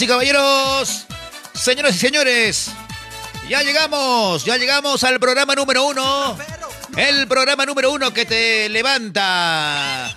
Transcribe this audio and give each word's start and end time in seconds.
Y 0.00 0.06
caballeros, 0.06 1.06
señoras 1.54 1.96
y 1.96 1.98
señores, 1.98 2.70
ya 3.48 3.62
llegamos, 3.62 4.44
ya 4.44 4.56
llegamos 4.56 5.02
al 5.02 5.18
programa 5.18 5.56
número 5.56 5.86
uno. 5.86 6.38
El 6.96 7.26
programa 7.26 7.66
número 7.66 7.90
uno 7.90 8.14
que 8.14 8.24
te 8.24 8.68
levanta. 8.68 10.16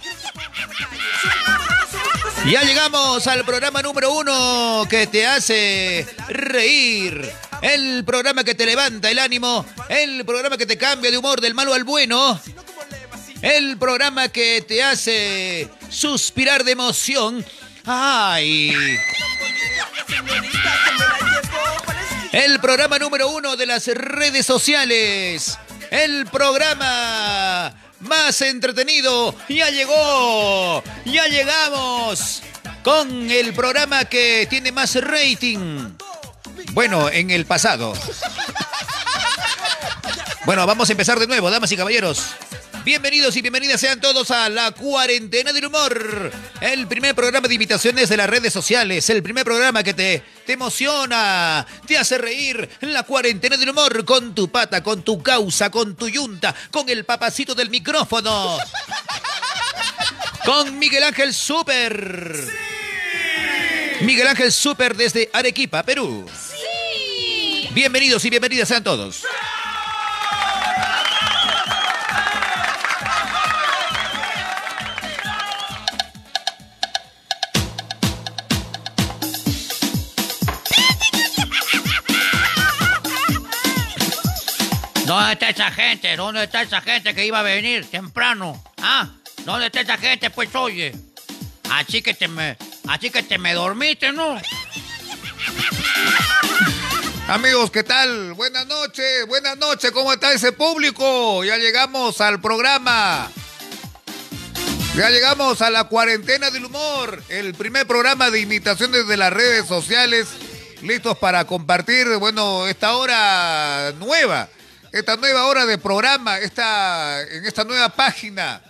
Ya 2.45 2.61
llegamos 2.61 3.25
al 3.25 3.43
programa 3.43 3.81
número 3.81 4.13
uno 4.13 4.85
que 4.87 5.07
te 5.07 5.25
hace 5.25 6.07
reír. 6.27 7.27
El 7.63 8.05
programa 8.05 8.43
que 8.43 8.53
te 8.53 8.67
levanta 8.67 9.09
el 9.09 9.17
ánimo. 9.17 9.65
El 9.89 10.23
programa 10.25 10.57
que 10.57 10.67
te 10.67 10.77
cambia 10.77 11.09
de 11.09 11.17
humor 11.17 11.41
del 11.41 11.55
malo 11.55 11.73
al 11.73 11.85
bueno. 11.85 12.39
El 13.41 13.79
programa 13.79 14.29
que 14.29 14.61
te 14.61 14.83
hace 14.83 15.71
suspirar 15.89 16.63
de 16.63 16.73
emoción. 16.73 17.43
¡Ay! 17.83 18.99
El 22.31 22.59
programa 22.59 22.97
número 22.97 23.29
uno 23.29 23.57
de 23.57 23.65
las 23.65 23.87
redes 23.87 24.45
sociales. 24.45 25.57
El 25.89 26.25
programa 26.27 27.73
más 27.99 28.41
entretenido. 28.41 29.35
Ya 29.49 29.69
llegó. 29.69 30.83
Ya 31.05 31.27
llegamos. 31.27 32.41
Con 32.83 33.29
el 33.29 33.53
programa 33.53 34.05
que 34.05 34.47
tiene 34.49 34.71
más 34.71 34.95
rating. 34.95 35.91
Bueno, 36.71 37.09
en 37.09 37.31
el 37.31 37.45
pasado. 37.45 37.93
Bueno, 40.45 40.65
vamos 40.65 40.89
a 40.89 40.93
empezar 40.93 41.19
de 41.19 41.27
nuevo, 41.27 41.51
damas 41.51 41.71
y 41.71 41.77
caballeros. 41.77 42.23
Bienvenidos 42.83 43.35
y 43.37 43.41
bienvenidas 43.41 43.79
sean 43.79 44.01
todos 44.01 44.31
a 44.31 44.49
La 44.49 44.71
Cuarentena 44.71 45.53
del 45.53 45.67
Humor, 45.67 46.31
el 46.61 46.87
primer 46.87 47.13
programa 47.13 47.47
de 47.47 47.53
imitaciones 47.53 48.09
de 48.09 48.17
las 48.17 48.27
redes 48.27 48.51
sociales, 48.51 49.07
el 49.11 49.21
primer 49.21 49.45
programa 49.45 49.83
que 49.83 49.93
te, 49.93 50.23
te 50.47 50.53
emociona, 50.53 51.65
te 51.85 51.99
hace 51.99 52.17
reír, 52.17 52.67
La 52.81 53.03
Cuarentena 53.03 53.55
del 53.55 53.69
Humor, 53.69 54.03
con 54.03 54.33
tu 54.33 54.49
pata, 54.49 54.81
con 54.81 55.03
tu 55.03 55.21
causa, 55.21 55.69
con 55.69 55.95
tu 55.95 56.09
yunta, 56.09 56.55
con 56.71 56.89
el 56.89 57.05
papacito 57.05 57.53
del 57.53 57.69
micrófono, 57.69 58.57
con 60.43 60.79
Miguel 60.79 61.03
Ángel 61.03 61.35
Super. 61.35 62.35
Miguel 64.01 64.27
Ángel 64.27 64.51
Super 64.51 64.95
desde 64.95 65.29
Arequipa, 65.33 65.83
Perú. 65.83 66.27
Bienvenidos 67.73 68.25
y 68.25 68.31
bienvenidas 68.31 68.67
sean 68.67 68.83
todos. 68.83 69.23
¿Dónde 85.11 85.33
está 85.33 85.49
esa 85.49 85.71
gente? 85.71 86.15
¿Dónde 86.15 86.45
está 86.45 86.61
esa 86.61 86.79
gente 86.79 87.13
que 87.13 87.25
iba 87.25 87.41
a 87.41 87.43
venir 87.43 87.85
temprano? 87.85 88.63
¿Ah? 88.81 89.09
¿Dónde 89.43 89.65
está 89.65 89.81
esa 89.81 89.97
gente? 89.97 90.29
Pues 90.29 90.55
oye. 90.55 90.95
Así 91.69 92.01
que 92.01 92.13
te 92.13 92.29
me, 92.29 92.55
así 92.87 93.09
que 93.09 93.21
te 93.21 93.37
me 93.37 93.53
dormiste, 93.53 94.13
¿no? 94.13 94.39
Amigos, 97.27 97.71
¿qué 97.71 97.83
tal? 97.83 98.31
Buenas 98.35 98.65
noches, 98.67 99.27
buenas 99.27 99.57
noches, 99.57 99.91
¿cómo 99.91 100.13
está 100.13 100.31
ese 100.31 100.53
público? 100.53 101.43
Ya 101.43 101.57
llegamos 101.57 102.21
al 102.21 102.39
programa. 102.39 103.29
Ya 104.95 105.09
llegamos 105.09 105.61
a 105.61 105.69
la 105.71 105.89
cuarentena 105.89 106.51
del 106.51 106.63
humor, 106.63 107.21
el 107.27 107.53
primer 107.55 107.85
programa 107.85 108.29
de 108.29 108.39
imitaciones 108.39 109.05
de 109.05 109.17
las 109.17 109.33
redes 109.33 109.67
sociales, 109.67 110.29
listos 110.81 111.17
para 111.17 111.43
compartir, 111.43 112.07
bueno, 112.15 112.65
esta 112.67 112.95
hora 112.95 113.91
nueva, 113.99 114.47
esta 114.91 115.15
nueva 115.17 115.45
hora 115.45 115.65
de 115.65 115.77
programa, 115.77 116.37
esta, 116.39 117.21
en 117.21 117.45
esta 117.45 117.63
nueva 117.63 117.89
página. 117.89 118.61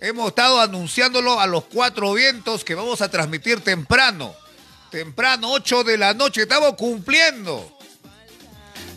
Hemos 0.00 0.28
estado 0.28 0.60
anunciándolo 0.60 1.38
a 1.40 1.46
los 1.46 1.64
cuatro 1.64 2.12
vientos 2.14 2.64
que 2.64 2.74
vamos 2.74 3.00
a 3.02 3.10
transmitir 3.10 3.60
temprano. 3.60 4.34
Temprano, 4.90 5.52
8 5.52 5.84
de 5.84 5.98
la 5.98 6.14
noche, 6.14 6.42
estamos 6.42 6.74
cumpliendo. 6.74 7.78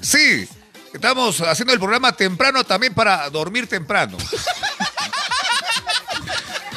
Sí, 0.01 0.47
estamos 0.94 1.39
haciendo 1.41 1.73
el 1.73 1.79
programa 1.79 2.13
temprano 2.13 2.63
también 2.63 2.94
para 2.94 3.29
dormir 3.29 3.67
temprano. 3.67 4.17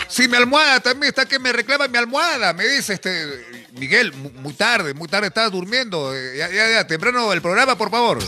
Sí, 0.08 0.28
mi 0.28 0.36
almohada 0.36 0.80
también 0.80 1.08
está 1.10 1.26
que 1.26 1.38
me 1.38 1.52
reclama 1.52 1.88
mi 1.88 1.98
almohada. 1.98 2.52
Me 2.52 2.66
dice, 2.66 2.94
este, 2.94 3.66
Miguel, 3.72 4.12
mu- 4.14 4.30
muy 4.30 4.52
tarde, 4.54 4.94
muy 4.94 5.08
tarde 5.08 5.28
estás 5.28 5.50
durmiendo. 5.52 6.14
Eh, 6.14 6.36
Ya, 6.38 6.48
ya, 6.50 6.68
ya, 6.70 6.86
temprano 6.86 7.32
el 7.32 7.42
programa, 7.42 7.76
por 7.76 7.90
favor. 7.90 8.18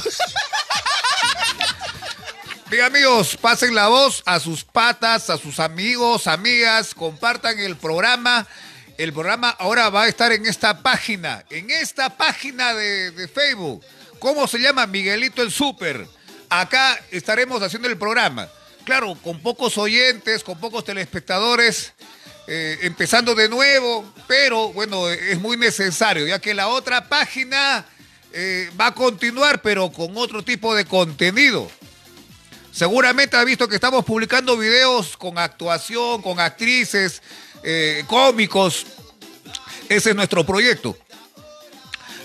Bien, 2.70 2.84
amigos, 2.84 3.34
pasen 3.40 3.74
la 3.74 3.88
voz 3.88 4.22
a 4.26 4.38
sus 4.38 4.62
patas, 4.62 5.30
a 5.30 5.38
sus 5.38 5.58
amigos, 5.58 6.26
amigas, 6.26 6.92
compartan 6.94 7.58
el 7.58 7.76
programa. 7.76 8.46
El 8.98 9.14
programa 9.14 9.48
ahora 9.48 9.88
va 9.88 10.02
a 10.02 10.08
estar 10.08 10.32
en 10.32 10.44
esta 10.44 10.82
página, 10.82 11.46
en 11.48 11.70
esta 11.70 12.14
página 12.14 12.74
de, 12.74 13.26
Facebook. 13.32 13.82
¿Cómo 14.18 14.46
se 14.46 14.58
llama? 14.58 14.86
Miguelito 14.86 15.40
el 15.40 15.50
Super. 15.50 16.06
Acá 16.50 17.00
estaremos 17.10 17.62
haciendo 17.62 17.88
el 17.88 17.96
programa. 17.96 18.50
Claro, 18.84 19.16
con 19.24 19.40
pocos 19.40 19.78
oyentes, 19.78 20.44
con 20.44 20.60
pocos 20.60 20.84
telespectadores, 20.84 21.94
eh, 22.48 22.80
empezando 22.82 23.34
de 23.34 23.48
nuevo, 23.48 24.12
pero 24.26 24.74
bueno, 24.74 25.08
es 25.08 25.40
muy 25.40 25.56
necesario, 25.56 26.26
ya 26.26 26.38
que 26.38 26.52
la 26.52 26.68
otra 26.68 27.08
página 27.08 27.86
eh, 28.34 28.70
va 28.78 28.88
a 28.88 28.94
continuar, 28.94 29.62
pero 29.62 29.90
con 29.90 30.14
otro 30.18 30.42
tipo 30.44 30.74
de 30.74 30.84
contenido. 30.84 31.70
Seguramente 32.72 33.36
ha 33.36 33.44
visto 33.44 33.68
que 33.68 33.74
estamos 33.74 34.04
publicando 34.04 34.56
videos 34.56 35.16
con 35.16 35.38
actuación, 35.38 36.22
con 36.22 36.38
actrices, 36.38 37.22
eh, 37.62 38.04
cómicos. 38.06 38.86
Ese 39.88 40.10
es 40.10 40.16
nuestro 40.16 40.44
proyecto. 40.44 40.96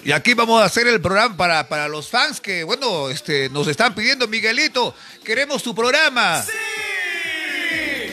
Y 0.06 0.12
aquí 0.12 0.34
vamos 0.34 0.62
a 0.62 0.66
hacer 0.66 0.86
el 0.88 1.00
programa 1.02 1.38
para, 1.38 1.70
para 1.70 1.88
los 1.88 2.10
fans 2.10 2.42
que, 2.42 2.64
bueno, 2.64 3.10
este, 3.10 3.50
nos 3.50 3.68
están 3.68 3.96
pidiendo, 3.96 4.28
Miguelito, 4.28 4.94
queremos 5.24 5.64
tu 5.64 5.74
programa. 5.74 6.44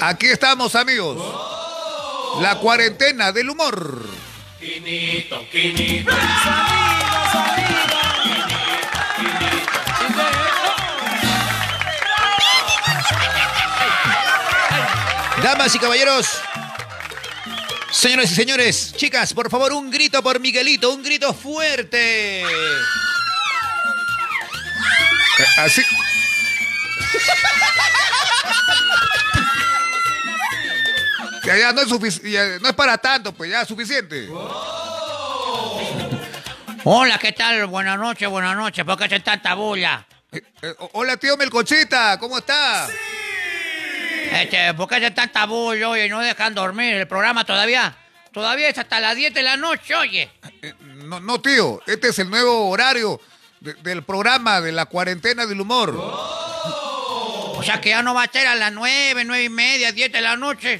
Aquí 0.00 0.26
estamos, 0.26 0.76
amigos. 0.76 1.18
La 2.40 2.58
cuarentena 2.60 3.32
del 3.32 3.50
humor. 3.50 4.08
Damas 15.50 15.74
y 15.74 15.80
caballeros, 15.80 16.28
señores 17.90 18.30
y 18.30 18.34
señores, 18.36 18.94
chicas, 18.96 19.34
por 19.34 19.50
favor, 19.50 19.72
un 19.72 19.90
grito 19.90 20.22
por 20.22 20.38
Miguelito, 20.38 20.94
un 20.94 21.02
grito 21.02 21.34
fuerte. 21.34 22.42
Eh, 22.42 22.46
Así. 25.58 25.82
Ya, 31.44 31.56
ya, 31.58 31.72
no 31.72 31.80
es 31.80 31.88
suficiente, 31.88 32.60
no 32.60 32.68
es 32.68 32.74
para 32.76 32.96
tanto, 32.98 33.32
pues 33.32 33.50
ya 33.50 33.62
es 33.62 33.68
suficiente. 33.68 34.28
Hola, 36.84 37.18
¿qué 37.18 37.32
tal? 37.32 37.66
Buenas 37.66 37.98
noches, 37.98 38.28
buenas 38.28 38.56
noches. 38.56 38.84
¿Por 38.84 38.96
qué 38.96 39.06
hace 39.06 39.18
tanta 39.18 39.54
bulla? 39.54 40.06
Eh, 40.30 40.44
eh, 40.62 40.74
hola, 40.92 41.16
tío 41.16 41.36
Melcochita, 41.36 42.20
¿cómo 42.20 42.38
está? 42.38 42.86
Este, 44.32 44.74
¿por 44.74 44.88
qué 44.88 44.96
hace 44.96 45.10
tanta 45.10 45.44
bulla, 45.46 45.88
oye? 45.90 46.08
No 46.08 46.20
dejan 46.20 46.54
dormir. 46.54 46.94
El 46.94 47.08
programa 47.08 47.44
todavía, 47.44 47.96
todavía 48.32 48.68
es 48.68 48.78
hasta 48.78 49.00
las 49.00 49.16
10 49.16 49.34
de 49.34 49.42
la 49.42 49.56
noche, 49.56 49.94
oye. 49.94 50.30
Eh, 50.62 50.74
No, 50.80 51.18
no, 51.18 51.40
tío, 51.40 51.80
este 51.86 52.08
es 52.08 52.18
el 52.20 52.30
nuevo 52.30 52.68
horario 52.70 53.20
de- 53.60 53.74
del 53.74 54.04
programa 54.04 54.60
de 54.60 54.70
la 54.70 54.86
cuarentena 54.86 55.44
del 55.46 55.60
humor. 55.60 55.90
O 55.96 57.62
sea 57.64 57.80
que 57.80 57.88
ya 57.90 58.02
no 58.02 58.14
va 58.14 58.22
a 58.24 58.30
ser 58.30 58.46
a 58.46 58.54
las 58.54 58.72
9, 58.72 59.24
9 59.24 59.44
y 59.44 59.48
media, 59.48 59.90
10 59.92 60.12
de 60.12 60.20
la 60.20 60.36
noche. 60.36 60.78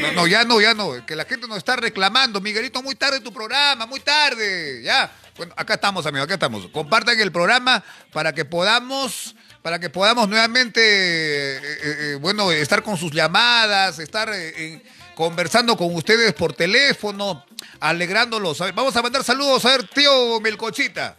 No, 0.00 0.12
no, 0.12 0.26
ya 0.26 0.44
no, 0.44 0.60
ya 0.60 0.72
no. 0.72 1.04
Que 1.04 1.14
la 1.14 1.24
gente 1.26 1.46
nos 1.46 1.58
está 1.58 1.76
reclamando. 1.76 2.40
Miguelito, 2.40 2.82
muy 2.82 2.94
tarde 2.94 3.20
tu 3.20 3.32
programa, 3.32 3.84
muy 3.86 4.00
tarde. 4.00 4.82
Ya. 4.82 5.12
Bueno, 5.36 5.52
acá 5.56 5.74
estamos, 5.74 6.06
amigos, 6.06 6.24
acá 6.24 6.34
estamos. 6.34 6.66
Compartan 6.68 7.20
el 7.20 7.30
programa 7.30 7.84
para 8.12 8.32
que 8.32 8.44
podamos, 8.46 9.34
para 9.62 9.78
que 9.78 9.90
podamos 9.90 10.28
nuevamente, 10.28 10.80
eh, 10.80 11.56
eh, 11.58 11.80
eh, 11.82 12.18
bueno, 12.20 12.50
estar 12.50 12.82
con 12.82 12.96
sus 12.96 13.12
llamadas, 13.12 13.98
estar 13.98 14.28
eh, 14.32 14.52
en- 14.74 14.82
conversando 15.14 15.76
con 15.76 15.94
ustedes 15.94 16.32
por 16.32 16.54
teléfono, 16.54 17.44
alegrándolos. 17.78 18.60
A 18.60 18.66
ver, 18.66 18.74
vamos 18.74 18.96
a 18.96 19.02
mandar 19.02 19.22
saludos 19.22 19.64
a 19.66 19.70
ver, 19.72 19.86
tío 19.88 20.40
Melcochita. 20.40 21.16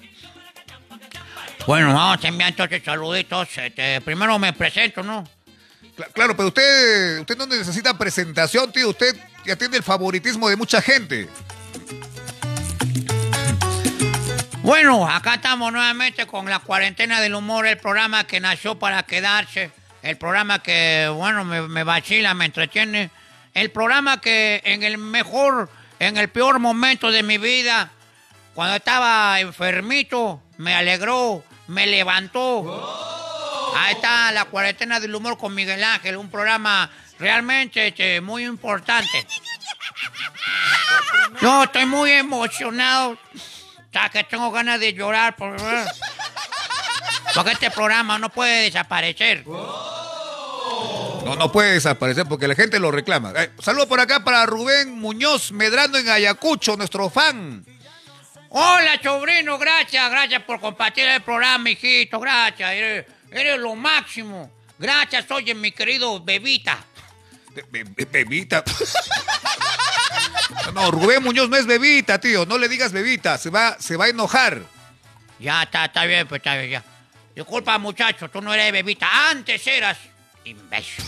Bueno, 1.68 1.94
vamos 1.94 2.24
a 2.24 2.28
enviar 2.28 2.50
entonces 2.50 2.82
saluditos. 2.84 3.48
Este, 3.58 4.02
primero 4.02 4.40
me 4.40 4.54
presento, 4.54 5.04
¿no? 5.04 5.24
Cla- 5.96 6.08
Claro, 6.14 6.36
pero 6.36 6.48
usted, 6.48 7.20
usted 7.20 7.38
no 7.38 7.46
necesita 7.46 7.96
presentación, 7.96 8.72
tío. 8.72 8.90
Usted 8.90 9.16
ya 9.46 9.56
tiene 9.56 9.78
el 9.78 9.84
favoritismo 9.84 10.50
de 10.50 10.56
mucha 10.56 10.82
gente. 10.82 11.30
Bueno, 14.72 15.06
acá 15.06 15.34
estamos 15.34 15.70
nuevamente 15.74 16.26
con 16.26 16.50
la 16.50 16.60
cuarentena 16.60 17.20
del 17.20 17.36
humor, 17.36 17.68
el 17.68 17.78
programa 17.78 18.24
que 18.24 18.40
nació 18.40 18.80
para 18.80 19.04
quedarse, 19.04 19.70
el 20.02 20.16
programa 20.16 20.64
que, 20.64 21.12
bueno, 21.14 21.44
me, 21.44 21.64
me 21.64 21.84
vacila, 21.84 22.34
me 22.34 22.46
entretiene, 22.46 23.12
el 23.54 23.70
programa 23.72 24.22
que 24.22 24.62
en 24.64 24.84
el 24.84 24.98
mejor, 24.98 25.70
en 26.00 26.16
el 26.16 26.30
peor 26.30 26.60
momento 26.60 27.12
de 27.12 27.22
mi 27.22 27.38
vida, 27.38 27.92
cuando 28.54 28.78
estaba 28.78 29.42
enfermito, 29.42 30.42
me 30.56 30.74
alegró, 30.74 31.44
me 31.68 31.86
levantó. 31.86 33.74
Ahí 33.76 33.96
está 33.96 34.32
la 34.32 34.46
cuarentena 34.46 35.02
del 35.02 35.14
humor 35.14 35.38
con 35.38 35.54
Miguel 35.54 35.84
Ángel, 35.84 36.16
un 36.16 36.30
programa 36.30 36.90
realmente 37.20 37.90
este, 37.90 38.22
muy 38.22 38.46
importante. 38.46 39.28
No, 41.42 41.66
estoy 41.66 41.86
muy 41.86 42.12
emocionado. 42.12 43.18
O 43.92 43.94
sea, 43.94 44.10
que 44.10 44.24
tengo 44.24 44.50
ganas 44.52 44.80
de 44.80 44.94
llorar 44.94 45.36
por 45.36 45.56
porque 47.34 47.52
este 47.52 47.72
programa 47.72 48.18
no 48.18 48.30
puede 48.30 48.64
desaparecer. 48.64 49.46
No, 49.46 51.36
no 51.38 51.52
puede 51.52 51.74
desaparecer 51.74 52.26
porque 52.26 52.48
la 52.48 52.56
gente 52.56 52.80
lo 52.80 52.90
reclama. 52.92 53.34
Eh, 53.36 53.52
saludo 53.62 53.88
por 53.88 54.00
acá 54.00 54.24
para 54.24 54.46
Rubén 54.46 54.98
Muñoz 55.00 55.52
Medrano 55.52 55.98
en 55.98 56.10
Ayacucho, 56.10 56.76
nuestro 56.78 57.10
fan. 57.10 57.66
Hola, 58.50 59.00
sobrino, 59.02 59.58
gracias, 59.58 60.10
gracias 60.10 60.44
por 60.44 60.60
compartir 60.60 61.06
el 61.08 61.22
programa, 61.22 61.70
hijito, 61.70 62.20
gracias. 62.20 62.72
Eres, 62.72 63.06
eres 63.32 63.58
lo 63.60 63.76
máximo. 63.76 64.52
Gracias, 64.78 65.30
oye, 65.32 65.54
mi 65.54 65.72
querido 65.72 66.20
Bebita. 66.22 66.78
Be- 67.72 67.84
be- 67.84 68.06
bebita. 68.06 68.64
No, 70.74 70.90
Rubén 70.92 71.22
Muñoz 71.24 71.50
no 71.50 71.58
es 71.58 71.66
bebita, 71.66 72.20
tío. 72.20 72.46
No 72.46 72.58
le 72.58 72.68
digas 72.70 72.92
bebita. 72.92 73.38
Se 73.38 73.50
va, 73.50 73.78
se 73.80 73.98
va 73.98 74.06
a 74.06 74.10
enojar. 74.10 74.62
Ya 75.40 75.64
está, 75.64 75.86
está 75.86 76.06
bien, 76.06 76.28
pues 76.28 76.40
está 76.40 76.56
bien, 76.56 76.70
ya. 76.72 76.84
Disculpa, 77.36 77.78
muchacho, 77.78 78.30
tú 78.30 78.42
no 78.42 78.54
eres 78.54 78.72
Bebita. 78.72 79.30
Antes 79.30 79.66
eras 79.66 79.98
imbécil. 80.44 81.04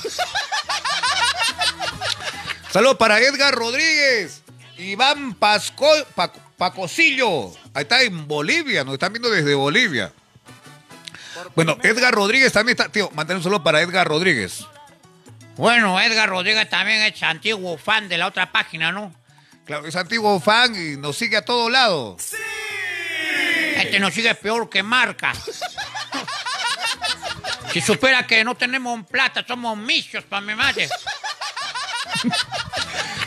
Saludos 2.71 2.97
para 2.97 3.19
Edgar 3.19 3.53
Rodríguez. 3.53 4.41
Iván 4.77 5.35
Pasco, 5.35 5.87
Pac- 6.15 6.39
Pacosillo. 6.57 7.49
Ahí 7.73 7.83
está 7.83 8.01
en 8.01 8.27
Bolivia. 8.27 8.83
Nos 8.83 8.93
están 8.93 9.13
viendo 9.13 9.29
desde 9.29 9.53
Bolivia. 9.53 10.11
Bueno, 11.55 11.77
Edgar 11.83 12.13
Rodríguez 12.13 12.51
también 12.51 12.75
está. 12.77 12.89
Tío, 12.89 13.11
mantén 13.13 13.37
un 13.37 13.43
saludo 13.43 13.63
para 13.63 13.81
Edgar 13.81 14.07
Rodríguez. 14.07 14.65
Bueno, 15.57 15.99
Edgar 16.01 16.29
Rodríguez 16.29 16.67
también 16.69 17.01
es 17.03 17.21
antiguo 17.21 17.77
fan 17.77 18.09
de 18.09 18.17
la 18.17 18.27
otra 18.27 18.51
página, 18.51 18.91
¿no? 18.91 19.13
Claro, 19.65 19.87
es 19.87 19.95
antiguo 19.95 20.39
fan 20.39 20.75
y 20.75 20.97
nos 20.97 21.17
sigue 21.17 21.37
a 21.37 21.45
todo 21.45 21.69
lado. 21.69 22.17
Este 23.77 23.99
nos 23.99 24.13
sigue 24.13 24.35
peor 24.35 24.69
que 24.69 24.83
marca. 24.83 25.33
Si 27.71 27.81
supera 27.81 28.27
que 28.27 28.43
no 28.43 28.55
tenemos 28.55 29.05
plata, 29.07 29.43
somos 29.47 29.77
misios 29.77 30.23
para 30.25 30.41
mi 30.41 30.53
madre. 30.53 30.87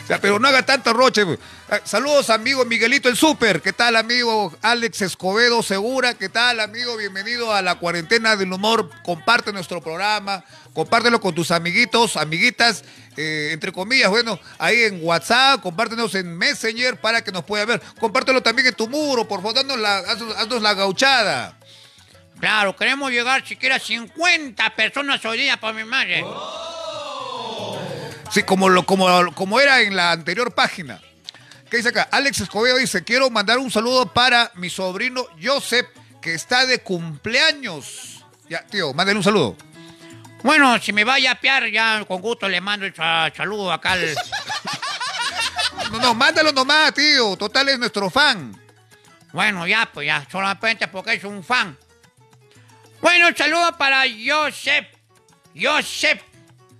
O 0.07 0.09
sea, 0.09 0.21
pero 0.21 0.39
no 0.39 0.47
haga 0.47 0.65
tanto 0.65 0.93
roche. 0.93 1.23
Eh, 1.23 1.37
Saludos, 1.83 2.29
amigo 2.29 2.63
Miguelito 2.63 3.09
el 3.09 3.17
Super. 3.17 3.61
¿Qué 3.61 3.73
tal, 3.73 3.97
amigo 3.97 4.55
Alex 4.61 5.01
Escobedo 5.01 5.61
Segura? 5.61 6.13
¿Qué 6.13 6.29
tal, 6.29 6.61
amigo? 6.61 6.95
Bienvenido 6.95 7.53
a 7.53 7.61
la 7.61 7.75
cuarentena 7.75 8.37
del 8.37 8.53
humor. 8.53 8.89
Comparte 9.03 9.51
nuestro 9.51 9.81
programa. 9.81 10.45
Compártelo 10.73 11.19
con 11.19 11.35
tus 11.35 11.51
amiguitos, 11.51 12.15
amiguitas, 12.15 12.85
eh, 13.17 13.49
entre 13.51 13.73
comillas, 13.73 14.09
bueno, 14.09 14.39
ahí 14.59 14.83
en 14.83 14.99
WhatsApp, 15.03 15.59
compártenos 15.59 16.15
en 16.15 16.37
Messenger 16.37 17.01
para 17.01 17.21
que 17.21 17.33
nos 17.33 17.43
pueda 17.43 17.65
ver. 17.65 17.81
Compártelo 17.99 18.41
también 18.41 18.69
en 18.69 18.75
tu 18.75 18.87
muro, 18.87 19.27
por 19.27 19.41
favor, 19.41 19.55
danos 19.55 19.77
la, 19.77 19.97
haznos, 19.97 20.37
haznos 20.37 20.61
la 20.61 20.73
gauchada. 20.73 21.57
Claro, 22.39 22.77
queremos 22.77 23.11
llegar 23.11 23.45
siquiera 23.45 23.75
a 23.75 23.79
50 23.79 24.69
personas 24.75 25.25
hoy 25.25 25.39
día 25.39 25.59
para 25.59 25.73
mi 25.73 25.83
madre. 25.83 26.23
Sí, 28.31 28.43
como, 28.43 28.69
lo, 28.69 28.85
como, 28.85 29.33
como 29.33 29.59
era 29.59 29.81
en 29.81 29.95
la 29.95 30.11
anterior 30.11 30.53
página. 30.53 31.01
¿Qué 31.69 31.77
dice 31.77 31.89
acá? 31.89 32.07
Alex 32.11 32.41
Escobedo 32.41 32.77
dice, 32.77 33.03
quiero 33.03 33.29
mandar 33.29 33.57
un 33.57 33.71
saludo 33.71 34.11
para 34.13 34.51
mi 34.55 34.69
sobrino 34.69 35.25
Joseph, 35.41 35.87
que 36.21 36.33
está 36.33 36.65
de 36.65 36.79
cumpleaños. 36.79 38.23
Ya, 38.49 38.65
tío, 38.65 38.93
mándale 38.93 39.17
un 39.17 39.23
saludo. 39.23 39.57
Bueno, 40.43 40.79
si 40.79 40.93
me 40.93 41.03
va 41.03 41.15
a 41.15 41.19
yapear, 41.19 41.69
ya 41.69 42.05
con 42.07 42.21
gusto 42.21 42.47
le 42.47 42.61
mando 42.61 42.85
el 42.85 42.93
sa- 42.95 43.31
saludo 43.35 43.71
acá 43.71 43.93
al... 43.93 44.15
No, 45.91 45.99
no, 45.99 46.13
mándalo 46.13 46.51
nomás, 46.51 46.93
tío. 46.93 47.37
Total 47.37 47.69
es 47.69 47.79
nuestro 47.79 48.09
fan. 48.09 48.53
Bueno, 49.31 49.65
ya, 49.67 49.89
pues 49.93 50.07
ya, 50.07 50.25
solamente 50.29 50.87
porque 50.89 51.13
es 51.13 51.23
un 51.23 51.43
fan. 51.43 51.77
Bueno, 53.01 53.27
saludo 53.37 53.77
para 53.77 54.03
Joseph. 54.25 54.85
Joseph. 55.59 56.21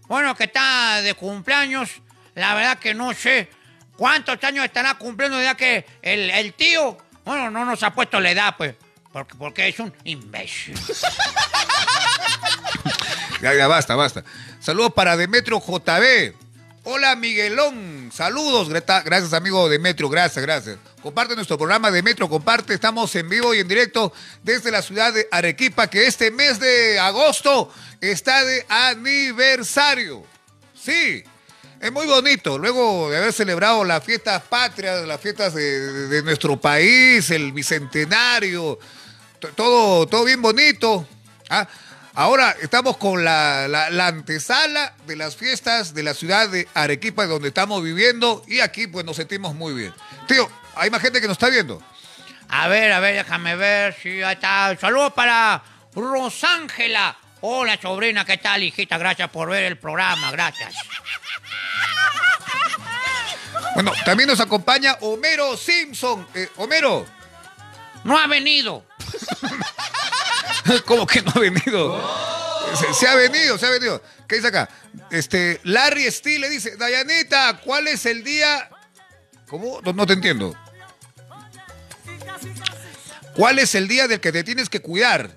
Bueno, 0.07 0.36
que 0.36 0.45
está 0.45 1.01
de 1.01 1.13
cumpleaños. 1.13 2.01
La 2.36 2.54
verdad 2.54 2.80
que 2.80 2.94
no 2.94 3.13
sé 3.13 3.50
cuántos 3.95 4.42
años 4.44 4.65
estará 4.65 4.95
cumpliendo 4.95 5.42
ya 5.42 5.56
que 5.56 5.86
el, 6.01 6.30
el 6.30 6.54
tío, 6.54 6.98
bueno, 7.25 7.50
no 7.50 7.65
nos 7.65 7.81
ha 7.83 7.94
puesto 7.94 8.19
la 8.19 8.31
edad, 8.31 8.56
pues, 8.57 8.75
porque, 9.12 9.36
porque 9.36 9.68
es 9.68 9.80
un 9.80 9.94
imbécil. 10.04 10.77
Ya, 13.42 13.54
ya, 13.54 13.68
basta, 13.68 13.95
basta. 13.95 14.24
Saludos 14.59 14.94
para 14.94 15.15
Demetrio 15.15 15.59
JB. 15.59 16.33
Hola, 16.86 17.15
Miguelón. 17.15 18.10
Saludos. 18.13 18.70
Gracias, 18.70 19.34
amigo 19.34 19.70
Demetrio. 19.70 20.10
Gracias, 20.10 20.43
gracias. 20.43 20.77
Comparte 21.07 21.35
nuestro 21.37 21.57
programa, 21.57 21.89
Demetrio. 21.89 22.27
Comparte. 22.27 22.73
Estamos 22.73 23.15
en 23.15 23.29
vivo 23.29 23.55
y 23.55 23.59
en 23.59 23.67
directo 23.69 24.11
desde 24.43 24.71
la 24.71 24.81
ciudad 24.81 25.13
de 25.13 25.25
Arequipa, 25.31 25.89
que 25.89 26.05
este 26.05 26.31
mes 26.31 26.59
de 26.59 26.99
agosto 26.99 27.71
está 28.01 28.43
de 28.43 28.65
aniversario. 28.67 30.25
Sí. 30.77 31.23
Es 31.79 31.91
muy 31.93 32.07
bonito. 32.07 32.57
Luego 32.57 33.09
de 33.09 33.19
haber 33.19 33.31
celebrado 33.31 33.85
las 33.85 34.03
fiestas 34.03 34.43
patrias, 34.43 35.07
las 35.07 35.21
fiestas 35.21 35.53
de, 35.53 35.79
de- 35.93 36.07
de 36.09 36.23
nuestro 36.23 36.59
país, 36.59 37.29
el 37.31 37.53
bicentenario, 37.53 38.77
to- 39.39 39.47
todo, 39.53 40.07
todo 40.07 40.25
bien 40.25 40.41
bonito. 40.41 41.07
Ah, 41.49 41.65
Ahora 42.15 42.53
estamos 42.63 42.97
con 42.97 43.23
la, 43.23 43.67
la- 43.69 43.91
la 43.91 44.07
antesala 44.07 44.95
de 45.05 45.15
las 45.15 45.35
fiestas 45.37 45.93
de 45.93 46.01
la 46.03 46.15
ciudad 46.15 46.49
de 46.49 46.67
Arequipa, 46.73 47.27
donde 47.27 47.49
estamos 47.49 47.81
viviendo, 47.83 48.43
y 48.47 48.59
aquí 48.59 48.87
pues 48.87 49.05
nos 49.05 49.15
sentimos 49.17 49.53
muy 49.53 49.73
bien. 49.75 49.93
Tío, 50.27 50.49
hay 50.79 50.89
más 50.89 51.01
gente 51.01 51.22
que 51.22 51.27
nos 51.27 51.36
está 51.36 51.50
viendo. 51.50 51.81
A 52.50 52.67
ver, 52.67 52.91
a 52.91 53.00
ver, 53.00 53.15
déjame 53.15 53.55
ver 53.55 53.96
si 54.01 54.22
está. 54.22 54.75
Saludos 54.79 55.13
para 55.13 55.62
Rosángela. 55.93 57.17
Hola, 57.41 57.77
sobrina, 57.81 58.25
¿qué 58.25 58.38
tal, 58.38 58.63
hijita? 58.63 58.98
Gracias 58.98 59.29
por 59.29 59.50
ver 59.50 59.63
el 59.65 59.77
programa, 59.77 60.31
gracias. 60.31 60.74
Bueno, 63.75 63.91
también 64.05 64.27
nos 64.27 64.39
acompaña 64.39 64.98
Homero 65.01 65.55
Simpson. 65.55 66.27
Eh, 66.34 66.50
Homero, 66.57 67.05
No 68.03 68.17
ha 68.17 68.27
venido. 68.27 68.86
¿cómo 70.86 71.05
que 71.05 71.22
no 71.22 71.31
ha 71.36 71.39
venido? 71.39 72.67
Se, 72.75 72.93
se 72.93 73.07
ha 73.07 73.15
venido, 73.15 73.57
se 73.57 73.65
ha 73.65 73.69
venido. 73.69 74.01
¿Qué 74.27 74.38
dice 74.38 74.48
acá? 74.48 74.67
Este, 75.12 75.62
Larry 75.63 76.12
Steele 76.12 76.48
le 76.48 76.50
dice, 76.50 76.75
Dayanita, 76.75 77.60
¿cuál 77.63 77.88
es 77.88 78.05
el 78.05 78.24
día? 78.24 78.69
¿Cómo? 79.48 79.79
No, 79.81 79.93
no 79.93 80.05
te 80.05 80.13
entiendo. 80.13 80.55
¿Cuál 83.38 83.60
es 83.60 83.75
el 83.75 83.88
día 83.88 84.08
del 84.08 84.20
que 84.20 84.32
te 84.32 84.44
tienes 84.44 84.67
que 84.67 84.82
cuidar? 84.82 85.29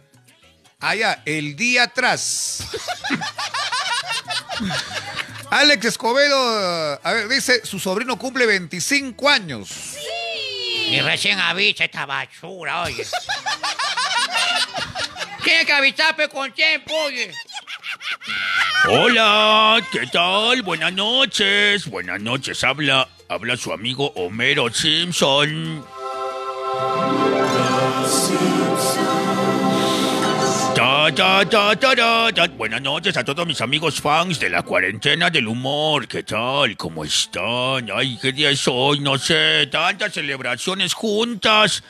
Ah, 0.81 0.95
ya, 0.95 1.23
el 1.27 1.55
día 1.55 1.83
atrás. 1.83 2.65
Alex 5.51 5.85
Escobedo, 5.85 6.99
a 7.03 7.13
ver, 7.13 7.29
dice, 7.29 7.61
su 7.67 7.79
sobrino 7.79 8.19
cumple 8.19 8.47
25 8.47 9.29
años. 9.29 9.97
Y 10.89 10.99
recién 11.01 11.39
avisa 11.39 11.85
esta 11.85 12.07
basura, 12.07 12.85
oye. 12.85 13.07
Tiene 15.45 15.67
que 15.67 15.73
avisarme 15.73 16.29
con 16.31 16.51
tiempo, 16.55 16.95
oye. 17.05 17.35
Hola, 18.89 19.87
¿qué 19.93 20.07
tal? 20.07 20.63
Buenas 20.63 20.95
noches. 20.95 21.85
Buenas 21.87 22.19
noches. 22.19 22.65
Habla, 22.65 23.07
habla 23.29 23.59
su 23.59 23.75
amigo 23.75 24.11
Homero 24.17 24.73
Simpson. 24.73 25.85
Buenas 32.57 32.83
noches 32.83 33.17
a 33.17 33.25
todos 33.25 33.45
mis 33.45 33.61
amigos 33.61 34.01
fans 34.01 34.39
de 34.39 34.49
la 34.49 34.63
cuarentena 34.63 35.29
del 35.29 35.49
humor. 35.49 36.07
¿Qué 36.07 36.23
tal? 36.23 36.77
¿Cómo 36.77 37.05
están? 37.05 37.91
Ay, 37.93 38.17
¿qué 38.23 38.31
día 38.31 38.49
es 38.51 38.63
hoy? 38.69 39.01
No 39.01 39.19
sé. 39.19 39.67
Tantas 39.73 40.13
celebraciones 40.15 40.95
juntas. 40.95 41.83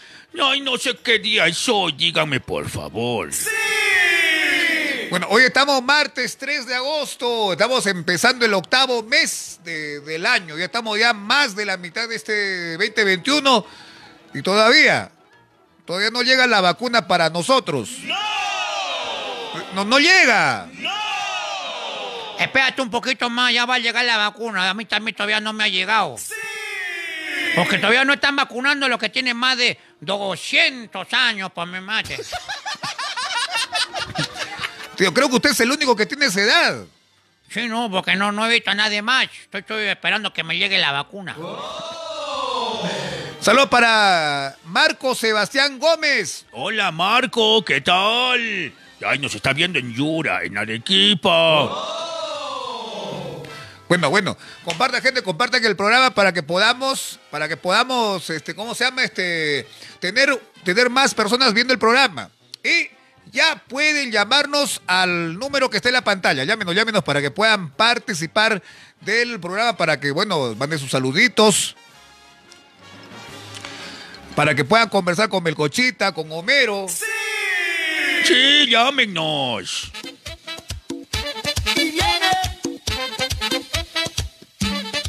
Ay, 0.42 0.62
no 0.62 0.78
sé 0.78 0.96
qué 1.04 1.18
día 1.18 1.46
es 1.48 1.68
hoy, 1.68 1.92
díganme 1.92 2.40
por 2.40 2.66
favor. 2.70 3.28
Bueno, 5.10 5.26
hoy 5.28 5.42
estamos 5.42 5.82
martes 5.82 6.38
3 6.38 6.66
de 6.66 6.74
agosto, 6.76 7.52
estamos 7.52 7.84
empezando 7.86 8.46
el 8.46 8.54
octavo 8.54 9.02
mes 9.02 9.60
de- 9.64 10.00
del 10.00 10.24
año, 10.24 10.56
ya 10.56 10.64
estamos 10.64 10.98
ya 10.98 11.12
más 11.12 11.54
de 11.56 11.66
la 11.66 11.76
mitad 11.76 12.08
de 12.08 12.14
este 12.16 12.76
2021 12.78 13.66
y 14.32 14.40
todavía, 14.40 15.10
todavía 15.84 16.10
no 16.10 16.22
llega 16.22 16.46
la 16.46 16.60
vacuna 16.62 17.06
para 17.08 17.28
nosotros. 17.28 17.90
No, 18.04 18.29
no 19.72 19.98
llega. 19.98 20.68
Espérate 22.38 22.80
un 22.80 22.90
poquito 22.90 23.28
más, 23.28 23.52
ya 23.52 23.66
va 23.66 23.74
a 23.74 23.78
llegar 23.78 24.04
la 24.04 24.16
vacuna. 24.16 24.70
A 24.70 24.74
mí 24.74 24.84
también 24.84 25.14
todavía 25.14 25.40
no 25.40 25.52
me 25.52 25.64
ha 25.64 25.68
llegado. 25.68 26.16
Porque 27.54 27.78
todavía 27.78 28.04
no 28.04 28.14
están 28.14 28.36
vacunando 28.36 28.88
los 28.88 28.98
que 28.98 29.08
tienen 29.08 29.36
más 29.36 29.58
de 29.58 29.78
200 30.00 31.12
años, 31.12 31.50
por 31.52 31.66
mi 31.66 31.80
madre. 31.80 32.18
Yo 34.96 35.12
creo 35.12 35.28
que 35.28 35.36
usted 35.36 35.50
es 35.50 35.60
el 35.60 35.70
único 35.70 35.96
que 35.96 36.06
tiene 36.06 36.26
esa 36.26 36.40
edad. 36.40 36.84
Sí, 37.48 37.66
no, 37.66 37.90
porque 37.90 38.16
no, 38.16 38.32
no 38.32 38.46
he 38.46 38.54
visto 38.54 38.70
a 38.70 38.74
nadie 38.74 39.02
más. 39.02 39.24
Estoy, 39.24 39.60
estoy 39.60 39.86
esperando 39.86 40.32
que 40.32 40.44
me 40.44 40.56
llegue 40.56 40.78
la 40.78 40.92
vacuna. 40.92 41.36
Saludos 43.40 43.68
para 43.68 44.56
Marco 44.64 45.14
Sebastián 45.14 45.78
Gómez. 45.78 46.46
Hola 46.52 46.92
Marco, 46.92 47.64
¿qué 47.64 47.80
tal? 47.80 48.72
Ay, 49.04 49.18
nos 49.18 49.34
está 49.34 49.52
viendo 49.52 49.78
en 49.78 49.92
Yura, 49.94 50.44
en 50.44 50.58
Arequipa. 50.58 51.30
Bueno, 53.88 54.10
bueno, 54.10 54.36
comparta 54.64 55.00
gente, 55.00 55.22
compartan 55.22 55.64
el 55.64 55.74
programa 55.74 56.10
para 56.14 56.32
que 56.32 56.42
podamos, 56.42 57.18
para 57.30 57.48
que 57.48 57.56
podamos, 57.56 58.28
este, 58.30 58.54
¿cómo 58.54 58.74
se 58.74 58.84
llama? 58.84 59.02
Este, 59.02 59.66
tener, 59.98 60.38
tener 60.64 60.90
más 60.90 61.14
personas 61.14 61.54
viendo 61.54 61.72
el 61.72 61.78
programa. 61.78 62.30
Y 62.62 62.88
ya 63.32 63.62
pueden 63.68 64.12
llamarnos 64.12 64.82
al 64.86 65.38
número 65.38 65.70
que 65.70 65.78
está 65.78 65.88
en 65.88 65.94
la 65.94 66.04
pantalla. 66.04 66.44
Llámenos, 66.44 66.74
llámenos 66.74 67.02
para 67.02 67.20
que 67.20 67.30
puedan 67.30 67.70
participar 67.70 68.62
del 69.00 69.40
programa, 69.40 69.76
para 69.76 69.98
que, 69.98 70.10
bueno, 70.10 70.54
manden 70.56 70.78
sus 70.78 70.90
saluditos. 70.90 71.74
Para 74.36 74.54
que 74.54 74.64
puedan 74.64 74.88
conversar 74.88 75.28
con 75.28 75.42
Melcochita, 75.42 76.12
con 76.12 76.30
Homero. 76.30 76.86
Sí, 76.88 77.04
llámenos. 78.68 79.90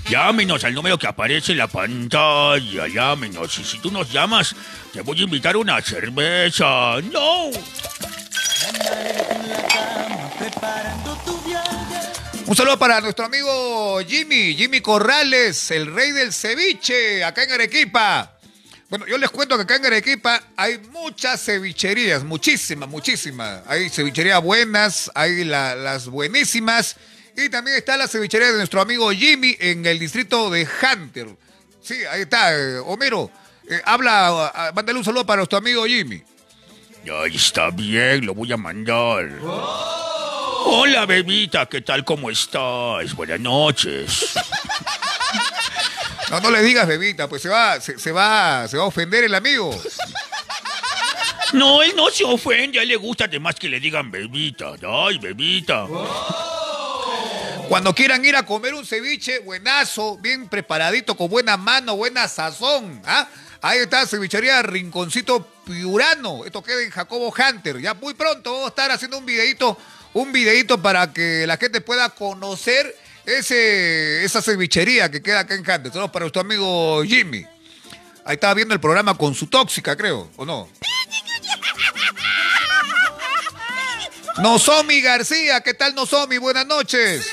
Llámenos 0.10 0.64
al 0.66 0.74
número 0.74 1.00
que 1.00 1.08
aparece 1.08 1.54
en 1.54 1.60
la 1.60 1.68
pantalla, 1.68 2.88
llámenos. 2.88 3.58
Y 3.60 3.64
si 3.64 3.80
tú 3.80 3.90
nos 3.90 4.12
llamas, 4.12 4.54
te 4.92 5.00
voy 5.02 5.20
a 5.22 5.24
invitar 5.24 5.56
una 5.56 5.82
cerveza. 5.82 7.00
¡No! 7.12 7.50
Un 12.46 12.56
saludo 12.58 12.78
para 12.78 13.00
nuestro 13.00 13.24
amigo 13.24 14.00
Jimmy, 14.06 14.54
Jimmy 14.56 14.82
Corrales, 14.82 15.72
el 15.72 15.94
rey 15.94 16.12
del 16.12 16.34
ceviche, 16.34 17.24
acá 17.24 17.44
en 17.44 17.52
Arequipa. 17.54 18.34
Bueno, 18.92 19.08
yo 19.08 19.18
les 19.18 19.30
cuento 19.30 19.56
que 19.56 19.64
acá 19.64 19.78
en 19.78 19.86
Arequipa 19.86 20.44
hay 20.58 20.78
muchas 20.92 21.42
cevicherías, 21.46 22.26
muchísimas, 22.26 22.90
muchísimas. 22.90 23.62
Hay 23.66 23.90
cevicherías 23.90 24.44
buenas, 24.44 25.10
hay 25.16 25.46
la- 25.46 25.76
las 25.76 26.08
buenísimas. 26.08 26.98
Y 27.38 27.48
también 27.48 27.78
está 27.78 27.96
la 27.96 28.10
cevichería 28.10 28.52
de 28.52 28.58
nuestro 28.58 28.82
amigo 28.82 29.10
Jimmy 29.12 29.56
en 29.62 29.86
el 29.86 29.98
distrito 29.98 30.50
de 30.50 30.68
Hunter. 30.84 31.30
Sí, 31.82 32.04
ahí 32.12 32.24
está, 32.24 32.54
eh, 32.54 32.80
Homero. 32.80 33.32
eh, 33.70 33.82
habla, 33.86 34.52
ah, 34.54 34.72
mándale 34.76 35.00
un 35.00 35.06
saludo 35.06 35.26
para 35.26 35.38
nuestro 35.38 35.58
amigo 35.60 35.86
Jimmy. 35.86 36.22
Ahí 37.06 37.36
está 37.38 37.70
bien, 37.72 38.26
lo 38.26 38.34
voy 38.36 38.52
a 38.52 38.58
mandar. 38.58 39.30
Hola, 40.66 41.06
bebita, 41.06 41.66
¿qué 41.68 41.80
tal? 41.82 42.04
¿Cómo 42.04 42.30
estás? 42.30 43.16
Buenas 43.16 43.40
noches. 43.40 44.34
No, 46.32 46.40
no 46.40 46.50
le 46.50 46.64
digas 46.64 46.88
bebita, 46.88 47.28
pues 47.28 47.42
se 47.42 47.50
va, 47.50 47.82
se, 47.82 48.00
se 48.00 48.12
va, 48.14 48.66
se 48.70 48.78
va 48.78 48.84
a 48.84 48.88
ofender 48.88 49.26
el 49.26 49.36
amigo. 49.36 49.70
No, 51.54 51.84
él 51.84 51.92
no 51.98 52.10
se 52.10 52.24
ofende, 52.24 52.80
a 52.80 52.84
él 52.84 52.88
le 52.88 52.96
gusta 52.96 53.26
además 53.26 53.56
que 53.56 53.68
le 53.68 53.82
digan 53.82 54.10
bebita. 54.10 54.76
Ay, 54.82 55.18
bebita. 55.18 55.86
Cuando 57.68 57.94
quieran 57.94 58.24
ir 58.24 58.38
a 58.38 58.46
comer 58.46 58.74
un 58.74 58.86
ceviche 58.86 59.40
buenazo, 59.40 60.18
bien 60.18 60.48
preparadito, 60.48 61.18
con 61.18 61.30
buena 61.30 61.58
mano, 61.58 61.98
buena 61.98 62.30
sazón. 62.30 63.02
¿ah? 63.06 63.28
Ahí 63.62 63.80
está 63.80 64.08
cevichería 64.08 64.62
Rinconcito 64.62 65.46
Piurano. 65.66 66.46
Esto 66.46 66.64
queda 66.64 66.82
en 66.82 66.90
Jacobo 66.90 67.34
Hunter. 67.38 67.80
Ya 67.82 67.94
muy 67.94 68.14
pronto 68.14 68.52
vamos 68.52 68.68
a 68.68 68.70
estar 68.70 68.92
haciendo 68.92 69.18
un 69.18 69.26
videito, 69.26 69.78
un 70.14 70.32
videito 70.32 70.82
para 70.82 71.12
que 71.12 71.46
la 71.46 71.58
gente 71.58 71.82
pueda 71.82 72.10
conocer 72.10 72.96
ese, 73.26 74.24
esa 74.24 74.42
cevichería 74.42 75.10
que 75.10 75.22
queda 75.22 75.42
acá 75.42 75.56
en 75.56 75.62
Hunter. 75.62 75.92
Saludos 75.92 76.12
para 76.12 76.24
nuestro 76.24 76.42
amigo 76.42 77.04
Jimmy. 77.04 77.46
Ahí 78.26 78.36
estaba 78.36 78.54
viendo 78.54 78.74
el 78.74 78.80
programa 78.80 79.18
con 79.18 79.34
su 79.34 79.48
tóxica, 79.48 79.96
creo, 79.96 80.30
¿o 80.38 80.46
no? 80.46 80.70
Nozomi 84.38 85.02
García, 85.02 85.62
¿qué 85.62 85.74
tal 85.74 85.94
Nozomi? 85.94 86.38
Buenas 86.38 86.66
noches. 86.66 87.28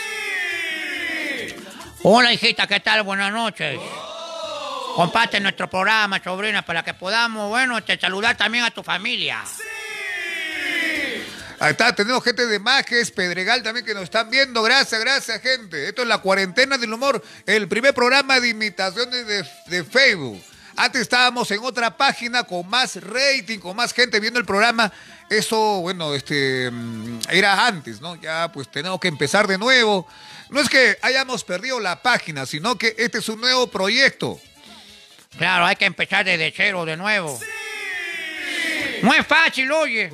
Hola, 2.02 2.32
hijita, 2.32 2.66
¿qué 2.66 2.80
tal? 2.80 3.02
Buenas 3.02 3.32
noches. 3.32 3.78
Comparte 4.94 5.40
nuestro 5.40 5.70
programa, 5.70 6.20
sobrina, 6.22 6.62
para 6.62 6.82
que 6.82 6.94
podamos, 6.94 7.48
bueno, 7.48 7.82
te 7.84 7.98
saludar 7.98 8.36
también 8.36 8.64
a 8.64 8.70
tu 8.70 8.82
familia. 8.82 9.44
Ahí 11.60 11.72
está, 11.72 11.92
tenemos 11.92 12.22
gente 12.22 12.46
de 12.46 12.58
Majes, 12.60 13.10
Pedregal 13.10 13.62
también 13.64 13.84
que 13.84 13.92
nos 13.92 14.04
están 14.04 14.30
viendo. 14.30 14.62
Gracias, 14.62 15.00
gracias, 15.00 15.40
gente. 15.42 15.88
Esto 15.88 16.02
es 16.02 16.08
la 16.08 16.18
cuarentena 16.18 16.78
del 16.78 16.92
humor, 16.92 17.22
el 17.46 17.66
primer 17.66 17.94
programa 17.94 18.38
de 18.38 18.48
imitaciones 18.48 19.26
de, 19.26 19.44
de 19.66 19.84
Facebook. 19.84 20.40
Antes 20.76 21.02
estábamos 21.02 21.50
en 21.50 21.58
otra 21.64 21.96
página 21.96 22.44
con 22.44 22.68
más 22.68 23.02
rating, 23.02 23.58
con 23.58 23.74
más 23.74 23.92
gente 23.92 24.20
viendo 24.20 24.38
el 24.38 24.46
programa. 24.46 24.92
Eso, 25.28 25.80
bueno, 25.80 26.14
este 26.14 26.70
mm, 26.70 27.18
era 27.30 27.66
antes, 27.66 28.00
¿no? 28.00 28.14
Ya 28.14 28.52
pues 28.52 28.70
tenemos 28.70 29.00
que 29.00 29.08
empezar 29.08 29.48
de 29.48 29.58
nuevo. 29.58 30.06
No 30.50 30.60
es 30.60 30.68
que 30.68 30.96
hayamos 31.02 31.42
perdido 31.42 31.80
la 31.80 32.00
página, 32.00 32.46
sino 32.46 32.78
que 32.78 32.94
este 32.96 33.18
es 33.18 33.28
un 33.28 33.40
nuevo 33.40 33.66
proyecto. 33.66 34.40
Claro, 35.36 35.66
hay 35.66 35.74
que 35.74 35.86
empezar 35.86 36.24
desde 36.24 36.52
cero 36.56 36.84
de 36.84 36.96
nuevo. 36.96 37.36
No 39.02 39.12
es 39.12 39.26
fácil, 39.26 39.72
oye. 39.72 40.10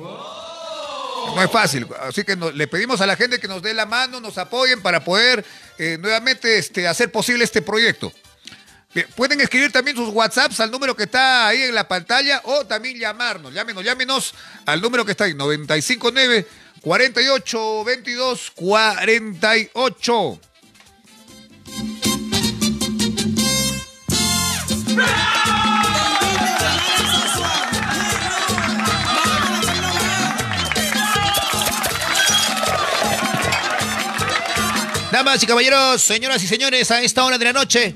No 1.33 1.41
es 1.41 1.51
fácil, 1.51 1.87
así 2.01 2.23
que 2.23 2.35
le 2.35 2.67
pedimos 2.67 3.01
a 3.01 3.05
la 3.05 3.15
gente 3.15 3.39
que 3.39 3.47
nos 3.47 3.61
dé 3.61 3.73
la 3.73 3.85
mano, 3.85 4.21
nos 4.21 4.37
apoyen 4.37 4.81
para 4.81 5.03
poder 5.03 5.45
eh, 5.77 5.97
nuevamente 5.99 6.57
este, 6.57 6.87
hacer 6.87 7.11
posible 7.11 7.43
este 7.43 7.61
proyecto. 7.61 8.11
Pueden 9.15 9.41
escribir 9.41 9.73
también 9.73 9.97
sus 9.97 10.07
WhatsApps 10.09 10.61
al 10.61 10.71
número 10.71 10.95
que 10.95 11.03
está 11.03 11.47
ahí 11.47 11.63
en 11.63 11.75
la 11.75 11.85
pantalla 11.85 12.39
o 12.45 12.65
también 12.65 12.97
llamarnos. 12.97 13.53
Llámenos, 13.53 13.83
llámenos 13.83 14.33
al 14.65 14.79
número 14.79 15.03
que 15.03 15.11
está 15.11 15.25
ahí, 15.25 15.33
959 15.33 16.47
48 16.81 17.83
22 17.83 18.51
48. 18.55 20.39
Damas 35.25 35.41
y 35.41 35.47
caballeros, 35.47 36.03
señoras 36.03 36.43
y 36.43 36.47
señores, 36.47 36.91
a 36.91 37.01
esta 37.01 37.25
hora 37.25 37.39
de 37.39 37.45
la 37.45 37.51
noche, 37.53 37.95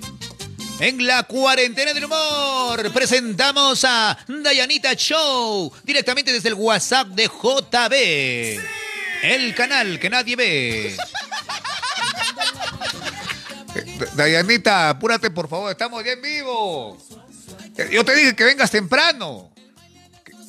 en 0.80 1.06
la 1.06 1.22
cuarentena 1.22 1.94
del 1.94 2.06
humor, 2.06 2.92
presentamos 2.92 3.86
a 3.86 4.18
Dayanita 4.28 4.96
Show, 4.96 5.72
directamente 5.84 6.34
desde 6.34 6.50
el 6.50 6.56
WhatsApp 6.56 7.10
de 7.10 7.28
JB. 7.28 8.60
El 9.22 9.54
canal 9.54 10.00
que 10.00 10.10
nadie 10.10 10.36
ve. 10.36 10.98
Eh, 13.76 14.00
Dayanita, 14.16 14.90
apúrate 14.90 15.30
por 15.30 15.48
favor, 15.48 15.70
estamos 15.70 16.04
ya 16.04 16.14
en 16.14 16.24
vivo. 16.24 16.98
Eh, 17.78 17.90
Yo 17.92 18.04
te 18.04 18.16
dije 18.16 18.36
que 18.36 18.44
vengas 18.46 18.72
temprano. 18.72 19.52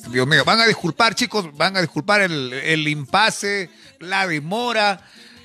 Dios 0.07 0.25
mío, 0.25 0.43
van 0.43 0.59
a 0.61 0.65
disculpar, 0.65 1.13
chicos, 1.13 1.55
van 1.55 1.77
a 1.77 1.81
disculpar 1.81 2.21
el, 2.21 2.51
el 2.51 2.87
impasse, 2.87 3.69
la 3.99 4.25
demora 4.25 4.99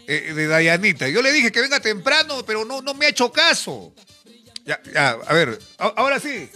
eh, 0.09 0.33
de 0.35 0.47
Dayanita. 0.47 1.09
Yo 1.09 1.23
le 1.23 1.33
dije 1.33 1.51
que 1.53 1.61
venga 1.61 1.81
temprano, 1.81 2.45
pero 2.47 2.65
no, 2.65 2.81
no 2.83 2.95
me 2.95 3.07
ha 3.07 3.09
hecho 3.09 3.31
caso. 3.33 3.93
Ya, 4.65 4.81
ya, 4.93 5.11
a 5.27 5.33
ver, 5.33 5.59
a- 5.79 5.93
ahora 5.97 6.19
sí. 6.21 6.51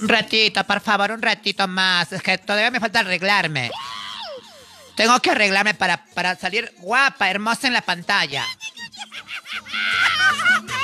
Un 0.00 0.08
ratito, 0.08 0.64
por 0.64 0.80
favor, 0.80 1.10
un 1.12 1.20
ratito 1.22 1.66
más. 1.68 2.12
Es 2.12 2.22
que 2.22 2.38
todavía 2.38 2.70
me 2.70 2.80
falta 2.80 3.00
arreglarme. 3.00 3.70
Tengo 4.96 5.18
que 5.20 5.30
arreglarme 5.30 5.74
para, 5.74 6.04
para 6.14 6.36
salir 6.36 6.72
guapa, 6.78 7.30
hermosa 7.30 7.66
en 7.66 7.72
la 7.74 7.82
pantalla. 7.82 8.44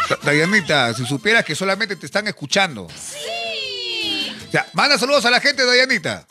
Da- 0.08 0.18
Dayanita, 0.22 0.94
si 0.94 1.04
supieras 1.06 1.44
que 1.44 1.54
solamente 1.54 1.96
te 1.96 2.06
están 2.06 2.26
escuchando. 2.28 2.88
Sí. 2.90 4.32
Ya, 4.52 4.66
manda 4.74 4.98
saludos 4.98 5.24
a 5.24 5.30
la 5.30 5.40
gente, 5.40 5.64
Dayanita. 5.64 6.26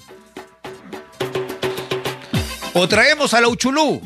O 2.73 2.87
traemos 2.87 3.33
a 3.33 3.41
la 3.41 3.47
Uchulú. 3.47 4.01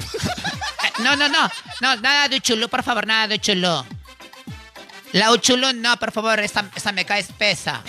No, 1.00 1.15
no, 1.15 1.27
no. 1.29 1.50
No, 1.82 1.96
nada 1.98 2.27
de 2.27 2.38
Uchulú, 2.38 2.70
por 2.70 2.84
favor, 2.84 3.08
nada 3.08 3.27
de 3.27 3.36
Uchulú. 3.36 3.86
La 5.13 5.32
Uchulú, 5.32 5.74
no, 5.74 5.98
por 5.98 6.12
favor, 6.12 6.39
esa, 6.39 6.70
esa 6.75 6.91
me 6.91 7.06
cae 7.06 7.22
espesa. 7.22 7.82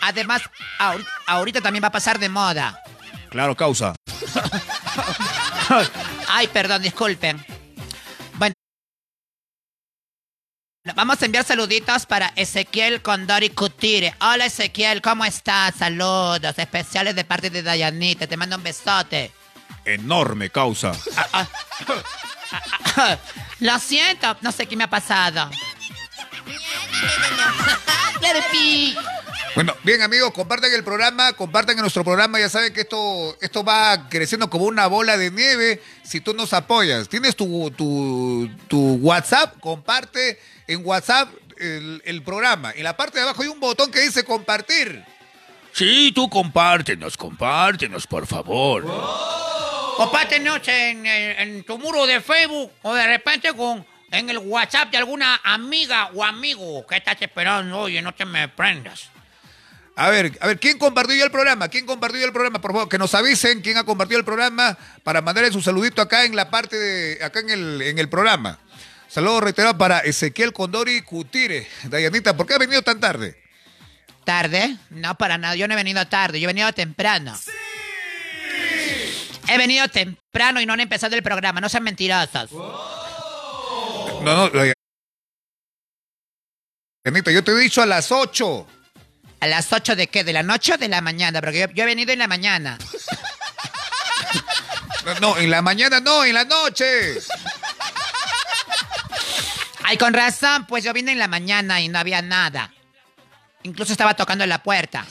Además, 0.00 0.42
ahorita, 0.78 1.10
ahorita 1.26 1.60
también 1.60 1.84
va 1.84 1.88
a 1.88 1.92
pasar 1.92 2.18
de 2.18 2.28
moda. 2.28 2.82
Claro, 3.30 3.56
causa. 3.56 3.94
Ay, 6.28 6.48
perdón, 6.48 6.82
disculpen. 6.82 7.44
Bueno. 8.34 8.54
Vamos 10.96 11.22
a 11.22 11.26
enviar 11.26 11.44
saluditos 11.44 12.06
para 12.06 12.32
Ezequiel 12.34 13.02
Condori 13.02 13.50
Cutire. 13.50 14.14
Hola 14.20 14.46
Ezequiel, 14.46 15.00
¿cómo 15.00 15.24
estás? 15.24 15.76
Saludos 15.76 16.58
especiales 16.58 17.14
de 17.14 17.24
parte 17.24 17.50
de 17.50 17.62
Dayanita. 17.62 18.26
Te 18.26 18.36
mando 18.36 18.56
un 18.56 18.64
besote. 18.64 19.30
Enorme 19.84 20.50
causa. 20.50 20.92
Lo 23.60 23.78
siento, 23.78 24.36
no 24.40 24.52
sé 24.52 24.66
qué 24.66 24.76
me 24.76 24.84
ha 24.84 24.90
pasado. 24.90 25.50
Bueno, 29.54 29.74
bien 29.82 30.00
amigos, 30.00 30.32
compartan 30.32 30.72
el 30.72 30.82
programa, 30.82 31.34
compartan 31.34 31.76
nuestro 31.76 32.04
programa, 32.04 32.40
ya 32.40 32.48
saben 32.48 32.72
que 32.72 32.82
esto, 32.82 33.36
esto 33.40 33.62
va 33.62 34.08
creciendo 34.08 34.48
como 34.48 34.64
una 34.64 34.86
bola 34.86 35.18
de 35.18 35.30
nieve 35.30 35.82
si 36.02 36.20
tú 36.20 36.32
nos 36.32 36.54
apoyas. 36.54 37.08
Tienes 37.08 37.36
tu, 37.36 37.70
tu, 37.72 38.48
tu 38.68 38.94
WhatsApp, 38.96 39.60
comparte 39.60 40.40
en 40.66 40.86
WhatsApp 40.86 41.28
el, 41.58 42.00
el 42.06 42.22
programa. 42.22 42.72
En 42.74 42.84
la 42.84 42.96
parte 42.96 43.18
de 43.18 43.24
abajo 43.24 43.42
hay 43.42 43.48
un 43.48 43.60
botón 43.60 43.90
que 43.90 44.00
dice 44.00 44.24
compartir. 44.24 45.04
Sí, 45.72 46.12
tú 46.14 46.30
compártenos, 46.30 47.16
compártenos, 47.16 48.06
por 48.06 48.26
favor. 48.26 48.84
Compártenos 49.96 50.60
en, 50.68 51.06
en- 51.06 51.38
en 51.40 51.64
tu 51.64 51.78
muro 51.78 52.06
de 52.06 52.20
Facebook 52.20 52.72
o 52.82 52.94
de 52.94 53.06
repente 53.06 53.52
con 53.54 53.84
en 54.10 54.28
el 54.28 54.38
WhatsApp 54.38 54.90
de 54.90 54.98
alguna 54.98 55.40
amiga 55.42 56.10
o 56.14 56.22
amigo 56.22 56.86
que 56.86 56.96
estás 56.96 57.16
esperando. 57.20 57.78
Oye, 57.80 58.02
no 58.02 58.12
te 58.14 58.24
me 58.26 58.46
prendas. 58.48 59.08
A 59.96 60.08
ver, 60.10 60.32
a 60.40 60.46
ver, 60.46 60.58
¿quién 60.58 60.78
compartió 60.78 61.14
ya 61.14 61.24
el 61.24 61.30
programa? 61.30 61.68
¿Quién 61.68 61.84
compartió 61.86 62.18
ya 62.20 62.26
el 62.26 62.32
programa? 62.32 62.60
Por 62.60 62.72
favor, 62.72 62.88
que 62.88 62.98
nos 62.98 63.14
avisen 63.14 63.60
quién 63.60 63.76
ha 63.76 63.84
compartido 63.84 64.18
el 64.18 64.24
programa 64.24 64.76
para 65.02 65.20
mandarle 65.20 65.52
su 65.52 65.60
saludito 65.62 66.00
acá 66.02 66.24
en 66.24 66.34
la 66.36 66.50
parte 66.50 66.76
de, 66.78 67.22
acá 67.24 67.40
en 67.40 67.50
el, 67.50 67.82
en 67.82 67.98
el 67.98 68.08
programa. 68.08 68.58
Saludos 69.08 69.42
reiterados 69.44 69.76
para 69.76 69.98
Ezequiel 70.00 70.52
Condori 70.54 71.02
Cutire. 71.02 71.68
Dayanita, 71.84 72.34
¿por 72.36 72.46
qué 72.46 72.54
ha 72.54 72.58
venido 72.58 72.80
tan 72.82 73.00
tarde? 73.00 73.38
¿Tarde? 74.24 74.76
No, 74.90 75.16
para 75.18 75.36
nada. 75.36 75.56
Yo 75.56 75.66
no 75.68 75.74
he 75.74 75.76
venido 75.76 76.06
tarde, 76.06 76.40
yo 76.40 76.44
he 76.48 76.52
venido 76.52 76.72
temprano. 76.72 77.38
He 79.52 79.58
venido 79.58 79.86
temprano 79.88 80.62
y 80.62 80.66
no 80.66 80.72
han 80.72 80.80
empezado 80.80 81.14
el 81.14 81.22
programa. 81.22 81.60
No 81.60 81.68
sean 81.68 81.82
mentirosos. 81.82 82.50
No, 82.52 84.22
no, 84.22 84.50
Dayanita, 87.04 87.30
yo 87.32 87.44
te 87.44 87.52
he 87.52 87.56
dicho 87.56 87.82
a 87.82 87.86
las 87.86 88.10
8. 88.10 88.66
¿A 89.40 89.46
las 89.46 89.70
8 89.70 89.94
de 89.94 90.06
qué? 90.06 90.24
¿De 90.24 90.32
la 90.32 90.42
noche 90.42 90.72
o 90.72 90.78
de 90.78 90.88
la 90.88 91.02
mañana? 91.02 91.42
Porque 91.42 91.58
yo, 91.60 91.66
yo 91.74 91.82
he 91.82 91.86
venido 91.86 92.12
en 92.12 92.20
la 92.20 92.28
mañana. 92.28 92.78
No, 95.04 95.18
no, 95.18 95.36
en 95.36 95.50
la 95.50 95.62
mañana 95.62 95.98
no, 95.98 96.24
en 96.24 96.32
la 96.32 96.44
noche. 96.44 97.18
Ay, 99.82 99.96
con 99.96 100.14
razón, 100.14 100.64
pues 100.66 100.84
yo 100.84 100.92
vine 100.92 101.10
en 101.10 101.18
la 101.18 101.26
mañana 101.26 101.80
y 101.80 101.88
no 101.88 101.98
había 101.98 102.22
nada. 102.22 102.72
Incluso 103.64 103.90
estaba 103.90 104.14
tocando 104.14 104.44
en 104.44 104.50
la 104.50 104.62
puerta. 104.62 105.04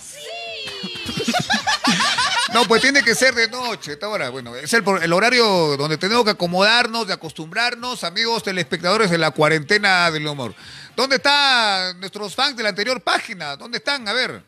No, 2.54 2.66
pues 2.66 2.82
tiene 2.82 3.02
que 3.02 3.16
ser 3.16 3.34
de 3.34 3.48
noche. 3.48 3.94
esta 3.94 4.10
hora. 4.10 4.30
Bueno, 4.30 4.56
es 4.56 4.74
el, 4.74 4.84
el 5.02 5.14
horario 5.14 5.78
donde 5.78 5.98
tenemos 5.98 6.26
que 6.26 6.32
acomodarnos, 6.32 7.08
de 7.08 7.14
acostumbrarnos, 7.14 8.04
amigos 8.04 8.44
telespectadores 8.44 9.10
de 9.10 9.18
la 9.18 9.32
cuarentena 9.32 10.12
del 10.12 10.28
humor. 10.28 10.54
¿Dónde 10.96 11.16
están 11.16 12.00
nuestros 12.00 12.36
fans 12.36 12.58
de 12.58 12.64
la 12.64 12.70
anterior 12.70 13.02
página? 13.02 13.56
¿Dónde 13.56 13.78
están? 13.78 14.06
A 14.08 14.14
ver. 14.14 14.44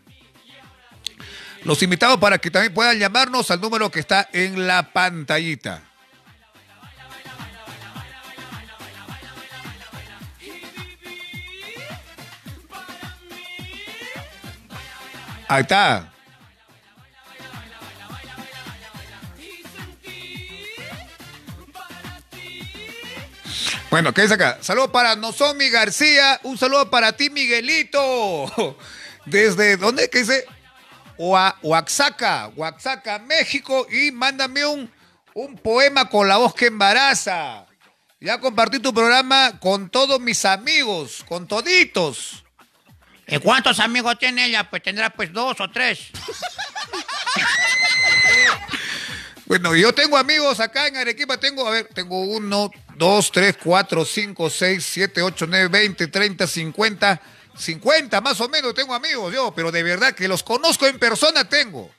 Los 1.63 1.81
invitamos 1.81 2.17
para 2.17 2.37
que 2.39 2.51
también 2.51 2.73
puedan 2.73 2.99
llamarnos 2.99 3.49
al 3.51 3.61
número 3.61 3.89
que 3.89 4.01
está 4.01 4.29
en 4.33 4.67
la 4.67 4.91
pantallita. 4.91 5.81
Ahí 15.47 15.61
está. 15.61 16.12
Bueno, 23.93 24.11
¿qué 24.11 24.23
es 24.23 24.31
acá? 24.31 24.57
Saludo 24.59 24.91
para 24.91 25.15
Nozomi 25.15 25.69
García, 25.69 26.39
un 26.41 26.57
saludo 26.57 26.89
para 26.89 27.11
ti, 27.11 27.29
Miguelito. 27.29 28.75
¿Desde 29.27 29.77
dónde? 29.77 30.09
¿Qué 30.09 30.21
dice? 30.21 30.47
Oa- 31.15 31.59
Oaxaca, 31.61 32.47
Oaxaca, 32.55 33.19
México. 33.19 33.85
Y 33.91 34.09
mándame 34.09 34.65
un, 34.65 34.91
un 35.35 35.55
poema 35.59 36.09
con 36.09 36.27
la 36.27 36.37
voz 36.37 36.55
que 36.55 36.65
embaraza. 36.65 37.67
Ya 38.19 38.39
compartí 38.39 38.79
tu 38.79 38.91
programa 38.95 39.59
con 39.59 39.91
todos 39.91 40.19
mis 40.19 40.43
amigos, 40.43 41.23
con 41.27 41.47
toditos. 41.47 42.43
¿Y 43.27 43.37
cuántos 43.37 43.79
amigos 43.79 44.17
tiene 44.17 44.47
ella? 44.47 44.67
Pues 44.71 44.81
tendrá 44.81 45.11
pues 45.11 45.31
dos 45.31 45.59
o 45.59 45.69
tres. 45.69 45.99
Bueno, 49.45 49.75
yo 49.75 49.93
tengo 49.93 50.17
amigos 50.17 50.59
acá 50.59 50.87
en 50.87 50.97
Arequipa, 50.97 51.37
tengo, 51.37 51.67
a 51.67 51.71
ver, 51.71 51.89
tengo 51.93 52.21
uno, 52.21 52.71
dos, 52.95 53.31
tres, 53.31 53.57
cuatro, 53.61 54.05
cinco, 54.05 54.49
seis, 54.49 54.85
siete, 54.85 55.21
ocho, 55.21 55.45
nueve, 55.47 55.67
veinte, 55.67 56.07
treinta, 56.07 56.47
cincuenta, 56.47 57.21
cincuenta 57.57 58.21
más 58.21 58.39
o 58.39 58.47
menos 58.49 58.73
tengo 58.73 58.95
amigos 58.95 59.33
yo, 59.33 59.53
pero 59.53 59.71
de 59.71 59.83
verdad 59.83 60.13
que 60.13 60.27
los 60.27 60.43
conozco 60.43 60.87
en 60.87 60.97
persona 60.97 61.47
tengo. 61.47 61.91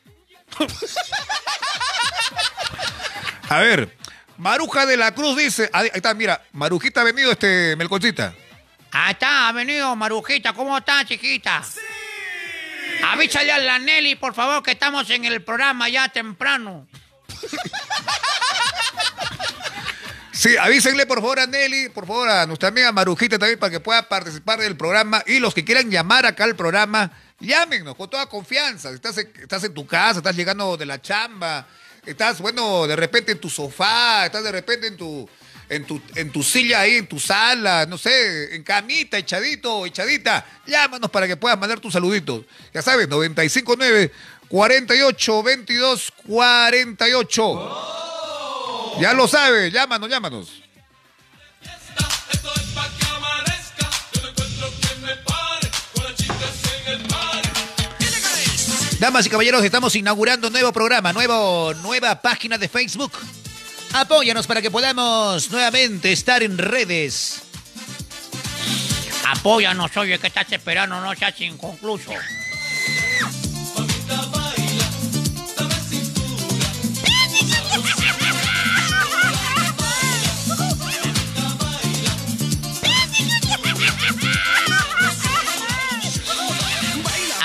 A 3.49 3.59
ver, 3.59 3.95
Maruja 4.39 4.87
de 4.87 4.97
la 4.97 5.15
Cruz 5.15 5.37
dice, 5.37 5.69
ahí 5.73 5.89
ahí 5.93 5.97
está, 5.97 6.15
mira, 6.15 6.43
Marujita 6.53 7.03
ha 7.03 7.05
venido 7.05 7.31
este 7.31 7.77
Melconcita. 7.77 8.35
Ah, 8.91 9.11
está, 9.11 9.49
ha 9.49 9.53
venido 9.53 9.95
Marujita. 9.97 10.53
¿Cómo 10.55 10.79
está, 10.79 11.05
chiquita? 11.05 11.63
Avísale 13.05 13.53
a 13.53 13.59
la 13.59 13.79
Nelly, 13.79 14.15
por 14.15 14.35
favor, 14.35 14.63
que 14.63 14.71
estamos 14.71 15.11
en 15.11 15.25
el 15.25 15.43
programa 15.43 15.89
ya 15.89 16.09
temprano. 16.09 16.87
Sí, 20.45 20.59
avísenle 20.59 21.07
por 21.07 21.21
favor 21.21 21.39
a 21.39 21.47
Nelly, 21.47 21.89
por 21.89 22.07
favor 22.07 22.29
a 22.29 22.45
nuestra 22.45 22.69
amiga 22.69 22.93
Marujita 22.93 23.39
también 23.39 23.59
para 23.59 23.71
que 23.71 23.81
pueda 23.81 24.07
participar 24.07 24.59
del 24.59 24.77
programa 24.77 25.23
y 25.27 25.39
los 25.39 25.55
que 25.55 25.65
quieran 25.65 25.91
llamar 25.91 26.27
acá 26.27 26.45
al 26.45 26.55
programa, 26.55 27.11
llámenos 27.41 27.95
con 27.95 28.11
toda 28.11 28.27
confianza. 28.27 28.91
Estás 28.91 29.17
en, 29.17 29.73
tu 29.73 29.87
casa, 29.87 30.19
estás 30.19 30.37
llegando 30.37 30.77
de 30.77 30.85
la 30.85 31.01
chamba, 31.01 31.67
estás, 32.05 32.41
bueno, 32.43 32.87
de 32.87 32.95
repente 32.95 33.33
en 33.33 33.39
tu 33.39 33.49
sofá, 33.49 34.27
estás 34.27 34.45
de 34.45 34.53
repente 34.53 34.89
en 34.89 34.99
tu, 34.99 35.27
en 35.69 35.87
tu, 35.87 36.03
en 36.15 36.31
tu 36.31 36.43
silla 36.43 36.81
ahí, 36.81 36.97
en 36.97 37.07
tu 37.07 37.19
sala, 37.19 37.87
no 37.87 37.97
sé, 37.97 38.55
en 38.55 38.63
camita, 38.63 39.17
echadito, 39.17 39.87
echadita. 39.87 40.45
Llámanos 40.67 41.11
para 41.11 41.27
que 41.27 41.37
puedas 41.37 41.59
mandar 41.59 41.81
tus 41.81 41.93
saluditos. 41.93 42.45
Ya 42.73 42.83
sabes, 42.83 43.09
959 43.09 44.13
48 44.49 45.43
22 45.43 46.13
48. 46.27 47.95
Ya 49.01 49.13
lo 49.13 49.27
sabes, 49.27 49.73
llámanos, 49.73 50.09
llámanos. 50.09 50.65
Damas 58.99 59.27
y 59.27 59.29
caballeros, 59.29 59.63
estamos 59.63 59.95
inaugurando 59.97 60.49
nuevo 60.49 60.73
programa, 60.73 61.13
nuevo, 61.13 61.75
nueva 61.83 62.23
página 62.23 62.57
de 62.57 62.69
Facebook. 62.69 63.13
Apóyanos 63.93 64.47
para 64.47 64.63
que 64.63 64.71
podamos 64.71 65.51
nuevamente 65.51 66.11
estar 66.11 66.43
en 66.43 66.57
redes. 66.57 67.43
Apóyanos, 69.27 69.95
oye, 69.97 70.19
que 70.19 70.29
estás 70.29 70.51
esperando, 70.51 71.01
no 71.01 71.15
seas 71.15 71.39
inconcluso. 71.41 72.13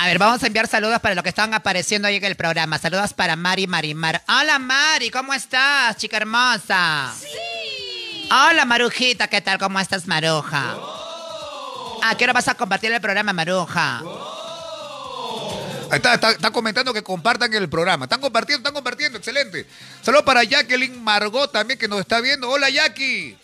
Ver, 0.09 0.17
vamos 0.17 0.41
a 0.41 0.47
enviar 0.47 0.67
saludos 0.67 0.99
para 1.01 1.13
los 1.13 1.21
que 1.23 1.29
están 1.29 1.53
apareciendo 1.53 2.07
ahí 2.07 2.15
en 2.15 2.23
el 2.23 2.35
programa. 2.35 2.79
Saludos 2.79 3.13
para 3.13 3.35
Mari 3.35 3.67
Marimar. 3.67 4.23
Hola 4.27 4.57
Mari, 4.57 5.11
¿cómo 5.11 5.35
estás, 5.35 5.97
chica 5.97 6.17
hermosa? 6.17 7.13
Sí. 7.19 8.27
Hola 8.31 8.65
Marujita, 8.65 9.27
¿qué 9.27 9.39
tal? 9.39 9.59
¿Cómo 9.59 9.79
estás, 9.79 10.07
Maruja? 10.07 10.77
¿A 12.01 12.17
qué 12.17 12.23
hora 12.23 12.33
vas 12.33 12.47
a 12.47 12.55
compartir 12.55 12.91
el 12.91 12.99
programa, 12.99 13.33
Maruja? 13.33 13.99
Ahí 15.91 15.97
está, 15.97 16.15
está, 16.15 16.31
está 16.31 16.49
comentando 16.49 16.91
que 16.91 17.03
compartan 17.03 17.53
el 17.53 17.69
programa. 17.69 18.05
Están 18.05 18.19
compartiendo, 18.21 18.61
están 18.61 18.73
compartiendo, 18.73 19.19
excelente. 19.19 19.67
Saludos 20.01 20.23
para 20.23 20.43
Jacqueline 20.43 21.03
Margot 21.03 21.51
también 21.51 21.77
que 21.77 21.87
nos 21.87 21.99
está 21.99 22.19
viendo. 22.19 22.49
Hola 22.49 22.71
Jackie. 22.71 23.37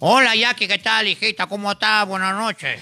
Hola, 0.00 0.34
Jackie, 0.34 0.66
¿qué 0.66 0.78
tal, 0.78 1.06
hijita? 1.06 1.46
¿Cómo 1.46 1.70
estás? 1.70 2.06
Buenas 2.06 2.34
noches. 2.34 2.80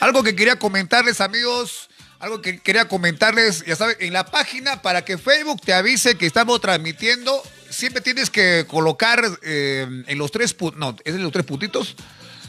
Algo 0.00 0.22
que 0.22 0.36
quería 0.36 0.58
comentarles, 0.58 1.20
amigos. 1.20 1.88
Algo 2.18 2.40
que 2.40 2.60
quería 2.60 2.88
comentarles, 2.88 3.64
ya 3.66 3.76
saben, 3.76 3.96
en 4.00 4.14
la 4.14 4.24
página 4.24 4.80
para 4.80 5.04
que 5.04 5.18
Facebook 5.18 5.60
te 5.60 5.74
avise 5.74 6.16
que 6.16 6.24
estamos 6.24 6.62
transmitiendo, 6.62 7.42
siempre 7.68 8.00
tienes 8.00 8.30
que 8.30 8.64
colocar 8.66 9.22
eh, 9.42 9.86
en 10.06 10.18
los 10.18 10.30
tres 10.30 10.54
puntos, 10.54 10.78
no, 10.78 10.96
es 11.04 11.14
en 11.14 11.22
los 11.22 11.30
tres 11.30 11.44
puntitos, 11.44 11.94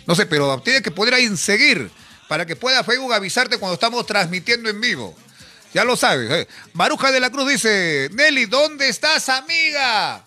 no 0.06 0.16
sé, 0.16 0.26
pero 0.26 0.62
tienes 0.62 0.84
que 0.84 0.92
poner 0.92 1.16
ahí 1.16 1.26
en 1.26 1.36
seguir 1.36 1.92
para 2.30 2.46
que 2.46 2.56
pueda 2.56 2.82
Facebook 2.86 3.14
avisarte 3.14 3.58
cuando 3.58 3.74
estamos 3.74 4.06
transmitiendo 4.06 4.70
en 4.70 4.80
vivo. 4.80 5.18
Ya 5.74 5.84
lo 5.84 5.98
sabes. 5.98 6.32
¿eh? 6.32 6.48
Maruja 6.74 7.12
de 7.12 7.20
la 7.20 7.30
Cruz 7.30 7.50
dice, 7.50 8.10
Nelly, 8.14 8.46
¿dónde 8.46 8.88
estás, 8.88 9.28
amiga? 9.28 10.24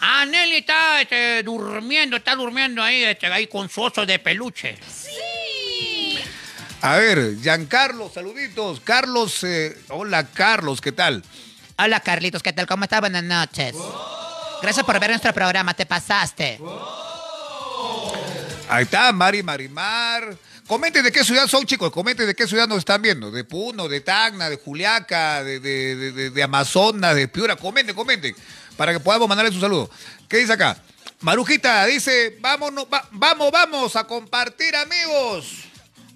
Ah, 0.00 0.24
Nelly 0.26 0.56
está 0.56 1.00
este, 1.00 1.42
durmiendo, 1.42 2.16
está 2.16 2.34
durmiendo 2.34 2.82
ahí, 2.82 3.04
este, 3.04 3.26
ahí 3.26 3.46
con 3.46 3.68
su 3.68 3.82
oso 3.82 4.04
de 4.04 4.18
peluche. 4.18 4.76
A 6.82 6.96
ver, 6.96 7.36
Giancarlo, 7.40 8.10
saluditos. 8.12 8.80
Carlos, 8.80 9.44
eh, 9.44 9.76
hola 9.90 10.26
Carlos, 10.32 10.80
¿qué 10.80 10.90
tal? 10.92 11.22
Hola 11.78 12.00
Carlitos, 12.00 12.42
¿qué 12.42 12.52
tal? 12.52 12.66
¿Cómo 12.66 12.84
estás? 12.84 13.00
Buenas 13.00 13.22
noches. 13.22 13.74
Gracias 14.60 14.84
por 14.84 14.98
ver 14.98 15.10
nuestro 15.10 15.32
programa, 15.32 15.74
te 15.74 15.86
pasaste. 15.86 16.58
Ahí 18.68 18.82
está, 18.84 19.12
Mari 19.12 19.42
Marimar. 19.42 20.36
Comenten 20.66 21.04
de 21.04 21.12
qué 21.12 21.24
ciudad 21.24 21.46
son, 21.46 21.66
chicos. 21.66 21.90
Comenten 21.92 22.26
de 22.26 22.34
qué 22.34 22.46
ciudad 22.48 22.66
nos 22.68 22.78
están 22.78 23.02
viendo. 23.02 23.30
De 23.30 23.44
Puno, 23.44 23.88
de 23.88 24.00
Tacna, 24.00 24.48
de 24.48 24.56
Juliaca, 24.56 25.42
de, 25.44 25.60
de, 25.60 25.96
de- 25.96 26.12
de- 26.12 26.30
de 26.30 26.42
Amazonas, 26.42 27.14
de 27.14 27.28
Piura. 27.28 27.56
Comenten, 27.56 27.94
comenten. 27.94 28.34
Para 28.76 28.92
que 28.92 29.00
podamos 29.00 29.28
mandarles 29.28 29.54
un 29.54 29.60
saludo. 29.60 29.90
¿Qué 30.28 30.38
dice 30.38 30.52
acá? 30.54 30.78
Marujita 31.20 31.84
dice, 31.86 32.38
vámonos, 32.40 32.86
va- 32.92 33.06
vamos, 33.12 33.50
vamos 33.52 33.94
a 33.96 34.04
compartir, 34.04 34.74
amigos. 34.76 35.64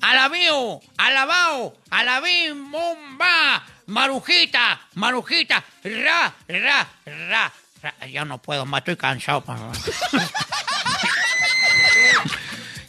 Alabío, 0.07 0.81
alabao, 0.99 1.75
alabim, 1.91 2.71
bomba, 2.71 3.67
marujita, 3.87 4.81
marujita, 4.95 5.65
ra, 5.83 6.33
ra, 6.47 6.89
ra, 7.05 7.53
ra. 7.83 8.07
Ya 8.07 8.25
no 8.25 8.39
puedo 8.39 8.65
más, 8.67 8.83
estoy 8.83 8.97
cansado. 8.97 9.43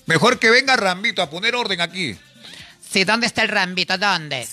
Mejor 0.06 0.38
que 0.38 0.52
venga 0.52 0.76
Rambito 0.76 1.24
a 1.24 1.30
poner 1.32 1.56
orden 1.56 1.82
aquí. 1.82 2.16
Sí, 2.88 3.04
¿dónde 3.04 3.26
está 3.26 3.42
el 3.42 3.50
Rambito? 3.50 3.98
¿Dónde? 3.98 4.48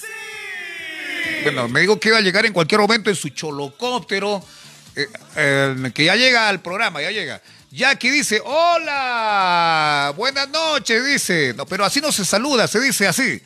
Bueno, 1.43 1.69
me 1.69 1.81
dijo 1.81 2.01
que 2.01 2.09
iba 2.09 2.17
a 2.17 2.23
llegar 2.23 2.47
en 2.47 2.55
cualquier 2.55 2.81
momento 2.81 3.11
en 3.11 3.17
su 3.17 3.29
cholocóptero, 3.29 4.43
eh, 4.97 5.07
eh, 5.37 5.93
que 5.95 6.07
ya 6.07 6.17
llega 6.17 6.49
al 6.49 6.63
programa, 6.63 7.03
ya 7.03 7.11
llega. 7.11 7.43
Jackie 7.75 8.11
dice, 8.11 8.41
hola, 8.45 10.13
buenas 10.17 10.49
noches, 10.49 11.05
dice. 11.05 11.55
No, 11.57 11.67
pero 11.67 11.85
así 11.85 12.01
no 12.01 12.13
se 12.13 12.25
saluda, 12.25 12.69
se 12.69 12.79
dice 12.79 13.09
así. 13.09 13.43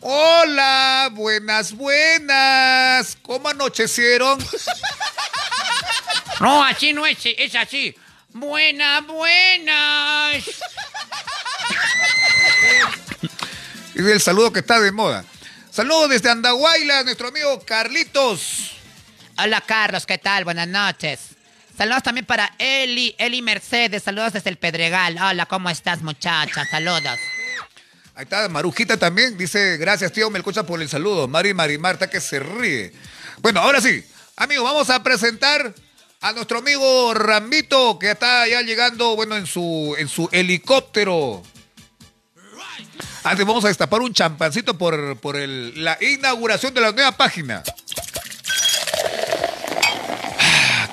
Hola, 0.00 1.08
buenas, 1.12 1.70
buenas. 1.74 3.16
¿Cómo 3.22 3.48
anochecieron? 3.48 4.44
No, 6.40 6.64
así 6.64 6.94
no 6.94 7.04
es, 7.04 7.18
es 7.22 7.54
así. 7.54 7.94
Buenas, 8.30 9.06
buenas. 9.06 10.36
Es 13.94 14.06
el 14.06 14.20
saludo 14.22 14.50
que 14.50 14.60
está 14.60 14.80
de 14.80 14.90
moda. 14.90 15.22
Saludos 15.70 16.08
desde 16.08 16.30
Andahuayla, 16.30 17.04
nuestro 17.04 17.28
amigo 17.28 17.60
Carlitos. 17.60 18.70
Hola 19.36 19.60
Carlos, 19.60 20.06
¿qué 20.06 20.16
tal? 20.16 20.44
Buenas 20.44 20.66
noches. 20.66 21.20
Saludos 21.80 22.02
también 22.02 22.26
para 22.26 22.52
Eli, 22.58 23.14
Eli 23.16 23.40
Mercedes. 23.40 24.02
Saludos 24.02 24.34
desde 24.34 24.50
el 24.50 24.58
Pedregal. 24.58 25.16
Hola, 25.16 25.46
¿cómo 25.46 25.70
estás, 25.70 26.02
muchacha? 26.02 26.66
Saludos. 26.70 27.18
Ahí 28.14 28.24
está 28.24 28.46
Marujita 28.50 28.98
también. 28.98 29.38
Dice, 29.38 29.78
gracias, 29.78 30.12
tío 30.12 30.28
Melcocha, 30.28 30.64
por 30.66 30.82
el 30.82 30.90
saludo. 30.90 31.26
Mari 31.26 31.54
Marimar, 31.54 31.94
está 31.94 32.10
que 32.10 32.20
se 32.20 32.38
ríe. 32.38 32.92
Bueno, 33.38 33.60
ahora 33.60 33.80
sí. 33.80 34.04
Amigos, 34.36 34.62
vamos 34.64 34.90
a 34.90 35.02
presentar 35.02 35.74
a 36.20 36.32
nuestro 36.32 36.58
amigo 36.58 37.14
Rambito, 37.14 37.98
que 37.98 38.10
está 38.10 38.46
ya 38.46 38.60
llegando, 38.60 39.16
bueno, 39.16 39.38
en 39.38 39.46
su, 39.46 39.96
en 39.98 40.06
su 40.08 40.28
helicóptero. 40.32 41.42
Antes 43.24 43.46
vamos 43.46 43.64
a 43.64 43.68
destapar 43.68 44.02
un 44.02 44.12
champancito 44.12 44.76
por, 44.76 45.16
por 45.16 45.36
el- 45.38 45.82
la 45.82 45.96
inauguración 46.02 46.74
de 46.74 46.82
la 46.82 46.92
nueva 46.92 47.12
página. 47.12 47.62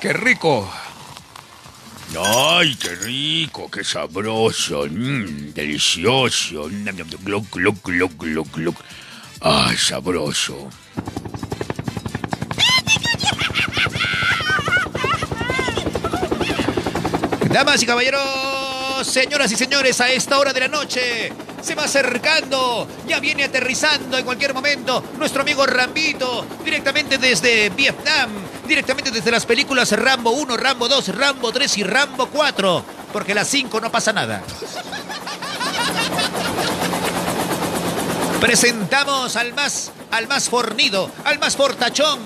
¡Qué 0.00 0.12
rico! 0.12 0.70
Ay, 2.16 2.76
qué 2.76 2.94
rico, 2.94 3.68
qué 3.68 3.82
sabroso, 3.82 4.86
mm, 4.88 5.52
delicioso. 5.52 6.68
Gluc, 7.24 7.50
gluc, 7.50 7.82
gluc, 7.82 8.12
gluc, 8.16 8.52
gluc. 8.52 8.76
Ay, 9.40 9.76
sabroso. 9.76 10.70
Damas 17.50 17.82
y 17.82 17.86
caballeros, 17.86 18.47
señoras 19.04 19.50
y 19.52 19.56
señores, 19.56 20.00
a 20.00 20.10
esta 20.10 20.38
hora 20.38 20.52
de 20.52 20.60
la 20.60 20.68
noche 20.68 21.32
se 21.62 21.74
va 21.74 21.84
acercando, 21.84 22.88
ya 23.06 23.20
viene 23.20 23.44
aterrizando 23.44 24.16
en 24.18 24.24
cualquier 24.24 24.54
momento 24.54 25.02
nuestro 25.18 25.42
amigo 25.42 25.66
Rambito, 25.66 26.46
directamente 26.64 27.18
desde 27.18 27.70
Vietnam, 27.70 28.30
directamente 28.66 29.10
desde 29.10 29.30
las 29.30 29.46
películas 29.46 29.90
Rambo 29.92 30.30
1, 30.30 30.56
Rambo 30.56 30.88
2, 30.88 31.16
Rambo 31.16 31.52
3 31.52 31.78
y 31.78 31.82
Rambo 31.82 32.26
4, 32.28 32.84
porque 33.12 33.34
las 33.34 33.48
5 33.48 33.80
no 33.80 33.90
pasa 33.90 34.12
nada. 34.12 34.42
Presentamos 38.40 39.36
al 39.36 39.52
más, 39.54 39.90
al 40.10 40.28
más 40.28 40.48
fornido, 40.48 41.10
al 41.24 41.38
más 41.38 41.56
fortachón, 41.56 42.20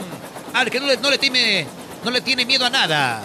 al 0.53 0.71
que 0.71 0.79
no 0.79 0.87
le, 0.87 0.97
no 0.99 1.11
le 1.11 1.19
tiene, 1.19 1.67
no 2.05 2.11
le 2.11 2.21
tiene 2.21 2.45
miedo 2.45 2.67
a 2.67 2.71
nada. 2.71 3.23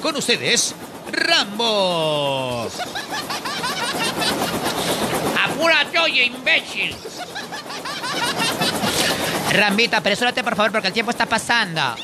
Con 0.00 0.16
ustedes, 0.16 0.74
Rambo. 1.12 2.70
Apúrate, 5.44 5.98
oye, 5.98 6.24
imbécil. 6.26 6.96
Rambito, 9.52 9.96
apresúrate 9.96 10.44
por 10.44 10.56
favor 10.56 10.72
porque 10.72 10.88
el 10.88 10.94
tiempo 10.94 11.10
está 11.10 11.26
pasando. 11.26 11.96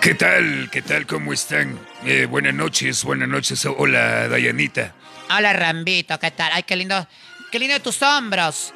¿Qué 0.00 0.14
tal? 0.14 0.68
¿Qué 0.72 0.82
tal? 0.82 1.06
¿Cómo 1.06 1.32
están? 1.32 1.78
Eh, 2.04 2.26
buenas 2.28 2.54
noches, 2.54 3.04
buenas 3.04 3.28
noches. 3.28 3.64
Hola, 3.66 4.26
Dayanita. 4.28 4.94
Hola, 5.30 5.52
Rambito, 5.52 6.18
¿qué 6.18 6.32
tal? 6.32 6.50
Ay, 6.52 6.64
qué 6.64 6.74
lindo. 6.74 7.06
Qué 7.52 7.60
lindo 7.60 7.74
de 7.74 7.80
tus 7.80 8.02
hombros. 8.02 8.74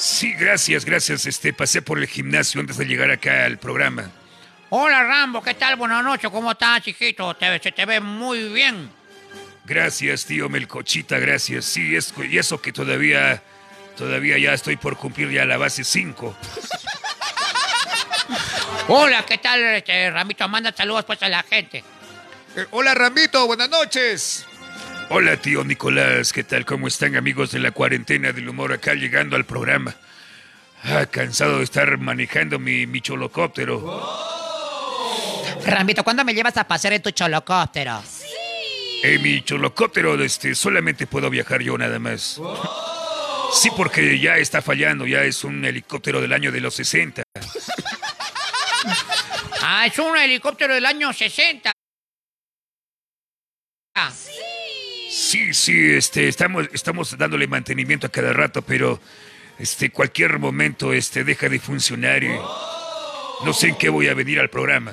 Sí, 0.00 0.32
gracias, 0.34 0.84
gracias. 0.84 1.26
Este, 1.26 1.52
pasé 1.52 1.82
por 1.82 1.98
el 1.98 2.06
gimnasio 2.06 2.60
antes 2.60 2.76
de 2.76 2.84
llegar 2.84 3.10
acá 3.10 3.44
al 3.46 3.58
programa. 3.58 4.08
Hola, 4.70 5.02
Rambo, 5.02 5.42
¿qué 5.42 5.54
tal? 5.54 5.74
Buenas 5.76 6.04
noches, 6.04 6.30
¿cómo 6.30 6.52
estás, 6.52 6.82
chiquito? 6.82 7.34
Te- 7.34 7.58
se 7.60 7.72
te 7.72 7.84
ve 7.84 7.98
muy 7.98 8.48
bien. 8.50 8.90
Gracias, 9.64 10.24
tío 10.24 10.48
Melcochita, 10.48 11.18
gracias. 11.18 11.64
Sí, 11.64 11.96
es, 11.96 12.14
y 12.30 12.38
eso 12.38 12.60
que 12.62 12.72
todavía, 12.72 13.42
todavía 13.96 14.38
ya 14.38 14.52
estoy 14.54 14.76
por 14.76 14.96
cumplir 14.96 15.30
ya 15.30 15.44
la 15.44 15.56
base 15.56 15.82
5. 15.84 16.36
Hola, 18.88 19.24
¿qué 19.26 19.38
tal, 19.38 19.60
este, 19.64 20.10
Ramito? 20.10 20.48
Manda 20.48 20.72
saludos 20.72 21.04
pues 21.04 21.22
a 21.22 21.28
la 21.28 21.42
gente. 21.42 21.82
Eh, 22.56 22.66
hola 22.70 22.94
Rambito, 22.94 23.46
buenas 23.46 23.68
noches. 23.68 24.46
Hola, 25.10 25.38
tío 25.38 25.64
Nicolás, 25.64 26.34
¿qué 26.34 26.44
tal? 26.44 26.66
¿Cómo 26.66 26.86
están, 26.86 27.16
amigos 27.16 27.50
de 27.50 27.58
la 27.58 27.70
cuarentena 27.70 28.30
del 28.32 28.46
humor 28.46 28.74
acá 28.74 28.92
llegando 28.92 29.36
al 29.36 29.44
programa? 29.46 29.94
Ah, 30.84 31.06
cansado 31.06 31.58
de 31.58 31.64
estar 31.64 31.96
manejando 31.96 32.58
mi, 32.58 32.86
mi 32.86 33.00
cholocóptero. 33.00 34.06
Rambito, 35.64 36.04
¿cuándo 36.04 36.24
me 36.24 36.34
llevas 36.34 36.58
a 36.58 36.64
pasear 36.64 36.92
en 36.92 37.02
tu 37.02 37.10
cholocóptero? 37.10 38.02
En 39.02 39.22
mi 39.22 39.42
cholocóptero 39.42 40.22
este, 40.22 40.54
solamente 40.54 41.06
puedo 41.06 41.30
viajar 41.30 41.62
yo 41.62 41.78
nada 41.78 41.98
más. 41.98 42.38
Sí, 43.54 43.70
porque 43.74 44.18
ya 44.18 44.36
está 44.36 44.60
fallando, 44.60 45.06
ya 45.06 45.22
es 45.22 45.42
un 45.42 45.64
helicóptero 45.64 46.20
del 46.20 46.34
año 46.34 46.52
de 46.52 46.60
los 46.60 46.74
60. 46.74 47.22
Ah, 49.62 49.86
es 49.86 49.98
un 49.98 50.16
helicóptero 50.16 50.74
del 50.74 50.84
año 50.84 51.12
60. 51.12 51.72
Ah, 53.94 54.12
Sí, 55.20 55.52
sí, 55.52 55.94
este, 55.96 56.28
estamos, 56.28 56.68
estamos 56.72 57.18
dándole 57.18 57.48
mantenimiento 57.48 58.06
a 58.06 58.10
cada 58.10 58.32
rato, 58.32 58.62
pero 58.62 59.00
este, 59.58 59.90
cualquier 59.90 60.38
momento 60.38 60.92
este, 60.92 61.24
deja 61.24 61.48
de 61.48 61.58
funcionar 61.58 62.22
y 62.22 62.28
no 63.44 63.52
sé 63.52 63.66
en 63.70 63.74
qué 63.76 63.88
voy 63.88 64.06
a 64.06 64.14
venir 64.14 64.38
al 64.38 64.48
programa. 64.48 64.92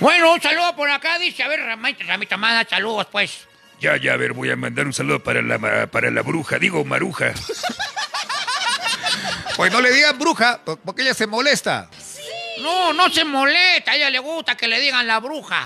Bueno, 0.00 0.32
un 0.32 0.42
saludo 0.42 0.74
por 0.74 0.90
acá, 0.90 1.20
dice. 1.20 1.44
A 1.44 1.48
ver, 1.48 1.60
Ramita, 1.60 2.02
Ramita, 2.04 2.36
manda 2.36 2.68
saludos, 2.68 3.06
pues. 3.12 3.46
Ya, 3.80 3.96
ya, 3.96 4.14
a 4.14 4.16
ver, 4.16 4.32
voy 4.32 4.50
a 4.50 4.56
mandar 4.56 4.84
un 4.86 4.92
saludo 4.92 5.20
para 5.22 5.40
la, 5.40 5.86
para 5.86 6.10
la 6.10 6.22
bruja, 6.22 6.58
digo 6.58 6.84
maruja. 6.84 7.32
Pues 9.56 9.70
no 9.70 9.80
le 9.80 9.92
digan 9.92 10.18
bruja, 10.18 10.60
po- 10.64 10.78
porque 10.78 11.02
ella 11.02 11.14
se 11.14 11.28
molesta. 11.28 11.88
No, 12.60 12.92
no 12.92 13.08
se 13.10 13.24
molesta. 13.24 13.92
A 13.92 13.94
ella 13.96 14.10
le 14.10 14.18
gusta 14.18 14.56
que 14.56 14.66
le 14.66 14.80
digan 14.80 15.06
la 15.06 15.20
bruja. 15.20 15.64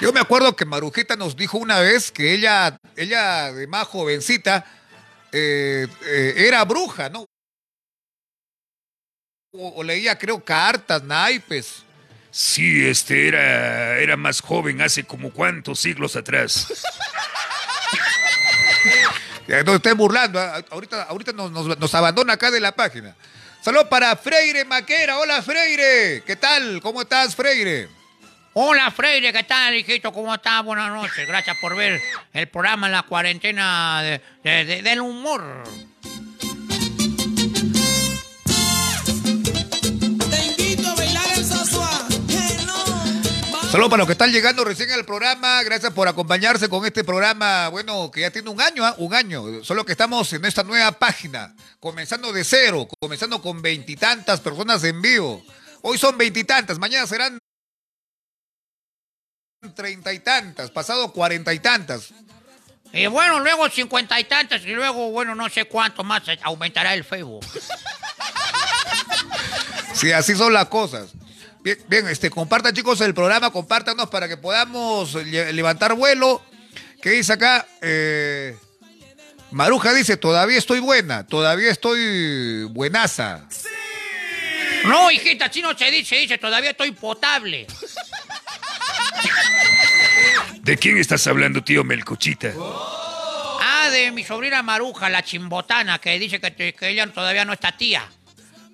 Yo 0.00 0.12
me 0.12 0.20
acuerdo 0.20 0.56
que 0.56 0.64
Marujita 0.64 1.14
nos 1.16 1.36
dijo 1.36 1.58
una 1.58 1.80
vez 1.80 2.10
que 2.10 2.32
ella, 2.32 2.78
ella 2.96 3.52
de 3.52 3.66
más 3.66 3.86
jovencita, 3.86 4.64
eh, 5.30 5.86
eh, 6.06 6.34
era 6.36 6.64
bruja, 6.64 7.10
¿no? 7.10 7.26
O, 9.52 9.68
o 9.76 9.82
leía, 9.82 10.18
creo, 10.18 10.42
cartas, 10.42 11.02
naipes. 11.02 11.82
Sí, 12.30 12.86
este 12.86 13.28
era, 13.28 13.98
era 13.98 14.16
más 14.16 14.40
joven 14.40 14.80
hace 14.80 15.04
como 15.04 15.32
cuántos 15.32 15.80
siglos 15.80 16.16
atrás. 16.16 16.68
No 19.66 19.74
estén 19.74 19.96
burlando, 19.96 20.38
¿ah? 20.40 20.64
ahorita, 20.70 21.02
ahorita 21.02 21.32
nos, 21.32 21.50
nos- 21.50 21.76
nos 21.78 21.94
abandona 21.94 22.34
acá 22.34 22.50
de 22.52 22.60
la 22.60 22.72
página. 22.72 23.16
Saludos 23.60 23.88
para 23.88 24.16
Freire 24.16 24.64
Maquera. 24.64 25.18
Hola, 25.18 25.42
Freire. 25.42 26.22
¿Qué 26.24 26.36
tal? 26.36 26.80
¿Cómo 26.80 27.02
estás, 27.02 27.34
Freire? 27.34 27.88
Hola, 28.52 28.90
Freire, 28.90 29.32
¿qué 29.32 29.44
tal, 29.44 29.74
hijito? 29.76 30.12
¿Cómo 30.12 30.34
estás? 30.34 30.64
Buenas 30.64 30.90
noches. 30.90 31.26
Gracias 31.26 31.56
por 31.60 31.76
ver 31.76 32.00
el 32.32 32.48
programa 32.48 32.86
en 32.88 32.92
la 32.92 33.02
cuarentena 33.04 34.02
de- 34.02 34.20
de- 34.42 34.64
de- 34.64 34.82
del 34.82 35.00
humor. 35.00 35.62
Saludos 43.70 43.90
para 43.90 43.98
los 43.98 44.06
que 44.08 44.12
están 44.14 44.32
llegando 44.32 44.64
recién 44.64 44.90
al 44.90 45.04
programa. 45.04 45.62
Gracias 45.62 45.92
por 45.92 46.08
acompañarse 46.08 46.68
con 46.68 46.84
este 46.84 47.04
programa, 47.04 47.68
bueno, 47.68 48.10
que 48.10 48.22
ya 48.22 48.30
tiene 48.32 48.50
un 48.50 48.60
año, 48.60 48.84
¿ah? 48.84 48.96
un 48.98 49.14
año. 49.14 49.62
Solo 49.62 49.84
que 49.86 49.92
estamos 49.92 50.32
en 50.32 50.44
esta 50.44 50.64
nueva 50.64 50.90
página, 50.92 51.54
comenzando 51.78 52.32
de 52.32 52.42
cero, 52.42 52.88
comenzando 53.00 53.40
con 53.40 53.62
veintitantas 53.62 54.40
personas 54.40 54.82
en 54.82 55.00
vivo. 55.00 55.44
Hoy 55.82 55.98
son 55.98 56.18
veintitantas, 56.18 56.80
mañana 56.80 57.06
serán 57.06 57.38
treinta 59.68 60.12
y 60.12 60.20
tantas, 60.20 60.70
pasado 60.70 61.12
cuarenta 61.12 61.52
y 61.52 61.58
tantas. 61.58 62.14
Y 62.92 63.06
bueno, 63.06 63.40
luego 63.40 63.68
cincuenta 63.68 64.18
y 64.18 64.24
tantas 64.24 64.62
y 64.64 64.70
luego, 64.70 65.10
bueno, 65.10 65.34
no 65.34 65.48
sé 65.48 65.66
cuánto 65.66 66.02
más 66.02 66.22
aumentará 66.42 66.94
el 66.94 67.04
Facebook. 67.04 67.44
Sí, 69.92 70.12
así 70.12 70.34
son 70.34 70.54
las 70.54 70.66
cosas. 70.68 71.10
Bien, 71.62 71.76
bien, 71.88 72.08
este, 72.08 72.30
compartan 72.30 72.72
chicos 72.72 73.02
el 73.02 73.12
programa, 73.12 73.50
compártanos 73.50 74.08
para 74.08 74.28
que 74.28 74.38
podamos 74.38 75.12
levantar 75.14 75.92
vuelo. 75.92 76.40
¿Qué 77.02 77.10
dice 77.10 77.34
acá? 77.34 77.66
Eh, 77.82 78.56
Maruja 79.50 79.92
dice, 79.92 80.16
todavía 80.16 80.56
estoy 80.56 80.80
buena, 80.80 81.26
todavía 81.26 81.70
estoy 81.70 82.64
buenaza. 82.70 83.46
No, 84.84 85.10
hijita, 85.10 85.46
así 85.46 85.60
no 85.60 85.76
se 85.76 85.90
dice, 85.90 86.16
dice, 86.16 86.38
todavía 86.38 86.70
estoy 86.70 86.92
potable. 86.92 87.66
¿De 90.62 90.76
quién 90.76 90.98
estás 90.98 91.26
hablando, 91.26 91.64
tío 91.64 91.84
Melcochita? 91.84 92.52
Ah, 92.58 93.88
de 93.90 94.10
mi 94.12 94.24
sobrina 94.24 94.62
Maruja, 94.62 95.08
la 95.08 95.22
chimbotana, 95.22 95.98
que 95.98 96.18
dice 96.18 96.40
que, 96.40 96.74
ella 96.82 97.06
todavía 97.12 97.44
no 97.44 97.52
está 97.52 97.76
tía. 97.76 98.06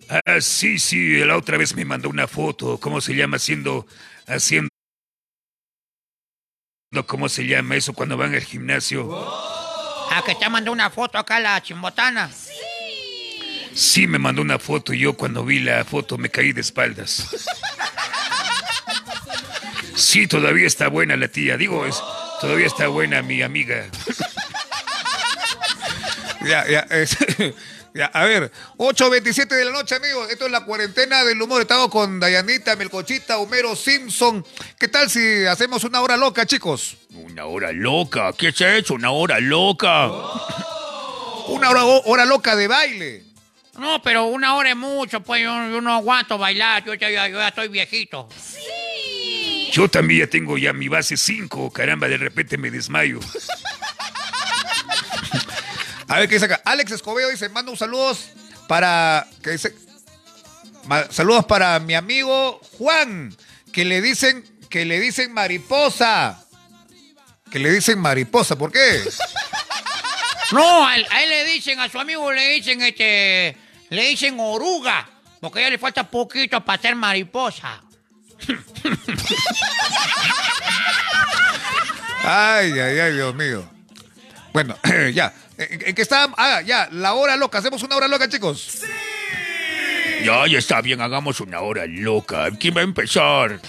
Ah, 0.09 0.41
sí, 0.41 0.79
sí, 0.79 1.19
la 1.19 1.37
otra 1.37 1.57
vez 1.57 1.75
me 1.75 1.85
mandó 1.85 2.09
una 2.09 2.27
foto, 2.27 2.79
¿cómo 2.79 3.01
se 3.01 3.15
llama? 3.15 3.37
Haciendo, 3.37 3.87
haciendo, 4.27 4.69
¿cómo 7.07 7.29
se 7.29 7.47
llama 7.47 7.77
eso 7.77 7.93
cuando 7.93 8.17
van 8.17 8.35
al 8.35 8.43
gimnasio? 8.43 9.09
Ah, 10.11 10.23
que 10.25 10.35
te 10.35 10.49
mandó 10.49 10.73
una 10.73 10.91
foto 10.91 11.19
acá 11.19 11.39
la 11.41 11.63
chimbotana. 11.63 12.31
Sí, 13.75 14.07
me 14.07 14.19
mandó 14.19 14.43
una 14.43 14.59
foto 14.59 14.93
y 14.95 15.01
yo 15.01 15.13
cuando 15.13 15.45
vi 15.45 15.61
la 15.61 15.85
foto 15.85 16.17
me 16.17 16.31
caí 16.31 16.53
de 16.53 16.63
espaldas. 16.63 17.29
Sí, 19.97 20.27
todavía 20.27 20.67
está 20.67 20.89
buena 20.89 21.17
la 21.17 21.29
tía, 21.29 21.57
digo, 21.57 21.87
es, 21.87 21.97
todavía 22.41 22.67
está 22.67 22.89
buena 22.89 23.23
mi 23.23 23.43
amiga. 23.43 23.87
Ya, 26.45 26.65
ya, 26.69 26.81
es- 26.91 27.17
ya, 27.95 28.07
a 28.07 28.25
ver, 28.25 28.53
8.27 28.77 29.49
de 29.49 29.65
la 29.65 29.73
noche, 29.73 29.97
amigos. 29.97 30.31
Esto 30.31 30.47
es 30.47 30.53
la 30.53 30.65
cuarentena 30.65 31.25
del 31.25 31.43
humor. 31.43 31.61
Estamos 31.61 31.89
con 31.89 32.21
Dayanita, 32.21 32.77
Melcochita, 32.77 33.39
Homero 33.39 33.75
Simpson. 33.75 34.47
¿Qué 34.79 34.87
tal 34.87 35.11
si 35.11 35.45
hacemos 35.47 35.83
una 35.83 36.01
hora 36.03 36.17
loca, 36.17 36.47
chicos? 36.47 36.99
Una 37.15 37.47
hora 37.47 37.73
loca, 37.73 38.33
¿qué 38.39 38.49
es 38.49 38.61
eso? 38.61 38.95
Una 38.95 39.11
hora 39.11 39.41
loca. 39.41 40.07
Una 41.49 41.71
hora, 41.71 41.85
hora 41.85 42.25
loca 42.25 42.55
de 42.55 42.69
baile. 42.69 43.25
No, 43.79 44.01
pero 44.03 44.25
una 44.27 44.55
hora 44.55 44.71
es 44.71 44.77
mucho, 44.77 45.21
pues 45.23 45.43
yo, 45.43 45.49
yo 45.69 45.81
no 45.81 45.93
aguanto 45.95 46.39
bailar, 46.39 46.85
yo 46.85 46.95
ya, 46.95 47.11
ya- 47.11 47.27
yo 47.29 47.39
ya 47.39 47.49
estoy 47.49 47.67
viejito. 47.69 48.29
Yo 49.77 49.91
también 49.91 50.21
ya 50.21 50.27
tengo 50.27 50.57
ya 50.57 50.73
mi 50.73 50.89
base 50.89 51.19
5, 51.19 51.71
caramba, 51.71 52.09
de 52.09 52.17
repente 52.17 52.57
me 52.57 52.71
desmayo. 52.71 53.21
A 56.09 56.19
ver 56.19 56.31
qué 56.31 56.37
dice 56.37 56.47
acá. 56.47 56.63
Alex 56.65 56.93
Escobedo 56.93 57.29
dice, 57.29 57.51
manda 57.51 57.71
un 57.71 57.77
saludos 57.77 58.31
para. 58.69 59.27
que 59.43 59.51
dice? 59.51 59.77
Saludos 61.11 61.45
para 61.45 61.79
mi 61.79 61.93
amigo 61.93 62.59
Juan, 62.79 63.37
que 63.71 63.85
le 63.85 64.01
dicen, 64.01 64.43
que 64.71 64.87
le 64.87 64.99
dicen 64.99 65.35
mariposa. 65.35 66.43
Que 67.51 67.59
le 67.59 67.71
dicen 67.71 67.99
mariposa, 67.99 68.57
¿por 68.57 68.73
qué? 68.73 69.03
No, 70.53 70.87
a 70.87 70.97
él, 70.97 71.07
a 71.11 71.23
él 71.23 71.29
le 71.29 71.45
dicen, 71.53 71.81
a 71.81 71.91
su 71.91 72.01
amigo 72.01 72.33
le 72.33 72.49
dicen, 72.53 72.81
este, 72.81 73.55
le 73.91 74.09
dicen 74.09 74.37
oruga, 74.41 75.07
porque 75.39 75.61
ya 75.61 75.69
le 75.69 75.77
falta 75.77 76.09
poquito 76.11 76.65
para 76.65 76.81
ser 76.81 76.95
mariposa. 76.95 77.83
Ay, 82.25 82.73
ay, 82.73 82.99
ay, 82.99 83.13
Dios 83.13 83.35
mío. 83.35 83.69
Bueno, 84.53 84.77
ya. 85.15 85.33
¿En, 85.59 85.89
en 85.89 85.95
qué 85.95 86.03
está? 86.03 86.29
Ah, 86.37 86.61
ya, 86.63 86.89
la 86.93 87.15
hora 87.15 87.37
loca. 87.37 87.59
Hacemos 87.59 87.83
una 87.83 87.97
hora 87.97 88.09
loca, 88.09 88.29
chicos. 88.29 88.83
Ya, 90.25 90.47
ya 90.47 90.59
está 90.59 90.81
bien, 90.81 91.01
hagamos 91.01 91.41
una 91.41 91.61
hora 91.61 91.85
loca. 91.87 92.51
¿Quién 92.59 92.77
va 92.77 92.81
a 92.81 92.85
empezar? 92.85 93.61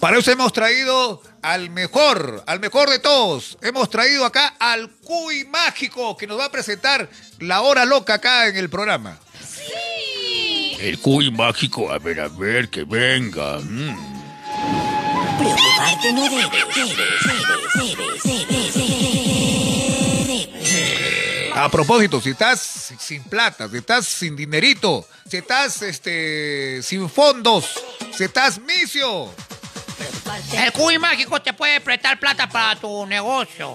Para 0.00 0.18
eso 0.18 0.30
hemos 0.30 0.52
traído 0.52 1.22
al 1.42 1.70
mejor, 1.70 2.42
al 2.46 2.60
mejor 2.60 2.88
de 2.90 2.98
todos. 2.98 3.58
Hemos 3.62 3.90
traído 3.90 4.24
acá 4.24 4.54
al 4.58 4.90
Cuy 4.90 5.44
Mágico, 5.46 6.16
que 6.16 6.26
nos 6.26 6.38
va 6.38 6.46
a 6.46 6.50
presentar 6.50 7.08
la 7.40 7.62
hora 7.62 7.84
loca 7.84 8.14
acá 8.14 8.48
en 8.48 8.56
el 8.56 8.70
programa. 8.70 9.18
El 10.78 10.98
cuy 11.00 11.30
mágico, 11.30 11.90
a 11.90 11.98
ver, 11.98 12.20
a 12.20 12.28
ver, 12.28 12.68
que 12.68 12.84
venga. 12.84 13.58
Mm. 13.58 13.96
Preocuparte 15.38 16.12
no 16.12 16.22
debes, 16.22 16.50
debes, 16.74 16.96
debes, 17.74 18.74
debes. 18.74 19.08
A 21.54 21.68
propósito, 21.68 22.20
si 22.20 22.30
estás 22.30 22.94
sin 23.00 23.24
plata, 23.24 23.68
si 23.68 23.78
estás 23.78 24.06
sin 24.06 24.36
dinerito, 24.36 25.04
si 25.28 25.38
estás 25.38 25.82
este, 25.82 26.80
sin 26.84 27.10
fondos, 27.10 27.66
si 28.16 28.22
estás 28.24 28.60
misio, 28.60 29.34
El 30.52 30.72
cuy 30.72 30.98
mágico 30.98 31.42
te 31.42 31.52
puede 31.52 31.80
prestar 31.80 32.20
plata 32.20 32.48
para 32.48 32.76
tu 32.78 33.04
negocio, 33.06 33.74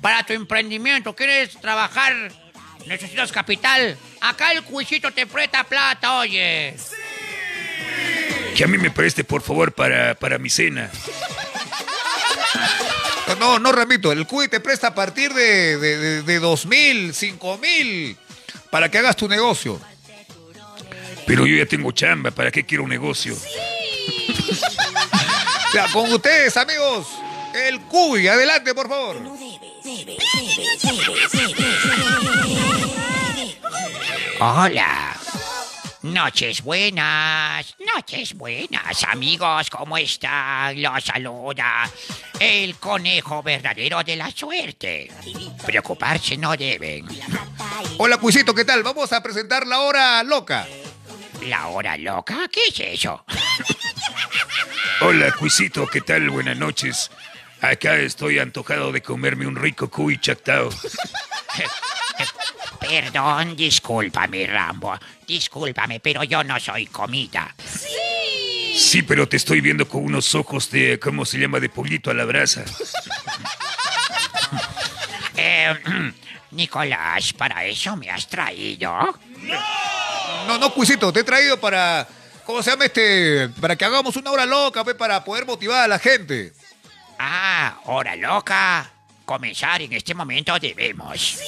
para 0.00 0.24
tu 0.24 0.32
emprendimiento. 0.32 1.14
¿Quieres 1.14 1.60
trabajar? 1.60 2.32
¿Necesitas 2.86 3.30
capital? 3.30 3.98
Acá 4.22 4.52
el 4.52 4.62
cuisito 4.62 5.10
te 5.10 5.26
presta 5.26 5.64
plata, 5.64 6.18
oye. 6.18 6.76
Que 8.56 8.62
a 8.64 8.68
mí 8.68 8.78
me 8.78 8.90
preste, 8.90 9.24
por 9.24 9.42
favor, 9.42 9.72
para, 9.72 10.14
para 10.14 10.38
mi 10.38 10.48
cena. 10.48 10.90
No, 13.40 13.58
no, 13.58 13.72
Ramito, 13.72 14.12
el 14.12 14.24
CUI 14.26 14.46
te 14.46 14.60
presta 14.60 14.88
a 14.88 14.94
partir 14.94 15.34
de, 15.34 15.76
de, 15.78 15.96
de, 15.98 16.22
de 16.22 16.38
2 16.38 16.66
mil, 16.66 17.12
5 17.12 17.58
mil, 17.58 18.16
para 18.70 18.88
que 18.88 18.98
hagas 18.98 19.16
tu 19.16 19.26
negocio. 19.26 19.80
Pero 21.26 21.44
yo 21.44 21.56
ya 21.56 21.66
tengo 21.66 21.90
chamba, 21.90 22.30
¿para 22.30 22.52
qué 22.52 22.64
quiero 22.64 22.84
un 22.84 22.90
negocio? 22.90 23.36
Ya, 25.74 25.88
con 25.90 26.12
ustedes, 26.12 26.56
amigos, 26.56 27.08
el 27.54 27.80
CUI, 27.80 28.28
adelante, 28.28 28.72
por 28.74 28.88
favor. 28.88 29.20
No 29.20 29.36
debes, 29.36 29.60
debes, 29.82 30.06
debes, 30.82 31.32
debes, 31.32 31.56
debes. 31.56 32.71
Hola. 34.44 35.16
Noches 36.02 36.62
buenas, 36.62 37.76
noches 37.94 38.34
buenas, 38.34 39.04
amigos, 39.04 39.70
¿cómo 39.70 39.96
están? 39.96 40.82
Los 40.82 41.04
saluda 41.04 41.88
el 42.40 42.74
conejo 42.74 43.40
verdadero 43.44 44.02
de 44.02 44.16
la 44.16 44.32
suerte. 44.32 45.12
Preocuparse 45.64 46.36
no 46.36 46.56
deben. 46.56 47.06
Hola, 47.98 48.16
Cuisito, 48.16 48.52
¿qué 48.52 48.64
tal? 48.64 48.82
Vamos 48.82 49.12
a 49.12 49.22
presentar 49.22 49.64
la 49.64 49.78
hora 49.78 50.24
loca. 50.24 50.66
¿La 51.46 51.68
hora 51.68 51.96
loca? 51.96 52.48
¿Qué 52.50 52.62
es 52.68 53.00
eso? 53.00 53.24
Hola, 55.02 55.30
Cuisito, 55.38 55.86
¿qué 55.86 56.00
tal? 56.00 56.30
Buenas 56.30 56.56
noches. 56.56 57.12
Acá 57.60 57.94
estoy 57.94 58.40
antojado 58.40 58.90
de 58.90 59.02
comerme 59.02 59.46
un 59.46 59.54
rico 59.54 59.88
cuy 59.88 60.18
chactao. 60.18 60.68
Perdón, 62.88 63.56
discúlpame, 63.56 64.46
Rambo. 64.46 64.98
Discúlpame, 65.26 66.00
pero 66.00 66.24
yo 66.24 66.42
no 66.42 66.58
soy 66.58 66.86
comida. 66.86 67.54
Sí, 68.74 69.02
pero 69.02 69.28
te 69.28 69.36
estoy 69.36 69.60
viendo 69.60 69.86
con 69.88 70.04
unos 70.04 70.34
ojos 70.34 70.70
de, 70.70 70.98
¿cómo 70.98 71.24
se 71.24 71.38
llama? 71.38 71.60
De 71.60 71.68
pollito 71.68 72.10
a 72.10 72.14
la 72.14 72.24
brasa. 72.24 72.64
Eh, 75.34 75.74
Nicolás, 76.52 77.32
¿para 77.32 77.64
eso 77.64 77.96
me 77.96 78.10
has 78.10 78.28
traído? 78.28 79.18
No, 80.46 80.58
no, 80.58 80.72
Cuisito, 80.72 81.12
te 81.12 81.20
he 81.20 81.24
traído 81.24 81.58
para. 81.58 82.06
¿Cómo 82.44 82.62
se 82.62 82.70
llama 82.70 82.84
este? 82.84 83.48
Para 83.60 83.74
que 83.74 83.84
hagamos 83.84 84.14
una 84.16 84.30
hora 84.30 84.46
loca, 84.46 84.84
pe, 84.84 84.94
para 84.94 85.24
poder 85.24 85.46
motivar 85.46 85.84
a 85.84 85.88
la 85.88 85.98
gente. 85.98 86.52
Ah, 87.18 87.80
hora 87.86 88.14
loca. 88.14 88.90
Comenzar 89.24 89.80
en 89.82 89.94
este 89.94 90.14
momento 90.14 90.58
debemos. 90.58 91.38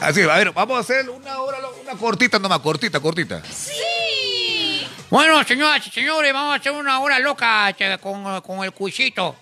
Así, 0.00 0.22
a 0.22 0.36
ver, 0.36 0.52
vamos 0.52 0.76
a 0.76 0.80
hacer 0.80 1.08
una 1.08 1.40
hora 1.40 1.58
loca, 1.60 1.76
una 1.80 1.94
cortita 1.94 2.38
nomás, 2.38 2.58
cortita, 2.60 3.00
cortita. 3.00 3.42
Bueno, 5.08 5.42
señoras 5.44 5.86
y 5.86 5.90
señores, 5.90 6.32
vamos 6.32 6.52
a 6.52 6.56
hacer 6.56 6.72
una 6.72 7.00
hora 7.00 7.18
loca 7.18 7.74
con, 8.00 8.40
con 8.42 8.64
el 8.64 8.72
cuisito. 8.72 9.36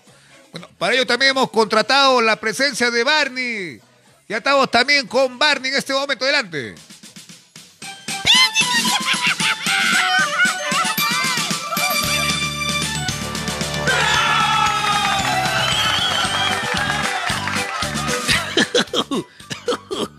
Bueno, 0.51 0.69
para 0.77 0.93
ello 0.93 1.05
también 1.05 1.31
hemos 1.31 1.49
contratado 1.51 2.21
la 2.21 2.37
presencia 2.37 2.89
de 2.89 3.03
Barney. 3.03 3.81
Ya 4.27 4.37
estamos 4.37 4.71
también 4.71 5.07
con 5.07 5.37
Barney 5.37 5.71
en 5.71 5.77
este 5.77 5.91
momento. 5.91 6.23
Adelante. 6.23 6.75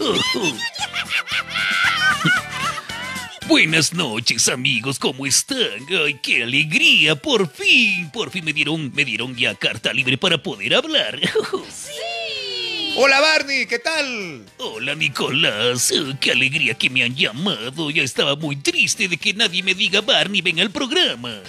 Buenas 3.49 3.93
noches, 3.93 4.49
amigos, 4.49 4.99
¿cómo 4.99 5.27
están? 5.27 5.59
Ay, 6.05 6.19
qué 6.23 6.43
alegría, 6.43 7.17
por 7.17 7.51
fin, 7.51 8.11
por 8.11 8.31
fin 8.31 8.45
me 8.45 8.53
dieron, 8.53 8.93
me 8.95 9.05
dieron 9.05 9.35
ya 9.37 9.55
carta 9.55 9.93
libre 9.93 10.19
para 10.19 10.43
poder 10.43 10.75
hablar. 10.75 11.21
Hola 12.99 13.21
Barney, 13.21 13.67
¿qué 13.67 13.79
tal? 13.79 14.43
Hola, 14.59 14.95
Nicolás, 14.95 15.93
Oh, 15.93 16.15
qué 16.19 16.33
alegría 16.33 16.73
que 16.75 16.89
me 16.89 17.05
han 17.05 17.15
llamado. 17.15 17.91
Ya 17.91 18.03
estaba 18.03 18.37
muy 18.37 18.57
triste 18.57 19.07
de 19.09 19.19
que 19.19 19.35
nadie 19.35 19.63
me 19.63 19.75
diga 19.75 20.01
Barney, 20.01 20.41
ven 20.41 20.61
al 20.61 20.71
programa. 20.71 21.41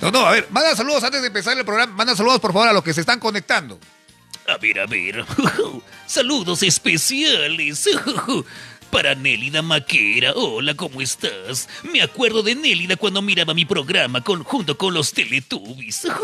No, 0.00 0.10
no, 0.10 0.26
a 0.26 0.32
ver, 0.32 0.48
manda 0.50 0.74
saludos 0.74 1.04
antes 1.04 1.20
de 1.20 1.28
empezar 1.28 1.56
el 1.56 1.64
programa. 1.64 1.94
Manda 1.94 2.16
saludos, 2.16 2.40
por 2.40 2.52
favor, 2.52 2.68
a 2.68 2.72
los 2.72 2.82
que 2.82 2.92
se 2.92 3.02
están 3.02 3.20
conectando. 3.20 3.78
A 4.46 4.58
ver, 4.58 4.78
a 4.78 4.86
ver. 4.86 5.24
Saludos 6.06 6.62
especiales. 6.62 7.88
Para 8.90 9.14
Nélida 9.14 9.62
Maquera. 9.62 10.32
Hola, 10.34 10.74
¿cómo 10.74 11.00
estás? 11.00 11.68
Me 11.82 12.02
acuerdo 12.02 12.42
de 12.42 12.54
Nélida 12.54 12.96
cuando 12.96 13.22
miraba 13.22 13.54
mi 13.54 13.64
programa 13.64 14.22
con, 14.22 14.44
junto 14.44 14.76
con 14.78 14.94
los 14.94 15.12
Teletubbies. 15.12 16.06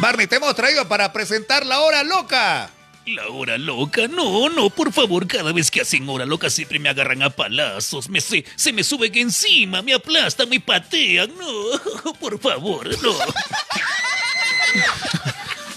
Barney, 0.00 0.26
te 0.26 0.36
hemos 0.36 0.54
traído 0.54 0.88
para 0.88 1.12
presentar 1.12 1.66
la 1.66 1.80
hora 1.80 2.02
loca. 2.02 2.70
La 3.06 3.28
hora 3.28 3.58
loca, 3.58 4.06
no, 4.06 4.48
no, 4.48 4.70
por 4.70 4.92
favor, 4.92 5.26
cada 5.26 5.52
vez 5.52 5.70
que 5.70 5.80
hacen 5.80 6.08
hora 6.08 6.26
loca 6.26 6.50
siempre 6.50 6.78
me 6.78 6.90
agarran 6.90 7.22
a 7.22 7.30
palazos, 7.30 8.08
me 8.10 8.20
se, 8.20 8.44
se 8.54 8.70
me 8.70 8.84
suben 8.84 9.16
encima, 9.16 9.80
me 9.80 9.94
aplastan, 9.94 10.46
me 10.50 10.60
patean, 10.60 11.32
no, 11.38 12.12
por 12.20 12.38
favor, 12.38 12.86
no. 13.02 13.14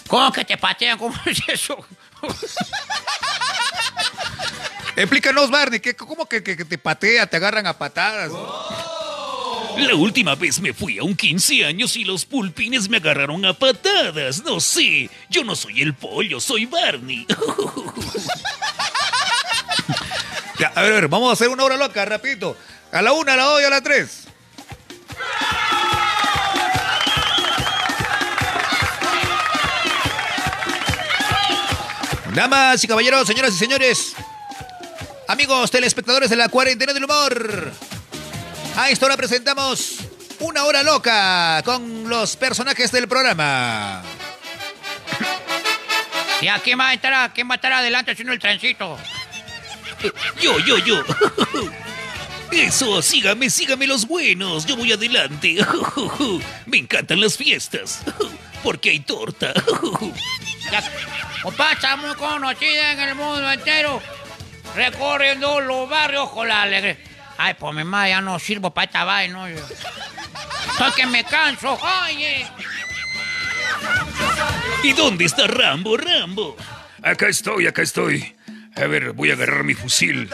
¿Cómo 0.07 0.31
que 0.31 0.43
te 0.45 0.57
patean? 0.57 0.97
¿Cómo 0.97 1.15
es 1.25 1.41
eso? 1.47 1.77
Explícanos, 4.95 5.49
Barney, 5.49 5.79
¿qué, 5.79 5.95
¿cómo 5.95 6.25
que, 6.27 6.43
que- 6.43 6.57
que 6.57 6.65
te 6.65 6.77
patea, 6.77 7.25
te 7.27 7.37
agarran 7.37 7.65
a 7.65 7.77
patadas? 7.77 8.31
La 9.77 9.95
última 9.95 10.35
vez 10.35 10.59
me 10.59 10.73
fui 10.73 10.99
a 10.99 11.03
un 11.03 11.15
15 11.15 11.65
años 11.65 11.95
y 11.95 12.03
los 12.03 12.25
pulpines 12.25 12.89
me 12.89 12.97
agarraron 12.97 13.45
a 13.45 13.53
patadas, 13.53 14.43
no 14.43 14.59
sé, 14.59 15.09
yo 15.29 15.43
no 15.45 15.55
soy 15.55 15.81
el 15.81 15.93
pollo, 15.95 16.39
soy 16.39 16.65
Barney. 16.65 17.25
Ya, 20.59 20.67
a 20.75 20.81
ver, 20.83 20.91
a 20.91 20.95
ver, 20.95 21.07
vamos 21.07 21.27
a 21.31 21.33
hacer 21.33 21.49
una 21.49 21.63
hora 21.63 21.75
loca, 21.75 22.05
rapidito. 22.05 22.55
A 22.91 23.01
la 23.01 23.13
una, 23.13 23.33
a 23.33 23.35
la 23.35 23.43
dos 23.45 23.61
y 23.61 23.63
a 23.65 23.69
la 23.71 23.81
tres. 23.81 24.25
Damas 32.33 32.81
y 32.81 32.87
caballeros, 32.87 33.27
señoras 33.27 33.53
y 33.53 33.57
señores, 33.57 34.13
amigos 35.27 35.69
telespectadores 35.69 36.29
de 36.29 36.37
la 36.37 36.47
cuarentena 36.47 36.93
del 36.93 37.03
humor, 37.03 37.71
a 38.77 38.89
esta 38.89 39.05
hora 39.05 39.17
presentamos 39.17 39.97
una 40.39 40.63
hora 40.63 40.81
loca 40.81 41.61
con 41.65 42.07
los 42.07 42.37
personajes 42.37 42.89
del 42.93 43.09
programa. 43.09 44.01
¿Y 46.39 46.47
a 46.47 46.59
quién 46.59 46.79
va 46.79 46.89
a 46.89 46.93
estar, 46.93 47.33
quién 47.33 47.49
va 47.49 47.55
a 47.55 47.57
estar 47.57 47.73
adelante 47.73 48.11
haciendo 48.11 48.31
el 48.31 48.39
trencito? 48.39 48.97
Yo, 50.41 50.57
yo, 50.59 50.77
yo. 50.77 51.03
Eso, 52.49 53.01
sígame, 53.01 53.49
sígame 53.49 53.87
los 53.87 54.07
buenos, 54.07 54.65
yo 54.65 54.77
voy 54.77 54.93
adelante. 54.93 55.57
Me 56.65 56.77
encantan 56.77 57.19
las 57.19 57.35
fiestas, 57.35 57.99
porque 58.63 58.89
hay 58.89 59.01
torta. 59.01 59.53
Comparsa 61.41 61.95
muy 61.95 62.15
conocida 62.15 62.93
en 62.93 62.99
el 62.99 63.15
mundo 63.15 63.51
entero, 63.51 64.01
recorriendo 64.75 65.61
los 65.61 65.89
barrios 65.89 66.29
con 66.29 66.47
la 66.47 66.63
alegría. 66.63 66.97
Ay, 67.37 67.55
pues 67.55 67.73
mi 67.73 67.83
madre, 67.83 68.11
ya 68.11 68.21
no 68.21 68.37
sirvo 68.39 68.71
para 68.71 68.85
esta 68.85 69.03
vaina. 69.03 69.43
oye. 69.43 69.55
Estoy 70.71 70.91
que 70.95 71.05
me 71.07 71.23
canso. 71.23 71.79
Oye. 72.05 72.45
¿Y 74.83 74.93
dónde 74.93 75.25
está 75.25 75.47
Rambo, 75.47 75.97
Rambo? 75.97 76.55
Acá 77.01 77.27
estoy, 77.27 77.67
acá 77.67 77.81
estoy. 77.81 78.35
A 78.75 78.85
ver, 78.85 79.11
voy 79.13 79.31
a 79.31 79.33
agarrar 79.33 79.63
mi 79.63 79.73
fusil. 79.73 80.29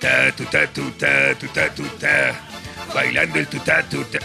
Ta, 0.00 0.32
tu, 0.32 0.44
ta, 0.44 0.66
tu, 0.66 0.90
ta, 0.92 1.34
tu, 1.34 1.48
ta, 1.48 1.74
tu, 1.74 1.84
ta. 1.98 2.34
Bailando 2.94 3.38
el 3.38 3.46
tuta, 3.46 3.82
tu, 3.84 4.04
ta. 4.04 4.18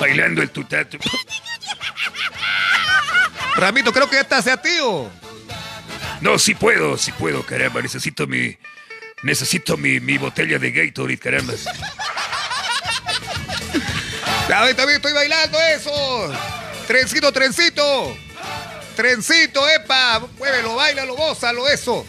Bailando 0.00 0.42
el 0.42 0.50
tuta, 0.50 0.84
tu. 0.84 0.98
Ramito, 3.56 3.92
creo 3.92 4.08
que 4.08 4.18
esta 4.18 4.42
sea 4.42 4.56
tío. 4.56 5.10
No, 6.20 6.38
sí 6.38 6.54
puedo, 6.54 6.96
sí 6.96 7.12
puedo, 7.12 7.44
caramba. 7.44 7.82
Necesito 7.82 8.26
mi. 8.26 8.56
Necesito 9.22 9.76
mi, 9.76 10.00
mi 10.00 10.18
botella 10.18 10.58
de 10.58 10.70
Gatorade, 10.70 11.18
caramba. 11.18 11.54
También, 14.48 14.76
también 14.76 14.96
estoy 14.96 15.12
bailando 15.12 15.58
eso. 15.60 16.32
Trencito, 16.86 17.32
trencito. 17.32 18.16
Trencito, 18.96 19.66
epa. 19.68 20.20
Muévelo, 20.38 20.74
bailalo, 20.74 21.14
gózalo, 21.14 21.66
eso. 21.68 22.04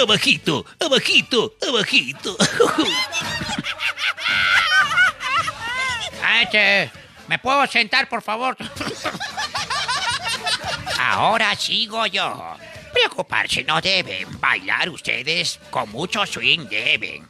Abajito, 0.00 0.64
abajito, 0.80 1.54
abajito. 1.66 2.36
Ay, 6.22 6.46
che, 6.50 6.90
¿Me 7.28 7.38
puedo 7.38 7.66
sentar, 7.66 8.08
por 8.08 8.22
favor? 8.22 8.56
Ahora 10.98 11.54
sigo 11.54 12.06
yo. 12.06 12.56
Preocuparse 12.92 13.64
no 13.64 13.80
deben. 13.80 14.26
Bailar 14.40 14.90
ustedes 14.90 15.58
con 15.70 15.90
mucho 15.90 16.26
swing 16.26 16.68
deben. 16.68 17.26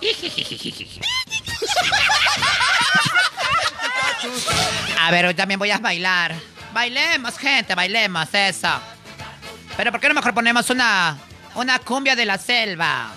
A 4.98 5.10
ver, 5.10 5.26
hoy 5.26 5.34
también 5.34 5.58
voy 5.58 5.70
a 5.70 5.78
bailar. 5.78 6.34
Bailemos, 6.72 7.36
gente, 7.38 7.74
bailemos 7.74 8.28
eso. 8.32 8.68
Pero 9.76 9.90
¿por 9.90 10.00
qué 10.00 10.08
no 10.08 10.14
mejor 10.14 10.34
ponemos 10.34 10.70
una, 10.70 11.18
una 11.54 11.78
cumbia 11.78 12.16
de 12.16 12.26
la 12.26 12.38
selva? 12.38 13.12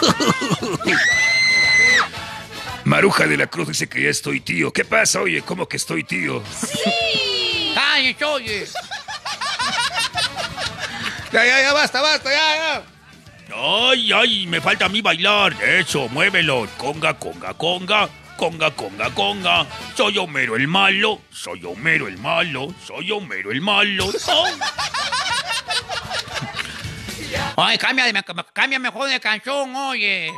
Maruja 2.84 3.26
de 3.26 3.36
la 3.36 3.46
Cruz 3.46 3.68
dice 3.68 3.88
que 3.88 4.02
ya 4.02 4.10
estoy 4.10 4.40
tío. 4.40 4.72
¿Qué 4.72 4.84
pasa? 4.84 5.20
Oye, 5.20 5.40
¿cómo 5.42 5.66
que 5.66 5.78
estoy 5.78 6.04
tío? 6.04 6.42
¡Cállate, 7.74 8.24
oye! 8.24 8.66
Ya, 11.32 11.44
ya, 11.44 11.60
ya, 11.62 11.72
basta, 11.72 12.00
basta, 12.00 12.30
ya, 12.30 12.56
ya. 12.56 12.82
Ay, 13.56 14.12
ay, 14.12 14.46
me 14.46 14.60
falta 14.60 14.84
a 14.84 14.88
mí 14.88 15.00
bailar. 15.00 15.56
Eso, 15.62 16.08
muévelo. 16.08 16.68
Conga, 16.76 17.14
conga, 17.14 17.54
conga. 17.54 18.08
Conga, 18.36 18.70
conga, 18.72 19.10
conga. 19.10 19.66
Soy 19.96 20.18
Homero 20.18 20.56
el 20.56 20.68
malo. 20.68 21.22
Soy 21.30 21.64
Homero 21.64 22.06
el 22.08 22.18
malo. 22.18 22.74
Soy 22.84 23.10
Homero 23.10 23.50
el 23.50 23.60
malo. 23.60 24.10
Oh. 24.28 24.48
Oye, 27.56 27.78
cambia, 27.78 28.04
de, 28.04 28.24
cambia 28.52 28.78
mejor 28.78 29.08
de 29.08 29.20
canción, 29.20 29.74
oye. 29.74 30.30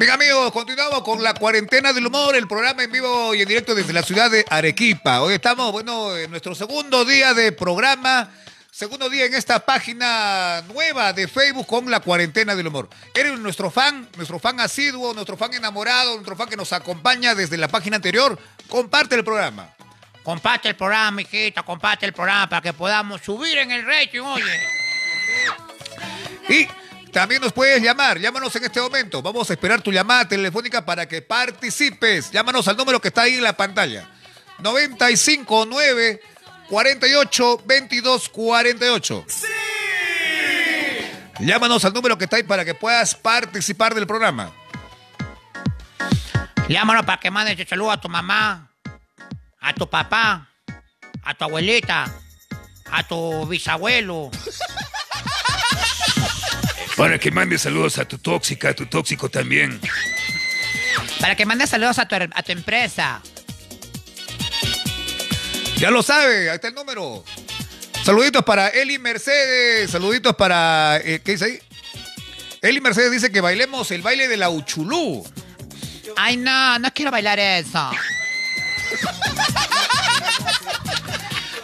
Bien 0.00 0.12
amigos, 0.12 0.50
continuamos 0.52 1.02
con 1.02 1.22
la 1.22 1.34
cuarentena 1.34 1.92
del 1.92 2.06
humor, 2.06 2.34
el 2.34 2.48
programa 2.48 2.82
en 2.82 2.90
vivo 2.90 3.34
y 3.34 3.42
en 3.42 3.48
directo 3.48 3.74
desde 3.74 3.92
la 3.92 4.02
ciudad 4.02 4.30
de 4.30 4.46
Arequipa. 4.48 5.20
Hoy 5.20 5.34
estamos, 5.34 5.70
bueno, 5.72 6.16
en 6.16 6.30
nuestro 6.30 6.54
segundo 6.54 7.04
día 7.04 7.34
de 7.34 7.52
programa, 7.52 8.30
segundo 8.70 9.10
día 9.10 9.26
en 9.26 9.34
esta 9.34 9.58
página 9.58 10.62
nueva 10.72 11.12
de 11.12 11.28
Facebook 11.28 11.66
con 11.66 11.90
la 11.90 12.00
cuarentena 12.00 12.56
del 12.56 12.68
humor. 12.68 12.88
Eres 13.14 13.38
nuestro 13.40 13.70
fan, 13.70 14.08
nuestro 14.16 14.38
fan 14.38 14.58
asiduo, 14.60 15.12
nuestro 15.12 15.36
fan 15.36 15.52
enamorado, 15.52 16.14
nuestro 16.14 16.34
fan 16.34 16.48
que 16.48 16.56
nos 16.56 16.72
acompaña 16.72 17.34
desde 17.34 17.58
la 17.58 17.68
página 17.68 17.96
anterior. 17.96 18.38
Comparte 18.70 19.16
el 19.16 19.22
programa. 19.22 19.68
Comparte 20.22 20.70
el 20.70 20.76
programa, 20.76 21.20
hijita, 21.20 21.62
comparte 21.62 22.06
el 22.06 22.14
programa 22.14 22.48
para 22.48 22.62
que 22.62 22.72
podamos 22.72 23.20
subir 23.20 23.58
en 23.58 23.70
el 23.70 23.84
rating, 23.84 24.20
oye. 24.20 24.60
Y 26.48 26.79
también 27.12 27.40
nos 27.40 27.52
puedes 27.52 27.82
llamar, 27.82 28.18
llámanos 28.18 28.54
en 28.56 28.64
este 28.64 28.80
momento. 28.80 29.22
Vamos 29.22 29.50
a 29.50 29.52
esperar 29.52 29.82
tu 29.82 29.90
llamada 29.90 30.28
telefónica 30.28 30.84
para 30.84 31.06
que 31.06 31.22
participes. 31.22 32.30
Llámanos 32.30 32.68
al 32.68 32.76
número 32.76 33.00
que 33.00 33.08
está 33.08 33.22
ahí 33.22 33.34
en 33.34 33.42
la 33.42 33.56
pantalla. 33.56 34.08
959 34.58 36.20
48 36.68 37.62
22 37.64 38.28
48. 38.28 39.24
¡Sí! 39.26 39.46
Llámanos 41.40 41.84
al 41.84 41.92
número 41.94 42.18
que 42.18 42.24
está 42.24 42.36
ahí 42.36 42.42
para 42.42 42.64
que 42.64 42.74
puedas 42.74 43.14
participar 43.14 43.94
del 43.94 44.06
programa. 44.06 44.52
Llámanos 46.68 47.04
para 47.04 47.18
que 47.18 47.30
mandes 47.30 47.68
saludo 47.68 47.90
a 47.90 48.00
tu 48.00 48.08
mamá, 48.08 48.70
a 49.58 49.74
tu 49.74 49.88
papá, 49.88 50.48
a 51.24 51.34
tu 51.34 51.44
abuelita, 51.44 52.04
a 52.90 53.02
tu 53.02 53.46
bisabuelo. 53.46 54.30
Para 57.00 57.18
que 57.18 57.30
mande 57.30 57.56
saludos 57.56 57.96
a 57.96 58.04
tu 58.04 58.18
tóxica, 58.18 58.68
a 58.68 58.74
tu 58.74 58.84
tóxico 58.84 59.30
también. 59.30 59.80
Para 61.18 61.34
que 61.34 61.46
mandes 61.46 61.70
saludos 61.70 61.98
a 61.98 62.06
tu, 62.06 62.14
a 62.14 62.42
tu 62.42 62.52
empresa. 62.52 63.22
Ya 65.78 65.90
lo 65.90 66.02
sabe, 66.02 66.50
ahí 66.50 66.56
está 66.56 66.68
el 66.68 66.74
número. 66.74 67.24
Saluditos 68.04 68.44
para 68.44 68.68
Eli 68.68 68.98
Mercedes, 68.98 69.90
saluditos 69.90 70.36
para... 70.36 70.98
eh, 71.02 71.22
¿Qué 71.24 71.32
dice 71.32 71.44
ahí? 71.46 71.58
Eli 72.60 72.82
Mercedes 72.82 73.12
dice 73.12 73.32
que 73.32 73.40
bailemos 73.40 73.90
el 73.92 74.02
baile 74.02 74.28
de 74.28 74.36
la 74.36 74.50
Uchulú. 74.50 75.26
Ay, 76.18 76.36
no, 76.36 76.78
no 76.80 76.92
quiero 76.92 77.10
bailar 77.10 77.38
eso. 77.38 77.92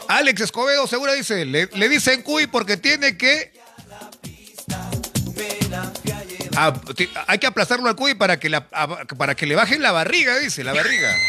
Alex 0.08 0.40
Escobedo 0.40 0.86
seguro 0.86 1.12
dice, 1.12 1.44
le, 1.44 1.68
le 1.74 1.88
dicen 1.90 2.22
cuy 2.22 2.46
porque 2.46 2.78
tiene 2.78 3.18
que... 3.18 3.52
Hay 7.26 7.38
que 7.38 7.46
aplazarlo 7.46 7.88
al 7.88 7.96
cuy 7.96 8.14
para 8.14 8.38
que, 8.38 8.48
la, 8.48 8.66
a- 8.72 9.04
para 9.18 9.34
que 9.34 9.46
le 9.46 9.54
bajen 9.54 9.82
la 9.82 9.92
barriga, 9.92 10.38
dice, 10.38 10.64
la 10.64 10.72
barriga. 10.72 11.14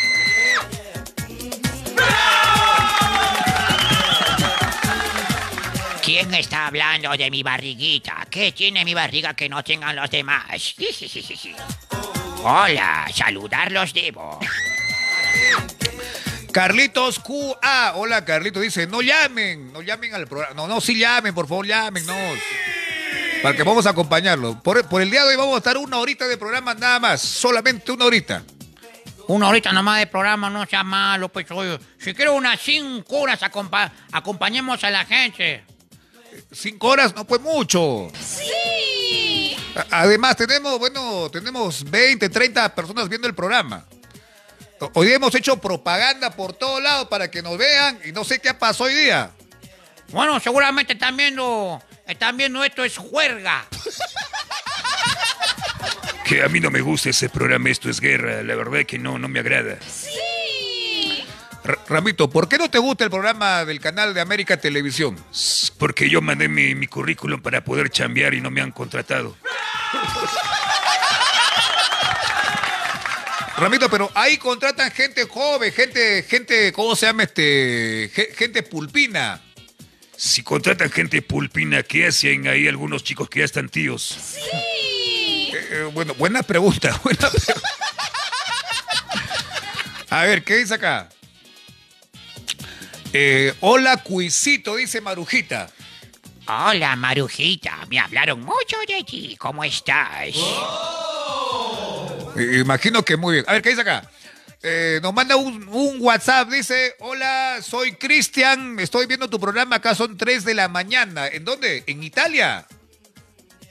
¿Quién 6.04 6.34
está 6.34 6.68
hablando 6.68 7.12
de 7.18 7.30
mi 7.30 7.44
barriguita? 7.44 8.26
¿Qué 8.30 8.54
tiene 8.54 8.86
mi 8.86 8.94
barriga 8.94 9.34
que 9.34 9.50
no 9.50 9.62
tengan 9.64 9.96
los 9.96 10.10
demás? 10.10 10.46
Hola, 12.44 13.08
saludarlos 13.14 13.94
debo. 13.94 14.40
Carlitos 16.54 17.20
QA, 17.20 17.94
hola 17.96 18.24
Carlitos, 18.26 18.64
dice, 18.64 18.88
no 18.88 19.02
llamen, 19.02 19.72
no 19.74 19.82
llamen 19.82 20.16
al 20.16 20.28
programa. 20.28 20.54
No, 20.56 20.68
no, 20.68 20.80
sí 20.82 20.98
llamen, 20.98 21.36
por 21.36 21.48
favor, 21.48 21.68
llámenos. 21.68 22.16
Para 22.16 22.77
que 23.56 23.64
vamos 23.64 23.86
a 23.86 23.92
acompañarlo. 23.92 24.62
Por, 24.62 24.86
por 24.88 25.02
el 25.02 25.10
día 25.10 25.24
de 25.24 25.30
hoy 25.30 25.36
vamos 25.36 25.56
a 25.56 25.58
estar 25.58 25.78
una 25.78 25.98
horita 25.98 26.28
de 26.28 26.38
programa 26.38 26.74
nada 26.74 27.00
más, 27.00 27.22
solamente 27.22 27.92
una 27.92 28.06
horita. 28.06 28.44
Una 29.28 29.50
horita 29.50 29.72
nomás 29.74 30.00
de 30.00 30.08
programa, 30.08 30.50
no 30.50 30.66
sea 30.66 30.84
malo, 30.84 31.30
pues 31.30 31.50
oye. 31.52 31.78
Si 32.00 32.14
quiero 32.14 32.34
unas 32.34 32.60
cinco 32.62 33.18
horas, 33.20 33.42
acompa- 33.42 33.92
acompañemos 34.12 34.82
a 34.84 34.90
la 34.90 35.06
gente. 35.06 35.64
Cinco 36.52 36.88
horas 36.88 37.14
no 37.16 37.26
fue 37.26 37.40
mucho. 37.40 38.10
Sí. 38.18 39.58
Además, 39.92 40.36
tenemos, 40.38 40.80
bueno, 40.80 41.30
tenemos 41.30 41.84
20, 41.90 42.30
30 42.30 42.74
personas 42.74 43.10
viendo 43.10 43.28
el 43.28 43.36
programa. 43.36 43.86
Hoy 44.94 45.12
hemos 45.12 45.34
hecho 45.36 45.58
propaganda 45.58 46.30
por 46.32 46.54
todos 46.54 46.82
lados 46.82 47.08
para 47.08 47.30
que 47.30 47.42
nos 47.42 47.58
vean 47.58 48.00
y 48.06 48.12
no 48.12 48.24
sé 48.24 48.40
qué 48.40 48.54
pasó 48.54 48.86
hoy 48.86 48.94
día. 48.96 49.32
Bueno, 50.10 50.40
seguramente 50.40 50.94
están 50.94 51.18
viendo, 51.18 51.82
están 52.08 52.38
viendo 52.38 52.64
esto 52.64 52.84
es 52.84 52.98
juerga. 52.98 53.66
Que 56.26 56.44
a 56.44 56.50
mí 56.50 56.60
no 56.60 56.70
me 56.70 56.82
gusta 56.82 57.10
ese 57.10 57.30
programa, 57.30 57.70
esto 57.70 57.90
es 57.90 58.00
guerra. 58.02 58.44
La 58.44 58.56
verdad 58.56 58.86
que 58.86 58.98
no, 59.00 59.18
no 59.18 59.28
me 59.30 59.40
agrada. 59.40 59.78
R- 61.64 61.78
Ramito, 61.88 62.30
¿por 62.30 62.48
qué 62.50 62.58
no 62.58 62.70
te 62.70 62.78
gusta 62.80 63.04
el 63.06 63.10
programa 63.10 63.64
del 63.66 63.80
canal 63.80 64.14
de 64.14 64.22
América 64.22 64.58
Televisión? 64.58 65.18
Porque 65.78 66.10
yo 66.10 66.22
mandé 66.22 66.48
mi, 66.50 66.76
mi 66.76 66.88
currículum 66.88 67.42
para 67.42 67.64
poder 67.64 67.90
chambear 67.90 68.34
y 68.34 68.42
no 68.42 68.50
me 68.52 68.62
han 68.62 68.72
contratado. 68.72 69.36
Ramito, 73.58 73.90
pero 73.90 74.12
ahí 74.14 74.38
contratan 74.38 74.92
gente 74.92 75.26
joven, 75.26 75.74
gente, 75.74 76.24
gente, 76.24 76.72
¿cómo 76.74 76.96
se 76.96 77.08
llama 77.08 77.24
este? 77.24 78.12
Ge- 78.14 78.32
Gente 78.36 78.62
pulpina. 78.64 79.42
Si 80.18 80.42
contratan 80.42 80.90
gente 80.90 81.22
pulpina, 81.22 81.84
¿qué 81.84 82.08
hacen 82.08 82.48
ahí 82.48 82.68
algunos 82.68 83.04
chicos 83.04 83.30
que 83.30 83.40
ya 83.40 83.46
están 83.46 83.70
tíos? 83.70 84.18
Eh, 84.52 85.52
eh, 85.54 85.92
bueno, 85.94 86.16
buena 86.16 86.42
pregunta, 86.42 87.00
buena 87.04 87.30
pregunta. 87.30 87.62
A 90.10 90.24
ver, 90.24 90.44
¿qué 90.44 90.56
dice 90.56 90.74
acá? 90.74 91.08
Eh, 93.14 93.54
hola, 93.60 93.98
Cuisito, 93.98 94.76
dice 94.76 95.02
Marujita. 95.02 95.70
Hola, 96.48 96.96
Marujita. 96.96 97.86
Me 97.88 98.00
hablaron 98.00 98.40
mucho 98.42 98.78
de 98.88 99.04
ti. 99.04 99.36
¿Cómo 99.38 99.64
estás? 99.64 100.34
Eh, 102.38 102.60
imagino 102.60 103.04
que 103.04 103.18
muy 103.18 103.36
bien. 103.36 103.46
A 103.48 103.54
ver, 103.54 103.62
¿qué 103.62 103.70
dice 103.70 103.82
acá? 103.82 104.10
Eh, 104.64 105.00
nos 105.04 105.14
manda 105.14 105.36
un, 105.36 105.68
un 105.70 105.98
WhatsApp, 106.00 106.50
dice, 106.50 106.96
hola, 107.00 107.60
soy 107.62 107.94
Cristian, 107.94 108.80
estoy 108.80 109.06
viendo 109.06 109.30
tu 109.30 109.40
programa, 109.40 109.78
acá 109.78 109.94
son 109.94 110.18
3 110.18 110.46
de 110.46 110.54
la 110.56 110.68
mañana. 110.68 111.28
¿En 111.28 111.46
dónde? 111.46 111.84
En 111.88 112.04
Italia. 112.04 112.66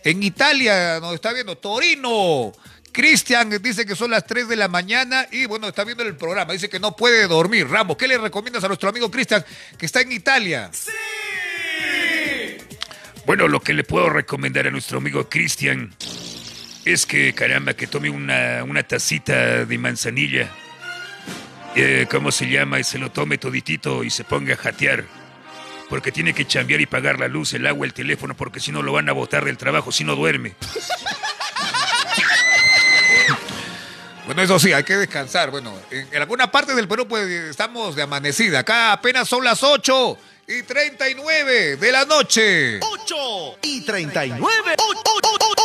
En 0.05 0.22
Italia 0.22 1.01
nos 1.01 1.14
está 1.14 1.32
viendo 1.32 1.59
Torino. 1.59 2.53
Cristian 2.93 3.51
dice 3.61 3.84
que 3.84 3.95
son 3.95 4.11
las 4.11 4.24
3 4.24 4.49
de 4.49 4.57
la 4.57 4.68
mañana 4.68 5.26
y 5.30 5.45
bueno, 5.47 5.68
está 5.68 5.84
viendo 5.84 6.03
el 6.03 6.16
programa. 6.16 6.53
Dice 6.53 6.68
que 6.68 6.80
no 6.80 6.97
puede 6.97 7.26
dormir. 7.26 7.68
Ramos, 7.68 7.97
¿qué 7.97 8.09
le 8.09 8.16
recomiendas 8.16 8.64
a 8.64 8.68
nuestro 8.68 8.89
amigo 8.89 9.11
Cristian 9.11 9.45
que 9.76 9.84
está 9.84 10.01
en 10.01 10.12
Italia? 10.12 10.70
Bueno, 13.26 13.49
lo 13.49 13.61
que 13.61 13.74
le 13.74 13.84
puedo 13.84 14.09
recomendar 14.09 14.66
a 14.68 14.70
nuestro 14.70 14.99
amigo 14.99 15.28
Cristian 15.28 15.93
es 16.87 17.05
que, 17.05 17.34
caramba, 17.34 17.74
que 17.74 17.89
tome 17.89 18.09
una, 18.09 18.62
una 18.62 18.84
tacita 18.84 19.64
de 19.66 19.76
manzanilla. 19.78 20.49
Eh, 21.79 22.07
¿Cómo 22.11 22.33
se 22.33 22.49
llama? 22.49 22.81
Y 22.81 22.85
se 22.85 22.99
lo 22.99 23.11
tome 23.11 23.37
toditito 23.37 24.03
y 24.03 24.09
se 24.09 24.24
ponga 24.24 24.55
a 24.55 24.57
jatear. 24.57 25.05
Porque 25.91 26.11
tiene 26.11 26.33
que 26.33 26.47
chambear 26.47 26.81
y 26.81 26.87
pagar 26.87 27.20
la 27.20 27.29
luz, 27.29 27.53
el 27.53 27.66
agua, 27.66 27.85
el 27.85 27.93
teléfono, 27.93 28.35
porque 28.35 28.61
si 28.61 28.72
no 28.72 28.83
lo 28.83 28.93
van 28.93 29.11
a 29.11 29.12
botar 29.12 29.45
del 29.45 29.59
trabajo 29.59 29.93
si 29.93 30.03
no 30.03 30.16
duerme. 30.16 30.55
Bueno, 34.27 34.43
eso 34.43 34.59
sí, 34.59 34.72
hay 34.72 34.83
que 34.83 34.97
descansar. 34.97 35.53
Bueno, 35.53 35.72
en, 35.89 36.09
en 36.11 36.20
alguna 36.20 36.51
parte 36.51 36.74
del 36.74 36.89
Perú 36.89 37.07
pues 37.07 37.29
estamos 37.29 37.95
de 37.95 38.03
amanecida. 38.03 38.59
Acá 38.59 38.91
apenas 38.91 39.29
son 39.29 39.45
las 39.45 39.62
8 39.62 40.18
y 40.49 40.62
39 40.64 41.77
de 41.77 41.93
la 41.93 42.05
noche. 42.05 42.81
8 42.81 43.59
y 43.62 43.83
39. 43.83 44.74
8 44.77 45.56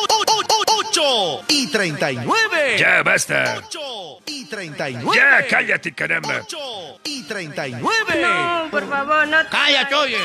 y 1.48 1.68
39. 1.72 2.78
Ya, 2.80 3.04
basta. 3.04 3.62
8 3.66 3.80
y 4.28 4.46
39. 4.46 5.18
Ya, 5.18 5.48
cállate, 5.48 5.94
caramba. 5.94 6.42
8 6.44 6.58
y 7.06 7.24
39. 7.24 8.70
Por 8.72 8.90
favor, 8.90 9.28
no 9.28 9.44
te... 9.44 9.50
Cállate, 9.50 9.96
oye. 9.96 10.18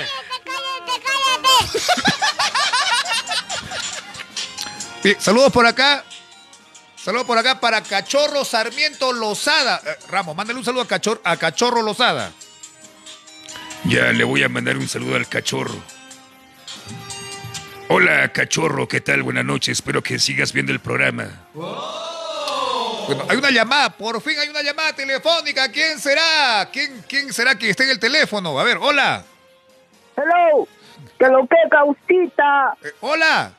Cállate, 0.45 1.03
cállate. 1.05 1.81
Bien, 5.03 5.17
saludos 5.21 5.53
por 5.53 5.67
acá. 5.67 6.05
Saludos 6.97 7.27
por 7.27 7.39
acá 7.39 7.61
para 7.61 7.83
Cachorro 7.83 8.45
Sarmiento 8.45 9.12
Lozada. 9.12 9.81
Eh, 9.87 9.97
Ramos, 10.09 10.35
mándale 10.35 10.59
un 10.59 10.64
saludo 10.64 10.83
a, 10.83 10.89
Cachor- 10.89 11.21
a 11.23 11.37
Cachorro 11.37 11.83
Lozada. 11.83 12.33
Ya 13.85 14.11
le 14.12 14.25
voy 14.25 14.43
a 14.43 14.49
mandar 14.49 14.77
un 14.77 14.89
saludo 14.89 15.14
al 15.14 15.29
cachorro. 15.29 15.81
Hola, 17.89 18.32
cachorro, 18.32 18.89
¿qué 18.89 19.01
tal? 19.01 19.22
Buenas 19.22 19.45
noches, 19.45 19.78
espero 19.78 20.03
que 20.03 20.18
sigas 20.18 20.53
viendo 20.53 20.72
el 20.72 20.80
programa. 20.80 21.47
Bueno, 21.55 23.24
hay 23.28 23.37
una 23.37 23.51
llamada, 23.51 23.91
por 23.91 24.20
fin 24.20 24.37
hay 24.39 24.49
una 24.49 24.62
llamada 24.62 24.93
telefónica. 24.93 25.70
¿Quién 25.70 26.01
será? 26.01 26.68
¿Quién, 26.72 27.05
quién 27.09 27.32
será 27.32 27.57
que 27.57 27.70
esté 27.70 27.84
en 27.84 27.91
el 27.91 28.01
teléfono? 28.01 28.59
A 28.59 28.64
ver, 28.64 28.78
hola. 28.80 29.24
Hello. 30.16 30.66
Que 31.18 31.28
lo 31.28 31.47
que 31.47 31.57
causita. 31.70 32.74
Eh, 32.82 32.93
hola. 33.01 33.53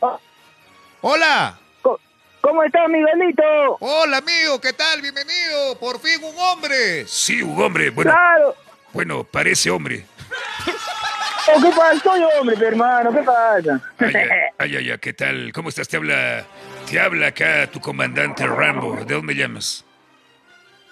Oh. 0.00 0.20
Hola. 1.00 1.58
¿Cómo 2.42 2.62
estás, 2.62 2.88
Miguelito? 2.88 3.42
Hola, 3.80 4.18
amigo. 4.18 4.60
¿Qué 4.60 4.72
tal? 4.74 5.00
Bienvenido. 5.02 5.78
Por 5.80 5.98
fin 6.00 6.22
un 6.22 6.38
hombre. 6.38 7.06
Sí, 7.06 7.42
un 7.42 7.60
hombre. 7.62 7.90
Bueno, 7.90 8.10
Claro. 8.12 8.54
bueno, 8.92 9.24
parece 9.24 9.70
hombre. 9.70 10.06
Oh, 11.56 11.62
¿Qué 11.62 11.68
pasa? 11.68 12.00
Soy 12.02 12.20
hombre, 12.38 12.66
hermano. 12.66 13.12
¿Qué 13.12 13.22
pasa? 13.22 13.80
Ay, 14.58 14.76
ay, 14.76 14.90
ay, 14.90 14.98
¿qué 15.00 15.12
tal? 15.12 15.52
¿Cómo 15.52 15.68
estás? 15.68 15.88
Te 15.88 15.96
habla, 15.96 16.44
te 16.90 17.00
habla 17.00 17.28
acá 17.28 17.66
tu 17.70 17.80
comandante 17.80 18.46
Rambo. 18.46 18.96
¿De 19.04 19.14
dónde 19.14 19.34
llamas? 19.34 19.84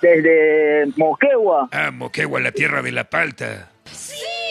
Desde 0.00 0.86
Moquegua. 0.96 1.68
Ah, 1.72 1.90
Moquegua, 1.90 2.40
la 2.40 2.52
tierra 2.52 2.82
de 2.82 2.92
la 2.92 3.04
palta. 3.04 3.70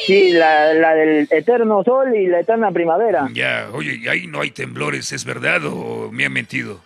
Sí, 0.05 0.31
la, 0.33 0.73
la 0.73 0.93
del 0.93 1.27
eterno 1.31 1.83
sol 1.83 2.15
y 2.15 2.27
la 2.27 2.41
eterna 2.41 2.71
primavera. 2.71 3.27
Ya, 3.33 3.69
oye, 3.73 3.95
¿y 3.95 4.07
ahí 4.07 4.27
no 4.27 4.41
hay 4.41 4.51
temblores, 4.51 5.11
¿es 5.11 5.25
verdad 5.25 5.65
o 5.65 6.11
me 6.11 6.25
han 6.25 6.33
mentido? 6.33 6.81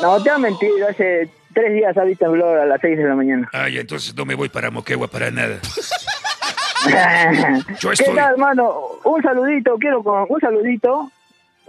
No, 0.00 0.22
te 0.22 0.30
han 0.30 0.42
mentido. 0.42 0.88
Hace 0.88 1.28
tres 1.52 1.72
días 1.74 1.96
ha 1.96 2.04
visto 2.04 2.26
temblor 2.26 2.58
a 2.58 2.66
las 2.66 2.80
seis 2.80 2.96
de 2.96 3.04
la 3.04 3.14
mañana. 3.16 3.48
Ah, 3.52 3.68
ya, 3.68 3.80
entonces 3.80 4.14
no 4.14 4.24
me 4.24 4.34
voy 4.36 4.48
para 4.48 4.70
Moquegua 4.70 5.08
para 5.08 5.30
nada. 5.32 5.58
Yo 7.80 7.90
¿Qué 7.90 7.94
estoy- 7.94 8.14
tal, 8.16 8.32
hermano? 8.32 8.80
Un 9.04 9.22
saludito, 9.22 9.76
quiero 9.78 10.02
con 10.02 10.26
un 10.28 10.40
saludito 10.40 11.10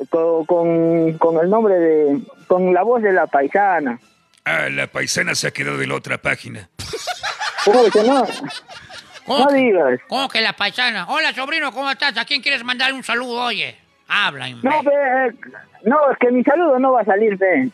con, 0.10 0.45
con, 0.45 1.18
con 1.18 1.38
el 1.43 1.49
nombre 1.49 1.76
de, 1.76 2.20
con 2.47 2.74
la 2.74 2.84
voz 2.84 3.01
de 3.01 3.12
la 3.14 3.28
paisana. 3.28 3.99
Ah, 4.45 4.68
la 4.70 4.88
paisana 4.88 5.36
se 5.36 5.47
ha 5.47 5.51
quedado 5.51 5.78
de 5.78 5.88
la 5.88 5.95
otra 5.95 6.18
página. 6.18 6.70
Uy, 7.66 7.91
que 7.91 8.03
no, 8.03 8.26
¿Cómo, 9.26 9.45
no 9.45 9.51
digas. 9.51 9.99
cómo 10.07 10.28
que 10.30 10.41
la 10.41 10.53
paisana? 10.53 11.05
Hola, 11.10 11.34
sobrino, 11.34 11.72
¿cómo 11.72 11.89
estás? 11.91 12.18
¿A 12.18 12.26
quién 12.26 12.41
quieres 12.41 12.64
mandar 12.64 12.93
un 12.93 13.03
saludo, 13.03 13.41
oye? 13.43 13.78
Habla, 14.07 14.49
No, 14.64 14.82
pe, 14.84 14.89
eh, 14.91 15.34
no, 15.84 16.12
es 16.12 16.18
que 16.20 16.32
mi 16.32 16.43
saludo 16.43 16.80
no 16.80 16.93
va 16.93 17.01
a 17.01 17.05
salir, 17.05 17.38
pe. 17.38 17.70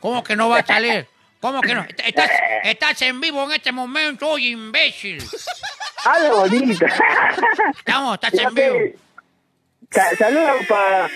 ¿Cómo 0.00 0.24
que 0.24 0.34
no 0.34 0.48
va 0.48 0.58
a 0.58 0.62
salir? 0.66 1.06
¿Cómo 1.40 1.60
que 1.60 1.74
no? 1.74 1.82
Estás, 2.04 2.30
estás 2.64 3.02
en 3.02 3.20
vivo 3.20 3.44
en 3.44 3.52
este 3.52 3.72
momento, 3.72 4.28
oye, 4.28 4.48
imbécil. 4.48 5.22
Algo 6.04 6.40
bonito. 6.40 6.86
Estamos, 7.78 8.14
estás 8.14 8.34
en 8.34 8.54
vivo. 8.54 8.78
Saludos 10.18 10.66
para 10.68 11.08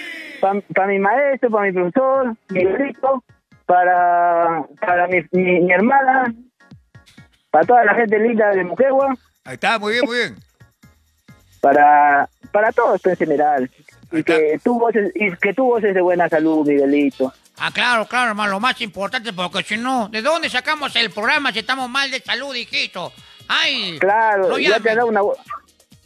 pa, 0.75 0.87
mi 0.87 0.99
maestro, 0.99 1.51
para 1.51 1.67
mi 1.67 1.73
profesor, 1.73 2.37
mi 2.49 2.65
grito, 2.65 3.23
para, 3.67 4.65
para 4.81 5.07
mi, 5.09 5.21
mi, 5.33 5.61
mi 5.61 5.73
hermana, 5.73 6.35
para 7.51 7.67
toda 7.67 7.85
la 7.85 7.95
gente 7.95 8.19
linda 8.19 8.51
de 8.51 8.65
Moquegua. 8.65 9.15
Ahí 9.45 9.55
está, 9.55 9.79
muy 9.79 9.93
bien, 9.93 10.05
muy 10.07 10.17
bien. 10.17 10.37
para 11.61 12.29
para 12.53 12.71
todos 12.73 13.01
pues, 13.03 13.19
en 13.19 13.27
general 13.27 13.71
y 14.13 14.23
que 14.23 14.61
tu 14.63 14.79
voz 14.79 14.95
es, 14.95 15.11
y 15.15 15.35
que 15.37 15.55
tu 15.55 15.65
voz 15.65 15.83
es 15.83 15.95
de 15.95 16.01
buena 16.03 16.29
salud 16.29 16.67
Miguelito 16.67 17.33
Ah, 17.65 17.71
claro, 17.73 18.07
claro, 18.07 18.31
hermano, 18.31 18.51
lo 18.51 18.59
más 18.61 18.81
importante, 18.81 19.33
porque 19.33 19.63
si 19.63 19.77
no, 19.77 20.09
¿de 20.09 20.21
dónde 20.21 20.51
sacamos 20.51 20.97
el 20.97 21.13
programa 21.13 21.53
si 21.53 21.61
estamos 21.61 21.89
mal 21.89 22.11
de 22.11 22.21
salud, 22.21 22.53
hijito? 22.57 23.13
Ay, 23.47 23.99
claro 24.01 24.49
no 24.49 24.59
ya 24.59 24.81
te 24.81 24.95
da 24.97 25.05
una 25.05 25.21
voz 25.21 25.37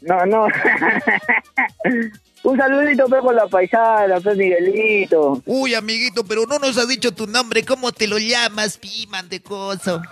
no 0.03 0.27
no 0.27 0.47
un 2.43 2.57
saludito 2.59 3.07
pe, 3.09 3.17
por 3.23 3.35
la 3.35 3.47
paisana 3.47 4.21
pe, 4.21 4.35
Miguelito 4.35 5.41
Uy, 5.47 5.75
amiguito, 5.75 6.25
pero 6.25 6.45
no 6.47 6.59
nos 6.59 6.77
has 6.77 6.89
dicho 6.89 7.13
tu 7.13 7.27
nombre. 7.27 7.65
¿Cómo 7.65 7.91
te 7.93 8.07
lo 8.07 8.19
llamas, 8.19 8.77
piman 8.79 9.29
de 9.31 9.41
coso? 9.41 10.03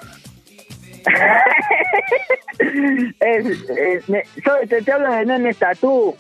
es, 2.58 3.46
es- 3.46 4.08
me- 4.08 4.24
soy, 4.44 4.66
te, 4.66 4.80
te 4.82 4.92
hablo 4.92 5.12
de 5.12 5.26
nene 5.26 5.52
tatú 5.54 6.16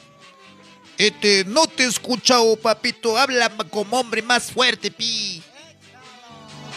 Este, 0.98 1.44
no 1.46 1.66
te 1.66 1.84
he 1.84 1.86
escuchado, 1.86 2.56
papito. 2.56 3.18
Habla 3.18 3.50
como 3.70 3.98
hombre 3.98 4.22
más 4.22 4.50
fuerte, 4.52 4.90
pi. 4.90 5.42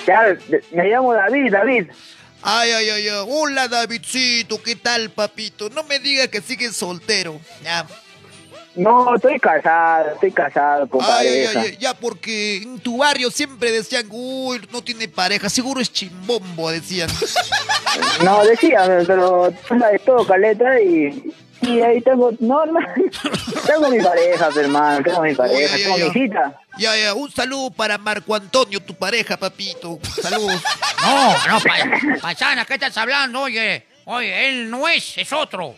ya, 0.05 0.37
me 0.71 0.85
llamo 0.85 1.13
David 1.13 1.51
David 1.51 1.87
Ay, 2.41 2.71
ay, 2.71 2.89
ay, 2.89 3.09
ay. 3.09 3.25
Hola, 3.27 3.67
Davidcito. 3.67 4.61
¿Qué 4.61 4.75
tal, 4.75 5.09
papito? 5.09 5.69
No 5.69 5.83
me 5.83 5.99
digas 5.99 6.27
que 6.27 6.41
sigues 6.41 6.75
soltero. 6.75 7.39
Ya. 7.63 7.85
no 8.75 9.15
estoy 9.15 9.39
casado 9.39 10.11
estoy 10.13 10.31
casado 10.31 10.87
con 10.87 11.03
Ay, 11.03 11.09
ay, 11.09 11.45
pareja 11.45 11.59
ay, 11.59 11.67
ay, 11.71 11.77
ya 11.77 11.93
porque 11.95 12.57
en 12.57 12.79
tu 12.79 12.97
barrio 12.97 13.31
siempre 13.31 13.71
decían, 13.71 14.07
uy, 14.11 14.61
no 14.71 14.83
tiene 14.83 15.07
pareja, 15.07 15.49
seguro 15.49 15.81
es 15.81 15.91
chimbombo, 15.91 16.69
decían. 16.69 17.09
no 18.23 18.45
decía 18.45 19.03
pero 19.07 19.51
tú 19.67 19.79
sabes 19.79 20.05
todo 20.05 20.25
caleta 20.25 20.79
y 20.79 21.33
y 21.61 21.81
ahí 21.81 22.01
tengo 22.01 22.31
no 22.39 22.65
no, 22.65 22.79
tengo 23.65 23.89
mi 23.89 23.99
pareja 24.01 24.49
pe, 24.49 24.61
hermano 24.61 25.03
tengo 25.03 25.21
mi 25.21 25.33
pareja 25.35 25.75
Oye, 25.75 25.83
tengo 25.83 25.97
ya, 25.97 26.03
mi 26.05 26.07
ya. 26.07 26.13
cita 26.13 26.61
Ya, 26.77 26.95
ya, 26.97 27.13
un 27.13 27.31
saludo 27.31 27.71
para 27.71 27.97
Marco 27.97 28.35
Antonio, 28.35 28.79
tu 28.79 28.93
pareja, 28.93 29.35
papito. 29.37 29.99
Saludos. 30.21 30.61
No, 31.01 31.31
no, 31.47 31.59
pa- 31.61 32.19
paisana, 32.21 32.65
¿qué 32.65 32.73
estás 32.75 32.97
hablando? 32.97 33.41
Oye, 33.41 33.85
oye, 34.05 34.49
él 34.49 34.69
no 34.69 34.87
es, 34.87 35.17
es 35.17 35.31
otro. 35.31 35.75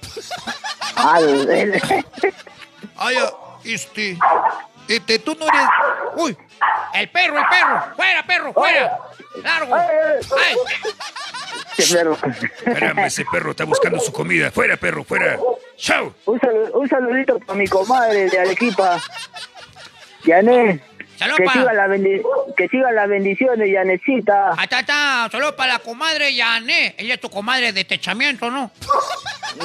Él- 1.49 1.81
Ay, 2.97 3.15
este, 3.65 4.17
este, 4.87 5.19
tú 5.19 5.35
no 5.39 5.45
eres, 5.47 5.61
uy, 6.15 6.37
El 6.93 7.09
perro, 7.09 7.37
el 7.37 7.45
perro, 7.49 7.95
fuera, 7.95 8.23
perro, 8.25 8.53
fuera. 8.53 8.99
Largo. 9.43 9.75
Ay, 9.75 9.87
ay, 10.07 10.19
Ay, 10.37 10.55
Qué 11.77 11.83
perro. 11.93 12.17
Caramba, 12.65 13.05
ese 13.05 13.25
perro 13.31 13.51
está 13.51 13.63
buscando 13.65 13.99
su 13.99 14.11
comida. 14.11 14.51
Fuera, 14.51 14.75
perro, 14.77 15.03
fuera. 15.03 15.37
¡Chao! 15.79 16.13
Un, 16.25 16.39
salu- 16.39 16.71
un 16.73 16.89
saludito 16.89 17.39
para 17.39 17.57
mi 17.57 17.67
comadre 17.67 18.29
de 18.29 18.37
Arequipa, 18.39 18.99
Yané. 20.25 20.81
Que 21.35 21.43
pa- 21.43 21.51
siga, 21.51 21.73
la 21.73 21.87
que 22.55 22.67
siga 22.69 22.91
las 22.93 23.09
bendiciones, 23.09 23.69
Yanecita. 23.69 24.51
Está, 24.61 24.79
está, 24.79 25.27
solo 25.29 25.53
para 25.55 25.73
la 25.73 25.79
comadre 25.79 26.33
Yané. 26.33 26.95
Ella 26.97 27.15
es 27.15 27.19
tu 27.19 27.29
comadre 27.29 27.73
de 27.73 27.83
techamiento, 27.83 28.49
¿no? 28.49 28.71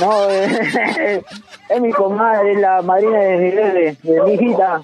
No, 0.00 0.28
es 0.30 1.80
mi 1.80 1.92
comadre, 1.92 2.56
la 2.56 2.82
madrina 2.82 3.18
de 3.20 3.36
mi 3.36 3.50
bebé, 3.52 3.96
de 4.02 4.20
mi 4.22 4.34
hijita. 4.34 4.82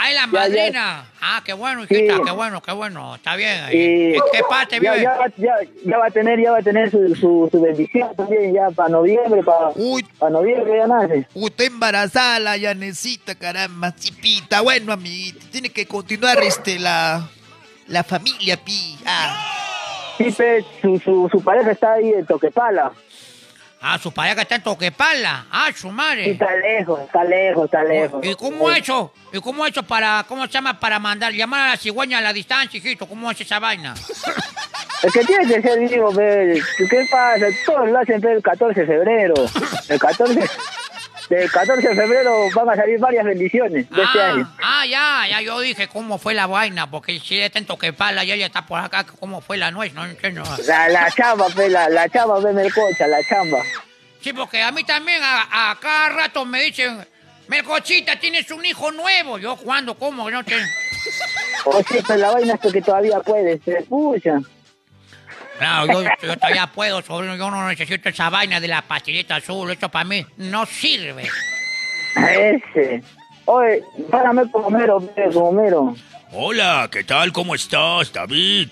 Ay, 0.00 0.14
la 0.14 0.20
Ya, 0.20 0.26
ya. 0.26 0.38
madrina. 0.38 1.04
Ah, 1.20 1.42
qué 1.44 1.52
bueno, 1.52 1.82
hijita, 1.82 2.14
Sí. 2.16 2.20
qué 2.24 2.30
bueno, 2.30 2.62
qué 2.62 2.70
bueno. 2.72 3.16
Está 3.16 3.34
bien. 3.34 3.64
Y 3.72 4.14
¿En 4.14 4.20
qué 4.32 4.40
parte 4.48 4.78
ya, 4.80 4.92
vive? 4.92 5.02
ya, 5.02 5.16
va- 5.18 5.26
ya, 5.36 5.54
ya 5.84 5.98
va 5.98 6.06
a 6.06 6.10
tener, 6.10 6.40
ya 6.40 6.52
va 6.52 6.58
a 6.58 6.62
tener 6.62 6.90
su, 6.90 7.14
su, 7.16 7.48
su 7.50 7.60
bendición 7.60 8.14
también, 8.16 8.54
ya 8.54 8.70
para 8.70 8.88
noviembre, 8.90 9.42
para, 9.42 9.70
uy, 9.74 10.04
para 10.18 10.30
noviembre 10.30 10.78
ya 10.78 10.86
nace. 10.86 11.26
está 11.34 11.64
embarazada 11.64 12.38
la 12.38 12.56
llanecita, 12.56 13.34
caramba, 13.34 13.94
chipita. 13.96 14.60
Bueno, 14.60 14.92
amiguito, 14.92 15.44
tiene 15.50 15.70
que 15.70 15.86
continuar, 15.86 16.38
este, 16.44 16.78
la, 16.78 17.28
la 17.88 18.04
familia, 18.04 18.56
pi. 18.56 18.96
Ah. 19.04 19.54
Sí, 20.18 20.30
pe, 20.30 20.64
su, 20.82 20.98
su, 21.00 21.28
su 21.30 21.42
pareja 21.42 21.72
está 21.72 21.94
ahí 21.94 22.10
en 22.10 22.24
Toquepala. 22.26 22.92
Ah, 23.80 23.96
su 23.98 24.12
pareja 24.12 24.42
está 24.42 24.56
en 24.56 24.62
Toquepala. 24.62 25.46
Ah, 25.50 25.68
su 25.74 25.88
Sí, 25.88 25.94
madre. 25.94 26.30
está 26.32 26.54
lejos, 26.56 27.00
está 27.00 27.22
lejos, 27.24 27.64
está 27.66 27.84
lejos. 27.84 28.24
¿Y 28.26 28.34
cómo 28.34 28.68
ha 28.68 28.76
hecho? 28.78 29.12
¿Y 29.32 29.40
cómo 29.40 29.64
hecho 29.66 29.82
para, 29.84 30.24
cómo 30.28 30.46
se 30.46 30.52
llama, 30.52 30.80
para 30.80 30.98
mandar, 30.98 31.32
llamar 31.32 31.60
a 31.68 31.70
la 31.70 31.76
cigüeña 31.76 32.18
a 32.18 32.20
la 32.20 32.32
distancia, 32.32 32.76
hijito? 32.78 33.06
¿Cómo 33.06 33.30
es 33.30 33.40
esa 33.40 33.58
vaina? 33.58 33.94
Es 35.00 35.12
que 35.12 35.24
tiene 35.24 35.46
que 35.46 35.62
ser 35.62 35.78
vivo. 35.78 36.12
¿Qué 36.12 37.06
pasa? 37.08 37.46
Todos 37.64 37.88
lo 37.88 38.00
hacen 38.00 38.24
el 38.26 38.42
14 38.42 38.80
de 38.80 38.84
febrero. 38.86 39.34
El 39.88 39.96
14, 40.00 40.40
del 41.28 41.50
14 41.50 41.88
de 41.88 41.94
febrero 41.94 42.48
van 42.54 42.70
a 42.70 42.76
salir 42.76 42.98
varias 42.98 43.24
bendiciones 43.24 43.88
de 43.90 44.02
este 44.02 44.20
ah, 44.20 44.32
año. 44.32 44.54
ah, 44.62 44.86
ya, 44.86 45.26
ya 45.30 45.40
yo 45.42 45.60
dije 45.60 45.88
cómo 45.88 46.18
fue 46.18 46.34
la 46.34 46.46
vaina, 46.46 46.90
porque 46.90 47.20
si 47.20 47.36
ella 47.36 47.46
está 47.46 47.58
en 47.58 47.66
Toquepala 47.66 48.24
y 48.24 48.32
ella 48.32 48.46
está 48.46 48.66
por 48.66 48.80
acá, 48.80 49.04
¿cómo 49.04 49.40
fue 49.40 49.56
la 49.56 49.70
nuez? 49.70 49.92
No 49.92 50.04
entiendo. 50.06 50.42
La, 50.66 50.88
la 50.88 51.10
chamba, 51.10 51.46
pe, 51.48 51.68
la, 51.68 51.88
la 51.88 52.08
chamba, 52.08 52.40
pe, 52.40 52.52
Melcocha, 52.52 53.06
la 53.06 53.22
chamba. 53.24 53.58
Sí, 54.20 54.32
porque 54.32 54.62
a 54.62 54.72
mí 54.72 54.84
también 54.84 55.22
a, 55.22 55.70
a 55.70 55.78
cada 55.80 56.08
rato 56.08 56.44
me 56.44 56.62
dicen, 56.62 57.06
Melcochita, 57.48 58.18
tienes 58.18 58.50
un 58.50 58.64
hijo 58.64 58.90
nuevo. 58.92 59.38
Yo, 59.38 59.56
¿cuándo? 59.56 59.94
¿Cómo? 59.94 60.30
No 60.30 60.44
te... 60.44 60.56
O 61.64 61.78
sí, 61.82 61.98
pero 62.06 62.18
la 62.18 62.30
vaina 62.32 62.58
es 62.62 62.72
que 62.72 62.82
todavía 62.82 63.20
puedes, 63.20 63.62
se 63.64 63.78
escucha. 63.78 64.40
Claro, 65.58 65.92
yo, 65.92 66.10
yo 66.22 66.36
todavía 66.36 66.66
puedo, 66.68 67.02
sobrino, 67.02 67.36
yo 67.36 67.50
no 67.50 67.66
necesito 67.66 68.08
esa 68.08 68.30
vaina 68.30 68.60
de 68.60 68.68
la 68.68 68.82
pastillita 68.82 69.36
azul, 69.36 69.70
eso 69.70 69.88
para 69.88 70.04
mí 70.04 70.24
no 70.36 70.64
sirve. 70.66 71.24
Ese. 72.16 73.02
Oye, 73.44 73.82
párame 74.10 74.50
como 74.50 74.70
mero, 74.70 75.00
pe, 75.00 75.30
como 75.32 75.52
mero. 75.52 75.96
Hola, 76.32 76.88
¿qué 76.92 77.04
tal? 77.04 77.32
¿Cómo 77.32 77.54
estás, 77.54 78.12
David? 78.12 78.68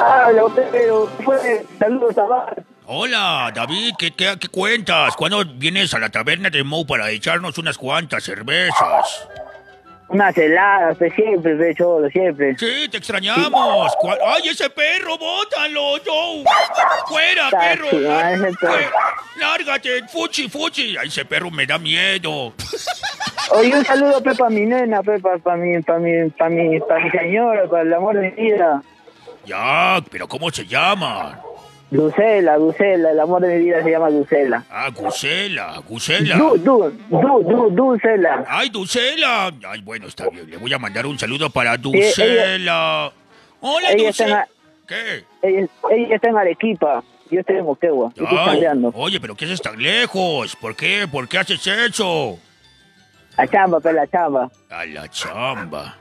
Habla, 0.00 0.44
pero 0.70 1.06
fue, 1.24 1.66
saludos 1.78 2.16
a 2.18 2.22
Bar. 2.22 2.64
Hola, 2.86 3.52
David, 3.54 3.94
¿qué, 3.98 4.10
qué, 4.12 4.36
qué 4.40 4.48
cuentas? 4.48 5.16
¿Cuándo 5.16 5.44
vienes 5.44 5.92
a 5.94 5.98
la 5.98 6.08
taberna 6.08 6.50
de 6.50 6.64
Mo 6.64 6.86
para 6.86 7.10
echarnos 7.10 7.58
unas 7.58 7.76
cuantas 7.78 8.24
cervezas? 8.24 9.28
Unas 10.08 10.36
heladas, 10.36 10.98
siempre, 11.14 11.56
pe, 11.56 11.74
cholo, 11.74 12.08
siempre. 12.10 12.54
Sí, 12.58 12.86
te 12.90 12.98
extrañamos. 12.98 13.92
¿Cuál- 13.98 14.18
¡Ay, 14.26 14.48
ese 14.48 14.68
perro, 14.68 15.16
bótalo, 15.16 15.92
Joe! 16.04 16.44
¡Fuera, 17.08 17.48
perro! 17.50 17.88
lárgate, 19.40 20.06
fuchi, 20.08 20.48
fuchi. 20.50 20.96
Ay, 20.98 21.08
ese 21.08 21.24
perro 21.24 21.50
me 21.50 21.64
da 21.66 21.78
miedo. 21.78 22.52
Oye, 23.52 23.74
un 23.74 23.84
saludo 23.84 24.22
pe, 24.22 24.34
para 24.34 24.50
mi 24.50 24.66
nena, 24.66 25.02
pe, 25.02 25.18
para 25.18 25.56
mi, 25.56 25.80
pa 25.82 25.98
mi, 25.98 26.28
pa 26.30 26.48
mi, 26.48 26.78
pa 26.80 26.98
mi 26.98 27.10
señora, 27.10 27.66
para 27.68 27.82
el 27.82 27.94
amor 27.94 28.14
de 28.16 28.30
mi 28.32 28.42
vida. 28.50 28.82
Ya, 29.46 29.98
pero 30.10 30.28
¿cómo 30.28 30.50
se 30.50 30.66
llama? 30.66 31.40
Ducela, 31.92 32.56
Ducela, 32.56 33.10
el 33.10 33.20
amor 33.20 33.42
de 33.42 33.48
mi 33.58 33.64
vida 33.66 33.82
se 33.82 33.90
llama 33.90 34.08
Ducela. 34.08 34.64
Ah, 34.70 34.88
Gusela, 34.88 35.78
Gusela. 35.86 36.36
Du, 36.38 36.56
du, 36.56 36.90
du, 37.10 37.44
du, 37.44 37.70
Ducela. 37.70 38.44
Ay, 38.48 38.70
Ducela. 38.70 39.52
Ay, 39.68 39.82
bueno, 39.82 40.06
está 40.06 40.28
bien. 40.30 40.48
Le 40.50 40.56
voy 40.56 40.72
a 40.72 40.78
mandar 40.78 41.04
un 41.06 41.18
saludo 41.18 41.50
para 41.50 41.74
ella- 41.74 41.82
Ducela. 41.82 43.12
Hola, 43.60 43.90
ella 43.92 44.08
está 44.08 44.26
en 44.26 44.44
¿Qué? 44.88 45.24
Ella, 45.42 45.68
ella 45.90 46.16
está 46.16 46.28
en 46.30 46.36
Arequipa, 46.38 47.04
yo 47.30 47.40
estoy 47.40 47.56
en 47.58 47.64
Moquegua, 47.64 48.12
oye, 48.94 49.20
pero 49.20 49.34
¿qué 49.36 49.44
haces 49.44 49.60
tan 49.62 49.80
lejos? 49.80 50.56
¿Por 50.56 50.74
qué? 50.74 51.06
¿Por 51.10 51.28
qué 51.28 51.38
haces 51.38 51.64
eso? 51.66 52.38
La 53.36 53.46
chamba, 53.46 53.80
pe, 53.80 53.92
la 53.92 54.06
chamba. 54.08 54.50
A 54.70 54.84
la 54.86 55.08
chamba. 55.08 55.96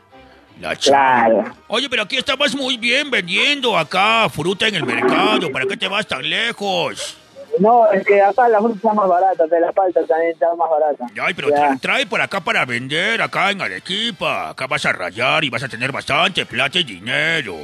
La. 0.61 0.75
Claro. 0.75 1.43
Oye, 1.67 1.89
pero 1.89 2.03
aquí 2.03 2.17
estabas 2.17 2.55
muy 2.55 2.77
bien 2.77 3.09
vendiendo 3.11 3.77
acá 3.77 4.29
fruta 4.29 4.67
en 4.67 4.75
el 4.75 4.85
mercado. 4.85 5.51
¿Para 5.51 5.65
qué 5.65 5.75
te 5.77 5.87
vas 5.87 6.05
tan 6.07 6.27
lejos? 6.29 7.17
No, 7.59 7.91
es 7.91 8.05
que 8.05 8.21
acá 8.21 8.47
la 8.47 8.59
fruta 8.59 8.75
está 8.75 8.93
más 8.93 9.09
barata, 9.09 9.43
pe, 9.49 9.59
la 9.59 9.71
palta 9.73 9.99
también 10.07 10.31
está 10.31 10.47
más 10.55 10.69
barata. 10.69 11.05
Ay, 11.21 11.33
pero 11.33 11.49
Ya. 11.49 11.55
trae, 11.55 11.77
trae 11.79 12.05
por 12.05 12.21
acá 12.21 12.39
para 12.39 12.63
vender, 12.65 13.21
acá 13.21 13.51
en 13.51 13.61
Arequipa. 13.61 14.49
Acá 14.51 14.67
vas 14.67 14.85
a 14.85 14.93
rayar 14.93 15.43
y 15.43 15.49
vas 15.49 15.63
a 15.63 15.67
tener 15.67 15.91
bastante 15.91 16.45
plata 16.45 16.79
y 16.79 16.83
dinero. 16.85 17.57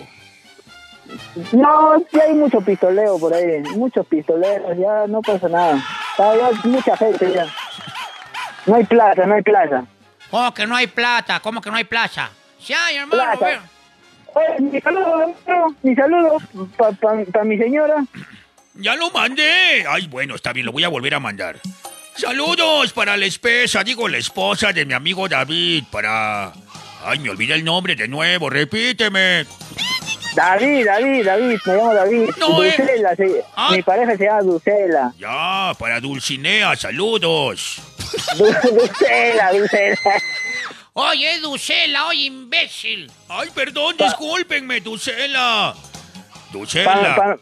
No, 1.53 1.93
sí 2.11 2.19
hay 2.19 2.33
mucho 2.33 2.59
pistoleo 2.59 3.17
por 3.17 3.33
ahí, 3.33 3.61
muchos 3.75 4.05
pistoleros, 4.07 4.77
ya 4.77 5.07
no 5.07 5.21
pasa 5.21 5.47
nada. 5.47 5.81
Ya 6.17 6.49
mucha 6.65 6.97
gente 6.97 7.31
ya. 7.33 7.45
No 8.65 8.75
hay 8.75 8.83
plaza, 8.83 9.25
no 9.25 9.35
hay 9.35 9.41
plaza. 9.41 9.85
¿Cómo 10.29 10.53
que 10.53 10.67
no 10.67 10.75
hay 10.75 10.87
plata? 10.87 11.39
¿Cómo 11.39 11.61
que 11.61 11.69
no 11.71 11.77
hay 11.77 11.85
plaza? 11.85 12.29
Sí 12.59 12.73
hay, 12.73 12.97
hermano. 12.97 13.23
Plata. 13.39 13.61
Oye, 14.33 14.59
mi 14.71 14.81
saludo, 14.81 15.21
hermano, 15.21 15.75
mi 15.83 15.95
saludo 15.95 16.37
para 16.77 16.91
pa, 16.91 17.13
pa 17.31 17.43
mi 17.43 17.57
señora. 17.57 18.03
¡Ya 18.75 18.95
lo 18.95 19.09
mandé! 19.11 19.85
Ay, 19.89 20.07
bueno, 20.07 20.35
está 20.35 20.53
bien, 20.53 20.65
lo 20.65 20.71
voy 20.71 20.83
a 20.83 20.89
volver 20.89 21.15
a 21.15 21.19
mandar. 21.19 21.57
Saludos 22.15 22.93
para 22.93 23.17
la 23.17 23.25
esposa, 23.25 23.83
digo 23.83 24.07
la 24.07 24.17
esposa 24.17 24.71
de 24.73 24.85
mi 24.85 24.93
amigo 24.93 25.27
David, 25.27 25.83
para... 25.91 26.51
Ay, 27.03 27.19
me 27.19 27.29
olvidé 27.29 27.53
el 27.55 27.63
nombre 27.63 27.95
de 27.95 28.07
nuevo, 28.07 28.49
repíteme. 28.49 29.45
David, 30.35 30.85
David, 30.85 31.25
David, 31.25 31.57
me 31.65 31.73
llamo 31.75 31.93
David. 31.93 32.29
No, 32.37 32.63
eh. 32.63 32.75
Ducela, 32.77 33.15
se- 33.15 33.43
Ah. 33.55 33.69
mi 33.71 33.81
pareja 33.81 34.17
se 34.17 34.25
llama 34.25 34.41
Ducela. 34.41 35.13
Ya, 35.17 35.71
para 35.79 35.99
Dulcinea, 35.99 36.75
saludos. 36.75 37.81
Du- 38.37 38.45
Ducela, 38.45 39.51
Ducela. 39.53 39.97
Oye, 40.99 41.39
Ducela, 41.41 42.07
oye, 42.07 42.25
imbécil. 42.25 43.11
Ay, 43.29 43.49
perdón, 43.53 43.95
discúlpenme, 43.97 44.81
Dulcela. 44.81 45.75
Para 45.75 46.51
Dulcela. 46.51 47.15
pa, 47.15 47.37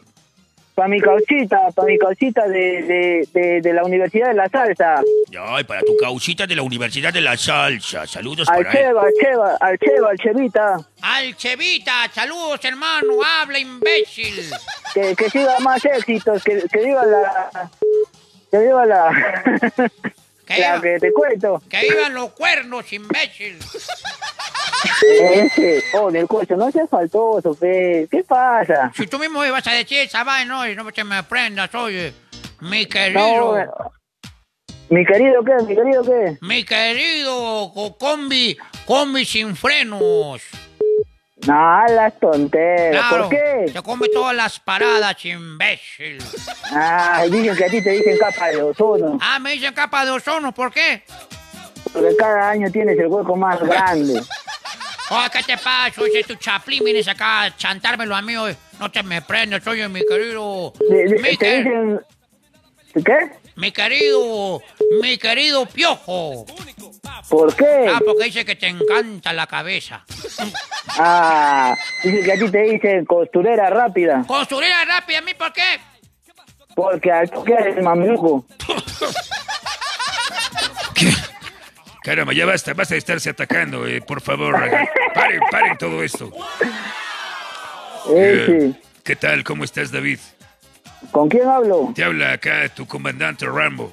pa 0.74 0.88
mi 0.88 1.00
cauchita, 1.00 1.70
para 1.74 1.88
mi 1.88 1.96
cauchita 1.96 2.46
de, 2.48 2.82
de, 2.82 3.28
de, 3.32 3.60
de 3.62 3.72
la 3.72 3.82
Universidad 3.82 4.28
de 4.28 4.34
la 4.34 4.46
Salsa. 4.50 5.00
Ay, 5.40 5.64
para 5.64 5.80
tu 5.80 5.96
causita 5.96 6.46
de 6.46 6.54
la 6.54 6.60
Universidad 6.60 7.14
de 7.14 7.22
la 7.22 7.34
Salsa. 7.38 8.06
Saludos 8.06 8.46
Al 8.50 8.58
para 8.58 8.72
él. 8.72 8.76
Cheva, 8.76 9.00
al 9.00 9.12
Cheva, 9.18 9.56
al 9.58 9.78
Cheva, 9.78 10.10
al 10.10 10.18
Chevita. 10.18 10.76
Al 11.00 11.36
Chevita, 11.36 12.10
saludos, 12.12 12.62
hermano. 12.62 13.14
Habla, 13.24 13.58
imbécil. 13.58 14.50
Que, 14.92 15.16
que 15.16 15.30
siga 15.30 15.58
más 15.60 15.82
éxitos, 15.82 16.44
que, 16.44 16.62
que 16.70 16.84
viva 16.84 17.06
la... 17.06 17.70
Que 18.50 18.58
viva 18.58 18.84
la... 18.84 19.72
Que 20.46 20.58
la 20.60 20.80
que 20.80 20.98
te 21.00 21.12
cuento. 21.12 21.60
Que 21.68 21.80
vivan 21.80 22.14
los 22.14 22.30
cuernos, 22.30 22.92
imbécil. 22.92 23.58
Ese, 25.02 25.82
oh, 25.94 26.10
del 26.10 26.26
coche, 26.28 26.54
no 26.56 26.70
seas 26.70 26.88
faltoso, 26.88 27.54
fe. 27.54 28.06
¿Qué 28.10 28.22
pasa? 28.24 28.92
Si 28.94 29.06
tú 29.06 29.18
mismo 29.18 29.44
ibas 29.44 29.66
a 29.66 29.72
decir 29.72 29.98
esa 29.98 30.22
vaina, 30.24 30.66
no 30.74 30.92
te 30.92 31.04
me 31.04 31.22
prendas, 31.24 31.74
oye. 31.74 32.12
Mi 32.60 32.84
No, 32.84 32.88
querido, 32.88 33.64
mi 34.88 35.04
querido, 35.04 35.44
¿qué? 35.44 35.52
Mi 35.66 35.74
querido, 35.74 36.02
¿qué? 36.04 36.38
mi 36.40 36.64
querido 36.64 37.70
co- 37.74 37.96
combi, 37.98 38.56
combi 38.86 39.24
sin 39.24 39.56
frenos. 39.56 40.40
No, 41.46 41.84
las 41.88 42.18
tonteras. 42.18 43.08
Claro, 43.08 43.28
¿Por 43.28 43.36
qué? 43.36 43.70
te 43.72 43.82
come 43.82 44.08
todas 44.08 44.34
las 44.34 44.58
paradas, 44.58 45.22
imbécil. 45.24 46.18
Ah, 46.72 47.24
dicen 47.30 47.54
que 47.56 47.64
a 47.64 47.68
ti 47.68 47.82
te 47.82 47.90
dicen 47.90 48.16
capa 48.18 48.48
de 48.48 48.62
ozono. 48.62 49.18
Ah, 49.20 49.38
me 49.38 49.52
dicen 49.52 49.74
capa 49.74 50.04
de 50.04 50.12
ozono, 50.12 50.52
¿por 50.52 50.72
qué? 50.72 51.02
Porque 51.92 52.16
cada 52.16 52.50
año 52.50 52.70
tienes 52.72 52.98
el 52.98 53.06
hueco 53.08 53.36
más 53.36 53.60
grande. 53.60 54.20
Oh, 55.08 55.24
¿qué 55.32 55.40
te 55.44 55.56
pasa? 55.56 56.00
Oye, 56.02 56.24
tu 56.24 56.34
chaplín 56.34 56.82
vienes 56.84 57.06
acá 57.06 57.42
a 57.42 57.56
chantármelo 57.56 58.16
a 58.16 58.20
mí. 58.22 58.34
No 58.80 58.90
te 58.90 59.04
me 59.04 59.22
prendas, 59.22 59.64
oye, 59.68 59.88
mi 59.88 60.04
querido. 60.04 60.72
De- 60.80 61.04
de- 61.04 61.36
te 61.38 61.56
dicen... 61.58 62.00
¿Qué? 63.04 63.30
Mi 63.56 63.72
querido, 63.72 64.62
mi 65.00 65.18
querido 65.18 65.66
piojo. 65.66 66.46
¿Por 67.28 67.54
qué? 67.56 67.86
Ah, 67.88 68.00
porque 68.04 68.24
dice 68.24 68.44
que 68.44 68.54
te 68.54 68.68
encanta 68.68 69.32
la 69.32 69.46
cabeza. 69.46 70.04
Ah, 70.98 71.76
dicen 72.02 72.24
que 72.24 72.32
a 72.32 72.38
ti 72.38 72.50
te 72.50 72.62
dicen 72.62 73.04
costurera 73.04 73.68
rápida. 73.68 74.24
Costurera 74.26 74.82
rápida, 74.86 75.18
¿a 75.18 75.20
mí 75.20 75.34
por 75.34 75.52
qué? 75.52 75.78
Porque 76.74 77.12
al 77.12 77.28
toque 77.28 77.52
eres 77.52 77.84
mameluco. 77.84 78.46
Caramba, 82.02 82.32
ya 82.32 82.46
basta, 82.46 82.72
basta 82.72 82.94
de 82.94 82.98
estarse 82.98 83.28
atacando, 83.28 83.86
eh, 83.86 84.00
por 84.00 84.22
favor. 84.22 84.54
Paren, 85.12 85.40
paren 85.50 85.76
todo 85.76 86.02
esto. 86.02 86.32
Ese. 88.08 88.56
Eh, 88.68 88.72
¿Qué 89.04 89.16
tal? 89.16 89.44
¿Cómo 89.44 89.64
estás, 89.64 89.90
David? 89.90 90.20
¿Con 91.10 91.28
quién 91.28 91.48
hablo? 91.48 91.92
Te 91.94 92.04
habla 92.04 92.32
acá 92.32 92.68
tu 92.74 92.86
comandante 92.86 93.46
Rambo. 93.46 93.92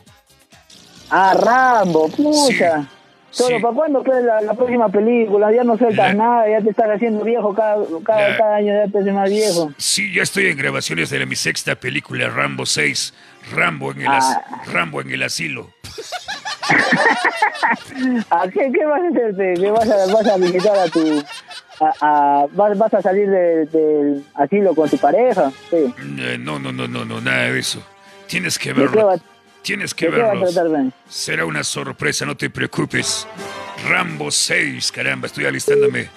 Ah, 1.10 1.34
Rambo, 1.40 2.10
pucha. 2.10 2.82
Sí, 2.82 3.44
Solo 3.44 3.58
sí. 3.58 3.62
para 3.64 3.74
cuándo 3.76 4.04
pues, 4.04 4.24
la, 4.24 4.42
la 4.42 4.54
próxima 4.54 4.90
película? 4.90 5.52
Ya 5.52 5.64
no 5.64 5.76
sueltas 5.78 6.10
La- 6.10 6.14
nada, 6.14 6.50
ya 6.50 6.62
te 6.62 6.70
estás 6.70 6.88
haciendo 6.90 7.24
viejo 7.24 7.54
cada, 7.56 7.78
cada, 8.06 8.30
La- 8.30 8.38
cada 8.38 8.56
año, 8.58 8.74
ya 8.74 8.92
te 8.92 9.00
haces 9.00 9.14
más 9.14 9.30
viejo. 9.30 9.72
Sí, 9.78 10.14
ya 10.14 10.22
estoy 10.22 10.48
en 10.48 10.58
grabaciones 10.58 11.10
de 11.10 11.20
la- 11.20 11.26
mi 11.26 11.36
sexta 11.36 11.74
película, 11.76 12.30
Rambo 12.30 12.66
6. 12.66 13.14
Rambo 13.52 13.92
en 13.92 14.02
el, 14.02 14.08
as- 14.08 14.38
Rambo 14.72 15.02
en 15.02 15.12
el 15.12 15.24
asilo. 15.24 15.70
¿A 18.30 18.48
qué, 18.54 18.72
qué 18.72 18.86
vas 18.86 19.02
a 19.02 19.08
hacer? 19.10 19.36
pe? 19.36 19.54
¿Qué 19.56 19.70
vas 19.72 19.90
a, 19.90 20.14
vas 20.14 20.28
a 20.28 20.38
visitar 20.38 20.78
a 20.78 20.88
tu... 20.88 21.24
A, 21.80 21.94
a- 22.02 22.46
vas, 22.52 22.78
vas 22.78 22.94
a 22.94 23.02
salir 23.02 23.30
de- 23.30 23.66
del 23.68 24.24
asilo 24.36 24.74
con 24.76 24.90
tu 24.90 24.98
pareja? 24.98 25.52
Sí. 25.70 25.94
Eh, 26.20 26.38
no, 26.40 26.60
no, 26.60 26.72
no, 26.72 26.88
no, 26.88 27.06
no, 27.06 27.22
nada 27.22 27.44
de 27.52 27.60
eso. 27.60 27.84
Tienes 28.28 28.58
que 28.58 28.74
¿De 28.74 28.86
va, 28.86 28.92
verlo. 28.92 29.22
Tienes 29.62 29.94
que 29.94 30.10
de 30.10 30.22
Ben? 30.70 30.94
Será 31.08 31.46
una 31.46 31.64
sorpresa, 31.64 32.26
no 32.26 32.36
te 32.36 32.50
preocupes. 32.50 33.26
Rambo 33.88 34.30
6, 34.32 34.92
caramba, 34.92 35.28
estoy 35.28 35.46
alistándome. 35.46 36.10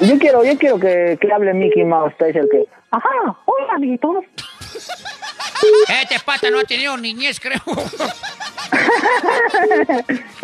Yo 0.00 0.18
quiero, 0.18 0.44
yo 0.44 0.56
quiero 0.58 0.78
que, 0.78 1.18
que 1.20 1.32
hable 1.32 1.52
Mickey 1.54 1.84
Mouse, 1.84 2.14
es 2.20 2.36
el 2.36 2.48
que... 2.48 2.64
Ajá, 2.90 3.08
hola, 3.44 3.72
amiguitos. 3.74 4.16
Este 6.02 6.18
pata 6.24 6.50
no 6.50 6.58
ha 6.60 6.64
tenido 6.64 6.96
niñez, 6.96 7.38
creo. 7.40 7.60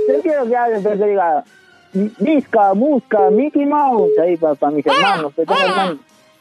Yo 0.09 0.23
quiero 0.23 0.47
que 0.47 0.57
hable, 0.57 0.81
pero 0.83 0.99
que 0.99 1.07
diga... 1.07 1.45
Misca, 2.19 2.75
Musca, 2.75 3.31
Mickey 3.31 3.65
Mouse. 3.67 4.11
Ahí 4.21 4.37
para 4.37 4.57
mis 4.73 4.85
hermanos. 4.85 5.33
que 5.35 5.43
hola. 5.47 5.65
hermanos. 5.65 5.99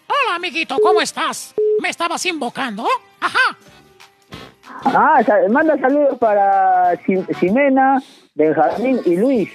Hola, 0.07 0.35
amiguito, 0.35 0.77
¿cómo 0.79 0.99
estás? 0.99 1.53
¿Me 1.79 1.89
estabas 1.89 2.25
invocando? 2.25 2.87
Ajá. 3.19 3.55
Ah, 4.85 5.21
manda 5.51 5.77
saludos 5.77 6.17
para 6.17 6.93
Xim- 7.05 7.27
Ximena, 7.39 8.01
Benjamín 8.33 8.99
y 9.05 9.15
Luis. 9.15 9.49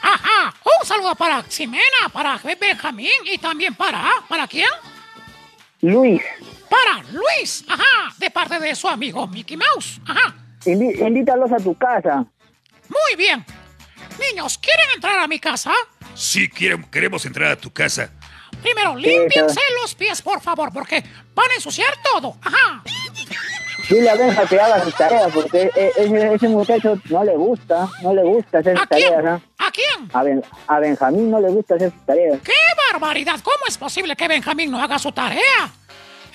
Ajá. 0.00 0.54
Un 0.80 0.86
saludo 0.86 1.14
para 1.14 1.42
Ximena, 1.42 2.08
para 2.12 2.40
Benjamín 2.58 3.10
y 3.26 3.36
también 3.36 3.74
para... 3.74 4.02
¿Para 4.28 4.46
quién? 4.48 4.68
Luis, 5.82 6.22
Para 6.72 7.02
Luis. 7.12 7.64
Ajá. 7.68 8.14
De 8.18 8.30
parte 8.30 8.58
de 8.58 8.74
su 8.74 8.88
amigo 8.88 9.26
Mickey 9.26 9.56
Mouse. 9.56 10.00
Ajá. 10.06 10.34
invi- 10.64 11.06
invítalos 11.06 11.52
a 11.52 11.56
tu 11.56 11.76
casa. 11.76 12.24
Muy 12.88 13.16
bien. 13.16 13.44
Niños, 14.18 14.58
¿quieren 14.58 14.86
entrar 14.94 15.18
a 15.18 15.26
mi 15.28 15.38
casa? 15.38 15.72
Sí, 16.14 16.48
quiere- 16.48 16.84
queremos 16.90 17.24
entrar 17.26 17.50
a 17.52 17.56
tu 17.56 17.70
casa. 17.72 18.10
Primero, 18.62 18.94
límpiense 18.96 19.60
los 19.80 19.94
pies, 19.94 20.22
por 20.22 20.40
favor, 20.40 20.72
porque 20.72 21.02
van 21.34 21.50
a 21.50 21.54
ensuciar 21.54 21.92
todo. 22.12 22.36
Ajá. 22.42 22.82
Dile 23.88 24.08
a 24.10 24.14
Benja 24.14 24.46
que 24.46 24.60
haga 24.60 24.84
sus 24.84 24.94
tareas, 24.94 25.30
porque 25.32 25.70
e- 25.74 25.92
ese, 25.96 26.34
ese 26.34 26.48
muchacho 26.48 26.94
no 27.10 27.24
le 27.24 27.36
gusta, 27.36 27.88
no 28.02 28.14
le 28.14 28.22
gusta 28.22 28.58
hacer 28.58 28.78
sus 28.78 28.88
tareas. 28.88 29.24
¿ah? 29.26 29.40
¿A 29.58 29.70
quién? 29.72 30.08
A, 30.12 30.22
Ben- 30.22 30.44
a 30.68 30.78
Benjamín 30.78 31.30
no 31.30 31.40
le 31.40 31.48
gusta 31.48 31.74
hacer 31.74 31.90
sus 31.90 32.06
tareas. 32.06 32.38
¡Qué 32.44 32.52
barbaridad! 32.92 33.40
¿Cómo 33.42 33.64
es 33.66 33.76
posible 33.76 34.14
que 34.14 34.28
Benjamín 34.28 34.70
no 34.70 34.80
haga 34.80 34.98
su 34.98 35.10
tarea? 35.12 35.72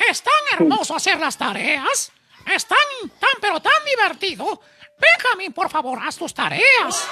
Es 0.10 0.22
tan 0.22 0.34
hermoso 0.60 0.96
hacer 0.96 1.20
las 1.20 1.38
tareas. 1.38 2.12
es 2.54 2.66
tan, 2.66 2.78
tan, 3.20 3.30
pero 3.42 3.60
tan 3.60 3.74
divertido. 3.86 4.62
Benjamín, 5.00 5.54
por 5.54 5.70
favor, 5.70 6.00
haz 6.06 6.16
tus 6.18 6.34
tareas. 6.34 7.08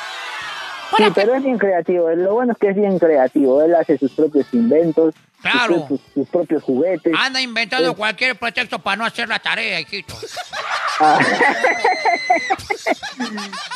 Sí, 0.98 1.04
pero 1.14 1.36
es 1.36 1.44
bien 1.44 1.58
creativo. 1.58 2.10
Lo 2.12 2.34
bueno 2.36 2.54
es 2.54 2.58
que 2.60 2.70
es 2.70 2.76
bien 2.76 2.98
creativo. 3.00 3.62
Él 3.64 3.76
hace 3.76 3.98
sus 3.98 4.12
propios 4.12 4.46
inventos. 4.54 5.14
Claro. 5.42 5.80
Sus, 5.88 6.00
sus- 6.00 6.14
sus 6.14 6.28
propios 6.30 6.64
juguetes. 6.64 7.14
Anda 7.18 7.42
inventando 7.42 7.96
cualquier 7.96 8.36
pretexto 8.38 8.80
para 8.80 8.98
no 8.98 9.06
hacer 9.06 9.28
la 9.28 9.40
tarea, 9.40 9.80
hijito. 9.80 10.16
Ah. 11.00 11.20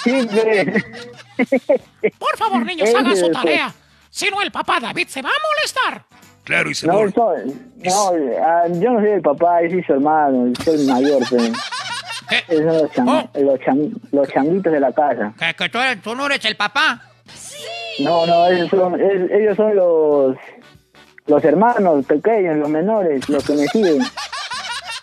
Sí, 0.03 0.27
pero- 0.31 0.73
Por 2.17 2.37
favor, 2.37 2.65
niños, 2.65 2.89
hagan 2.95 3.17
su 3.17 3.29
tarea. 3.31 3.73
Si 4.09 4.29
no, 4.29 4.41
el 4.41 4.51
papá 4.51 4.79
David 4.79 5.07
se 5.07 5.21
va 5.21 5.29
a 5.29 5.33
molestar. 5.55 6.05
Claro, 6.49 6.71
y 6.71 6.73
se 6.73 6.87
No, 6.87 6.93
son- 7.11 7.71
no, 7.77 8.11
ah, 8.43 8.63
yo 8.69 8.89
no 8.89 8.99
soy 9.01 9.09
el 9.11 9.21
papá, 9.21 9.61
yo 9.61 9.69
soy 9.69 9.83
su 9.83 9.93
hermano, 9.93 10.51
soy 10.65 10.79
el 10.81 10.87
mayor. 10.87 11.21
Pero... 11.29 11.43
Esos 12.47 12.65
son 12.65 12.81
los, 12.81 12.91
chan- 12.91 13.29
los, 13.45 13.59
chan- 13.59 13.91
los 14.11 14.27
changuitos 14.29 14.73
de 14.73 14.79
la 14.79 14.91
casa. 14.91 15.31
¿Que, 15.37 15.53
que 15.53 15.69
tú, 15.69 15.77
eres- 15.77 16.01
tú 16.01 16.15
no 16.15 16.25
eres 16.25 16.43
el 16.45 16.55
papá? 16.57 17.03
No, 17.99 18.25
no, 18.25 18.47
ellos 18.47 18.67
son, 18.71 18.99
es- 18.99 19.29
ellos 19.29 19.55
son 19.55 19.75
los, 19.75 20.35
los 21.27 21.43
hermanos 21.43 22.03
pequeños, 22.07 22.57
los 22.57 22.69
menores, 22.69 23.29
los 23.29 23.43
que 23.45 23.53
me 23.53 23.67
siguen. 23.67 24.01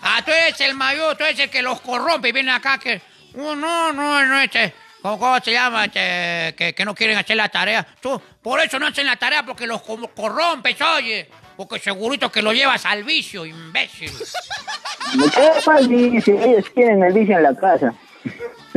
Ah, 0.02 0.20
tú 0.24 0.32
eres 0.32 0.60
el 0.62 0.74
mayor, 0.74 1.16
tú 1.16 1.22
eres 1.22 1.38
el 1.38 1.48
que 1.50 1.62
los 1.62 1.80
corrompe 1.80 2.30
y 2.30 2.32
viene 2.32 2.50
acá 2.50 2.78
que... 2.78 3.00
Oh, 3.38 3.54
no, 3.54 3.92
no, 3.92 4.24
no, 4.26 4.40
este... 4.40 4.74
¿Cómo, 5.02 5.18
cómo 5.18 5.38
se 5.40 5.52
llama? 5.52 5.84
Este, 5.84 6.54
que, 6.56 6.74
que 6.74 6.84
no 6.84 6.94
quieren 6.94 7.16
hacer 7.18 7.36
la 7.36 7.48
tarea. 7.48 7.86
Tú, 8.00 8.20
por 8.42 8.60
eso 8.60 8.78
no 8.78 8.86
hacen 8.86 9.06
la 9.06 9.16
tarea, 9.16 9.44
porque 9.44 9.66
los 9.66 9.82
co- 9.82 10.10
corrompes, 10.14 10.76
oye. 10.80 11.28
Porque 11.56 11.78
segurito 11.78 12.30
que 12.30 12.42
lo 12.42 12.52
llevas 12.52 12.84
al 12.84 13.02
vicio, 13.04 13.46
imbécil. 13.46 14.10
¿Qué 15.34 15.86
dice? 15.86 16.32
Ellos 16.44 16.66
tienen 16.74 17.02
el 17.02 17.12
vicio 17.14 17.36
en 17.36 17.42
la 17.44 17.54
casa. 17.54 17.94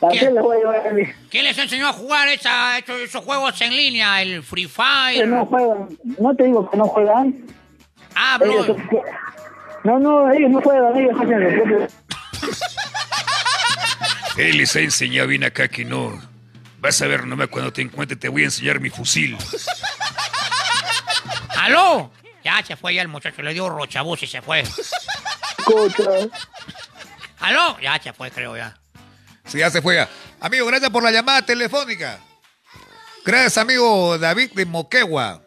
¿Para 0.00 0.12
qué 0.12 0.30
les 0.30 0.42
voy 0.42 0.56
a 0.58 0.60
llevar 0.60 0.86
el 0.86 0.94
vicio? 0.94 1.14
¿Quién 1.30 1.44
les 1.44 1.58
enseñó 1.58 1.88
a 1.88 1.92
jugar 1.92 2.28
esa, 2.28 2.78
esos, 2.78 3.00
esos 3.00 3.24
juegos 3.24 3.60
en 3.62 3.74
línea? 3.76 4.22
El 4.22 4.42
Free 4.44 4.66
Fire. 4.68 5.26
No 5.26 5.44
juegan, 5.46 5.88
no 6.20 6.36
te 6.36 6.44
digo 6.44 6.70
que 6.70 6.76
no 6.76 6.84
juegan. 6.84 7.34
Ah, 8.14 8.38
Ellos 8.44 8.76
no, 9.84 9.98
no, 9.98 10.30
ellos 10.30 10.50
no 10.50 10.60
juegan, 10.60 10.96
ellos 10.96 11.14
hacen 11.20 11.42
lo 11.42 11.50
propio. 11.64 11.86
Él 14.36 14.56
les 14.56 14.74
ha 14.76 14.80
enseñado 14.80 15.28
bien 15.28 15.44
acá 15.44 15.68
que 15.68 15.84
no. 15.84 16.20
Vas 16.78 17.00
a 17.02 17.06
ver 17.06 17.26
nomás 17.26 17.48
cuando 17.48 17.72
te 17.72 17.82
encuentre, 17.82 18.16
te 18.16 18.28
voy 18.28 18.42
a 18.42 18.46
enseñar 18.46 18.80
mi 18.80 18.90
fusil. 18.90 19.36
¡Aló! 21.56 22.10
Ya 22.42 22.62
se 22.64 22.76
fue 22.76 22.94
ya 22.94 23.02
el 23.02 23.08
muchacho, 23.08 23.40
le 23.42 23.54
dio 23.54 23.68
rochabús 23.68 24.22
y 24.22 24.26
se 24.26 24.42
fue. 24.42 24.64
¿Aló? 27.38 27.78
Ya 27.80 28.02
se 28.02 28.12
fue, 28.12 28.30
creo 28.30 28.56
ya. 28.56 28.76
Sí, 29.44 29.58
ya 29.58 29.70
se 29.70 29.80
fue 29.80 29.96
ya. 29.96 30.08
Amigo, 30.40 30.66
gracias 30.66 30.90
por 30.90 31.02
la 31.02 31.12
llamada 31.12 31.42
telefónica. 31.42 32.18
Gracias, 33.24 33.58
amigo 33.58 34.18
David 34.18 34.50
de 34.52 34.66
Moquegua. 34.66 35.42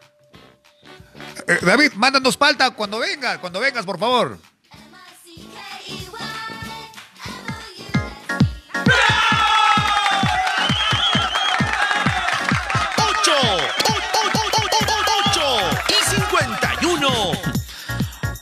Eh, 1.48 1.60
David, 1.62 1.94
mándanos 1.96 2.38
falta 2.38 2.72
cuando 2.72 3.00
vengas, 3.00 3.40
cuando 3.40 3.60
vengas, 3.60 3.86
por 3.86 4.00
favor. 4.00 4.40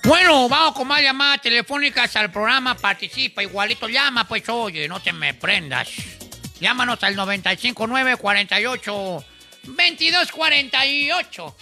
Bueno, 0.05 0.49
vamos 0.49 0.75
con 0.75 0.87
más 0.87 1.01
llamadas 1.01 1.41
telefónicas 1.41 2.13
al 2.17 2.29
programa. 2.29 2.75
Participa, 2.75 3.41
igualito 3.41 3.87
llama, 3.87 4.27
pues 4.27 4.47
oye, 4.49 4.87
no 4.87 4.99
te 5.01 5.13
me 5.13 5.33
prendas. 5.33 5.89
Llámanos 6.59 7.01
al 7.03 7.15
959 7.15 8.17
48 8.17 9.25
2248. 9.63 11.57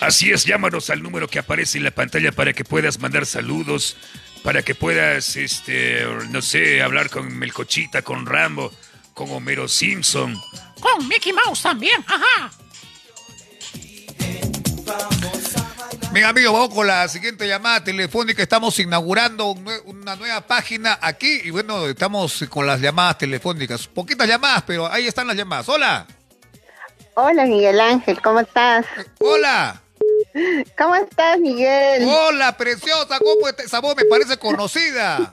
Así 0.00 0.32
es, 0.32 0.44
llámanos 0.44 0.90
al 0.90 1.00
número 1.00 1.28
que 1.28 1.38
aparece 1.38 1.78
en 1.78 1.84
la 1.84 1.92
pantalla 1.92 2.32
para 2.32 2.52
que 2.52 2.64
puedas 2.64 2.98
mandar 2.98 3.24
saludos, 3.24 3.96
para 4.42 4.62
que 4.62 4.74
puedas, 4.74 5.36
este, 5.36 6.04
no 6.30 6.42
sé, 6.42 6.82
hablar 6.82 7.08
con 7.08 7.38
Melcochita, 7.38 8.02
con 8.02 8.26
Rambo, 8.26 8.72
con 9.14 9.30
Homero 9.30 9.68
Simpson. 9.68 10.40
Con 10.80 11.06
Mickey 11.06 11.32
Mouse 11.32 11.62
también, 11.62 12.04
ajá. 12.08 12.50
Bien, 16.12 16.26
amigo, 16.26 16.52
vamos 16.52 16.74
con 16.74 16.86
la 16.86 17.08
siguiente 17.08 17.48
llamada 17.48 17.82
telefónica. 17.82 18.42
Estamos 18.42 18.78
inaugurando 18.78 19.46
un 19.46 19.66
una 19.86 20.14
nueva 20.14 20.42
página 20.42 20.98
aquí 21.00 21.40
y 21.42 21.48
bueno, 21.48 21.86
estamos 21.86 22.44
con 22.50 22.66
las 22.66 22.82
llamadas 22.82 23.16
telefónicas. 23.16 23.88
Poquitas 23.88 24.28
llamadas, 24.28 24.62
pero 24.66 24.92
ahí 24.92 25.06
están 25.06 25.26
las 25.26 25.36
llamadas. 25.36 25.70
Hola. 25.70 26.06
Hola, 27.14 27.46
Miguel 27.46 27.80
Ángel, 27.80 28.20
¿cómo 28.20 28.40
estás? 28.40 28.84
Hola. 29.20 29.80
¿Cómo 30.76 30.94
estás, 30.96 31.38
Miguel? 31.38 32.04
Hola, 32.06 32.58
preciosa. 32.58 33.18
¿Cómo 33.18 33.48
está 33.48 33.62
esa 33.62 33.80
voz? 33.80 33.96
Me 33.96 34.04
parece 34.04 34.36
conocida. 34.36 35.32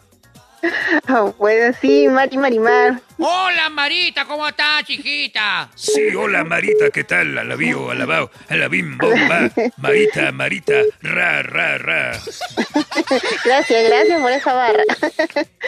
Oh, 1.09 1.33
bueno, 1.37 1.75
sí, 1.81 2.07
Mari 2.07 2.37
Marimar. 2.37 3.01
Hola, 3.17 3.69
Marita, 3.69 4.25
¿cómo 4.25 4.47
estás, 4.47 4.83
chiquita? 4.85 5.69
Sí, 5.75 6.13
hola 6.15 6.43
Marita, 6.43 6.89
¿qué 6.89 7.03
tal? 7.03 7.37
Alabío, 7.37 7.91
alabao, 7.91 8.29
alabim, 8.47 8.97
bomba. 8.97 9.49
Marita, 9.77 10.31
Marita, 10.31 10.73
ra, 11.01 11.41
ra, 11.43 11.77
ra. 11.77 12.11
Gracias, 13.45 13.89
gracias 13.89 14.21
por 14.21 14.31
esa 14.31 14.53
barra. 14.53 14.83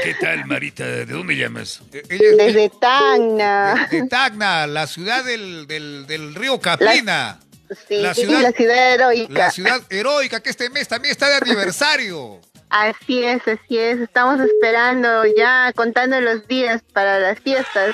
¿Qué 0.04 0.14
tal, 0.20 0.46
Marita? 0.46 0.86
¿De 0.86 1.06
dónde 1.06 1.36
llamas? 1.36 1.82
Desde 1.92 2.70
Tacna. 2.80 3.88
De 3.92 4.08
Tacna, 4.08 4.68
la 4.68 4.88
ciudad 4.88 5.24
del, 5.24 5.68
del- 5.68 6.06
del 6.08 6.36
río 6.36 6.60
Capina. 6.60 7.40
Sí, 7.88 7.96
la 7.98 8.14
sí, 8.14 8.22
ciudad- 8.22 8.42
la 8.42 8.52
ciudad 8.52 8.94
heroica. 8.94 9.34
La 9.34 9.52
ciudad 9.52 9.82
heroica 9.90 10.42
que 10.42 10.50
este 10.50 10.70
mes 10.70 10.88
también 10.88 11.12
está 11.14 11.30
de 11.30 11.36
aniversario. 11.38 12.40
Así 12.72 13.22
es, 13.22 13.46
así 13.46 13.78
es. 13.78 14.00
Estamos 14.00 14.40
esperando 14.40 15.24
ya, 15.38 15.74
contando 15.76 16.22
los 16.22 16.48
días 16.48 16.82
para 16.94 17.20
las 17.20 17.38
fiestas. 17.42 17.94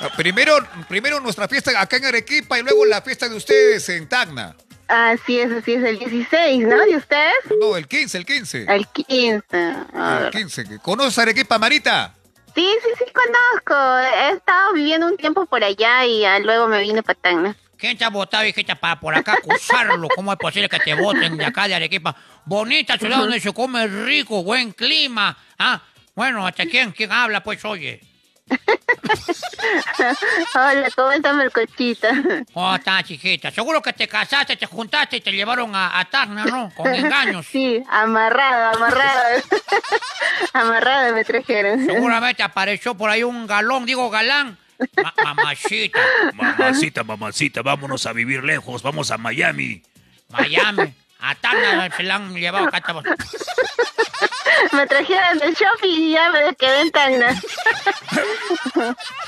Ah, 0.00 0.08
Primero, 0.16 0.56
primero 0.88 1.20
nuestra 1.20 1.46
fiesta 1.46 1.80
acá 1.80 1.96
en 1.98 2.06
Arequipa 2.06 2.58
y 2.58 2.62
luego 2.62 2.84
la 2.84 3.00
fiesta 3.00 3.28
de 3.28 3.36
ustedes 3.36 3.88
en 3.88 4.08
Tacna. 4.08 4.56
Así 4.88 5.38
es, 5.38 5.52
así 5.52 5.74
es. 5.74 5.84
El 5.84 6.00
16, 6.00 6.66
¿no? 6.66 6.76
¿De 6.76 6.96
ustedes? 6.96 7.36
No, 7.60 7.76
el 7.76 7.86
15, 7.86 8.18
el 8.18 8.26
15. 8.26 8.66
El 8.68 8.86
15. 8.88 9.42
Ah. 9.94 10.22
El 10.24 10.30
15. 10.30 10.78
¿Conoces 10.80 11.18
Arequipa, 11.18 11.56
Marita? 11.56 12.14
Sí, 12.52 12.68
sí, 12.82 12.88
sí, 12.98 13.04
conozco. 13.12 13.98
He 14.24 14.32
estado 14.32 14.72
viviendo 14.72 15.06
un 15.06 15.16
tiempo 15.16 15.46
por 15.46 15.62
allá 15.62 16.04
y 16.04 16.24
luego 16.42 16.66
me 16.66 16.80
vine 16.80 17.04
para 17.04 17.18
Tacna. 17.20 17.56
¿Quién 17.78 17.96
te 17.96 18.04
ha 18.04 18.08
votado, 18.10 18.44
hijita, 18.44 18.74
para 18.74 18.98
por 18.98 19.14
acá 19.14 19.34
acusarlo? 19.34 20.08
¿Cómo 20.16 20.32
es 20.32 20.38
posible 20.38 20.68
que 20.68 20.80
te 20.80 20.94
voten 20.94 21.36
de 21.36 21.44
acá 21.44 21.68
de 21.68 21.76
Arequipa? 21.76 22.16
Bonita 22.48 22.96
ciudad 22.96 23.18
donde 23.18 23.40
se 23.40 23.52
come 23.52 23.86
rico, 23.86 24.42
buen 24.42 24.72
clima. 24.72 25.36
Ah, 25.58 25.82
bueno, 26.14 26.46
¿hasta 26.46 26.64
quién? 26.64 26.92
¿Quién 26.92 27.12
habla, 27.12 27.42
pues, 27.42 27.62
oye? 27.66 28.00
Hola, 30.54 30.88
¿cómo 30.96 31.12
está 31.12 31.34
Melcochita? 31.34 32.08
¿Cómo 32.54 32.74
estás, 32.74 33.04
chiquita? 33.04 33.50
Seguro 33.50 33.82
que 33.82 33.92
te 33.92 34.08
casaste, 34.08 34.56
te 34.56 34.64
juntaste 34.64 35.18
y 35.18 35.20
te 35.20 35.30
llevaron 35.30 35.74
a, 35.74 35.98
a 36.00 36.04
Tacna, 36.06 36.46
¿no? 36.46 36.72
Con 36.74 36.94
engaños. 36.94 37.46
Sí, 37.52 37.82
amarrada, 37.90 38.70
amarrada. 38.72 39.42
amarrada 40.54 41.12
me 41.12 41.24
trajeron. 41.24 41.84
Seguramente 41.84 42.42
apareció 42.42 42.94
por 42.94 43.10
ahí 43.10 43.22
un 43.22 43.46
galón, 43.46 43.84
digo 43.84 44.08
galán. 44.08 44.56
Ma- 45.02 45.12
mamacita. 45.22 45.98
Mamacita, 46.34 47.04
mamacita, 47.04 47.60
vámonos 47.62 48.06
a 48.06 48.12
vivir 48.14 48.42
lejos, 48.42 48.82
vamos 48.82 49.10
a 49.10 49.18
Miami. 49.18 49.82
Miami. 50.30 50.94
A 51.20 51.34
Tacna 51.34 51.90
se 51.96 52.02
la 52.02 52.16
han 52.16 52.34
llevado 52.34 52.68
acá. 52.68 52.78
estamos. 52.78 53.04
Me 54.72 54.86
trajeron 54.86 55.38
del 55.38 55.54
shopping 55.54 55.88
y 55.88 56.12
ya 56.12 56.30
me 56.30 56.54
quedé 56.56 56.80
en 56.80 56.90
Tacna. 56.90 57.42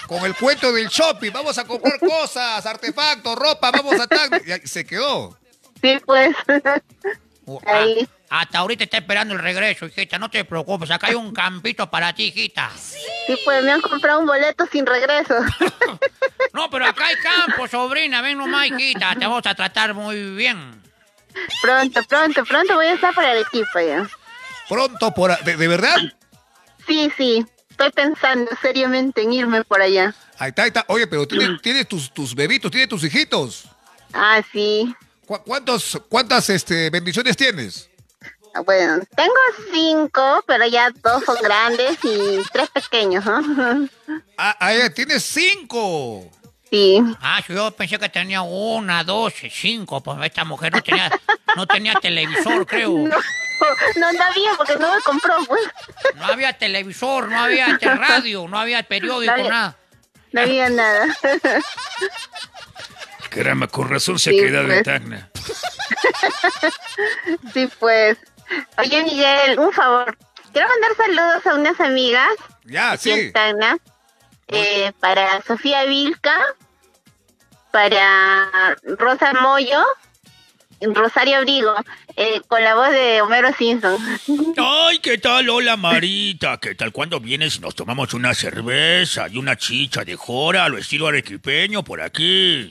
Con 0.07 0.24
el 0.24 0.34
cuento 0.34 0.72
del 0.72 0.88
shopping, 0.88 1.30
vamos 1.30 1.57
a 1.57 1.64
comprar 1.64 1.99
cosas, 2.01 2.64
artefactos, 2.66 3.36
ropa, 3.36 3.70
vamos 3.70 3.99
a 4.01 4.07
Tacna. 4.07 4.38
Ahí 4.38 4.61
se 4.66 4.84
quedó. 4.84 5.38
Sí, 5.80 5.99
pues. 6.05 6.34
Ah, 7.64 7.84
hasta 8.30 8.59
ahorita 8.59 8.84
está 8.84 8.99
esperando 8.99 9.34
el 9.34 9.41
regreso, 9.41 9.86
hijita. 9.86 10.18
No 10.18 10.30
te 10.30 10.45
preocupes, 10.45 10.91
acá 10.91 11.09
hay 11.09 11.14
un 11.14 11.32
campito 11.32 11.91
para 11.91 12.12
ti, 12.12 12.24
hijita. 12.24 12.70
Sí, 12.76 13.36
pues 13.45 13.64
me 13.64 13.72
han 13.72 13.80
comprado 13.80 14.20
un 14.20 14.26
boleto 14.26 14.66
sin 14.66 14.86
regreso. 14.86 15.34
No, 16.53 16.68
pero 16.68 16.84
acá 16.84 17.07
hay 17.07 17.16
campo, 17.16 17.68
sobrina. 17.68 18.22
Ven 18.22 18.36
nomás, 18.36 18.66
hijita. 18.66 19.14
Te 19.14 19.20
vamos 19.20 19.47
a 19.47 19.55
tratar 19.55 19.95
muy 19.95 20.34
bien. 20.34 20.82
Pronto, 21.62 22.01
pronto, 22.09 22.45
pronto 22.45 22.74
voy 22.74 22.86
a 22.86 22.95
estar 22.95 23.14
para 23.14 23.30
Arequipa 23.32 23.82
ya. 23.82 24.09
Pronto, 24.68 25.12
por, 25.12 25.36
de, 25.45 25.57
de 25.57 25.68
verdad? 25.68 25.97
Sí, 26.86 27.11
sí. 27.16 27.45
Estoy 27.70 27.91
pensando 27.91 28.51
seriamente 28.61 29.22
en 29.22 29.32
irme 29.32 29.64
por 29.64 29.80
allá. 29.80 30.14
Ahí 30.38 30.51
está, 30.51 30.62
ahí 30.62 30.68
está. 30.68 30.84
Oye, 30.88 31.07
pero 31.07 31.26
tienes, 31.26 31.61
tienes 31.62 31.88
tus, 31.88 32.12
tus 32.12 32.34
bebitos, 32.34 32.70
tienes 32.70 32.88
tus 32.88 33.03
hijitos. 33.05 33.64
Ah, 34.12 34.43
sí. 34.53 34.95
¿Cu- 35.26 35.43
¿Cuántos, 35.45 36.01
¿Cuántas 36.09 36.51
este, 36.51 36.91
bendiciones 36.91 37.36
tienes? 37.36 37.88
Bueno, 38.64 39.01
tengo 39.14 39.32
cinco, 39.72 40.43
pero 40.47 40.66
ya 40.66 40.91
dos 40.91 41.24
son 41.24 41.36
grandes 41.41 41.97
y 42.03 42.41
tres 42.53 42.68
pequeños, 42.70 43.24
¿no? 43.24 43.41
Ah, 44.36 44.57
ah, 44.59 44.91
tienes 44.95 45.22
cinco. 45.22 46.28
Sí. 46.71 47.03
Ah, 47.21 47.43
yo 47.49 47.71
pensé 47.73 47.99
que 47.99 48.09
tenía 48.09 48.43
una, 48.43 49.03
dos, 49.03 49.35
cinco, 49.51 50.01
pues 50.03 50.18
esta 50.23 50.45
mujer 50.45 50.73
no 50.73 50.81
tenía, 50.83 51.11
no 51.57 51.66
tenía 51.66 51.95
televisor, 51.95 52.66
creo. 52.66 52.91
No, 53.61 53.66
no, 53.97 54.12
no 54.12 54.25
había 54.25 54.55
porque 54.57 54.75
no 54.77 54.95
me 54.95 55.03
compró, 55.03 55.35
pues. 55.47 55.61
No 56.14 56.25
había 56.25 56.55
televisor, 56.55 57.29
no 57.29 57.41
había 57.43 57.77
radio, 57.83 58.49
no 58.49 58.59
había 58.59 58.83
periódico, 58.85 59.27
No 59.27 59.39
había- 59.39 59.51
nada. 59.51 59.77
No 60.33 60.41
había 60.41 60.71
nada. 60.71 61.14
Caramba, 63.29 63.66
con 63.68 63.91
razón 63.91 64.18
se 64.18 64.31
Sí, 64.31 64.39
ha 64.39 64.43
quedado 64.43 64.66
pues. 64.66 64.79
en 64.79 64.85
Tacna. 64.85 65.31
Sí, 67.53 67.68
pues. 67.79 68.18
Oye, 68.79 69.05
Miguel, 69.05 69.59
un 69.59 69.73
favor. 69.73 70.16
Quiero 70.53 70.68
mandar 70.68 70.91
saludos 70.97 71.47
a 71.47 71.55
unas 71.55 71.81
amigas 71.81 72.31
Ya, 72.64 72.93
en 72.95 72.99
sí. 72.99 73.33
Tacna. 73.33 73.77
Eh, 74.49 74.93
para 75.01 75.43
Sofía 75.43 75.85
Vilca, 75.85 76.35
para 77.71 78.77
Rosa 78.99 79.33
Moyo, 79.35 79.83
Rosario 80.81 81.39
Abrigo, 81.39 81.74
eh, 82.16 82.41
con 82.49 82.62
la 82.64 82.74
voz 82.74 82.91
de 82.91 83.20
Homero 83.20 83.53
Simpson. 83.53 83.97
Ay, 84.57 84.99
¿qué 85.01 85.18
tal? 85.18 85.49
Hola, 85.51 85.76
Marita. 85.76 86.59
¿Qué 86.59 86.74
tal? 86.74 86.91
¿Cuándo 86.93 87.20
vienes 87.20 87.57
y 87.57 87.61
nos 87.61 87.74
tomamos 87.74 88.14
una 88.14 88.33
cerveza 88.35 89.28
y 89.28 89.37
una 89.37 89.57
chicha 89.57 90.05
de 90.05 90.16
jora 90.16 90.64
a 90.64 90.68
lo 90.68 90.78
estilo 90.78 91.09
arequipeño 91.09 91.85
por 91.85 92.01
aquí? 92.01 92.70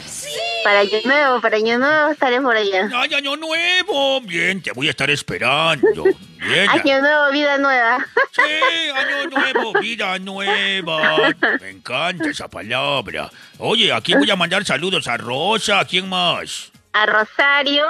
Para 0.64 0.80
Año 0.80 0.98
Nuevo, 1.06 1.42
para 1.42 1.58
Año 1.58 1.78
Nuevo 1.78 2.12
estaré 2.12 2.42
por 2.42 2.56
allá. 2.56 2.90
¡Ay, 2.94 3.14
año 3.14 3.36
nuevo! 3.36 4.22
Bien, 4.22 4.62
te 4.62 4.72
voy 4.72 4.88
a 4.88 4.92
estar 4.92 5.10
esperando. 5.10 6.04
Bien. 6.04 6.70
Año 6.70 7.02
Nuevo, 7.02 7.32
vida 7.32 7.58
nueva. 7.58 8.06
Sí, 8.32 8.90
año 8.96 9.30
nuevo, 9.30 9.74
vida 9.80 10.20
nueva. 10.20 11.34
Me 11.62 11.70
encanta 11.70 12.30
esa 12.30 12.48
palabra. 12.48 13.30
Oye, 13.58 13.94
aquí 13.94 14.14
voy 14.16 14.30
a 14.32 14.36
mandar 14.36 14.66
saludos 14.66 15.08
a 15.08 15.18
Rosa. 15.18 15.80
¿A 15.80 15.86
quién 15.86 16.10
más? 16.10 16.72
A 16.94 17.06
Rosario 17.06 17.86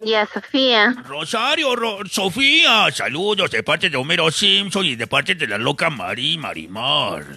y 0.00 0.14
a 0.14 0.26
Sofía. 0.26 0.94
Rosario, 1.06 1.74
Ro- 1.74 1.98
Sofía. 2.08 2.90
Saludos 2.92 3.50
de 3.50 3.62
parte 3.62 3.88
de 3.90 3.96
Homero 3.96 4.30
Simpson 4.30 4.84
y 4.84 4.94
de 4.96 5.06
parte 5.06 5.34
de 5.34 5.46
la 5.46 5.58
loca 5.58 5.90
Mari 5.90 6.38
Marimar. 6.38 7.24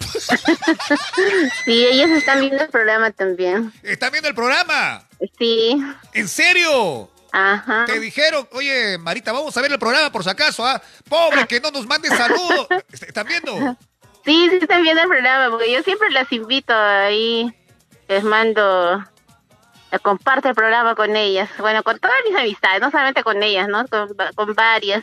Sí, 1.64 1.86
ellos 1.86 2.10
están 2.10 2.40
viendo 2.40 2.62
el 2.64 2.68
programa 2.70 3.10
también. 3.10 3.72
¿Están 3.82 4.12
viendo 4.12 4.28
el 4.28 4.34
programa? 4.34 5.06
Sí. 5.38 5.76
¿En 6.12 6.28
serio? 6.28 7.10
Ajá. 7.32 7.84
Te 7.86 8.00
dijeron, 8.00 8.48
oye, 8.52 8.98
Marita, 8.98 9.32
vamos 9.32 9.56
a 9.56 9.60
ver 9.62 9.70
el 9.72 9.78
programa 9.78 10.10
por 10.10 10.24
si 10.24 10.30
acaso, 10.30 10.66
¿ah? 10.66 10.80
Pobre, 11.08 11.46
que 11.46 11.60
no 11.60 11.70
nos 11.70 11.86
mande 11.86 12.08
saludos. 12.08 12.66
¿Están 12.92 13.26
viendo? 13.26 13.76
Sí, 14.24 14.48
sí 14.50 14.58
están 14.60 14.82
viendo 14.82 15.02
el 15.02 15.08
programa, 15.08 15.50
porque 15.50 15.72
yo 15.72 15.82
siempre 15.82 16.10
las 16.10 16.30
invito 16.32 16.74
ahí, 16.74 17.52
les 18.08 18.24
mando, 18.24 19.04
comparto 19.98 20.48
el 20.48 20.54
programa 20.54 20.94
con 20.94 21.16
ellas, 21.16 21.48
bueno, 21.58 21.82
con 21.82 21.98
todas 21.98 22.16
mis 22.28 22.38
amistades, 22.38 22.80
no 22.80 22.90
solamente 22.90 23.22
con 23.22 23.42
ellas, 23.42 23.66
¿no? 23.68 23.86
Con, 23.88 24.08
con 24.34 24.54
varias. 24.54 25.02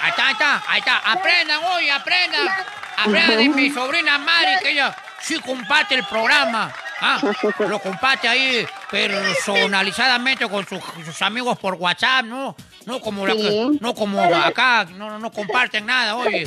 Ahí 0.00 0.10
está, 0.10 0.26
ahí 0.26 0.32
está, 0.32 0.62
ahí 0.68 0.78
está. 0.80 0.96
Aprendan 0.98 1.60
hoy, 1.64 1.90
aprendan. 1.90 2.48
Aprendan 2.96 3.36
de 3.38 3.48
mi 3.50 3.70
sobrina 3.70 4.18
Mari, 4.18 4.58
que 4.62 4.70
ella 4.70 4.96
sí 5.20 5.38
comparte 5.40 5.94
el 5.94 6.04
programa. 6.04 6.72
Ah, 7.02 7.18
lo 7.60 7.78
comparte 7.78 8.28
ahí 8.28 8.66
personalizadamente 8.90 10.46
con 10.48 10.66
sus, 10.66 10.80
sus 11.04 11.22
amigos 11.22 11.58
por 11.58 11.74
WhatsApp, 11.74 12.24
¿no? 12.26 12.54
No 12.84 13.00
como, 13.00 13.26
la 13.26 13.32
que- 13.34 13.40
Sí. 13.40 13.78
no 13.80 13.94
como 13.94 14.22
acá, 14.22 14.86
no, 14.96 15.18
no 15.18 15.30
comparten 15.30 15.86
nada, 15.86 16.14
oye. 16.16 16.46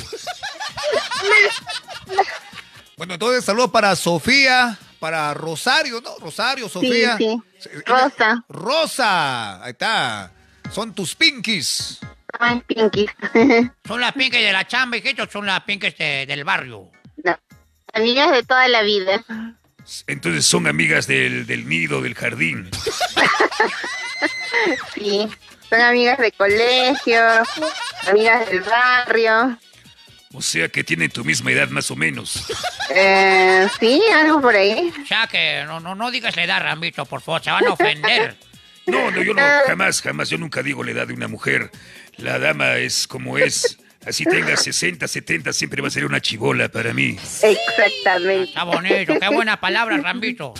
Bueno, 2.96 3.14
entonces 3.14 3.44
saludos 3.44 3.70
para 3.70 3.96
Sofía, 3.96 4.78
para 5.04 5.34
Rosario, 5.34 6.00
¿no? 6.00 6.16
Rosario, 6.18 6.66
Sofía. 6.66 7.18
sí. 7.18 7.26
Eh, 7.66 7.82
Rosa. 7.84 8.42
Rosa, 8.48 9.62
ahí 9.62 9.72
está. 9.72 10.32
Son 10.72 10.94
tus 10.94 11.14
pinkies. 11.14 12.00
Pinky. 12.66 13.06
Son 13.86 14.00
las 14.00 14.12
pinques 14.14 14.40
de 14.40 14.50
la 14.50 14.66
chamba 14.66 14.96
y 14.96 15.02
que 15.02 15.10
estos 15.10 15.28
son 15.30 15.44
las 15.44 15.60
pinques 15.64 15.94
de- 15.98 16.24
del 16.26 16.42
barrio. 16.42 16.90
No, 17.22 17.38
Amigas 17.92 18.32
de 18.32 18.42
toda 18.44 18.66
la 18.68 18.80
vida. 18.80 19.22
Entonces 20.06 20.46
son 20.46 20.66
amigas 20.66 21.06
del, 21.06 21.46
del 21.46 21.68
nido, 21.68 22.00
del 22.00 22.14
jardín. 22.14 22.70
Sí, 24.94 25.28
son 25.68 25.80
amigas 25.80 26.18
de 26.18 26.32
colegio, 26.32 27.20
amigas 28.08 28.48
del 28.48 28.60
barrio. 28.62 29.58
O 30.34 30.42
sea 30.42 30.68
que 30.68 30.82
tienen 30.82 31.10
tu 31.10 31.24
misma 31.24 31.52
edad 31.52 31.68
más 31.68 31.90
o 31.92 31.96
menos. 31.96 32.44
Eh, 32.90 33.68
sí, 33.78 34.02
algo 34.12 34.40
por 34.40 34.54
ahí. 34.54 34.92
Ya 35.08 35.26
que 35.28 35.62
no, 35.64 35.78
no, 35.78 35.94
no 35.94 36.10
digas 36.10 36.34
la 36.34 36.44
edad, 36.44 36.60
Rambito, 36.60 37.06
por 37.06 37.22
favor, 37.22 37.42
se 37.42 37.50
van 37.50 37.66
a 37.66 37.72
ofender. 37.72 38.36
No, 38.86 39.10
no, 39.10 39.22
yo 39.22 39.32
no, 39.32 39.40
jamás, 39.66 40.02
jamás, 40.02 40.28
yo 40.28 40.36
nunca 40.36 40.62
digo 40.62 40.84
la 40.84 40.90
edad 40.90 41.06
de 41.06 41.14
una 41.14 41.26
mujer. 41.26 41.70
La 42.18 42.38
dama 42.38 42.76
es 42.76 43.06
como 43.06 43.38
es. 43.38 43.78
Así 44.06 44.24
tenga 44.24 44.58
60, 44.58 45.08
70, 45.08 45.54
siempre 45.54 45.80
va 45.80 45.88
a 45.88 45.90
ser 45.90 46.04
una 46.04 46.20
chivola 46.20 46.68
para 46.68 46.92
mí. 46.92 47.16
Exactamente. 47.42 48.50
Está 48.50 48.64
bonito, 48.64 49.18
qué 49.18 49.28
buena 49.28 49.58
palabra, 49.58 49.96
Rambito. 49.96 50.52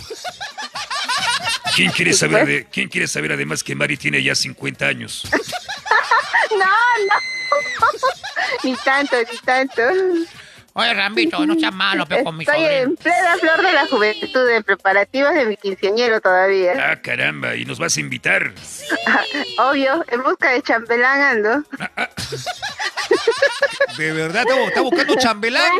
¿Quién 1.75 1.91
quiere 1.91 2.13
saber 2.13 2.47
de, 2.47 2.65
quién 2.65 2.89
quiere 2.89 3.07
saber 3.07 3.33
además 3.33 3.63
que 3.63 3.75
Mari 3.75 3.95
tiene 3.95 4.23
ya 4.23 4.33
50 4.33 4.87
años? 4.87 5.27
No, 6.51 6.65
no. 6.65 7.44
ni 8.63 8.75
tanto, 8.77 9.17
ni 9.19 9.37
tanto. 9.39 9.81
Oye, 10.77 10.93
Rambito, 10.93 11.45
no 11.45 11.55
seas 11.57 11.73
malo, 11.73 12.05
pero 12.05 12.25
con 12.25 12.35
mi 12.35 12.43
Estoy 12.43 12.59
sobrino. 12.59 12.81
en 12.83 12.95
plena 12.97 13.37
flor 13.39 13.61
de 13.65 13.71
la 13.71 13.87
juventud, 13.87 14.49
en 14.49 14.61
preparativos 14.63 15.33
de 15.33 15.45
mi 15.45 15.55
quinceañero 15.55 16.19
todavía. 16.19 16.73
Ah, 16.91 17.01
caramba, 17.01 17.55
¿y 17.55 17.63
nos 17.63 17.79
vas 17.79 17.95
a 17.95 17.99
invitar? 18.01 18.51
Obvio, 19.59 20.03
en 20.09 20.21
busca 20.23 20.49
de 20.51 20.61
chambelán 20.61 21.21
ando. 21.21 21.63
De 23.97 24.11
verdad, 24.11 24.45
está, 24.67 24.81
buscando 24.81 25.15
chambelán. 25.15 25.71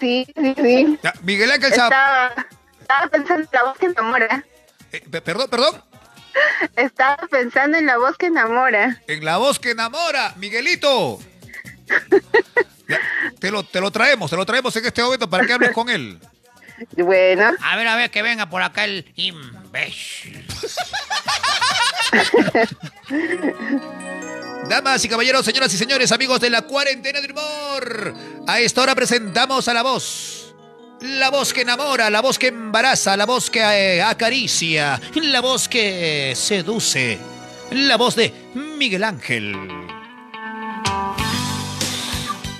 Sí, 0.00 0.26
sí, 0.36 0.54
sí. 0.56 0.98
Miguel 1.22 1.50
Ángel 1.52 1.70
Estaba, 1.72 2.32
estaba 2.80 3.06
pensando 3.08 3.42
en 3.44 3.48
la 3.52 3.62
voz 3.64 3.78
que 3.78 3.86
enamora. 3.86 4.44
eh, 4.92 5.04
pe- 5.10 5.20
perdón, 5.20 5.48
perdón. 5.48 5.82
Estaba 6.76 7.16
pensando 7.30 7.78
en 7.78 7.86
la 7.86 7.98
voz 7.98 8.16
que 8.16 8.26
enamora. 8.26 9.00
En 9.06 9.24
la 9.24 9.36
voz 9.36 9.58
que 9.58 9.70
enamora, 9.70 10.34
Miguelito. 10.36 11.18
Ya, 12.88 12.98
te, 13.38 13.50
lo, 13.50 13.62
te 13.62 13.80
lo 13.80 13.90
traemos, 13.90 14.30
te 14.30 14.36
lo 14.36 14.46
traemos 14.46 14.74
en 14.76 14.86
este 14.86 15.02
momento 15.02 15.28
para 15.28 15.46
que 15.46 15.52
hables 15.52 15.72
con 15.72 15.88
él. 15.88 16.18
Bueno, 16.96 17.52
A 17.60 17.76
ver, 17.76 17.88
a 17.88 17.96
ver, 17.96 18.10
que 18.10 18.22
venga 18.22 18.48
por 18.48 18.62
acá 18.62 18.84
el 18.84 19.10
imbécil. 19.16 20.46
Damas 24.68 25.04
y 25.04 25.08
caballeros, 25.08 25.44
señoras 25.44 25.72
y 25.74 25.78
señores, 25.78 26.12
amigos 26.12 26.40
de 26.40 26.50
la 26.50 26.62
cuarentena 26.62 27.20
del 27.20 27.32
humor. 27.32 28.14
A 28.46 28.60
esta 28.60 28.82
hora 28.82 28.94
presentamos 28.94 29.66
a 29.68 29.74
la 29.74 29.82
voz. 29.82 30.37
La 31.00 31.30
voz 31.30 31.52
que 31.52 31.60
enamora, 31.60 32.10
la 32.10 32.20
voz 32.20 32.38
que 32.38 32.48
embaraza, 32.48 33.16
la 33.16 33.24
voz 33.24 33.50
que 33.50 33.60
eh, 33.60 34.02
acaricia, 34.02 35.00
la 35.14 35.40
voz 35.40 35.68
que 35.68 36.32
seduce. 36.34 37.18
La 37.70 37.96
voz 37.96 38.16
de 38.16 38.32
Miguel 38.54 39.04
Ángel. 39.04 39.54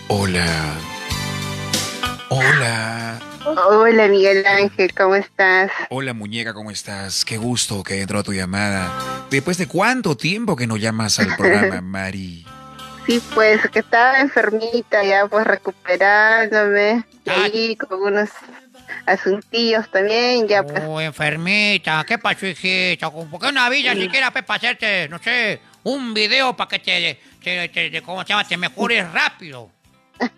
Hola. 0.06 0.46
Hola. 2.28 3.18
hola 3.44 4.06
Miguel 4.06 4.46
Ángel, 4.46 4.94
¿cómo 4.94 5.16
estás? 5.16 5.72
Hola 5.90 6.14
muñeca, 6.14 6.54
¿cómo 6.54 6.70
estás? 6.70 7.24
Qué 7.24 7.38
gusto 7.38 7.82
que 7.82 8.02
entró 8.02 8.22
tu 8.22 8.32
llamada. 8.32 9.26
Después 9.30 9.58
de 9.58 9.66
cuánto 9.66 10.16
tiempo 10.16 10.54
que 10.54 10.66
no 10.66 10.76
llamas 10.76 11.18
al 11.18 11.34
programa, 11.36 11.80
Mari. 11.82 12.44
Sí, 13.08 13.22
pues 13.34 13.58
que 13.70 13.78
estaba 13.78 14.20
enfermita 14.20 15.02
ya, 15.02 15.26
pues 15.26 15.46
recuperándome. 15.46 17.04
Ahí 17.26 17.74
con 17.76 18.02
unos 18.02 18.28
asuntillos 19.06 19.90
también, 19.90 20.46
ya 20.46 20.62
pues. 20.62 20.82
Oh, 20.86 21.00
enfermita, 21.00 22.04
¿qué 22.06 22.18
pasó, 22.18 22.46
hijita? 22.46 23.10
¿Por 23.10 23.40
qué 23.40 23.50
no 23.50 23.62
avisas 23.62 23.96
siquiera 23.96 24.30
pues, 24.30 24.44
para 24.44 24.58
hacerte, 24.58 25.08
no 25.08 25.18
sé, 25.20 25.58
un 25.84 26.12
video 26.12 26.54
para 26.54 26.68
que 26.68 26.78
te, 26.80 27.18
te, 27.42 27.68
te- 27.70 27.90
te- 27.90 28.02
¿cómo 28.02 28.20
se 28.22 28.28
llama? 28.28 28.46
Te 28.46 28.58
mejores 28.58 29.10
rápido. 29.10 29.70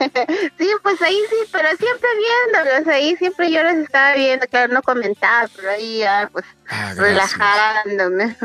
Sí, 0.58 0.68
pues 0.82 1.00
ahí 1.02 1.18
sí, 1.30 1.36
pero 1.50 1.68
siempre 1.70 2.08
viéndolos, 2.52 2.86
ahí 2.86 3.16
siempre 3.16 3.50
yo 3.50 3.62
los 3.64 3.72
estaba 3.74 4.14
viendo, 4.14 4.46
claro, 4.46 4.72
no 4.74 4.82
comentaba, 4.82 5.48
pero 5.56 5.70
ahí 5.70 5.98
ya, 5.98 6.28
pues, 6.32 6.44
Ah, 6.68 6.92
relajándome. 6.96 8.36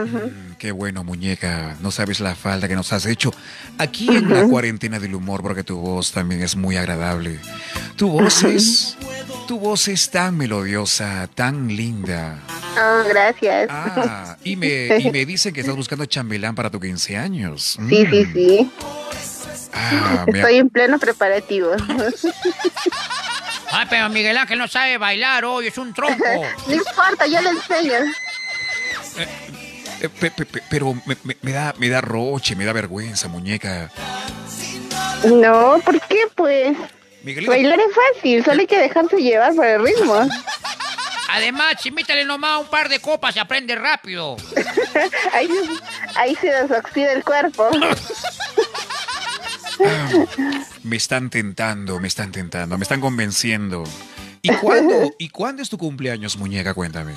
Qué 0.57 0.71
bueno, 0.71 1.03
muñeca. 1.03 1.75
No 1.81 1.91
sabes 1.91 2.19
la 2.19 2.33
falta 2.35 2.67
que 2.67 2.75
nos 2.75 2.91
has 2.93 3.05
hecho 3.05 3.33
aquí 3.77 4.07
en 4.09 4.33
la 4.33 4.43
cuarentena 4.47 4.99
del 4.99 5.13
humor, 5.15 5.41
porque 5.41 5.63
tu 5.63 5.77
voz 5.77 6.11
también 6.11 6.41
es 6.41 6.55
muy 6.55 6.77
agradable. 6.77 7.39
Tu 7.97 8.07
voz 8.09 8.43
es. 8.43 8.97
Tu 9.47 9.59
voz 9.59 9.87
es 9.87 10.09
tan 10.09 10.37
melodiosa, 10.37 11.27
tan 11.35 11.67
linda. 11.67 12.39
Oh, 12.77 13.07
gracias. 13.07 13.67
Ah, 13.69 14.37
y 14.43 14.55
me, 14.55 14.97
y 14.99 15.11
me 15.11 15.25
dicen 15.25 15.53
que 15.53 15.61
estás 15.61 15.75
buscando 15.75 16.05
chambelán 16.05 16.55
para 16.55 16.69
tu 16.71 16.79
15 16.79 17.17
años. 17.17 17.77
Sí, 17.89 18.05
sí, 18.09 18.25
Mm. 18.25 18.33
sí. 18.33 18.71
Ah, 19.73 20.25
Estoy 20.33 20.55
en 20.57 20.69
pleno 20.69 20.97
preparativo. 20.97 21.71
Ay, 23.71 23.87
pero 23.89 24.09
Miguel 24.09 24.37
Ángel 24.37 24.57
no 24.57 24.67
sabe 24.67 24.97
bailar 24.97 25.43
hoy, 25.43 25.67
es 25.67 25.77
un 25.77 25.93
tronco. 25.93 26.23
No 26.67 26.73
importa, 26.73 27.27
yo 27.27 27.41
le 27.41 27.49
enseño. 27.49 27.93
eh, 29.17 29.27
pero 30.69 30.93
me, 31.05 31.17
me- 31.23 31.37
me 31.41 31.51
da, 31.51 31.73
me 31.77 31.89
da 31.89 32.01
roche, 32.01 32.55
me 32.55 32.65
da 32.65 32.73
vergüenza, 32.73 33.27
muñeca. 33.27 33.91
No, 35.25 35.79
¿por 35.83 35.99
qué 36.01 36.19
pues? 36.35 36.77
Miguelito, 37.23 37.51
Bailar 37.51 37.79
es 37.79 37.95
fácil, 38.15 38.43
solo 38.45 38.61
hay 38.61 38.67
que 38.67 38.77
dejarse 38.77 39.17
llevar 39.17 39.55
por 39.55 39.65
el 39.65 39.83
ritmo. 39.83 40.27
Además, 41.29 41.83
invítale 41.85 42.23
nomás 42.23 42.61
un 42.61 42.67
par 42.67 42.87
de 42.87 42.99
copas 42.99 43.35
y 43.35 43.39
aprende 43.39 43.75
rápido. 43.75 44.37
Ahí, 45.33 45.49
ahí 46.15 46.35
se 46.39 46.47
desoxida 46.47 47.11
el 47.11 47.23
cuerpo. 47.23 47.69
me 50.83 50.95
están 50.95 51.29
tentando, 51.29 51.99
me 51.99 52.07
están 52.07 52.31
tentando, 52.31 52.77
me 52.77 52.83
están 52.83 53.01
convenciendo. 53.01 53.83
¿Y 54.45 54.55
cuándo, 54.57 55.11
¿Y 55.19 55.29
cuándo 55.29 55.61
es 55.61 55.69
tu 55.69 55.77
cumpleaños, 55.77 56.37
muñeca? 56.37 56.73
Cuéntame. 56.73 57.13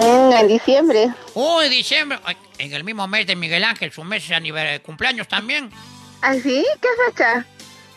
En 0.00 0.48
diciembre. 0.48 1.12
Uy, 1.34 1.68
diciembre, 1.68 2.18
ay, 2.24 2.36
en 2.58 2.72
el 2.72 2.84
mismo 2.84 3.06
mes 3.08 3.26
de 3.26 3.36
Miguel 3.36 3.64
Ángel, 3.64 3.92
su 3.92 4.02
mes 4.04 4.28
de 4.28 4.34
aniver- 4.34 4.80
cumpleaños 4.82 5.28
también. 5.28 5.70
¿Ah, 6.22 6.34
sí? 6.34 6.64
¿Qué 6.80 6.88
fecha? 7.06 7.46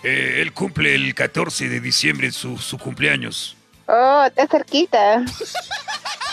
Eh, 0.03 0.39
él 0.41 0.53
cumple 0.53 0.93
el 0.95 1.13
14 1.15 1.67
de 1.69 1.79
diciembre 1.79 2.31
su, 2.31 2.57
su 2.57 2.77
cumpleaños. 2.77 3.55
Oh, 3.87 4.23
está 4.25 4.47
cerquita. 4.47 5.23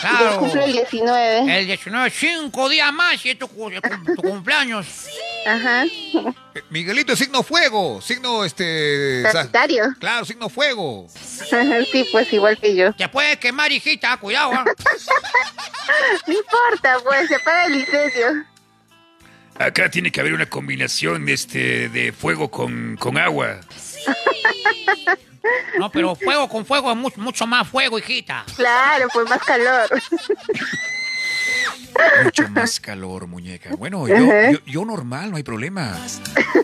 Claro. 0.09 0.31
Yo 0.33 0.39
cumplo 0.39 0.63
el 0.65 0.71
19. 0.73 1.59
El 1.59 1.65
19, 1.67 2.09
cinco 2.09 2.67
días 2.69 2.91
más 2.93 3.25
y 3.25 3.29
es 3.29 3.39
tu, 3.39 3.47
cu- 3.47 3.71
tu 4.15 4.21
cumpleaños. 4.21 4.85
Ajá. 5.47 5.85
Eh, 5.85 6.61
Miguelito 6.69 7.13
es 7.13 7.19
signo 7.19 7.41
fuego, 7.43 8.01
signo 8.01 8.43
este... 8.45 9.23
sa- 9.23 9.31
Sagitario. 9.31 9.95
Claro, 9.99 10.25
signo 10.25 10.49
fuego. 10.49 11.07
Sí, 11.91 12.05
pues 12.11 12.31
igual 12.33 12.57
que 12.57 12.75
yo. 12.75 12.93
Te 12.93 13.07
puedes 13.09 13.37
quemar, 13.37 13.71
hijita, 13.71 14.17
cuidado. 14.17 14.51
¿ah? 14.53 14.65
No 16.27 16.33
importa, 16.33 16.97
pues 17.03 17.27
se 17.27 17.39
paga 17.39 17.65
el 17.65 17.73
licencio. 17.73 18.27
Acá 19.59 19.89
tiene 19.89 20.11
que 20.11 20.19
haber 20.19 20.33
una 20.33 20.47
combinación 20.47 21.27
este, 21.29 21.89
de 21.89 22.11
fuego 22.11 22.49
con, 22.49 22.95
con 22.97 23.17
agua. 23.17 23.59
No, 25.77 25.91
pero 25.91 26.15
fuego 26.15 26.47
con 26.47 26.65
fuego 26.65 26.89
es 26.91 26.97
mucho, 26.97 27.19
mucho 27.19 27.45
más 27.45 27.67
fuego, 27.67 27.99
hijita. 27.99 28.45
Claro, 28.55 29.07
pues 29.13 29.29
más 29.29 29.39
calor. 29.43 29.89
Mucho 32.23 32.47
más 32.49 32.79
calor, 32.79 33.27
muñeca. 33.27 33.75
Bueno, 33.75 34.07
yo, 34.07 34.15
yo, 34.51 34.59
yo 34.65 34.85
normal, 34.85 35.31
no 35.31 35.37
hay 35.37 35.43
problema. 35.43 35.97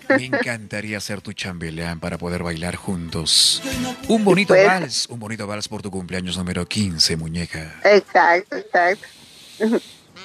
Me 0.09 0.25
encantaría 0.25 0.99
ser 0.99 1.21
tu 1.21 1.33
chambelán 1.33 1.99
para 1.99 2.17
poder 2.17 2.41
bailar 2.43 2.75
juntos. 2.75 3.61
Un 4.07 4.23
bonito 4.23 4.53
Pues- 4.53 4.65
vals, 4.67 5.05
un 5.09 5.19
bonito 5.19 5.45
vals 5.45 5.67
por 5.67 5.81
tu 5.81 5.91
cumpleaños 5.91 6.37
número 6.37 6.65
15, 6.65 7.15
muñeca. 7.17 7.75
Exacto, 7.83 8.55
exacto. 8.55 9.07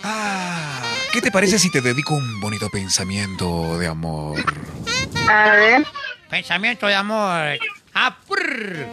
Ah, 0.02 0.80
¿qué 1.14 1.22
te 1.22 1.30
parece 1.30 1.60
si 1.60 1.70
te 1.70 1.80
dedico 1.80 2.12
un 2.12 2.40
bonito 2.40 2.68
pensamiento 2.70 3.78
de 3.78 3.86
amor? 3.86 4.44
A 5.28 5.50
ver. 5.52 5.86
Pensamiento 6.28 6.88
de 6.88 6.94
amor. 6.96 7.56
Ah, 7.94 8.16
prr. 8.28 8.84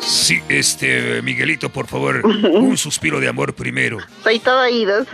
Sí, 0.00 0.40
este, 0.48 1.20
Miguelito, 1.20 1.68
por 1.68 1.86
favor, 1.86 2.24
un 2.24 2.78
suspiro 2.78 3.20
de 3.20 3.28
amor 3.28 3.54
primero. 3.54 3.98
Soy 4.22 4.38
todo 4.38 4.62
oídos. 4.62 5.06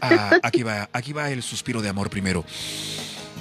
Ah, 0.00 0.38
aquí 0.42 0.62
va, 0.62 0.88
aquí 0.94 1.12
va 1.12 1.30
el 1.30 1.42
suspiro 1.42 1.82
de 1.82 1.90
amor 1.90 2.08
primero. 2.08 2.42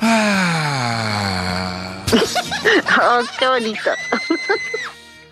Ah. 0.01 2.05
Oh, 3.01 3.22
qué 3.39 3.47
bonito. 3.47 3.91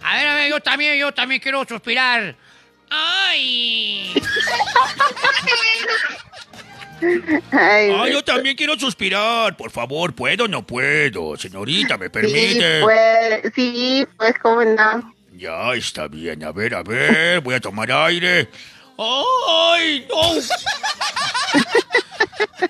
A 0.01 0.15
ver, 0.15 0.27
a 0.27 0.35
ver, 0.35 0.49
yo 0.49 0.61
también, 0.61 0.97
yo 0.97 1.11
también 1.11 1.41
quiero 1.41 1.65
suspirar. 1.65 2.33
¡Ay! 2.89 4.13
Ay, 7.51 7.91
Ah, 7.93 8.07
yo 8.11 8.23
también 8.23 8.55
quiero 8.55 8.77
suspirar. 8.79 9.55
Por 9.57 9.71
favor, 9.71 10.13
¿puedo 10.13 10.45
o 10.45 10.47
no 10.47 10.65
puedo? 10.65 11.37
Señorita, 11.37 11.97
¿me 11.97 12.05
sí, 12.07 12.11
permite? 12.11 12.81
pues, 12.81 13.53
sí, 13.55 14.07
pues, 14.17 14.33
cómo 14.41 14.63
no. 14.63 15.13
Ya 15.35 15.73
está 15.75 16.07
bien. 16.07 16.43
A 16.43 16.51
ver, 16.51 16.73
a 16.75 16.83
ver. 16.83 17.41
Voy 17.41 17.53
a 17.55 17.59
tomar 17.59 17.91
aire. 17.91 18.49
¡Ay, 18.97 20.07
no! 20.09 20.41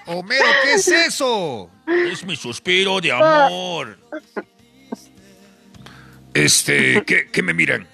Homero, 0.08 0.46
¿qué 0.64 0.74
es 0.74 0.88
eso? 0.88 1.70
Es 2.12 2.26
mi 2.26 2.36
suspiro 2.36 3.00
de 3.00 3.12
amor. 3.14 3.98
Este, 6.34 7.04
¿qué, 7.06 7.30
qué 7.32 7.42
me 7.42 7.54
miran? 7.54 7.88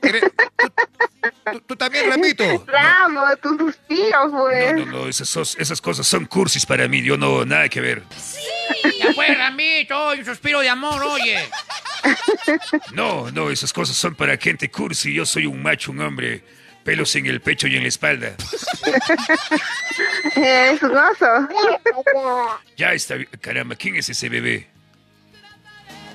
¿Qué, 0.00 0.12
qué- 0.12 0.20
tú, 0.20 1.52
tú- 1.52 1.60
tú 1.68 1.76
también, 1.76 2.08
Ramito. 2.10 2.64
Ramos, 2.66 3.40
tu 3.40 3.56
suspiro, 3.58 4.28
No, 4.28 4.40
pues. 4.42 4.74
no, 4.74 4.86
no, 4.86 5.08
esas, 5.08 5.28
sos- 5.28 5.56
esas 5.58 5.80
cosas 5.80 6.06
son 6.06 6.26
cursis 6.26 6.64
para 6.66 6.88
mí. 6.88 7.02
Yo 7.02 7.16
no, 7.16 7.44
nada 7.44 7.68
que 7.68 7.80
ver. 7.80 8.02
Ya 8.98 9.12
fue, 9.14 9.34
Ramito, 9.34 10.10
un 10.12 10.24
suspiro 10.24 10.60
de 10.60 10.68
amor, 10.68 11.02
oye. 11.04 11.38
No, 12.92 13.30
no, 13.30 13.50
esas 13.50 13.72
cosas 13.72 13.96
son 13.96 14.14
para 14.16 14.36
gente 14.36 14.68
cursi. 14.70 15.14
Yo 15.14 15.24
soy 15.24 15.46
un 15.46 15.62
macho, 15.62 15.92
un 15.92 16.00
hombre. 16.00 16.42
Pelos 16.82 17.14
en 17.14 17.26
el 17.26 17.40
pecho 17.40 17.68
y 17.68 17.76
en 17.76 17.82
la 17.82 17.88
espalda. 17.88 18.34
Es 20.34 20.82
un 20.82 20.96
oso. 20.96 21.48
Ya 22.76 22.92
está 22.92 23.14
bien. 23.14 23.28
Caramba, 23.40 23.76
¿quién 23.76 23.94
es 23.96 24.08
ese 24.08 24.28
bebé? 24.28 24.68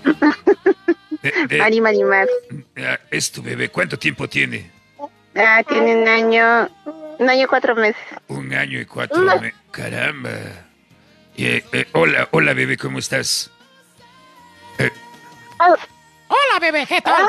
De- 1.31 1.47
de- 1.47 1.61
Animal, 1.61 1.93
animal. 1.95 2.27
ah, 2.77 2.99
es 3.11 3.31
tu 3.31 3.41
bebé. 3.41 3.69
¿Cuánto 3.69 3.97
tiempo 3.99 4.27
tiene? 4.27 4.69
Ah, 5.35 5.63
tiene 5.67 5.95
un 5.95 6.07
año, 6.07 6.69
un 7.19 7.29
año 7.29 7.47
cuatro 7.47 7.75
meses. 7.75 8.01
Un 8.27 8.53
año 8.53 8.79
y 8.79 8.85
cuatro 8.85 9.21
meses. 9.21 9.53
Caramba. 9.71 10.31
Eh, 11.37 11.63
eh, 11.71 11.85
hola, 11.93 12.27
hola 12.31 12.53
bebé, 12.53 12.77
¿cómo 12.77 12.97
estás? 12.99 13.51
Eh, 14.79 14.89
Hola, 15.59 16.59
bebé, 16.59 16.85
¿qué 16.87 16.99
tal? 17.01 17.25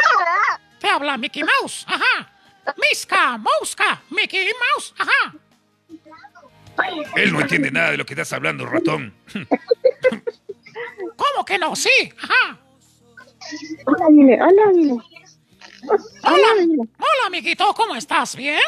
Te 0.81 0.89
habla 0.89 1.17
Mickey 1.19 1.43
Mouse, 1.45 1.85
ajá. 1.89 2.31
Miska, 2.77 3.39
Mouska, 3.39 4.01
Mickey 4.11 4.47
Mouse, 4.75 4.95
ajá. 4.99 5.35
él 7.17 7.33
no 7.33 7.41
entiende 7.41 7.71
nada 7.71 7.91
de 7.93 7.97
lo 7.99 8.05
que 8.07 8.15
estás 8.15 8.33
hablando, 8.33 8.65
ratón. 8.67 9.15
¿Cómo 11.17 11.45
que 11.45 11.59
no? 11.59 11.75
Sí, 11.77 12.13
ajá. 12.23 12.59
Hola, 13.87 14.07
dile, 14.11 14.39
hola, 14.43 14.73
dile. 14.75 14.97
Hola, 16.23 16.49
hola, 16.99 17.27
amiguito, 17.27 17.73
¿cómo 17.75 17.95
estás? 17.95 18.37
¿Bien? 18.37 18.61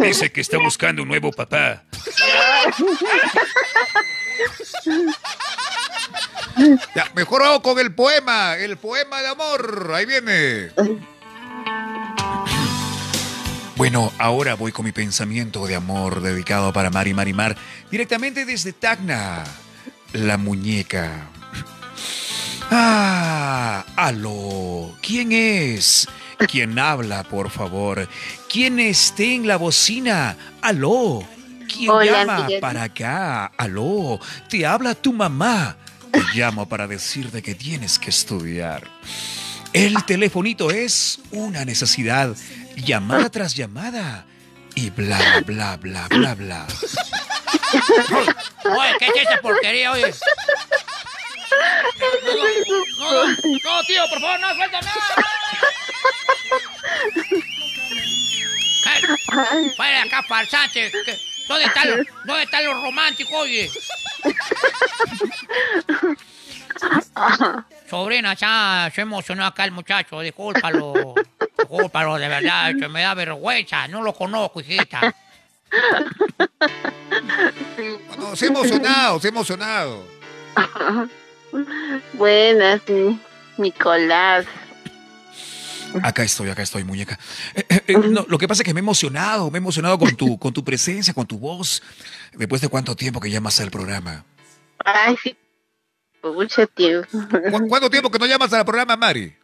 Dice 0.00 0.32
que 0.32 0.40
está 0.40 0.58
buscando 0.58 1.02
un 1.02 1.08
nuevo 1.08 1.30
papá. 1.30 1.84
Ya, 6.94 7.10
mejor 7.14 7.42
hago 7.42 7.62
con 7.62 7.78
el 7.78 7.94
poema, 7.94 8.56
el 8.56 8.76
poema 8.78 9.20
de 9.20 9.28
amor. 9.28 9.92
Ahí 9.94 10.06
viene. 10.06 10.70
Bueno, 13.76 14.10
ahora 14.18 14.54
voy 14.54 14.72
con 14.72 14.86
mi 14.86 14.92
pensamiento 14.92 15.66
de 15.66 15.74
amor 15.74 16.22
dedicado 16.22 16.72
para 16.72 16.90
Mari 16.90 17.12
Marimar, 17.12 17.56
directamente 17.90 18.46
desde 18.46 18.72
Tacna, 18.72 19.44
la 20.14 20.38
muñeca. 20.38 21.28
Ah, 22.70 23.84
aló, 23.96 24.96
¿quién 25.02 25.30
es? 25.32 26.08
¿Quién 26.50 26.78
habla, 26.78 27.22
por 27.24 27.50
favor? 27.50 28.08
¿Quién 28.50 28.78
esté 28.80 29.34
en 29.34 29.46
la 29.46 29.56
bocina? 29.56 30.36
Aló, 30.62 31.22
¿quién 31.68 31.90
Hola, 31.90 32.04
llama 32.04 32.40
Miguel. 32.44 32.60
para 32.60 32.84
acá? 32.84 33.46
Aló, 33.58 34.18
te 34.48 34.64
habla 34.64 34.94
tu 34.94 35.12
mamá. 35.12 35.76
Te 36.10 36.22
llamo 36.34 36.66
para 36.66 36.86
decirte 36.88 37.42
que 37.42 37.54
tienes 37.54 37.98
que 37.98 38.08
estudiar. 38.08 38.84
El 39.72 40.02
telefonito 40.04 40.70
es 40.70 41.20
una 41.30 41.64
necesidad, 41.66 42.34
llamada 42.76 43.30
tras 43.30 43.54
llamada. 43.54 44.24
Y 44.74 44.90
bla, 44.90 45.42
bla, 45.44 45.76
bla, 45.76 46.06
bla, 46.08 46.34
bla. 46.34 46.66
Oye, 48.64 48.96
¿qué 48.98 49.06
es 49.06 49.16
esa 49.28 49.40
porquería, 49.40 49.92
oye? 49.92 50.14
No, 52.00 52.06
no, 52.24 52.32
no, 52.98 53.26
no, 53.64 53.84
tío, 53.84 54.02
por 54.10 54.20
favor, 54.20 54.40
no, 54.40 54.54
suelta 54.54 54.80
nada. 54.82 54.96
Fuera 59.76 60.02
acá, 60.02 60.22
farsante. 60.22 60.92
¿Dónde 61.48 61.64
están 61.64 61.90
los, 61.90 62.06
dónde 62.24 62.42
están 62.42 62.64
los 62.64 62.82
románticos, 62.82 63.34
oye? 63.34 63.70
Sobrina, 67.88 68.34
ya 68.34 68.90
se 68.94 69.00
emocionó 69.00 69.46
acá 69.46 69.64
el 69.64 69.70
muchacho, 69.72 70.20
discúlpalo. 70.20 71.14
Discúlpalo, 71.70 72.16
de 72.18 72.28
verdad, 72.28 72.72
que 72.78 72.88
me 72.88 73.02
da 73.02 73.14
vergüenza. 73.14 73.88
No 73.88 74.02
lo 74.02 74.12
conozco, 74.14 74.60
hijita. 74.60 75.14
No, 78.18 78.36
se 78.36 78.46
ha 78.46 78.48
emocionado, 78.48 79.20
se 79.20 79.26
ha 79.28 79.30
emocionado. 79.30 80.04
Buenas, 82.14 82.80
mi- 82.88 83.18
Nicolás. 83.58 84.46
Acá 86.02 86.22
estoy, 86.24 86.50
acá 86.50 86.62
estoy, 86.62 86.84
muñeca. 86.84 87.18
Eh, 87.54 87.64
eh, 87.68 87.82
eh, 87.86 87.98
no, 87.98 88.26
lo 88.28 88.38
que 88.38 88.46
pasa 88.48 88.62
es 88.62 88.66
que 88.66 88.74
me 88.74 88.80
he 88.80 88.82
emocionado, 88.82 89.50
me 89.50 89.58
he 89.58 89.60
emocionado 89.60 89.98
con 89.98 90.14
tu, 90.16 90.38
con 90.38 90.52
tu 90.52 90.62
presencia, 90.64 91.14
con 91.14 91.26
tu 91.26 91.38
voz. 91.38 91.82
Después 92.34 92.60
de 92.60 92.68
cuánto 92.68 92.94
tiempo 92.96 93.20
que 93.20 93.30
llamas 93.30 93.60
al 93.60 93.70
programa. 93.70 94.24
Ay, 94.84 95.16
sí. 95.22 95.36
Por 96.20 96.34
mucho 96.34 96.66
tiempo. 96.66 97.08
¿Cu- 97.10 97.68
¿Cuánto 97.68 97.88
tiempo 97.88 98.10
que 98.10 98.18
no 98.18 98.26
llamas 98.26 98.52
al 98.52 98.64
programa, 98.64 98.96
Mari? 98.96 99.34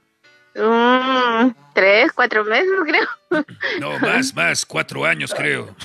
Mm, 0.54 1.50
tres, 1.74 2.12
cuatro 2.14 2.44
meses, 2.44 2.68
creo. 2.86 3.44
No, 3.80 3.98
más, 4.00 4.34
más, 4.34 4.66
cuatro 4.66 5.04
años 5.04 5.32
creo. 5.34 5.74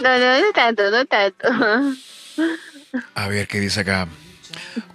No, 0.00 0.18
no, 0.18 0.40
no 0.40 0.52
tanto, 0.52 0.90
no 0.90 1.04
tanto. 1.06 1.48
A 3.14 3.28
ver, 3.28 3.48
¿qué 3.48 3.58
dice 3.60 3.80
acá? 3.80 4.06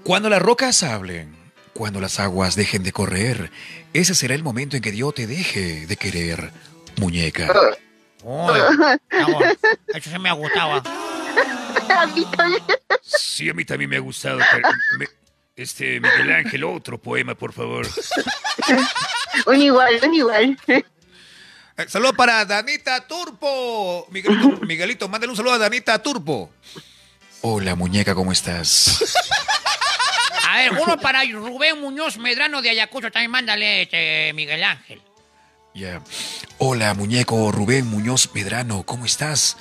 Cuando 0.04 0.30
las 0.30 0.42
rocas 0.42 0.82
hablen, 0.84 1.36
cuando 1.74 2.00
las 2.00 2.20
aguas 2.20 2.56
dejen 2.56 2.84
de 2.84 2.92
correr, 2.94 3.52
ese 3.94 4.16
será 4.16 4.36
el 4.36 4.44
momento 4.44 4.76
en 4.78 4.82
que 4.82 4.92
Dios 4.92 5.14
te 5.14 5.28
deje 5.28 5.86
de 5.88 5.98
querer, 5.98 6.52
muñeca. 6.98 7.48
No, 8.24 8.54
eso 9.94 10.10
sí 10.10 10.20
me 10.20 10.32
gustaba. 10.32 10.78
A 11.90 12.06
mí 12.08 12.26
también. 12.36 12.64
Sí, 13.02 13.50
a 13.50 13.54
mí 13.54 13.66
también 13.66 13.90
me 13.90 13.98
ha 13.98 14.02
gustado. 14.02 14.40
pero 14.52 14.70
me- 14.98 15.08
este, 15.60 16.00
Miguel 16.00 16.32
Ángel, 16.32 16.64
otro 16.64 16.98
poema, 16.98 17.36
por 17.36 17.52
favor. 17.52 17.86
Un 19.46 19.62
igual, 19.62 20.00
un 20.04 20.14
igual. 20.14 20.58
Eh, 20.68 20.84
saludo 21.88 22.14
para 22.14 22.44
Danita 22.46 23.08
Turpo. 23.08 24.08
Miguelito, 24.10 24.66
Miguelito, 24.66 25.08
mándale 25.08 25.32
un 25.32 25.38
saludo 25.38 25.54
a 25.54 25.58
Danita 25.58 26.02
Turpo. 26.02 26.52
Hola, 27.42 27.76
muñeca, 27.76 28.16
¿cómo 28.16 28.32
estás? 28.32 29.04
A 30.48 30.58
ver, 30.58 30.72
uno 30.74 31.00
para 31.00 31.24
Rubén 31.24 31.80
Muñoz 31.80 32.18
Medrano 32.18 32.62
de 32.62 32.72
Ayacucho. 32.72 33.12
También 33.12 33.32
mándale, 33.32 33.84
este, 33.84 34.34
Miguel 34.34 34.64
Ángel. 34.64 35.02
Ya. 35.74 36.02
Hola, 36.58 36.94
muñeco 36.96 37.52
Rubén 37.52 37.86
Muñoz 37.86 38.34
Medrano, 38.34 38.84
¿cómo 38.84 39.06
estás? 39.06 39.56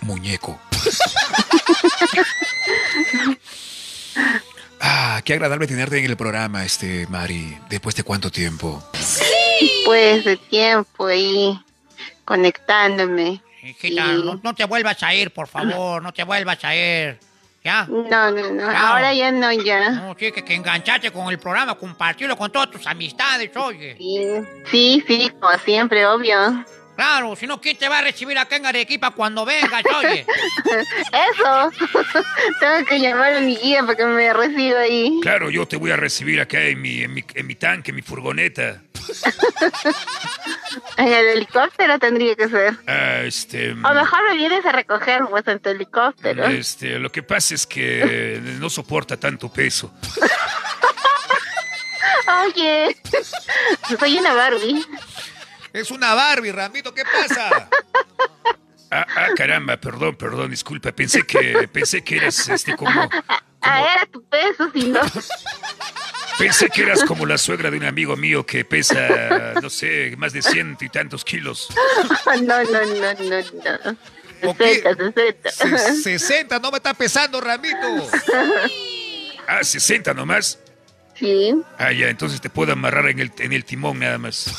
Muñeco. 0.00 0.60
Ah, 4.84 5.20
qué 5.24 5.34
agradable 5.34 5.66
tenerte 5.68 5.96
en 5.98 6.04
el 6.06 6.16
programa, 6.16 6.64
este, 6.64 7.06
Mari. 7.06 7.56
Después 7.68 7.94
de 7.94 8.02
cuánto 8.02 8.30
tiempo. 8.30 8.82
Pues 9.84 10.24
de 10.24 10.36
tiempo 10.36 11.06
ahí 11.06 11.58
conectándome. 12.24 13.40
Hijita, 13.62 14.06
Sí. 14.06 14.22
no, 14.24 14.40
no 14.42 14.54
te 14.54 14.64
vuelvas 14.64 15.00
a 15.04 15.14
ir, 15.14 15.30
por 15.32 15.46
favor. 15.46 16.02
No 16.02 16.12
te 16.12 16.24
vuelvas 16.24 16.64
a 16.64 16.74
ir. 16.74 17.18
¿Ya? 17.64 17.86
No, 17.88 18.30
no, 18.32 18.50
no. 18.50 18.70
Ahora 18.76 19.14
ya 19.14 19.30
no, 19.30 19.52
ya. 19.52 19.90
No, 19.90 20.16
sí, 20.18 20.32
que, 20.32 20.42
que 20.44 20.54
enganchate 20.56 21.12
con 21.12 21.30
el 21.30 21.38
programa, 21.38 21.76
compartirlo 21.76 22.36
con 22.36 22.50
todas 22.50 22.68
tus 22.72 22.84
amistades, 22.88 23.56
oye. 23.56 23.94
Sí, 23.98 24.26
sí, 24.68 25.04
sí, 25.06 25.30
como 25.38 25.56
siempre, 25.58 26.04
obvio. 26.04 26.64
Claro, 26.96 27.34
si 27.36 27.46
no, 27.46 27.60
¿quién 27.60 27.76
te 27.76 27.88
va 27.88 27.98
a 27.98 28.02
recibir 28.02 28.38
acá 28.38 28.56
en 28.56 28.66
Arequipa 28.66 29.10
cuando 29.12 29.44
vengas, 29.44 29.82
oye? 29.96 30.26
Eso. 31.34 31.70
Tengo 32.60 32.86
que 32.86 33.00
llamar 33.00 33.34
a 33.34 33.40
mi 33.40 33.56
guía 33.56 33.82
para 33.82 33.96
que 33.96 34.04
me 34.04 34.32
reciba 34.32 34.80
ahí. 34.80 35.18
Claro, 35.22 35.50
yo 35.50 35.66
te 35.66 35.76
voy 35.76 35.90
a 35.90 35.96
recibir 35.96 36.40
acá 36.40 36.60
en 36.60 36.80
mi, 36.80 37.02
en 37.02 37.14
mi, 37.14 37.24
en 37.34 37.46
mi 37.46 37.54
tanque, 37.54 37.90
en 37.90 37.96
mi 37.96 38.02
furgoneta. 38.02 38.82
En 40.96 41.08
el 41.08 41.26
helicóptero 41.26 41.98
tendría 41.98 42.34
que 42.36 42.48
ser. 42.48 42.74
Ah, 42.86 43.20
este. 43.24 43.72
O 43.72 43.94
mejor 43.94 44.28
me 44.28 44.36
vienes 44.36 44.64
a 44.64 44.72
recoger, 44.72 45.22
pues, 45.28 45.46
en 45.48 45.58
tu 45.58 45.70
helicóptero. 45.70 46.46
Este, 46.46 46.98
lo 46.98 47.10
que 47.10 47.22
pasa 47.22 47.54
es 47.54 47.66
que 47.66 48.40
no 48.58 48.70
soporta 48.70 49.16
tanto 49.16 49.52
peso. 49.52 49.92
Oye, 52.44 52.96
soy 53.98 54.18
una 54.18 54.34
Barbie. 54.34 54.84
Es 55.72 55.90
una 55.90 56.14
Barbie, 56.14 56.52
Ramito, 56.52 56.92
¿qué 56.94 57.02
pasa? 57.04 57.68
Ah, 58.90 59.06
ah, 59.16 59.28
caramba, 59.36 59.78
perdón, 59.78 60.16
perdón, 60.16 60.50
disculpa. 60.50 60.92
Pensé 60.92 61.22
que, 61.26 61.66
pensé 61.72 62.02
que 62.04 62.16
eras 62.16 62.46
este 62.48 62.76
como. 62.76 63.08
Ah, 63.62 63.94
era 63.94 64.06
tu 64.06 64.22
peso, 64.24 64.70
si 64.74 64.84
no. 64.90 65.00
Pensé 66.38 66.68
que 66.68 66.82
eras 66.82 67.02
como 67.04 67.24
la 67.24 67.38
suegra 67.38 67.70
de 67.70 67.78
un 67.78 67.84
amigo 67.84 68.16
mío 68.16 68.44
que 68.44 68.64
pesa, 68.64 69.54
no 69.62 69.70
sé, 69.70 70.14
más 70.18 70.32
de 70.32 70.42
ciento 70.42 70.84
y 70.84 70.88
tantos 70.90 71.24
kilos. 71.24 71.68
No, 72.42 72.62
no, 72.64 72.64
no, 72.64 73.14
no, 73.14 73.42
no. 73.84 73.96
¿O 74.50 74.56
qué? 74.56 74.82
60, 74.82 75.50
60. 75.50 75.78
Se- 75.78 76.18
60, 76.18 76.58
no 76.58 76.70
me 76.70 76.78
está 76.78 76.92
pesando, 76.94 77.40
Ramito. 77.40 78.10
Ah, 79.46 79.62
60 79.62 80.12
nomás. 80.14 80.58
Sí. 81.22 81.54
Ah, 81.78 81.92
ya, 81.92 82.08
entonces 82.08 82.40
te 82.40 82.50
puedo 82.50 82.72
amarrar 82.72 83.08
en 83.08 83.20
el, 83.20 83.30
en 83.38 83.52
el 83.52 83.64
timón 83.64 84.00
nada 84.00 84.18
más. 84.18 84.52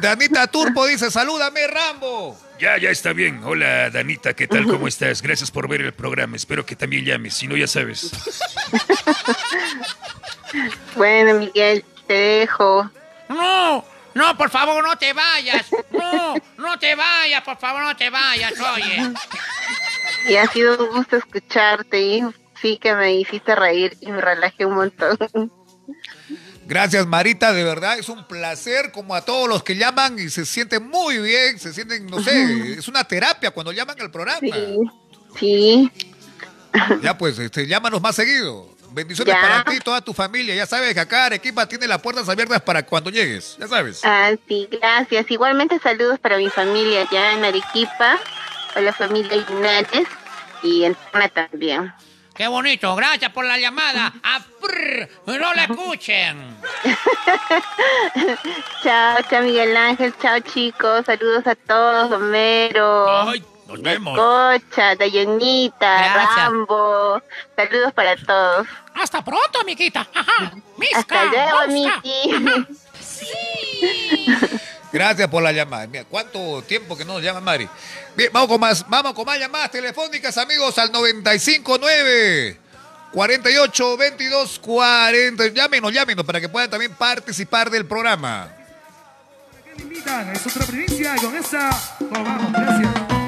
Danita 0.00 0.46
Turpo 0.46 0.86
dice, 0.86 1.10
salúdame, 1.10 1.66
Rambo. 1.66 2.38
Ya, 2.60 2.78
ya 2.78 2.90
está 2.90 3.12
bien. 3.12 3.42
Hola, 3.42 3.90
Danita, 3.90 4.34
¿qué 4.34 4.46
tal? 4.46 4.64
¿Cómo 4.64 4.86
estás? 4.88 5.22
Gracias 5.22 5.50
por 5.50 5.66
ver 5.66 5.80
el 5.80 5.92
programa. 5.92 6.36
Espero 6.36 6.64
que 6.64 6.76
también 6.76 7.04
llames. 7.04 7.34
Si 7.34 7.48
no, 7.48 7.56
ya 7.56 7.66
sabes. 7.66 8.12
Bueno, 10.96 11.34
Miguel, 11.38 11.84
te 12.08 12.14
dejo. 12.14 12.90
No, 13.28 13.84
no, 14.14 14.36
por 14.36 14.50
favor, 14.50 14.82
no 14.82 14.96
te 14.98 15.12
vayas. 15.12 15.66
No, 15.92 16.34
no 16.58 16.76
te 16.78 16.96
vayas, 16.96 17.42
por 17.44 17.56
favor, 17.56 17.82
no 17.82 17.96
te 17.96 18.10
vayas, 18.10 18.54
oye. 18.74 19.12
Y 20.28 20.34
ha 20.34 20.48
sido 20.48 20.76
un 20.76 20.96
gusto 20.96 21.16
escucharte 21.18 22.00
y 22.00 22.22
sí 22.60 22.78
que 22.80 22.94
me 22.94 23.14
hiciste 23.14 23.54
reír 23.54 23.96
y 24.00 24.06
me 24.10 24.20
relajé 24.20 24.66
un 24.66 24.74
montón. 24.74 25.18
Gracias, 26.66 27.06
Marita, 27.06 27.52
de 27.52 27.64
verdad 27.64 27.98
es 27.98 28.08
un 28.08 28.26
placer, 28.28 28.92
como 28.92 29.14
a 29.14 29.24
todos 29.24 29.48
los 29.48 29.64
que 29.64 29.74
llaman 29.76 30.18
y 30.18 30.28
se 30.30 30.46
sienten 30.46 30.86
muy 30.88 31.18
bien, 31.18 31.58
se 31.58 31.72
sienten, 31.72 32.06
no 32.06 32.22
sé, 32.22 32.74
es 32.78 32.86
una 32.86 33.02
terapia 33.04 33.50
cuando 33.50 33.72
llaman 33.72 34.00
al 34.00 34.10
programa. 34.10 34.38
Sí, 34.40 34.78
sí. 35.36 35.90
Ya 37.02 37.18
pues, 37.18 37.38
este, 37.40 37.66
llámanos 37.66 38.00
más 38.00 38.14
seguido. 38.14 38.68
Bendiciones 38.92 39.34
Ya. 39.34 39.40
para 39.40 39.64
ti 39.64 39.76
y 39.76 39.80
toda 39.80 40.00
tu 40.00 40.12
familia. 40.12 40.54
Ya 40.54 40.66
sabes 40.66 40.94
que 40.94 41.00
acá 41.00 41.26
Arequipa 41.26 41.66
tiene 41.66 41.86
las 41.86 42.00
puertas 42.00 42.28
abiertas 42.28 42.60
para 42.62 42.84
cuando 42.84 43.10
llegues. 43.10 43.56
Ya 43.58 43.68
sabes. 43.68 44.00
Ah, 44.04 44.32
sí, 44.48 44.68
gracias. 44.70 45.30
Igualmente 45.30 45.78
saludos 45.80 46.18
para 46.18 46.36
mi 46.38 46.48
familia 46.50 47.02
allá 47.08 47.32
en 47.34 47.44
Arequipa, 47.44 48.18
para 48.68 48.86
la 48.86 48.92
familia 48.92 49.44
Linares 49.48 50.08
y 50.62 50.84
en 50.84 50.94
Tacna 50.94 51.28
también. 51.28 51.92
Qué 52.40 52.48
bonito, 52.48 52.96
gracias 52.96 53.30
por 53.32 53.44
la 53.44 53.58
llamada. 53.58 54.14
¡A 54.22 54.40
prr! 54.62 55.06
¡No 55.26 55.52
la 55.52 55.64
escuchen! 55.64 56.56
Chao, 58.82 59.18
chao 59.28 59.42
Miguel 59.42 59.76
Ángel, 59.76 60.14
chao 60.22 60.40
chicos, 60.40 61.04
saludos 61.04 61.46
a 61.46 61.54
todos, 61.54 62.10
Homero, 62.12 63.28
Ay, 63.28 63.44
nos 63.68 63.82
vemos. 63.82 64.18
Cocha, 64.18 64.94
Gracias. 64.94 66.34
Rambo, 66.34 67.20
saludos 67.56 67.92
para 67.92 68.16
todos. 68.16 68.66
Hasta 68.94 69.22
pronto, 69.22 69.60
amiguita. 69.60 70.08
Ajá. 70.14 70.52
Misca, 70.78 70.98
Hasta 70.98 71.24
luego. 71.26 71.66
Miki. 71.68 72.40
Gracias 74.92 75.28
por 75.28 75.42
la 75.42 75.52
llamada. 75.52 75.86
Mira, 75.86 76.04
¿cuánto 76.04 76.62
tiempo 76.62 76.96
que 76.96 77.04
no 77.04 77.14
nos 77.14 77.22
llama 77.22 77.40
Mari? 77.40 77.68
Bien, 78.16 78.30
vamos 78.32 78.48
con 78.48 78.60
más, 78.60 78.84
vamos 78.88 79.14
con 79.14 79.24
más 79.24 79.38
llamadas 79.38 79.70
telefónicas, 79.70 80.36
amigos, 80.38 80.76
al 80.78 80.90
959 80.90 82.58
48 83.12 83.96
22 83.96 84.58
40. 84.58 85.46
Llámenos, 85.48 85.92
llámenos 85.92 86.24
para 86.24 86.40
que 86.40 86.48
puedan 86.48 86.70
también 86.70 86.94
participar 86.94 87.70
del 87.70 87.86
programa. 87.86 88.56
Es 90.34 90.46
otra 90.46 90.66
primicia 90.66 91.14
y 91.16 91.20
con 91.20 91.36
esa 91.36 91.70
vamos. 92.10 92.52
Gracias. 92.52 93.19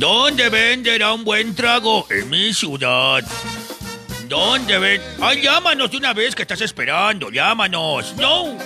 ¿Dónde 0.00 0.48
venderá 0.48 1.12
un 1.12 1.24
buen 1.24 1.54
trago? 1.54 2.06
En 2.08 2.30
mi 2.30 2.54
ciudad. 2.54 3.22
¿Dónde 4.28 4.78
ven? 4.78 5.02
Ay, 5.20 5.42
llámanos 5.42 5.90
de 5.90 5.98
una 5.98 6.14
vez 6.14 6.34
que 6.34 6.40
estás 6.40 6.62
esperando. 6.62 7.30
Llámanos. 7.30 8.14
No. 8.16 8.56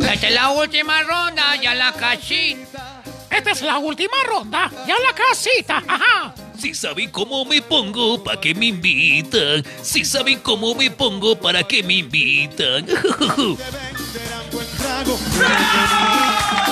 Esta 0.00 0.26
es 0.26 0.34
la 0.34 0.50
última 0.50 1.02
ronda, 1.02 1.56
ya 1.56 1.74
la 1.74 1.94
casita. 1.94 3.02
Esta 3.30 3.52
es 3.52 3.62
la 3.62 3.78
última 3.78 4.22
ronda. 4.26 4.70
Ya 4.86 4.96
la 4.98 5.14
casita. 5.14 5.82
Ajá. 5.88 6.34
Si 6.58 6.74
saben 6.74 7.10
cómo 7.10 7.46
me 7.46 7.62
pongo, 7.62 8.22
¿para 8.22 8.38
qué 8.38 8.54
me 8.54 8.66
invitan? 8.66 9.64
Si 9.82 10.04
saben 10.04 10.40
cómo 10.40 10.74
me 10.74 10.90
pongo, 10.90 11.40
¿para 11.40 11.62
qué 11.62 11.82
me 11.82 11.94
invitan? 11.94 12.86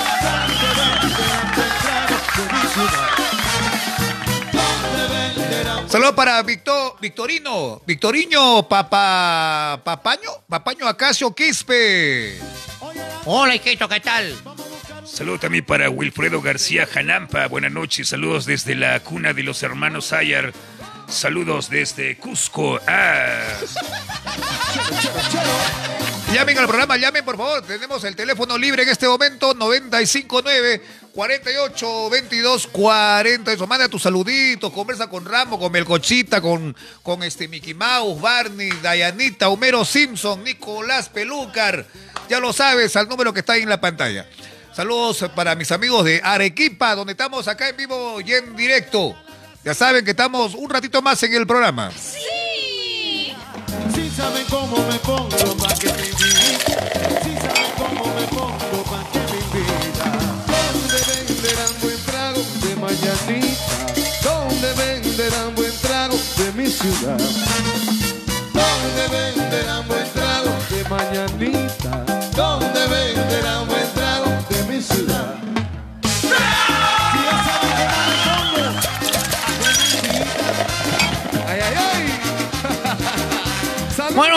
Saludos 5.93 6.15
para 6.15 6.43
Victor, 6.43 6.95
Victorino, 7.03 7.83
Victoriño, 7.87 8.67
Papa, 8.67 9.79
Papaño, 9.85 10.31
Papaño 10.49 10.89
Acacio 10.89 11.35
Quispe. 11.35 12.39
Hola, 13.27 13.57
Iquito, 13.57 13.87
¿qué 13.91 14.01
tal? 14.01 14.35
Saludos 15.05 15.41
también 15.41 15.67
para 15.67 15.91
Wilfredo 15.91 16.41
García 16.41 16.87
Janampa. 16.87 17.47
Buenas 17.47 17.73
noches. 17.73 18.09
Saludos 18.09 18.47
desde 18.47 18.75
la 18.75 19.01
cuna 19.01 19.35
de 19.35 19.43
los 19.43 19.63
hermanos 19.63 20.15
Ayar. 20.15 20.55
Saludos 21.13 21.69
desde 21.69 22.17
Cusco. 22.17 22.81
Ah. 22.87 23.59
Llamen 26.33 26.57
al 26.57 26.67
programa, 26.67 26.97
llamen 26.97 27.23
por 27.23 27.37
favor. 27.37 27.63
Tenemos 27.67 28.03
el 28.05 28.17
teléfono 28.17 28.57
libre 28.57 28.83
en 28.83 28.89
este 28.89 29.07
momento, 29.07 29.53
959 29.53 30.83
48 31.13 32.11
22 32.11 32.67
40. 32.67 33.53
Eso, 33.53 33.67
manda 33.67 33.89
tu 33.89 33.99
saludito, 33.99 34.73
conversa 34.73 35.09
con 35.09 35.27
Ramo, 35.27 35.59
con 35.59 35.71
Melcochita, 35.71 36.41
con, 36.41 36.75
con 37.03 37.23
este 37.23 37.47
Mickey 37.47 37.75
Mouse, 37.75 38.19
Barney, 38.19 38.71
Dayanita, 38.83 39.51
Homero 39.51 39.85
Simpson, 39.85 40.43
Nicolás 40.43 41.11
Pelúcar. 41.11 41.85
Ya 42.31 42.41
lo 42.41 42.55
sabes, 42.55 42.97
al 42.97 43.07
número 43.07 43.35
que 43.35 43.41
está 43.41 43.53
ahí 43.53 43.63
en 43.63 43.69
la 43.69 43.83
pantalla. 43.83 44.27
Saludos 44.75 45.27
para 45.37 45.55
mis 45.57 45.71
amigos 45.73 46.07
de 46.07 46.23
Arequipa, 46.25 46.95
donde 46.95 47.13
estamos 47.13 47.47
acá 47.49 47.69
en 47.69 47.77
vivo 47.77 48.19
y 48.23 48.33
en 48.33 48.57
directo. 48.57 49.15
Ya 49.65 49.75
saben 49.75 50.05
que 50.05 50.11
estamos 50.11 50.55
un 50.55 50.69
ratito 50.69 51.01
más 51.03 51.23
en 51.23 51.35
el 51.35 51.47
programa. 51.47 51.91
Sí. 51.93 53.33
Sí 53.95 54.11
saben 54.11 54.45
cómo 54.51 54.77
me 54.89 54.99
pongo 54.99 55.52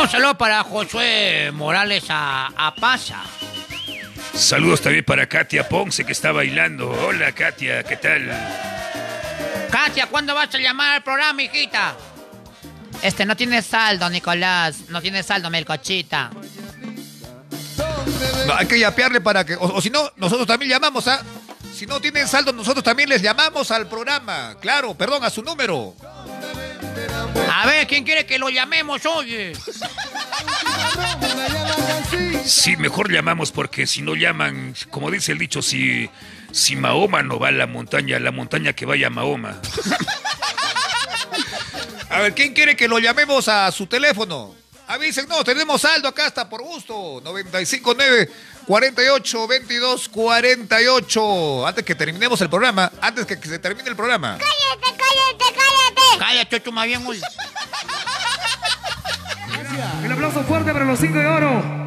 Bueno, 0.05 0.19
saludos 0.19 0.37
para 0.37 0.63
Josué 0.63 1.51
Morales 1.51 2.03
a, 2.09 2.51
a 2.55 2.75
Pasa. 2.75 3.23
Saludos 4.35 4.81
también 4.81 5.03
para 5.03 5.27
Katia 5.27 5.67
Ponce 5.67 6.05
que 6.05 6.11
está 6.11 6.31
bailando. 6.31 6.91
Hola 6.91 7.31
Katia, 7.31 7.81
¿qué 7.81 7.97
tal? 7.97 8.29
Katia, 9.71 10.05
¿cuándo 10.05 10.35
vas 10.35 10.53
a 10.53 10.59
llamar 10.59 10.97
al 10.97 11.03
programa, 11.03 11.41
hijita? 11.41 11.95
Este, 13.01 13.25
no 13.25 13.35
tiene 13.35 13.63
saldo, 13.63 14.07
Nicolás. 14.11 14.81
No 14.89 15.01
tiene 15.01 15.23
saldo, 15.23 15.49
Melcochita. 15.49 16.29
No, 18.45 18.53
hay 18.53 18.67
que 18.67 18.77
yapearle 18.77 19.21
para 19.21 19.43
que. 19.43 19.55
O, 19.55 19.73
o 19.73 19.81
si 19.81 19.89
no, 19.89 20.11
nosotros 20.17 20.45
también 20.45 20.69
llamamos 20.69 21.07
a. 21.07 21.23
Si 21.73 21.87
no 21.87 21.99
tienen 21.99 22.27
saldo, 22.27 22.53
nosotros 22.53 22.83
también 22.83 23.09
les 23.09 23.23
llamamos 23.23 23.71
al 23.71 23.87
programa. 23.87 24.55
Claro, 24.61 24.93
perdón, 24.93 25.23
a 25.23 25.31
su 25.31 25.41
número. 25.41 25.95
A 27.51 27.65
ver, 27.65 27.87
¿quién 27.87 28.03
quiere 28.03 28.25
que 28.25 28.37
lo 28.39 28.49
llamemos, 28.49 29.05
oye? 29.05 29.53
Sí, 32.45 32.77
mejor 32.77 33.11
llamamos 33.11 33.51
porque 33.51 33.87
si 33.87 34.01
no 34.01 34.15
llaman, 34.15 34.75
como 34.89 35.09
dice 35.09 35.31
el 35.31 35.37
dicho, 35.37 35.61
si, 35.61 36.09
si 36.51 36.75
Mahoma 36.75 37.23
no 37.23 37.39
va 37.39 37.47
a 37.49 37.51
la 37.51 37.67
montaña, 37.67 38.19
la 38.19 38.31
montaña 38.31 38.73
que 38.73 38.85
vaya 38.85 39.07
a 39.07 39.09
Mahoma. 39.09 39.59
A 42.09 42.19
ver, 42.19 42.33
¿quién 42.33 42.53
quiere 42.53 42.75
que 42.75 42.87
lo 42.87 42.99
llamemos 42.99 43.47
a 43.47 43.71
su 43.71 43.87
teléfono? 43.87 44.55
Avisen, 44.87 45.27
no, 45.27 45.43
tenemos 45.43 45.81
saldo 45.81 46.07
acá 46.07 46.27
hasta 46.27 46.47
por 46.47 46.61
gusto. 46.61 47.19
959 47.23 48.29
48 48.65 49.47
22 49.47 50.09
48. 50.09 51.67
Antes 51.67 51.83
que 51.83 51.95
terminemos 51.95 52.41
el 52.41 52.49
programa, 52.49 52.91
antes 53.01 53.25
que, 53.25 53.39
que 53.39 53.47
se 53.47 53.59
termine 53.59 53.89
el 53.89 53.95
programa. 53.95 54.37
¡Cállate, 54.37 54.97
cállate, 54.97 55.59
cállate! 55.59 56.19
Cállate, 56.19 56.59
tú 56.59 56.71
más 56.71 56.85
bien, 56.85 57.05
oye. 57.05 57.21
El 60.03 60.11
aplauso 60.11 60.43
fuerte 60.43 60.71
para 60.71 60.85
los 60.85 60.99
cinco 60.99 61.19
de 61.19 61.25
oro. 61.25 61.85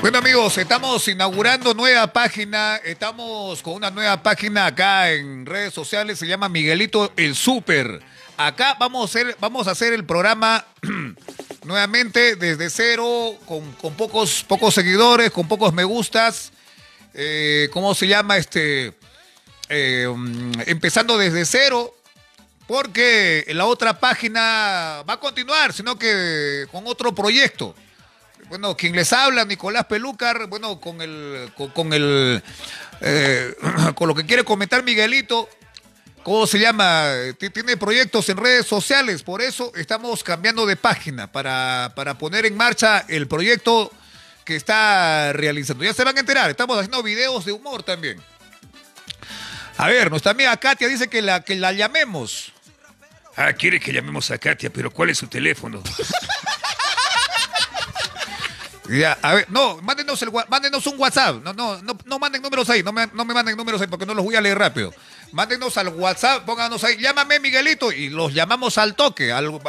Bueno 0.00 0.18
amigos, 0.18 0.56
estamos 0.58 1.08
inaugurando 1.08 1.74
nueva 1.74 2.12
página, 2.12 2.76
estamos 2.76 3.60
con 3.60 3.74
una 3.74 3.90
nueva 3.90 4.22
página 4.22 4.66
acá 4.66 5.10
en 5.10 5.44
redes 5.44 5.74
sociales, 5.74 6.18
se 6.18 6.28
llama 6.28 6.48
Miguelito 6.48 7.12
el 7.16 7.34
Super. 7.34 8.00
Acá 8.36 8.76
vamos 8.78 9.02
a 9.02 9.04
hacer, 9.06 9.36
vamos 9.40 9.66
a 9.66 9.70
hacer 9.70 9.94
el 9.94 10.04
programa 10.04 10.66
nuevamente 11.64 12.36
desde 12.36 12.68
cero, 12.68 13.34
con, 13.46 13.94
pocos, 13.94 14.44
pocos 14.46 14.74
seguidores, 14.74 15.30
con 15.30 15.48
pocos 15.48 15.72
me 15.72 15.84
gustas. 15.84 16.52
Eh, 17.14 17.70
¿Cómo 17.72 17.94
se 17.94 18.06
llama 18.06 18.36
este? 18.36 18.92
Eh, 19.70 20.06
mm, 20.14 20.52
empezando 20.66 21.16
desde 21.16 21.46
cero, 21.46 21.94
porque 22.66 23.46
la 23.54 23.64
otra 23.64 23.98
página 23.98 25.02
va 25.08 25.14
a 25.14 25.20
continuar, 25.20 25.72
sino 25.72 25.98
que 25.98 26.66
con 26.70 26.86
otro 26.86 27.14
proyecto. 27.14 27.74
Bueno, 28.50 28.76
quien 28.76 28.94
les 28.94 29.14
habla, 29.14 29.46
Nicolás 29.46 29.86
Pelúcar, 29.86 30.46
bueno, 30.46 30.78
con 30.78 31.00
el, 31.00 31.50
con, 31.56 31.70
con 31.70 31.94
el, 31.94 32.42
eh, 33.00 33.54
con 33.94 34.08
lo 34.08 34.14
que 34.14 34.26
quiere 34.26 34.44
comentar 34.44 34.84
Miguelito, 34.84 35.48
¿cómo 36.26 36.44
se 36.44 36.58
llama? 36.58 37.12
Tiene 37.38 37.76
proyectos 37.76 38.28
en 38.28 38.36
redes 38.36 38.66
sociales, 38.66 39.22
por 39.22 39.40
eso 39.40 39.70
estamos 39.76 40.24
cambiando 40.24 40.66
de 40.66 40.74
página 40.74 41.30
para, 41.30 41.92
para 41.94 42.18
poner 42.18 42.44
en 42.46 42.56
marcha 42.56 43.04
el 43.06 43.28
proyecto 43.28 43.92
que 44.44 44.56
está 44.56 45.32
realizando. 45.32 45.84
Ya 45.84 45.94
se 45.94 46.02
van 46.02 46.16
a 46.16 46.20
enterar, 46.20 46.50
estamos 46.50 46.78
haciendo 46.78 47.00
videos 47.04 47.44
de 47.44 47.52
humor 47.52 47.84
también. 47.84 48.20
A 49.76 49.86
ver, 49.86 50.10
nuestra 50.10 50.32
amiga 50.32 50.56
Katia 50.56 50.88
dice 50.88 51.06
que 51.06 51.22
la, 51.22 51.42
que 51.42 51.54
la 51.54 51.70
llamemos. 51.70 52.52
Ah, 53.36 53.52
quiere 53.52 53.78
que 53.78 53.92
llamemos 53.92 54.28
a 54.32 54.38
Katia, 54.38 54.70
pero 54.70 54.90
¿cuál 54.90 55.10
es 55.10 55.18
su 55.18 55.28
teléfono? 55.28 55.80
Ya, 58.88 59.18
a 59.20 59.34
ver, 59.34 59.50
no, 59.50 59.82
mándenos, 59.82 60.22
el, 60.22 60.30
mándenos 60.48 60.86
un 60.86 60.98
WhatsApp. 60.98 61.42
No, 61.42 61.52
no, 61.52 61.82
no, 61.82 61.98
no 62.04 62.18
manden 62.18 62.40
números 62.40 62.70
ahí, 62.70 62.84
no 62.84 62.92
me, 62.92 63.08
no 63.08 63.24
me 63.24 63.34
manden 63.34 63.56
números 63.56 63.80
ahí 63.80 63.88
porque 63.88 64.06
no 64.06 64.14
los 64.14 64.24
voy 64.24 64.36
a 64.36 64.40
leer 64.40 64.58
rápido. 64.58 64.94
Mándenos 65.32 65.76
al 65.76 65.88
WhatsApp, 65.88 66.44
pónganos 66.44 66.82
ahí, 66.84 66.96
llámame 66.98 67.40
Miguelito 67.40 67.92
y 67.92 68.08
los 68.08 68.32
llamamos 68.32 68.78
al 68.78 68.94
toque, 68.94 69.32
al, 69.32 69.60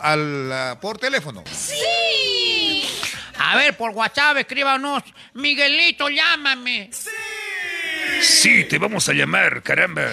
al, 0.00 0.78
por 0.80 0.98
teléfono. 0.98 1.44
¡Sí! 1.52 2.88
A 3.38 3.56
ver, 3.56 3.76
por 3.76 3.90
WhatsApp, 3.90 4.36
escríbanos. 4.38 5.02
Miguelito, 5.34 6.08
llámame. 6.08 6.90
Sí, 8.22 8.64
te 8.64 8.78
vamos 8.78 9.08
a 9.08 9.12
llamar, 9.12 9.62
caramba. 9.62 10.12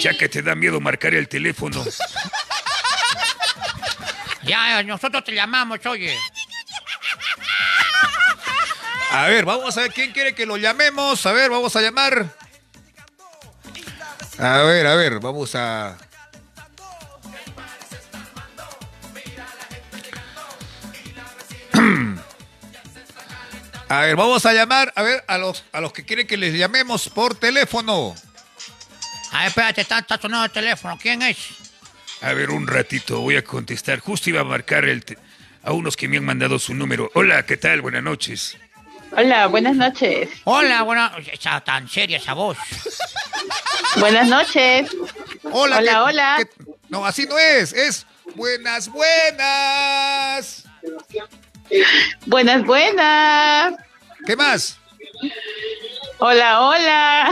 Ya 0.00 0.16
que 0.16 0.28
te 0.28 0.42
da 0.42 0.54
miedo 0.54 0.80
marcar 0.80 1.14
el 1.14 1.28
teléfono. 1.28 1.84
Ya, 4.42 4.82
nosotros 4.82 5.24
te 5.24 5.32
llamamos, 5.32 5.84
oye. 5.86 6.16
A 9.10 9.26
ver, 9.28 9.44
vamos 9.44 9.76
a 9.76 9.82
ver 9.82 9.92
quién 9.92 10.12
quiere 10.12 10.34
que 10.34 10.46
lo 10.46 10.56
llamemos. 10.56 11.24
A 11.26 11.32
ver, 11.32 11.50
vamos 11.50 11.74
a 11.76 11.80
llamar. 11.80 12.34
A 14.38 14.62
ver, 14.62 14.86
a 14.86 14.94
ver, 14.94 15.18
vamos 15.20 15.54
a. 15.54 15.96
A 23.88 24.00
ver, 24.00 24.16
vamos 24.16 24.44
a 24.44 24.52
llamar, 24.52 24.92
a 24.96 25.02
ver, 25.04 25.22
a 25.28 25.38
los, 25.38 25.64
a 25.70 25.80
los 25.80 25.92
que 25.92 26.04
quieren 26.04 26.26
que 26.26 26.36
les 26.36 26.52
llamemos 26.54 27.08
por 27.08 27.36
teléfono. 27.36 28.16
A 29.30 29.38
ver, 29.40 29.46
espérate, 29.48 29.80
está, 29.82 30.00
está 30.00 30.18
sonando 30.20 30.44
el 30.46 30.50
teléfono. 30.50 30.98
¿Quién 31.00 31.22
es? 31.22 31.36
A 32.20 32.32
ver, 32.32 32.50
un 32.50 32.66
ratito, 32.66 33.20
voy 33.20 33.36
a 33.36 33.44
contestar. 33.44 34.00
Justo 34.00 34.28
iba 34.28 34.40
a 34.40 34.44
marcar 34.44 34.86
el 34.86 35.04
te- 35.04 35.16
a 35.62 35.70
unos 35.72 35.96
que 35.96 36.08
me 36.08 36.16
han 36.16 36.24
mandado 36.24 36.58
su 36.58 36.74
número. 36.74 37.12
Hola, 37.14 37.46
¿qué 37.46 37.56
tal? 37.56 37.80
Buenas 37.80 38.02
noches. 38.02 38.58
Hola, 39.16 39.46
buenas 39.46 39.74
noches. 39.76 40.28
Hola, 40.44 40.82
buena... 40.82 41.12
Esa 41.32 41.60
tan 41.62 41.88
seria 41.88 42.18
esa 42.18 42.34
voz. 42.34 42.58
Buenas 43.96 44.28
noches. 44.28 44.90
Hola, 45.50 45.78
Hola, 45.78 45.92
¿qué- 45.92 45.98
hola. 45.98 46.38
no, 46.90 47.06
así 47.06 47.24
no 47.26 47.38
es, 47.38 47.72
es 47.72 48.06
buenas, 48.34 48.88
buenas. 48.90 50.64
Buenas, 52.26 52.62
buenas. 52.64 53.74
¿Qué 54.26 54.36
más? 54.36 54.78
Hola, 56.18 56.60
hola. 56.60 57.30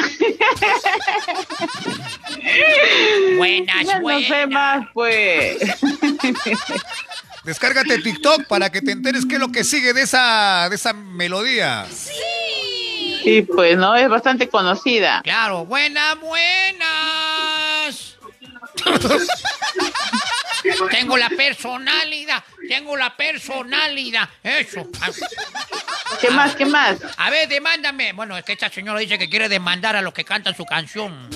Buenas, 3.36 3.86
Ya 3.86 3.98
no 4.01 4.20
sé 4.20 4.47
más, 4.47 4.86
pues. 4.94 5.59
Descárgate 7.44 7.98
TikTok 7.98 8.46
para 8.46 8.70
que 8.70 8.80
te 8.80 8.92
enteres 8.92 9.26
qué 9.26 9.34
es 9.34 9.40
lo 9.40 9.52
que 9.52 9.64
sigue 9.64 9.92
de 9.92 10.02
esa, 10.02 10.68
de 10.68 10.76
esa 10.76 10.94
melodía. 10.94 11.86
Sí, 13.22 13.42
pues, 13.42 13.76
¿no? 13.76 13.94
Es 13.96 14.08
bastante 14.08 14.48
conocida. 14.48 15.20
Claro, 15.22 15.66
buenas, 15.66 16.18
buenas. 16.20 16.94
tengo 20.90 21.16
la 21.16 21.28
personalidad, 21.30 22.44
tengo 22.68 22.96
la 22.96 23.16
personalidad. 23.16 24.28
Eso. 24.42 24.88
¿Qué 26.20 26.30
más, 26.30 26.54
qué 26.54 26.64
más? 26.64 26.98
A 27.16 27.30
ver, 27.30 27.48
demándame. 27.48 28.12
Bueno, 28.12 28.36
es 28.36 28.44
que 28.44 28.52
esta 28.52 28.70
señora 28.70 29.00
dice 29.00 29.18
que 29.18 29.28
quiere 29.28 29.48
demandar 29.48 29.96
a 29.96 30.02
los 30.02 30.14
que 30.14 30.24
cantan 30.24 30.56
su 30.56 30.64
canción. 30.64 31.28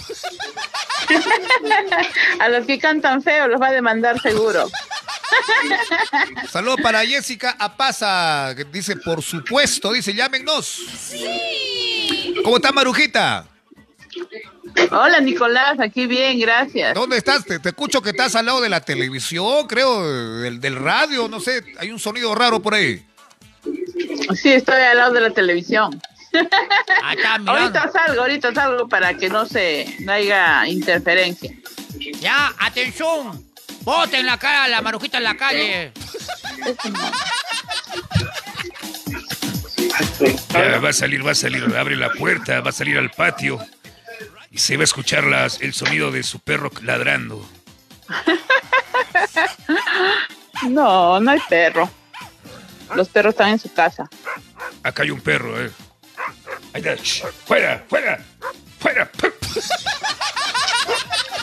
A 2.40 2.48
los 2.48 2.66
que 2.66 2.78
cantan 2.78 3.22
feo 3.22 3.48
los 3.48 3.60
va 3.60 3.68
a 3.68 3.72
demandar 3.72 4.20
seguro. 4.20 4.68
Saludos 6.50 6.80
para 6.82 7.04
Jessica 7.04 7.56
Apaza, 7.58 8.54
que 8.56 8.64
dice, 8.64 8.96
por 8.96 9.22
supuesto, 9.22 9.92
dice, 9.92 10.14
llámenos. 10.14 10.80
¿Cómo 12.44 12.56
está 12.56 12.72
Marujita? 12.72 13.46
Hola, 14.90 15.20
Nicolás, 15.20 15.80
aquí 15.80 16.06
bien, 16.06 16.38
gracias. 16.38 16.94
¿Dónde 16.94 17.16
estás? 17.16 17.44
Te, 17.44 17.58
te 17.58 17.70
escucho 17.70 18.00
que 18.00 18.10
estás 18.10 18.36
al 18.36 18.46
lado 18.46 18.60
de 18.60 18.68
la 18.68 18.80
televisión, 18.80 19.66
creo, 19.66 20.06
del, 20.40 20.60
del 20.60 20.76
radio, 20.76 21.28
no 21.28 21.40
sé, 21.40 21.64
hay 21.78 21.90
un 21.90 21.98
sonido 21.98 22.34
raro 22.34 22.60
por 22.60 22.74
ahí. 22.74 23.04
Sí, 24.34 24.52
estoy 24.52 24.80
al 24.80 24.96
lado 24.98 25.12
de 25.14 25.20
la 25.20 25.30
televisión. 25.30 26.00
Acá, 27.02 27.38
mirando. 27.38 27.52
ahorita 27.52 27.90
salgo, 27.90 28.20
ahorita 28.20 28.54
salgo 28.54 28.88
para 28.88 29.14
que 29.14 29.28
no 29.28 29.46
se 29.46 29.96
no 30.00 30.12
haya 30.12 30.66
interferencia. 30.66 31.52
Ya, 32.20 32.52
atención. 32.58 33.47
Boten 33.82 34.26
la 34.26 34.38
cara 34.38 34.64
a 34.64 34.68
la 34.68 34.82
marujita 34.82 35.18
en 35.18 35.24
la 35.24 35.36
calle. 35.36 35.92
Ya 40.50 40.78
va 40.78 40.90
a 40.90 40.92
salir, 40.92 41.26
va 41.26 41.32
a 41.32 41.34
salir, 41.34 41.64
abre 41.76 41.96
la 41.96 42.12
puerta, 42.12 42.60
va 42.60 42.70
a 42.70 42.72
salir 42.72 42.98
al 42.98 43.10
patio 43.10 43.58
y 44.50 44.58
se 44.58 44.76
va 44.76 44.82
a 44.82 44.84
escuchar 44.84 45.24
las, 45.24 45.60
el 45.60 45.74
sonido 45.74 46.10
de 46.10 46.22
su 46.22 46.40
perro 46.40 46.70
ladrando. 46.82 47.48
No, 50.68 51.20
no 51.20 51.30
hay 51.30 51.40
perro. 51.48 51.90
Los 52.94 53.08
perros 53.08 53.34
están 53.34 53.50
en 53.50 53.58
su 53.58 53.72
casa. 53.72 54.08
Acá 54.82 55.02
hay 55.02 55.10
un 55.10 55.20
perro, 55.20 55.62
eh. 55.62 55.70
Ahí 56.72 56.82
está. 56.82 56.94
Shh, 56.96 57.24
fuera, 57.46 57.84
fuera, 57.88 58.18
fuera. 58.78 59.10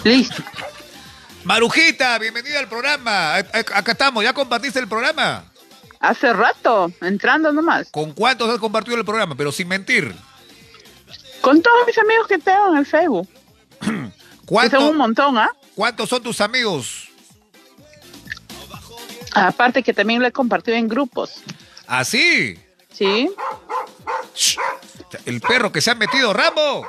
Listo. 0.03 0.44
Marujita, 1.45 2.17
bienvenida 2.17 2.59
al 2.59 2.67
programa. 2.67 3.35
A- 3.35 3.38
a- 3.38 3.77
Acá 3.77 3.91
estamos, 3.91 4.23
¿ya 4.23 4.34
compartiste 4.34 4.80
el 4.80 4.88
programa? 4.88 5.45
Hace 5.99 6.34
rato, 6.34 6.91
entrando 7.01 7.51
nomás. 7.53 7.88
¿Con 7.91 8.13
cuántos 8.13 8.49
has 8.49 8.57
compartido 8.59 8.97
el 8.97 9.05
programa? 9.05 9.35
Pero 9.35 9.51
sin 9.51 9.67
mentir. 9.67 10.13
Con 11.41 11.61
todos 11.61 11.85
mis 11.85 11.97
amigos 11.99 12.27
que 12.27 12.39
tengo 12.39 12.72
en 12.73 12.77
el 12.77 12.85
Facebook. 12.85 13.30
Que 14.45 14.49
¿Cuántos, 14.53 14.80
son 14.80 14.91
un 14.91 14.97
montón, 14.97 15.38
¿ah? 15.39 15.49
¿Cuántos 15.73 16.07
son 16.07 16.22
tus 16.22 16.39
amigos? 16.39 17.09
Aparte 19.34 19.81
que 19.81 19.91
también 19.91 20.22
lo 20.22 20.27
he 20.27 20.31
compartido 20.31 20.77
en 20.77 20.88
grupos. 20.88 21.41
¿Así? 21.88 22.59
¿Sí? 22.93 23.27
El 25.26 25.41
perro 25.41 25.72
que 25.72 25.81
se 25.81 25.89
ha 25.89 25.95
metido, 25.95 26.31
Rambo. 26.31 26.85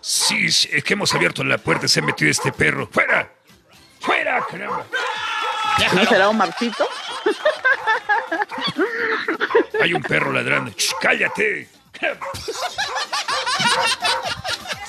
Sí, 0.00 0.52
sí, 0.52 0.68
es 0.72 0.84
que 0.84 0.92
hemos 0.92 1.12
abierto 1.12 1.42
la 1.42 1.58
puerta, 1.58 1.88
se 1.88 1.98
ha 1.98 2.02
metido 2.04 2.30
este 2.30 2.52
perro. 2.52 2.88
¡Fuera! 2.88 3.32
¡Fuera, 4.02 4.44
caramba! 4.50 4.84
¿No 5.94 6.04
será 6.06 6.28
un 6.28 6.36
marcito? 6.36 6.86
Hay 9.80 9.94
un 9.94 10.02
perro 10.02 10.32
ladrando. 10.32 10.70
Shh, 10.76 10.92
¡Cállate! 11.00 11.68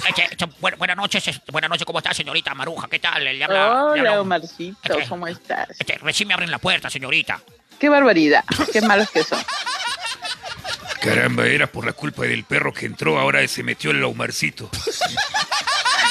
Eche, 0.09 0.29
bu- 0.59 0.77
buenas 0.77 0.97
noches, 0.97 1.27
es- 1.27 1.41
buenas 1.51 1.69
noches, 1.69 1.85
¿cómo 1.85 1.99
está, 1.99 2.13
señorita 2.13 2.53
Maruja? 2.53 2.87
¿Qué 2.89 2.99
tal? 2.99 3.23
Le 3.23 3.43
habla, 3.43 3.57
le 3.65 3.69
Hola, 3.71 4.09
habla- 4.09 4.21
Omarcito, 4.21 4.97
¿cómo 5.07 5.27
estás? 5.27 5.69
Este, 5.79 5.97
recién 5.99 6.27
me 6.27 6.33
abren 6.33 6.51
la 6.51 6.57
puerta, 6.59 6.89
señorita. 6.89 7.39
Qué 7.79 7.89
barbaridad, 7.89 8.43
qué 8.71 8.81
malos 8.81 9.09
que 9.11 9.23
son. 9.23 9.39
Caramba, 11.01 11.45
era 11.47 11.67
por 11.67 11.85
la 11.85 11.93
culpa 11.93 12.23
del 12.23 12.43
perro 12.45 12.73
que 12.73 12.85
entró, 12.85 13.19
ahora 13.19 13.45
se 13.47 13.61
metió 13.63 13.91
el 13.91 14.03
Omarcito. 14.03 14.69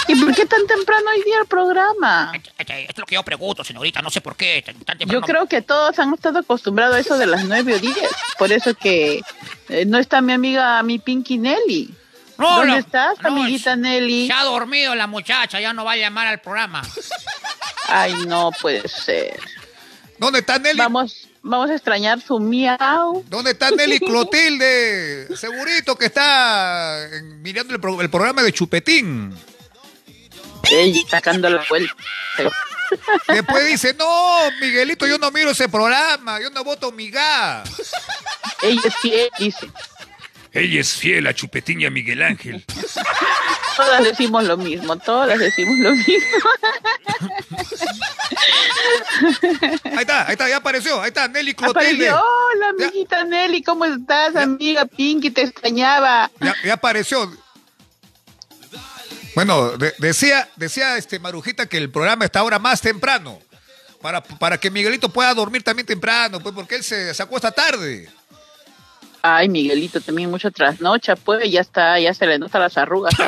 ¿Y 0.09 0.17
por 0.17 0.35
qué 0.35 0.47
tan 0.47 0.67
temprano 0.67 1.05
hoy 1.15 1.23
día 1.25 1.37
el 1.41 1.47
programa? 1.47 2.33
Este, 2.35 2.81
esto 2.83 2.93
es 2.93 2.99
lo 2.99 3.07
que 3.07 3.15
yo 3.15 3.23
pregunto, 3.23 3.63
señorita, 3.65 4.03
no 4.03 4.11
sé 4.11 4.21
por 4.21 4.37
qué. 4.37 4.63
tan- 4.65 4.77
tan 4.85 4.99
Yo 4.99 5.21
creo 5.21 5.47
que 5.47 5.63
todos 5.63 5.99
han 5.99 6.13
estado 6.15 6.41
acostumbrados 6.41 6.97
a 6.97 7.01
eso 7.01 7.19
de 7.19 7.27
las 7.27 7.45
9 7.45 7.75
o 7.75 7.79
10. 7.79 7.97
Por 8.39 8.53
eso 8.53 8.75
que 8.75 9.21
eh, 9.69 9.85
no 9.87 9.99
está 9.99 10.21
mi 10.21 10.33
amiga, 10.33 10.83
mi 10.83 10.99
Pinky 10.99 11.39
Nelly. 11.39 11.95
No, 12.39 12.57
¿Dónde 12.57 12.73
no, 12.73 12.79
estás, 12.79 13.21
no, 13.23 13.29
amiguita 13.29 13.77
Nelly? 13.77 14.27
Se 14.27 14.33
ha 14.33 14.43
dormido 14.45 14.95
la 14.95 15.07
muchacha, 15.07 15.61
ya 15.61 15.73
no 15.73 15.85
va 15.85 15.93
a 15.93 15.97
llamar 15.97 16.27
al 16.27 16.41
programa. 16.41 16.83
Ay, 17.89 18.15
no 18.27 18.51
puede 18.61 18.89
ser. 18.89 19.39
¿Dónde 20.19 20.41
está 20.41 20.59
Nelly? 20.59 20.79
Vamos, 20.79 21.29
vamos 21.43 21.71
a 21.71 21.75
extrañar 21.75 22.21
su 22.21 22.41
miau. 22.41 23.25
¿Dónde 23.29 23.53
está 23.53 23.71
Nelly 23.71 24.01
Clotilde? 24.01 25.29
Segurito 25.37 25.95
que 25.97 26.07
está 26.07 27.07
mirando 27.41 27.75
el, 27.75 27.81
pro- 27.81 28.01
el 28.01 28.11
programa 28.11 28.43
de 28.43 28.53
Chupetín. 28.53 29.35
Ey, 30.71 31.05
sacando 31.09 31.51
la 31.51 31.65
vuelta. 31.69 31.95
Después 33.29 33.67
dice, 33.67 33.95
no, 33.95 34.51
Miguelito, 34.61 35.07
yo 35.07 35.19
no 35.19 35.31
miro 35.31 35.51
ese 35.51 35.69
programa, 35.69 36.41
yo 36.41 36.51
no 36.51 36.63
voto 36.63 36.93
miga. 36.93 37.63
Ella 38.63 38.83
es 38.85 38.97
fiel, 38.97 39.31
dice. 39.39 39.71
Ella 40.55 40.81
es 40.83 40.93
fiel 40.93 41.27
a 41.27 41.35
Chupetín 41.35 41.81
y 41.81 41.87
a 41.87 41.91
Miguel 41.91 42.23
Ángel. 42.23 42.63
Todas 43.77 44.05
decimos 44.05 44.45
lo 44.45 44.59
mismo, 44.59 44.99
todas 44.99 45.39
decimos 45.39 45.79
lo 45.79 45.93
mismo. 45.93 46.51
Ahí 49.85 50.01
está, 50.01 50.27
ahí 50.27 50.33
está, 50.33 50.49
ya 50.49 50.57
apareció, 50.59 51.01
ahí 51.01 51.09
está 51.09 51.27
Nelly 51.29 51.55
Clotilde. 51.55 52.11
Apareció, 52.11 52.23
hola, 52.23 52.69
amiguita 52.69 53.25
Nelly, 53.25 53.63
¿cómo 53.63 53.87
estás, 53.87 54.37
amiga 54.37 54.85
Pinky? 54.85 55.31
Te 55.31 55.43
extrañaba. 55.43 56.31
Ya, 56.41 56.55
ya 56.63 56.75
apareció. 56.75 57.33
Bueno, 59.35 59.77
de- 59.79 59.95
decía, 59.99 60.49
decía 60.57 60.97
este 60.97 61.19
Marujita 61.19 61.67
que 61.67 61.79
el 61.79 61.91
programa 61.91 62.25
está 62.25 62.41
ahora 62.41 62.59
más 62.59 62.81
temprano. 62.81 63.41
Para, 64.01 64.21
para 64.23 64.59
que 64.59 64.71
Miguelito 64.71 65.09
pueda 65.09 65.33
dormir 65.33 65.63
también 65.63 65.87
temprano, 65.87 66.41
pues 66.41 66.55
porque 66.55 66.75
él 66.75 66.83
se, 66.83 67.15
se 67.15 67.23
acuesta 67.23 67.53
tarde. 67.53 68.09
Ay, 69.25 69.49
Miguelito, 69.49 70.01
también 70.01 70.29
mucho 70.29 70.51
trasnocha, 70.51 71.15
pues 71.15 71.49
ya 71.49 71.61
está, 71.61 72.01
ya 72.01 72.13
se 72.13 72.27
le 72.27 72.39
notan 72.41 72.63
las 72.63 72.77
arrugas. 72.77 73.15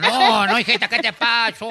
No, 0.00 0.46
no, 0.46 0.58
hijita, 0.58 0.88
¿qué 0.88 0.98
te 1.00 1.12
pasa? 1.12 1.66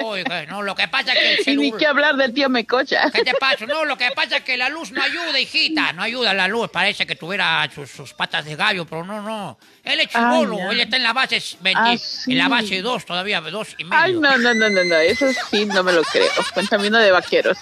No, 0.48 0.62
lo 0.62 0.74
que 0.74 0.86
pasa 0.88 1.12
es 1.12 1.18
que 1.18 1.32
el 1.32 1.34
Y 1.34 1.36
ni 1.38 1.44
celular... 1.64 1.78
que 1.80 1.86
hablar 1.86 2.16
del 2.16 2.32
tío 2.34 2.48
Mecocha. 2.48 3.10
¿Qué 3.10 3.24
te 3.24 3.34
pasa? 3.34 3.66
No, 3.66 3.84
lo 3.84 3.96
que 3.96 4.10
pasa 4.14 4.38
es 4.38 4.42
que 4.44 4.56
la 4.56 4.68
luz 4.68 4.92
no 4.92 5.02
ayuda, 5.02 5.38
hijita. 5.40 5.92
No 5.92 6.02
ayuda 6.02 6.32
la 6.34 6.46
luz. 6.48 6.70
Parece 6.70 7.06
que 7.06 7.16
tuviera 7.16 7.68
sus, 7.74 7.90
sus 7.90 8.12
patas 8.14 8.44
de 8.44 8.54
gallo, 8.56 8.84
pero 8.84 9.04
no, 9.04 9.22
no. 9.22 9.58
Él 9.84 9.98
es 10.00 10.08
chibolo. 10.08 10.54
Ay, 10.56 10.64
ya. 10.66 10.70
Él 10.70 10.80
está 10.80 10.96
en 10.96 11.02
la 11.02 11.12
base 11.12 11.42
20, 11.60 11.80
Ah, 11.82 11.96
sí. 11.98 12.32
en 12.32 12.38
la 12.38 12.48
base 12.48 12.82
2 12.82 13.04
todavía, 13.04 13.40
2 13.40 13.74
y 13.78 13.84
medio. 13.84 13.96
Ay, 14.00 14.12
no, 14.12 14.38
no, 14.38 14.54
no, 14.54 14.70
no, 14.70 14.84
no, 14.84 14.96
eso 14.96 15.26
sí 15.50 15.66
no 15.66 15.82
me 15.82 15.92
lo 15.92 16.02
creo. 16.04 16.30
Cuéntame 16.54 16.86
uno 16.88 16.98
de 16.98 17.10
vaqueros. 17.10 17.58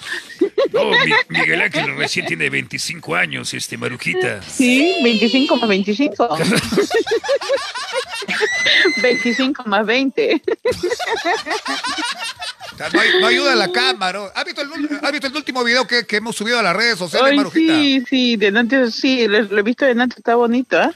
No, 0.72 0.84
Mi- 0.90 1.12
Miguel 1.28 1.62
Ángel 1.62 1.96
recién 1.96 2.26
tiene 2.26 2.50
25 2.50 3.14
años, 3.16 3.54
este 3.54 3.78
Marujita. 3.78 4.42
Sí, 4.42 4.94
25 5.02 5.56
más 5.56 5.68
25. 5.68 6.38
25 9.02 9.62
más 9.66 9.86
20. 9.86 10.42
O 12.72 12.76
sea, 12.76 12.88
no, 12.92 13.00
hay- 13.00 13.20
no 13.20 13.26
ayuda 13.26 13.54
la 13.56 13.72
cámara. 13.72 14.30
¿Has 14.34 14.44
visto 14.44 14.62
el, 14.62 14.68
has 15.02 15.12
visto 15.12 15.26
el 15.26 15.36
último 15.36 15.64
video 15.64 15.86
que, 15.86 16.06
que 16.06 16.16
hemos 16.16 16.36
subido 16.36 16.58
a 16.58 16.62
las 16.62 16.76
redes 16.76 16.98
sociales, 16.98 17.30
Ay, 17.30 17.36
Marujita? 17.36 17.74
sí, 17.74 18.04
sí, 18.08 18.36
delante, 18.36 18.90
sí, 18.90 19.26
lo, 19.26 19.40
lo 19.42 19.58
he 19.58 19.62
visto 19.62 19.84
delante, 19.84 20.16
está 20.18 20.34
bonito, 20.34 20.78
¿ah? 20.78 20.92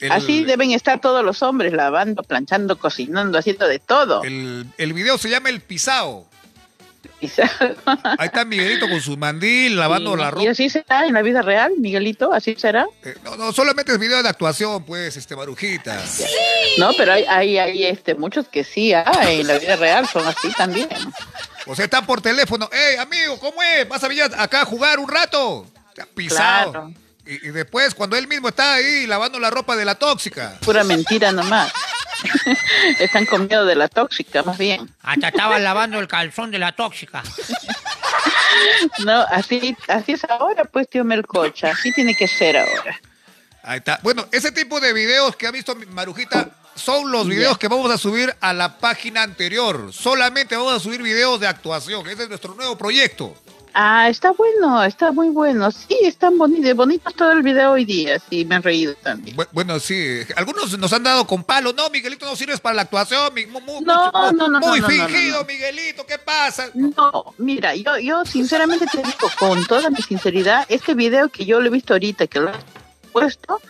El- 0.00 0.12
Así 0.12 0.44
deben 0.44 0.72
estar 0.72 1.00
todos 1.00 1.24
los 1.24 1.42
hombres, 1.42 1.72
lavando, 1.72 2.22
planchando, 2.22 2.78
cocinando, 2.78 3.38
haciendo 3.38 3.66
de 3.68 3.78
todo. 3.78 4.22
El, 4.24 4.66
el 4.78 4.92
video 4.92 5.18
se 5.18 5.28
llama 5.30 5.48
El 5.48 5.60
Pisao. 5.60 6.28
Pisao. 7.20 7.46
Ahí 8.18 8.26
está 8.26 8.44
Miguelito 8.44 8.88
con 8.88 9.00
su 9.00 9.16
mandil, 9.16 9.76
lavando 9.76 10.14
Y- 10.14 10.18
la 10.18 10.26
¿Y 10.26 10.30
ropa. 10.32 10.50
así 10.50 10.68
será 10.68 11.06
en 11.06 11.14
la 11.14 11.22
vida 11.22 11.40
real, 11.40 11.72
Miguelito? 11.78 12.32
¿Así 12.32 12.54
será? 12.58 12.86
Eh, 13.04 13.14
no, 13.24 13.36
no, 13.36 13.52
solamente 13.52 13.92
es 13.92 13.98
video 13.98 14.22
de 14.22 14.28
actuación, 14.28 14.84
pues, 14.84 15.16
este 15.16 15.34
Marujita. 15.36 16.02
No, 16.78 16.90
pero 16.98 17.12
hay, 17.12 17.24
hay, 17.24 17.58
hay 17.58 17.84
este, 17.84 18.14
muchos 18.16 18.48
que 18.48 18.64
sí, 18.64 18.92
ah, 18.92 19.04
en 19.30 19.46
la 19.46 19.58
vida 19.58 19.76
real 19.76 20.06
son 20.08 20.26
así 20.26 20.50
también. 20.58 20.88
O 21.66 21.74
sea, 21.74 21.84
está 21.86 22.02
por 22.02 22.20
teléfono. 22.20 22.68
¡Ey, 22.72 22.96
amigo, 22.96 23.38
¿cómo 23.40 23.62
es? 23.62 23.88
¿Vas 23.88 24.02
a 24.04 24.08
venir 24.08 24.24
acá 24.36 24.62
a 24.62 24.64
jugar 24.66 24.98
un 24.98 25.08
rato? 25.08 25.66
Te 25.94 26.02
ha 26.02 26.06
pisado. 26.06 26.72
Claro. 26.72 26.92
Y, 27.26 27.48
y 27.48 27.50
después, 27.50 27.94
cuando 27.94 28.16
él 28.16 28.28
mismo 28.28 28.48
está 28.48 28.74
ahí 28.74 29.06
lavando 29.06 29.38
la 29.38 29.50
ropa 29.50 29.76
de 29.76 29.84
la 29.84 29.96
tóxica. 29.96 30.58
Pura 30.64 30.84
mentira 30.84 31.32
nomás. 31.32 31.72
Están 32.98 33.26
con 33.26 33.46
miedo 33.46 33.64
de 33.64 33.74
la 33.74 33.88
tóxica, 33.88 34.42
más 34.42 34.58
bien. 34.58 34.88
Hasta 35.02 35.28
estaba 35.28 35.58
lavando 35.58 35.98
el 35.98 36.08
calzón 36.08 36.50
de 36.50 36.58
la 36.58 36.72
tóxica. 36.72 37.22
No, 39.04 39.20
así, 39.30 39.76
así 39.86 40.12
es 40.12 40.24
ahora, 40.24 40.64
pues, 40.64 40.88
tío 40.88 41.04
Melcocha. 41.04 41.72
Así 41.72 41.92
tiene 41.92 42.14
que 42.14 42.26
ser 42.26 42.56
ahora. 42.56 42.98
Ahí 43.62 43.78
está. 43.78 44.00
Bueno, 44.02 44.26
ese 44.32 44.50
tipo 44.50 44.80
de 44.80 44.94
videos 44.94 45.36
que 45.36 45.46
ha 45.46 45.50
visto 45.50 45.76
Marujita 45.90 46.50
son 46.74 47.10
los 47.12 47.28
videos 47.28 47.58
que 47.58 47.68
vamos 47.68 47.90
a 47.90 47.98
subir 47.98 48.34
a 48.40 48.54
la 48.54 48.78
página 48.78 49.22
anterior. 49.22 49.92
Solamente 49.92 50.56
vamos 50.56 50.74
a 50.74 50.80
subir 50.80 51.02
videos 51.02 51.38
de 51.38 51.48
actuación. 51.48 52.08
Ese 52.08 52.22
es 52.22 52.28
nuestro 52.28 52.54
nuevo 52.54 52.78
proyecto. 52.78 53.36
Ah, 53.78 54.08
está 54.08 54.30
bueno, 54.32 54.82
está 54.84 55.12
muy 55.12 55.28
bueno. 55.28 55.70
Sí, 55.70 55.98
están 56.02 56.38
bonitos, 56.38 56.74
bonito 56.74 57.10
todo 57.10 57.32
el 57.32 57.42
video 57.42 57.72
hoy 57.72 57.84
día. 57.84 58.18
Sí, 58.30 58.42
me 58.46 58.54
han 58.54 58.62
reído 58.62 58.94
también. 58.94 59.36
Bu- 59.36 59.46
Bueno, 59.52 59.78
sí. 59.78 60.20
Algunos 60.34 60.78
nos 60.78 60.90
han 60.94 61.02
dado 61.02 61.26
con 61.26 61.44
palo. 61.44 61.74
No, 61.74 61.90
Miguelito, 61.90 62.24
no 62.24 62.34
sirves 62.36 62.58
para 62.58 62.74
la 62.74 62.82
actuación. 62.82 63.34
mi- 63.34 63.44
mu- 63.44 63.60
mu- 63.60 63.82
No, 63.82 64.06
mucho- 64.06 64.32
no, 64.32 64.48
no, 64.48 64.60
Muy 64.60 64.80
no, 64.80 64.88
fingido. 64.88 65.44
Miguelito. 65.44 66.06
¿Qué 66.06 66.16
pasa? 66.18 66.70
No, 66.72 67.34
mira, 67.36 67.74
yo, 67.74 67.98
yo 67.98 68.24
sinceramente 68.24 68.86
te 68.86 68.96
digo, 68.96 69.28
con 69.38 69.62
toda 69.66 69.90
mi 69.90 70.00
sinceridad, 70.00 70.64
este 70.70 70.94
video 70.94 71.28
que 71.28 71.44
yo 71.44 71.60
lo 71.60 71.66
he 71.66 71.70
visto 71.70 71.92
ahorita, 71.92 72.26
que 72.28 72.40
lo 72.40 72.48
he 72.52 72.54
puesto, 73.12 73.60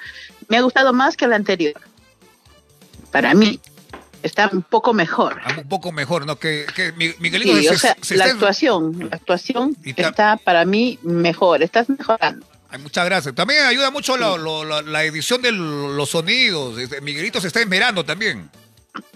me 0.46 0.56
ha 0.56 0.60
gustado 0.60 0.92
más 0.92 1.16
que 1.16 1.24
el 1.24 1.32
anterior. 1.32 1.74
Para 3.10 3.34
mí, 3.34 3.58
está 4.26 4.48
un 4.52 4.62
poco 4.62 4.92
mejor. 4.92 5.40
Ah, 5.44 5.54
Un 5.58 5.68
poco 5.68 5.92
mejor, 5.92 6.26
¿no? 6.26 6.38
Que, 6.38 6.66
que 6.74 6.92
Mi- 6.92 7.14
Miguelito 7.18 7.56
Sí, 7.56 7.64
se- 7.64 7.74
o 7.74 7.78
sea, 7.78 7.96
se 8.02 8.16
la 8.16 8.24
está- 8.24 8.34
actuación, 8.34 9.08
la 9.10 9.16
actuación 9.16 9.76
está 9.84 10.36
para 10.36 10.64
mí 10.64 10.98
mejor, 11.02 11.62
estás 11.62 11.88
mejorando. 11.88 12.46
Ay, 12.68 12.80
muchas 12.80 13.04
gracias. 13.06 13.34
También 13.34 13.64
ayuda 13.64 13.90
mucho 13.90 14.16
la, 14.16 14.82
la 14.82 15.04
edición 15.04 15.40
de 15.40 15.52
los 15.52 16.10
sonidos. 16.10 16.78
Este, 16.78 17.00
Miguelito 17.00 17.40
se 17.40 17.46
está 17.46 17.60
esmerando 17.60 18.04
también. 18.04 18.50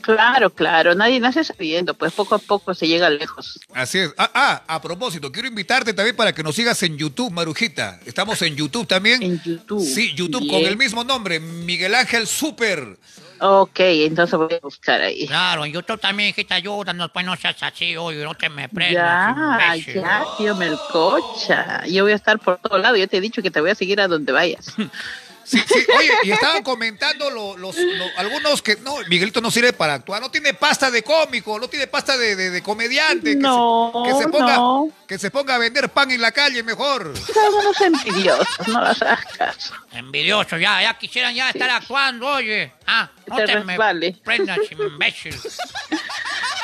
Claro, 0.03 0.51
claro, 0.51 0.95
nadie 0.95 1.19
nace 1.21 1.43
sabiendo, 1.43 1.95
pues 1.95 2.13
poco 2.13 2.35
a 2.35 2.39
poco 2.39 2.75
se 2.75 2.87
llega 2.87 3.09
lejos. 3.09 3.59
Así 3.73 3.99
es. 3.99 4.13
Ah, 4.19 4.31
ah, 4.35 4.63
a 4.67 4.81
propósito, 4.83 5.33
quiero 5.33 5.49
invitarte 5.49 5.95
también 5.95 6.15
para 6.17 6.35
que 6.35 6.43
nos 6.43 6.55
sigas 6.55 6.83
en 6.83 6.99
YouTube, 6.99 7.31
Marujita. 7.33 7.99
Estamos 8.05 8.41
en 8.43 8.57
YouTube 8.57 8.87
también. 8.87 9.23
En 9.23 9.43
YouTube. 9.43 9.83
Sí, 9.83 10.13
YouTube 10.15 10.43
Bien. 10.43 10.53
con 10.53 10.63
el 10.71 10.77
mismo 10.77 11.03
nombre, 11.03 11.41
Miguel 11.41 11.95
Ángel 11.95 12.27
Super. 12.27 12.99
Ok, 13.41 13.81
entonces 13.81 14.39
voy 14.39 14.53
a 14.53 14.59
buscar 14.61 15.01
ahí. 15.01 15.27
Claro, 15.27 15.65
en 15.65 15.73
YouTube 15.73 15.99
también, 15.99 16.29
hijita, 16.29 16.57
ayúdanos, 16.57 17.11
pues 17.11 17.25
no 17.25 17.35
seas 17.37 17.63
así, 17.63 17.97
oye, 17.97 18.23
no 18.23 18.35
te 18.35 18.51
me 18.51 18.69
prendas, 18.69 19.35
Ya, 19.35 19.75
imbécil. 19.75 19.95
ya, 19.95 20.25
tío 20.37 20.55
Melcocha. 20.55 21.87
Yo 21.87 22.05
voy 22.05 22.13
a 22.13 22.17
estar 22.17 22.39
por 22.39 22.59
todos 22.59 22.81
lados. 22.81 22.99
Yo 22.99 23.09
te 23.09 23.17
he 23.17 23.21
dicho 23.21 23.41
que 23.43 23.51
te 23.51 23.61
voy 23.61 23.71
a 23.71 23.75
seguir 23.75 24.01
a 24.01 24.09
donde 24.09 24.33
vayas. 24.33 24.67
Sí, 25.51 25.59
sí, 25.67 25.85
oye, 25.99 26.13
y 26.23 26.31
estaban 26.31 26.63
comentando 26.63 27.29
lo- 27.29 27.57
los, 27.57 27.77
lo- 27.77 28.07
algunos 28.19 28.63
que 28.63 28.77
no, 28.77 28.99
Miguelito 29.09 29.41
no 29.41 29.51
sirve 29.51 29.73
para 29.73 29.95
actuar, 29.95 30.23
no 30.23 30.31
tiene 30.31 30.55
pasta 30.55 30.93
de 30.93 31.03
cómico, 31.03 31.59
no 31.59 31.67
tiene 31.69 31.89
pasta 31.89 32.17
de, 32.17 32.37
de- 32.37 32.51
de 32.51 32.63
comediante, 32.63 33.31
que, 33.33 33.37
No, 33.37 33.91
se, 34.07 34.13
que 34.13 34.19
se 34.23 34.29
ponga, 34.29 34.55
no. 34.57 34.89
que 35.09 35.19
se 35.19 35.31
ponga 35.33 35.57
a 35.57 35.59
vender 35.59 35.89
pan 35.89 36.09
en 36.13 36.21
la 36.21 36.31
calle 36.31 36.63
mejor. 36.63 37.13
Son 37.35 37.53
unos 37.55 37.81
envidiosos, 37.81 38.69
no 38.69 38.81
las 38.81 39.03
hagas 39.03 39.27
caso. 39.37 39.75
Envidioso, 39.91 40.57
ya, 40.57 40.81
ya 40.83 40.97
quisieran 40.97 41.35
ya 41.35 41.51
estar 41.51 41.69
actuando, 41.71 42.29
oye. 42.29 42.73
Ah, 42.87 43.11
no 43.27 43.35
Te 43.37 43.47
te, 43.47 43.55
me 43.61 43.73
resbale. 43.73 44.17
prendas, 44.25 44.59
imbécil. 44.71 45.35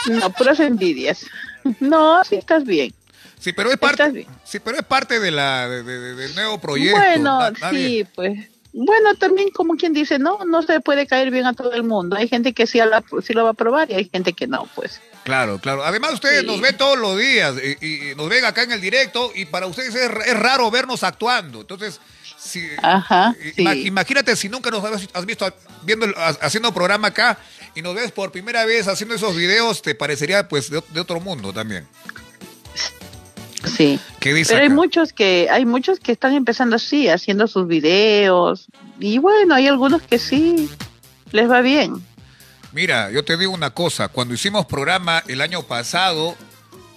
No, 0.06 0.30
puras 0.30 0.60
envidias. 0.60 1.26
No, 1.80 2.22
sí 2.22 2.36
estás 2.36 2.64
bien. 2.64 2.94
Sí, 3.40 3.52
pero 3.52 3.70
es 3.70 3.76
parte, 3.78 4.26
sí, 4.44 4.60
pero 4.60 4.78
es 4.78 4.84
parte 4.84 5.18
de 5.20 5.30
la, 5.32 5.68
de- 5.68 5.82
de- 5.82 5.98
de- 6.00 6.14
del 6.14 6.34
nuevo 6.36 6.60
proyecto. 6.60 6.96
Bueno, 6.98 7.50
nadie- 7.60 7.88
sí, 8.04 8.06
pues. 8.14 8.48
Bueno, 8.78 9.14
también 9.14 9.48
como 9.50 9.76
quien 9.76 9.94
dice, 9.94 10.18
no, 10.18 10.40
no 10.44 10.60
se 10.60 10.80
puede 10.80 11.06
caer 11.06 11.30
bien 11.30 11.46
a 11.46 11.54
todo 11.54 11.72
el 11.72 11.82
mundo. 11.82 12.14
Hay 12.14 12.28
gente 12.28 12.52
que 12.52 12.66
sí, 12.66 12.78
a 12.78 12.84
la- 12.84 13.02
sí 13.22 13.32
lo 13.32 13.44
va 13.44 13.50
a 13.50 13.54
probar 13.54 13.90
y 13.90 13.94
hay 13.94 14.10
gente 14.12 14.34
que 14.34 14.46
no, 14.46 14.68
pues. 14.74 15.00
Claro, 15.24 15.58
claro. 15.58 15.82
Además, 15.82 16.12
ustedes 16.12 16.44
nos 16.44 16.60
ven 16.60 16.76
todos 16.76 16.98
los 16.98 17.18
días 17.18 17.54
y, 17.80 18.10
y 18.10 18.14
nos 18.14 18.28
ven 18.28 18.44
acá 18.44 18.64
en 18.64 18.72
el 18.72 18.80
directo 18.82 19.32
y 19.34 19.46
para 19.46 19.66
ustedes 19.66 19.94
es, 19.94 20.10
es 20.26 20.38
raro 20.38 20.70
vernos 20.70 21.02
actuando. 21.04 21.62
Entonces, 21.62 22.00
si, 22.38 22.68
Ajá, 22.82 23.34
ima- 23.56 23.72
sí. 23.72 23.86
imagínate 23.86 24.36
si 24.36 24.50
nunca 24.50 24.70
nos 24.70 24.84
has 24.84 25.24
visto 25.26 25.50
viendo 25.82 26.06
haciendo 26.42 26.72
programa 26.74 27.08
acá 27.08 27.38
y 27.74 27.80
nos 27.80 27.94
ves 27.94 28.12
por 28.12 28.30
primera 28.30 28.66
vez 28.66 28.88
haciendo 28.88 29.14
esos 29.14 29.34
videos, 29.34 29.80
te 29.80 29.94
parecería 29.94 30.46
pues 30.48 30.70
de, 30.70 30.82
de 30.90 31.00
otro 31.00 31.18
mundo 31.18 31.50
también. 31.52 31.88
Sí. 33.66 33.98
¿Qué 34.20 34.32
dice 34.32 34.52
Pero 34.52 34.64
hay 34.64 34.70
muchos 34.70 35.12
que 35.12 35.48
hay 35.50 35.64
muchos 35.66 35.98
que 36.00 36.12
están 36.12 36.34
empezando 36.34 36.76
así, 36.76 37.08
haciendo 37.08 37.46
sus 37.46 37.66
videos 37.66 38.66
y 39.00 39.18
bueno, 39.18 39.54
hay 39.54 39.66
algunos 39.66 40.02
que 40.02 40.18
sí 40.18 40.70
les 41.32 41.50
va 41.50 41.60
bien. 41.60 41.94
Mira, 42.72 43.10
yo 43.10 43.24
te 43.24 43.36
digo 43.36 43.52
una 43.52 43.70
cosa, 43.70 44.08
cuando 44.08 44.34
hicimos 44.34 44.66
programa 44.66 45.22
el 45.28 45.40
año 45.40 45.62
pasado, 45.62 46.36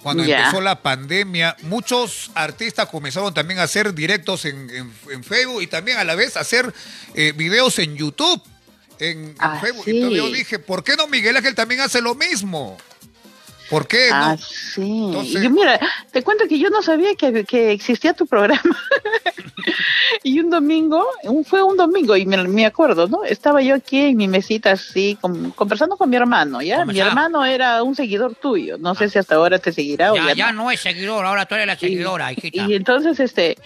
cuando 0.02 0.22
empezó 0.24 0.60
la 0.60 0.82
pandemia, 0.82 1.56
muchos 1.62 2.30
artistas 2.34 2.88
comenzaron 2.88 3.32
también 3.34 3.60
a 3.60 3.64
hacer 3.64 3.92
directos 3.94 4.44
en, 4.44 4.68
en- 4.70 4.92
en 5.10 5.24
Facebook 5.24 5.62
y 5.62 5.66
también 5.66 5.98
a 5.98 6.04
la 6.04 6.14
vez 6.14 6.36
a 6.36 6.40
hacer 6.40 6.72
eh, 7.14 7.32
videos 7.36 7.78
en 7.78 7.96
YouTube, 7.96 8.42
en, 8.98 9.18
en 9.30 9.34
Ah, 9.38 9.58
Facebook. 9.60 9.84
sí. 9.84 9.90
Entonces 9.96 10.18
yo 10.18 10.30
dije, 10.30 10.58
¿por 10.58 10.84
qué 10.84 10.96
no 10.96 11.06
Miguel 11.06 11.36
Ángel 11.36 11.54
también 11.54 11.80
hace 11.80 12.00
lo 12.00 12.14
mismo? 12.14 12.76
¿Por 13.70 13.86
qué 13.86 14.08
Ah, 14.12 14.34
no? 14.36 14.38
sí. 14.44 15.04
Entonces- 15.06 15.42
Yo, 15.42 15.50
mira, 15.50 15.78
te 16.10 16.22
cuento 16.22 16.44
que 16.48 16.58
yo 16.58 16.68
no 16.70 16.82
sabía 16.82 17.14
que, 17.14 17.44
que 17.44 17.70
existía 17.72 18.12
tu 18.14 18.26
programa. 18.26 18.60
y 20.24 20.40
un 20.40 20.50
domingo, 20.50 21.06
un- 21.24 21.44
fue 21.44 21.62
un 21.62 21.76
domingo, 21.76 22.16
y 22.16 22.26
me, 22.26 22.36
me 22.48 22.66
acuerdo, 22.66 23.06
¿no? 23.08 23.24
Estaba 23.24 23.62
yo 23.62 23.74
aquí 23.76 23.98
en 24.06 24.16
mi 24.16 24.28
mesita 24.28 24.72
así, 24.72 25.16
con- 25.20 25.52
conversando 25.52 25.96
con 25.96 26.10
mi 26.10 26.16
hermano, 26.16 26.60
¿ya? 26.62 26.84
Mi 26.84 26.98
hermano 26.98 27.44
era 27.44 27.82
un 27.82 27.94
seguidor 27.94 28.34
tuyo. 28.34 28.76
No 28.78 28.94
sé 28.94 29.08
si 29.08 29.18
hasta 29.18 29.36
ahora 29.36 29.58
te 29.58 29.72
seguirá 29.72 30.12
o 30.12 30.16
Ya, 30.16 30.28
ya, 30.28 30.34
ya 30.34 30.52
no. 30.52 30.64
no 30.64 30.70
es 30.70 30.80
seguidor, 30.80 31.24
ahora 31.24 31.46
tú 31.46 31.54
eres 31.54 31.66
la 31.66 31.76
seguidora, 31.78 32.32
hijita. 32.32 32.66
Y 32.66 32.74
entonces, 32.74 33.20
este, 33.20 33.56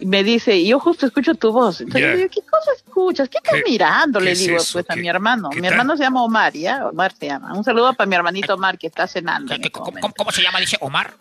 me 0.00 0.22
dice, 0.22 0.56
y 0.56 0.68
yo 0.68 0.78
justo 0.80 1.06
escucho 1.06 1.34
tu 1.34 1.52
voz. 1.52 1.80
Entonces 1.80 2.10
yo 2.10 2.16
digo, 2.16 2.28
¿qué 2.32 2.40
cosa 2.42 2.70
escuchas? 2.76 3.28
¿Qué 3.28 3.38
estás 3.38 3.54
¿Qué- 3.64 3.70
mirando? 3.70 4.18
qué 4.20 4.24
Le 4.26 4.34
digo, 4.34 4.56
pues, 4.72 4.86
a 4.88 4.94
¿Qué- 4.94 5.00
mi 5.00 5.08
hermano. 5.08 5.48
Mi 5.50 5.62
tal? 5.62 5.72
hermano 5.72 5.96
se 5.96 6.04
llama 6.04 6.22
Omar, 6.22 6.52
¿ya? 6.52 6.86
Omar 6.86 7.12
se 7.18 7.26
llama. 7.26 7.52
Un 7.54 7.64
saludo 7.64 7.92
para 7.94 8.06
mi 8.08 8.14
hermanito 8.14 8.54
Omar 8.54 8.78
que 8.78 8.86
está 8.86 9.06
cenando. 9.06 9.47
¿Cómo, 9.72 10.12
cómo 10.16 10.32
se 10.32 10.42
llama? 10.42 10.60
Dice 10.60 10.76
Omar. 10.80 11.14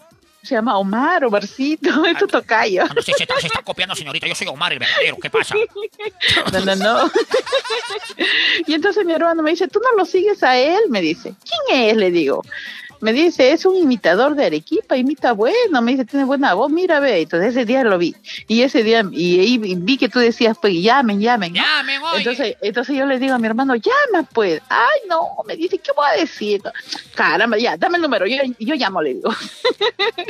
Se 0.44 0.56
llama 0.56 0.78
Omar, 0.78 1.26
Omarcito, 1.26 2.06
es 2.06 2.18
tu 2.18 2.28
tocayo. 2.28 2.84
Ah, 2.84 2.94
no, 2.96 3.02
se, 3.02 3.12
se 3.12 3.24
está, 3.24 3.38
se 3.40 3.48
está 3.48 3.62
copiando, 3.62 3.96
señorita. 3.96 4.28
Yo 4.28 4.36
soy 4.36 4.48
Omar, 4.48 4.72
el 4.72 4.80
verdadero. 4.80 5.18
¿Qué 5.22 5.30
pasa? 5.30 5.56
No, 6.54 6.60
no, 6.62 6.76
no. 6.76 7.12
Y 8.68 8.74
entonces 8.74 9.06
mi 9.06 9.14
hermano 9.14 9.44
me 9.44 9.52
dice, 9.52 9.68
¿tú 9.68 9.80
no 9.80 9.98
lo 9.98 10.06
sigues 10.06 10.42
a 10.44 10.58
él? 10.58 10.80
Me 10.90 11.02
dice, 11.02 11.34
¿quién 11.68 11.90
es? 11.90 11.98
Le 11.98 12.12
digo. 12.12 12.44
Me 13.00 13.14
dice, 13.14 13.52
es 13.52 13.66
un 13.66 13.76
imitador 13.76 14.36
de 14.36 14.46
Arequipa, 14.46 14.98
imita 14.98 15.34
bueno, 15.34 15.82
me 15.82 15.92
dice, 15.92 16.06
tiene 16.06 16.26
buena 16.26 16.54
voz, 16.54 16.72
mira, 16.72 17.00
ve. 17.00 17.22
Entonces 17.22 17.52
ese 17.52 17.66
día 17.66 17.84
lo 17.84 17.98
vi. 17.98 18.16
Y 18.48 18.62
ese 18.62 18.84
día, 18.84 19.04
y, 19.12 19.40
ahí 19.40 19.58
vi 19.58 19.98
que 19.98 20.10
tú 20.10 20.20
decías, 20.20 20.58
pues, 20.60 20.74
llamen, 20.82 21.20
llamen. 21.20 21.54
¿no? 21.54 21.62
Llamen, 21.62 22.02
oye. 22.02 22.18
Entonces, 22.18 22.58
entonces 22.62 22.96
yo 22.96 23.06
le 23.06 23.20
digo 23.20 23.34
a 23.34 23.40
mi 23.40 23.48
hermano, 23.48 23.76
llama, 23.76 24.28
pues. 24.34 24.62
Ay, 24.70 25.02
no, 25.08 25.30
me 25.46 25.56
dice, 25.56 25.78
¿qué 25.78 25.92
voy 25.96 26.06
a 26.10 26.20
decir? 26.20 26.62
Caramba, 27.16 27.58
ya, 27.58 27.78
dame 27.78 27.98
el 27.98 28.02
número, 28.02 28.26
yo, 28.26 28.38
yo 28.60 28.76
llamo, 28.76 29.02
le 29.02 29.16
digo. 29.16 29.34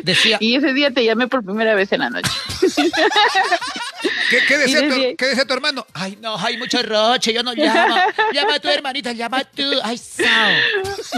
Decía. 0.03 0.37
Y 0.47 0.55
ese 0.55 0.73
día 0.73 0.91
te 0.91 1.03
llamé 1.03 1.27
por 1.27 1.43
primera 1.43 1.73
vez 1.75 1.91
en 1.91 1.99
la 1.99 2.09
noche. 2.09 2.29
¿Qué, 4.29 4.39
qué 4.47 4.57
decía 4.57 4.87
tu, 4.87 4.95
qué 5.17 5.25
decía 5.27 5.45
tu 5.45 5.53
hermano? 5.53 5.85
Ay, 5.93 6.17
no, 6.21 6.37
hay 6.37 6.57
mucho 6.57 6.81
roche, 6.83 7.33
yo 7.33 7.43
no 7.43 7.53
llamo. 7.55 7.95
Llama 8.33 8.55
a 8.55 8.59
tu 8.59 8.67
hermanita, 8.67 9.11
llama 9.13 9.43
tú. 9.43 9.63
Ay, 9.83 9.97
sao. 9.97 10.51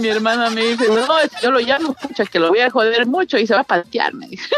Mi 0.01 0.07
hermana 0.09 0.49
me 0.49 0.61
dice, 0.61 0.87
no, 0.87 1.07
yo 1.41 1.51
lo 1.51 1.59
llamo, 1.59 1.95
escucha, 1.99 2.25
que 2.25 2.39
lo 2.39 2.49
voy 2.49 2.59
a 2.59 2.69
joder 2.69 3.05
mucho 3.05 3.37
y 3.37 3.47
se 3.47 3.53
va 3.53 3.61
a 3.61 3.63
paltear, 3.63 4.13
me 4.13 4.27
dice. 4.27 4.47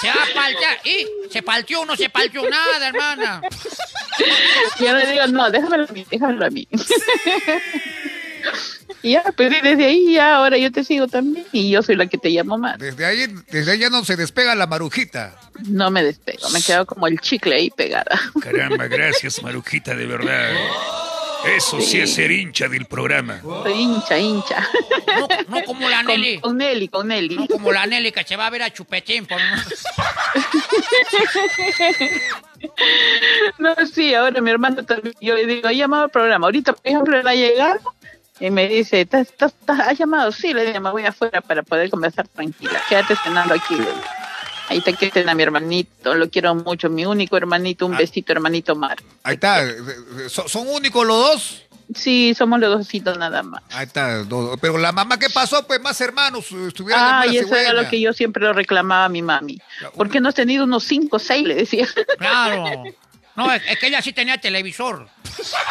Se 0.00 0.08
va 0.08 0.14
a 0.14 0.34
paltear. 0.34 0.78
Y 0.84 1.06
se 1.30 1.42
palteó, 1.42 1.84
no 1.84 1.96
se 1.96 2.08
palteó 2.08 2.48
nada, 2.48 2.88
hermana. 2.88 3.42
Yo 4.78 4.94
le 4.96 5.06
digo, 5.06 5.26
no, 5.28 5.50
déjamelo 5.50 5.84
a 5.88 5.92
mí, 5.92 6.06
déjamelo 6.10 6.46
a 6.46 6.50
mí. 6.50 6.68
Y 9.02 9.12
ya, 9.12 9.22
pues 9.36 9.50
desde 9.62 9.84
ahí 9.84 10.14
ya, 10.14 10.36
ahora 10.36 10.56
yo 10.56 10.72
te 10.72 10.82
sigo 10.82 11.06
también 11.08 11.44
y 11.52 11.70
yo 11.70 11.82
soy 11.82 11.96
la 11.96 12.06
que 12.06 12.16
te 12.16 12.30
llamo 12.30 12.56
más. 12.56 12.78
Desde 12.78 13.04
ahí, 13.04 13.26
desde 13.50 13.72
ahí 13.72 13.78
ya 13.78 13.90
no 13.90 14.04
se 14.04 14.16
despega 14.16 14.54
la 14.54 14.66
marujita. 14.66 15.36
No 15.68 15.90
me 15.90 16.02
despego, 16.02 16.48
me 16.50 16.62
quedo 16.62 16.86
como 16.86 17.06
el 17.06 17.20
chicle 17.20 17.54
ahí 17.54 17.70
pegada. 17.70 18.18
Caramba, 18.40 18.86
gracias, 18.88 19.42
Marujita, 19.42 19.94
de 19.94 20.06
verdad. 20.06 20.50
Eso 21.56 21.78
sí, 21.78 21.86
Sí. 21.86 22.00
es 22.00 22.14
ser 22.14 22.30
hincha 22.30 22.68
del 22.68 22.86
programa. 22.86 23.42
Soy 23.42 23.72
hincha, 23.74 24.18
hincha. 24.18 24.66
No, 25.18 25.28
no 25.58 25.64
como 25.64 25.90
la 25.90 26.02
Nelly. 26.02 26.40
Con 26.40 26.56
Nelly, 26.56 26.88
con 26.88 27.08
Nelly. 27.08 27.36
No 27.36 27.46
como 27.46 27.70
la 27.70 27.84
Nelly 27.84 28.10
que 28.12 28.24
se 28.24 28.36
va 28.36 28.46
a 28.46 28.50
ver 28.50 28.62
a 28.62 28.70
Chupetín. 28.72 29.26
Por... 29.26 29.38
No, 33.58 33.74
sí, 33.92 34.14
ahora 34.14 34.40
mi 34.40 34.50
hermano 34.50 34.84
también, 34.84 35.14
yo 35.20 35.34
le 35.34 35.46
digo, 35.46 35.68
ha 35.68 35.72
llamado 35.72 36.04
al 36.04 36.10
programa. 36.10 36.46
Ahorita, 36.46 36.72
por 36.72 36.86
ejemplo, 36.86 37.18
él 37.20 37.26
ha 37.28 37.34
llegado 37.34 37.78
y 38.40 38.50
me 38.50 38.68
dice, 38.68 39.02
¿estás, 39.02 39.28
estás, 39.28 39.54
has 39.68 39.98
llamado? 39.98 40.32
Sí, 40.32 40.52
le 40.52 40.66
digo, 40.66 40.80
me 40.80 40.90
voy 40.90 41.04
afuera 41.06 41.40
para 41.40 41.62
poder 41.62 41.90
conversar 41.90 42.26
tranquila. 42.28 42.80
Quédate 42.88 43.14
cenando 43.22 43.54
aquí. 43.54 43.74
le 43.76 43.84
digo. 43.84 44.02
Ahí 44.68 44.80
te 44.80 44.94
queden 44.94 45.28
a 45.28 45.34
mi 45.34 45.42
hermanito, 45.42 46.14
lo 46.14 46.30
quiero 46.30 46.54
mucho, 46.54 46.88
mi 46.88 47.04
único 47.04 47.36
hermanito, 47.36 47.84
Ah. 47.84 47.88
un 47.88 47.96
besito, 47.98 48.32
hermanito 48.32 48.74
Mar. 48.74 48.96
Ahí 49.22 49.34
está. 49.34 49.62
eh, 49.64 49.76
eh, 49.78 50.28
¿Son, 50.28 50.48
son 50.48 50.66
únicos 50.68 51.06
los 51.06 51.16
dos? 51.18 51.60
Sí, 51.94 52.34
somos 52.34 52.58
los 52.60 52.78
dositos 52.78 53.18
nada 53.18 53.42
más. 53.42 53.62
Ahí 53.70 53.84
está. 53.84 54.24
Pero 54.62 54.78
la 54.78 54.90
mamá, 54.90 55.18
¿qué 55.18 55.28
pasó? 55.28 55.66
Pues 55.66 55.82
más 55.82 56.00
hermanos 56.00 56.50
eh, 56.50 56.68
estuvieron 56.68 57.04
Ay, 57.04 57.28
una 57.36 57.40
eso 57.46 57.54
era 57.54 57.74
lo 57.74 57.86
que 57.90 58.00
yo 58.00 58.14
siempre 58.14 58.42
lo 58.42 58.54
reclamaba 58.54 59.04
a 59.04 59.08
mi 59.10 59.20
mami. 59.20 59.60
¿Por 59.94 60.08
qué 60.08 60.18
no 60.18 60.30
has 60.30 60.34
tenido 60.34 60.64
unos 60.64 60.84
cinco 60.84 61.16
o 61.16 61.18
seis? 61.20 61.46
Le 61.46 61.54
decía. 61.56 61.86
Claro. 62.18 62.64
No, 63.36 63.52
es, 63.52 63.62
es 63.68 63.78
que 63.78 63.88
ella 63.88 64.00
sí 64.02 64.12
tenía 64.12 64.38
televisor. 64.38 65.08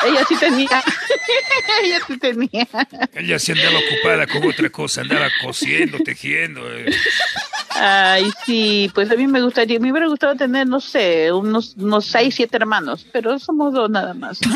Ella 0.05 0.25
sí 0.27 0.35
tenía. 0.35 0.67
Ella 1.83 1.99
sí 2.05 2.17
tenía. 2.17 2.67
Ella 3.13 3.39
se 3.39 3.53
andaba 3.53 3.77
ocupada 3.79 4.27
con 4.27 4.45
otra 4.47 4.69
cosa, 4.69 5.01
andaba 5.01 5.29
cosiendo, 5.41 5.97
tejiendo. 5.99 6.61
eh. 6.71 6.93
Ay, 7.69 8.29
sí, 8.45 8.91
pues 8.93 9.09
a 9.09 9.15
mí 9.15 9.25
me 9.27 9.41
gustaría, 9.41 9.79
me 9.79 9.91
hubiera 9.91 10.07
gustado 10.07 10.35
tener, 10.35 10.67
no 10.67 10.79
sé, 10.79 11.31
unos, 11.31 11.75
unos 11.77 12.05
seis, 12.05 12.35
siete 12.35 12.57
hermanos, 12.57 13.05
pero 13.11 13.39
somos 13.39 13.73
dos 13.73 13.89
nada 13.89 14.13
más. 14.13 14.39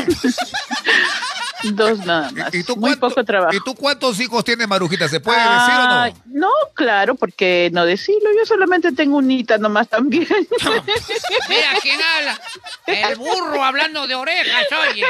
dos 1.63 2.05
nada 2.05 2.31
más. 2.31 2.53
Muy 2.77 2.95
poco 2.95 3.23
trabajo. 3.23 3.55
¿Y 3.55 3.59
tú 3.61 3.75
cuántos 3.75 4.19
hijos 4.19 4.43
tienes, 4.43 4.67
Marujita? 4.67 5.07
¿Se 5.07 5.19
puede 5.19 5.39
decir 5.39 5.75
o 5.75 5.87
no? 5.87 6.13
No, 6.25 6.51
claro, 6.73 7.15
porque 7.15 7.69
no 7.73 7.85
decirlo. 7.85 8.29
Yo 8.37 8.45
solamente 8.45 8.91
tengo 8.91 9.17
un 9.17 9.29
hita 9.29 9.57
nomás 9.57 9.87
también. 9.87 10.27
Mira 11.49 11.67
quién 11.81 11.99
habla. 12.01 12.39
El 12.85 13.15
burro 13.17 13.63
hablando 13.63 14.07
de 14.07 14.15
orejas, 14.15 14.65
oye. 14.91 15.03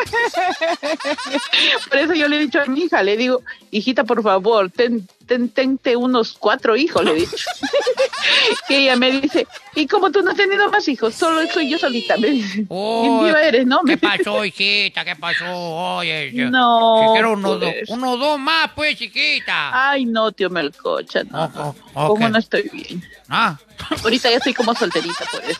Por 1.90 1.98
eso 1.98 2.14
yo 2.14 2.28
le 2.28 2.38
he 2.38 2.40
dicho 2.40 2.62
a 2.62 2.66
mi 2.66 2.82
hija, 2.82 3.04
le 3.04 3.18
digo, 3.18 3.42
hijita, 3.78 4.04
por 4.04 4.22
favor, 4.24 4.70
ten, 4.70 5.08
ten, 5.26 5.50
tente 5.50 5.96
unos 5.96 6.34
cuatro 6.34 6.76
hijos, 6.76 7.04
le 7.04 7.12
he 7.12 7.16
dicho. 7.16 7.36
y 8.70 8.76
ella 8.76 8.96
me 8.96 9.12
dice, 9.12 9.48
¿y 9.76 9.88
como 9.88 10.12
tú 10.12 10.22
no 10.22 10.32
has 10.32 10.38
tenido 10.38 10.70
más 10.70 10.88
hijos? 10.88 11.16
Solo 11.16 11.46
soy 11.52 11.70
yo 11.70 11.78
solita, 11.80 12.18
me 12.18 12.28
dice. 12.30 12.66
Oh, 12.70 13.24
viva 13.24 13.42
eres, 13.42 13.66
¿no? 13.66 13.82
¿Qué 13.84 13.98
pasó, 13.98 14.44
hijita? 14.46 15.04
¿Qué 15.06 15.16
pasó? 15.16 15.46
Oye, 15.50 16.32
yo- 16.34 16.50
No, 16.50 17.04
Si 17.08 17.14
quiero 17.14 17.34
uno, 17.34 17.56
dos, 17.58 17.74
uno, 17.88 18.18
dos 18.18 18.40
más, 18.40 18.72
pues, 18.76 18.98
chiquita. 18.98 19.90
Ay, 19.92 20.06
no, 20.06 20.32
tío 20.32 20.50
Melcocha, 20.50 21.24
no. 21.24 21.48
no. 21.50 21.76
ok. 21.94 22.08
Como 22.08 22.30
no 22.30 22.38
estoy 22.38 22.70
bien. 22.72 23.04
Ah. 23.30 23.58
Ahorita 24.04 24.30
ya 24.30 24.38
estoy 24.38 24.54
como 24.54 24.74
solterita, 24.76 25.26
por 25.32 25.44
eso. 25.44 25.60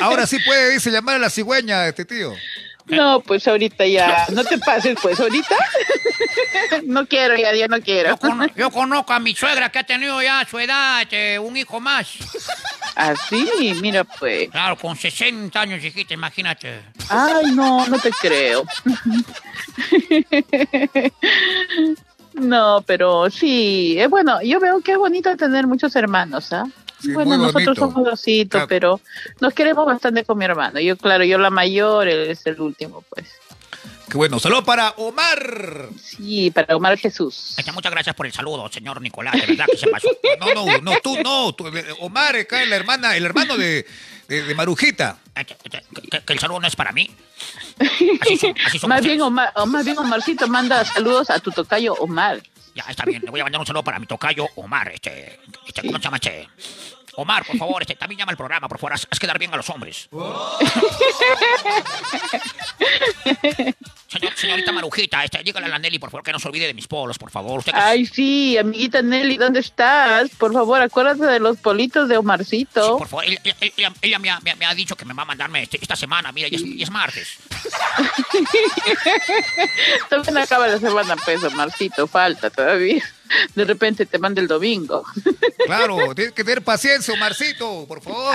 Ahora 0.00 0.26
sí 0.26 0.38
puede 0.44 0.70
dice, 0.70 0.90
llamar 0.90 1.16
a 1.16 1.18
la 1.18 1.30
cigüeña, 1.30 1.86
este 1.88 2.04
tío. 2.04 2.32
No, 2.90 3.20
pues 3.20 3.46
ahorita 3.48 3.86
ya, 3.86 4.26
no 4.32 4.44
te 4.44 4.58
pases, 4.58 4.96
pues 5.00 5.18
ahorita. 5.20 5.56
no 6.84 7.06
quiero, 7.06 7.36
ya, 7.36 7.66
no 7.68 7.80
quiero. 7.80 8.10
Yo, 8.10 8.16
cono- 8.16 8.46
yo 8.56 8.70
conozco 8.70 9.12
a 9.12 9.18
mi 9.20 9.34
suegra 9.34 9.70
que 9.70 9.78
ha 9.78 9.84
tenido 9.84 10.20
ya 10.22 10.40
a 10.40 10.48
su 10.48 10.58
edad 10.58 11.02
este, 11.02 11.38
un 11.38 11.56
hijo 11.56 11.80
más. 11.80 12.08
Así, 12.94 13.48
mira 13.80 14.04
pues. 14.04 14.50
Claro, 14.50 14.76
con 14.76 14.96
60 14.96 15.60
años, 15.60 15.82
hijita, 15.84 16.14
imagínate. 16.14 16.80
Ay, 17.08 17.52
no, 17.52 17.86
no 17.86 17.98
te 17.98 18.10
creo. 18.10 18.64
No, 22.34 22.82
pero 22.86 23.28
sí, 23.28 23.96
es 23.98 24.08
bueno, 24.08 24.40
yo 24.42 24.60
veo 24.60 24.80
que 24.80 24.92
es 24.92 24.98
bonito 24.98 25.36
tener 25.36 25.66
muchos 25.66 25.96
hermanos, 25.96 26.52
¿ah? 26.52 26.64
Sí, 27.02 27.12
bueno, 27.12 27.36
nosotros 27.36 27.64
bonito. 27.64 27.74
somos 27.86 28.04
dositos, 28.04 28.50
Claro. 28.58 28.68
pero 28.68 29.00
nos 29.40 29.54
queremos 29.54 29.86
bastante 29.86 30.24
con 30.24 30.36
mi 30.38 30.44
hermano. 30.44 30.80
Yo, 30.80 30.96
claro, 30.96 31.24
yo 31.24 31.38
la 31.38 31.50
mayor, 31.50 32.08
él 32.08 32.30
es 32.30 32.44
el 32.46 32.60
último, 32.60 33.02
pues. 33.08 33.26
Qué 34.08 34.16
bueno. 34.16 34.40
Saludos 34.40 34.64
para 34.64 34.90
Omar. 34.96 35.88
Sí, 36.02 36.50
para 36.50 36.76
Omar 36.76 36.98
Jesús. 36.98 37.54
Muchas 37.72 37.92
gracias 37.92 38.14
por 38.16 38.26
el 38.26 38.32
saludo, 38.32 38.68
señor 38.70 39.00
Nicolás, 39.00 39.34
de 39.34 39.46
verdad 39.46 39.66
que 39.70 39.76
se 39.78 39.86
pasó. 39.86 40.08
No, 40.40 40.54
no, 40.54 40.78
no, 40.80 40.92
tú 41.02 41.16
no. 41.22 41.52
tú, 41.54 41.68
eh, 41.68 41.84
Omar, 42.00 42.34
acá 42.34 42.64
la 42.64 42.76
hermana, 42.76 43.16
el 43.16 43.24
hermano 43.24 43.56
de, 43.56 43.86
de, 44.26 44.42
de 44.42 44.54
Marujita. 44.54 45.18
Este, 45.36 45.54
que, 46.10 46.22
que 46.24 46.32
el 46.32 46.38
saludo 46.40 46.60
no 46.60 46.66
es 46.66 46.74
para 46.74 46.92
mí. 46.92 47.08
Más 48.86 49.02
bien, 49.02 49.20
Omar, 49.22 49.52
o 49.54 49.66
más 49.66 49.84
bien 49.84 49.98
Omarcito 49.98 50.46
manda 50.48 50.84
saludos 50.84 51.30
a 51.30 51.38
tu 51.38 51.50
tocayo 51.50 51.94
Omar. 51.94 52.42
Ya, 52.74 52.84
está 52.88 53.04
bien, 53.04 53.22
le 53.22 53.30
voy 53.30 53.40
a 53.40 53.44
mandar 53.44 53.60
un 53.60 53.66
saludo 53.66 53.82
para 53.82 53.98
mi 53.98 54.06
tocayo 54.06 54.46
Omar, 54.56 54.92
este, 54.92 55.40
este 55.66 55.82
¿cómo 55.82 55.98
se 55.98 56.04
llama 56.04 56.16
este? 56.16 56.48
Omar, 57.16 57.44
por 57.44 57.58
favor, 57.58 57.82
este, 57.82 57.96
también 57.96 58.20
llama 58.20 58.30
al 58.30 58.36
programa, 58.36 58.68
por 58.68 58.78
favor, 58.78 58.94
haz, 58.94 59.06
haz 59.10 59.18
quedar 59.18 59.38
bien 59.38 59.52
a 59.52 59.56
los 59.56 59.68
hombres. 59.70 60.08
Señor- 64.10 64.34
señorita 64.36 64.72
Marujita, 64.72 65.22
este, 65.22 65.40
dígale 65.44 65.66
a 65.66 65.68
la 65.68 65.78
Nelly, 65.78 66.00
por 66.00 66.10
favor, 66.10 66.24
que 66.24 66.32
no 66.32 66.40
se 66.40 66.48
olvide 66.48 66.66
de 66.66 66.74
mis 66.74 66.88
polos, 66.88 67.16
por 67.16 67.30
favor. 67.30 67.60
Usted 67.60 67.70
que- 67.72 67.78
Ay, 67.78 68.06
sí, 68.06 68.58
amiguita 68.58 69.02
Nelly, 69.02 69.36
¿dónde 69.36 69.60
estás? 69.60 70.30
Por 70.30 70.52
favor, 70.52 70.82
acuérdate 70.82 71.24
de 71.26 71.38
los 71.38 71.58
politos 71.58 72.08
de 72.08 72.16
Omarcito. 72.18 72.98
Por 72.98 73.06
favor, 73.06 73.24
ella, 73.24 73.38
ella- 73.44 73.56
ella- 73.76 73.92
ella 74.02 74.18
me, 74.18 74.30
ha, 74.30 74.40
me 74.40 74.50
ha- 74.50 74.56
me 74.56 74.66
ha 74.66 74.74
dicho 74.74 74.96
que 74.96 75.04
me 75.04 75.14
va 75.14 75.22
a 75.22 75.26
mandarme 75.26 75.62
este- 75.62 75.78
esta 75.80 75.94
semana, 75.94 76.32
mira, 76.32 76.48
ya 76.48 76.56
es, 76.56 76.64
ya 76.64 76.82
es 76.84 76.90
martes. 76.90 77.28
También 80.08 80.38
acaba 80.38 80.66
la 80.66 80.78
semana, 80.78 81.14
pues, 81.24 81.44
Omarcito, 81.44 82.06
falta 82.08 82.50
todavía. 82.50 83.04
De 83.54 83.64
repente 83.64 84.06
te 84.06 84.18
manda 84.18 84.40
el 84.40 84.48
domingo. 84.48 85.04
Claro, 85.66 86.14
tienes 86.16 86.32
que 86.32 86.42
tener 86.42 86.62
paciencia, 86.64 87.12
Omarcito, 87.14 87.84
por 87.86 88.00
favor. 88.02 88.34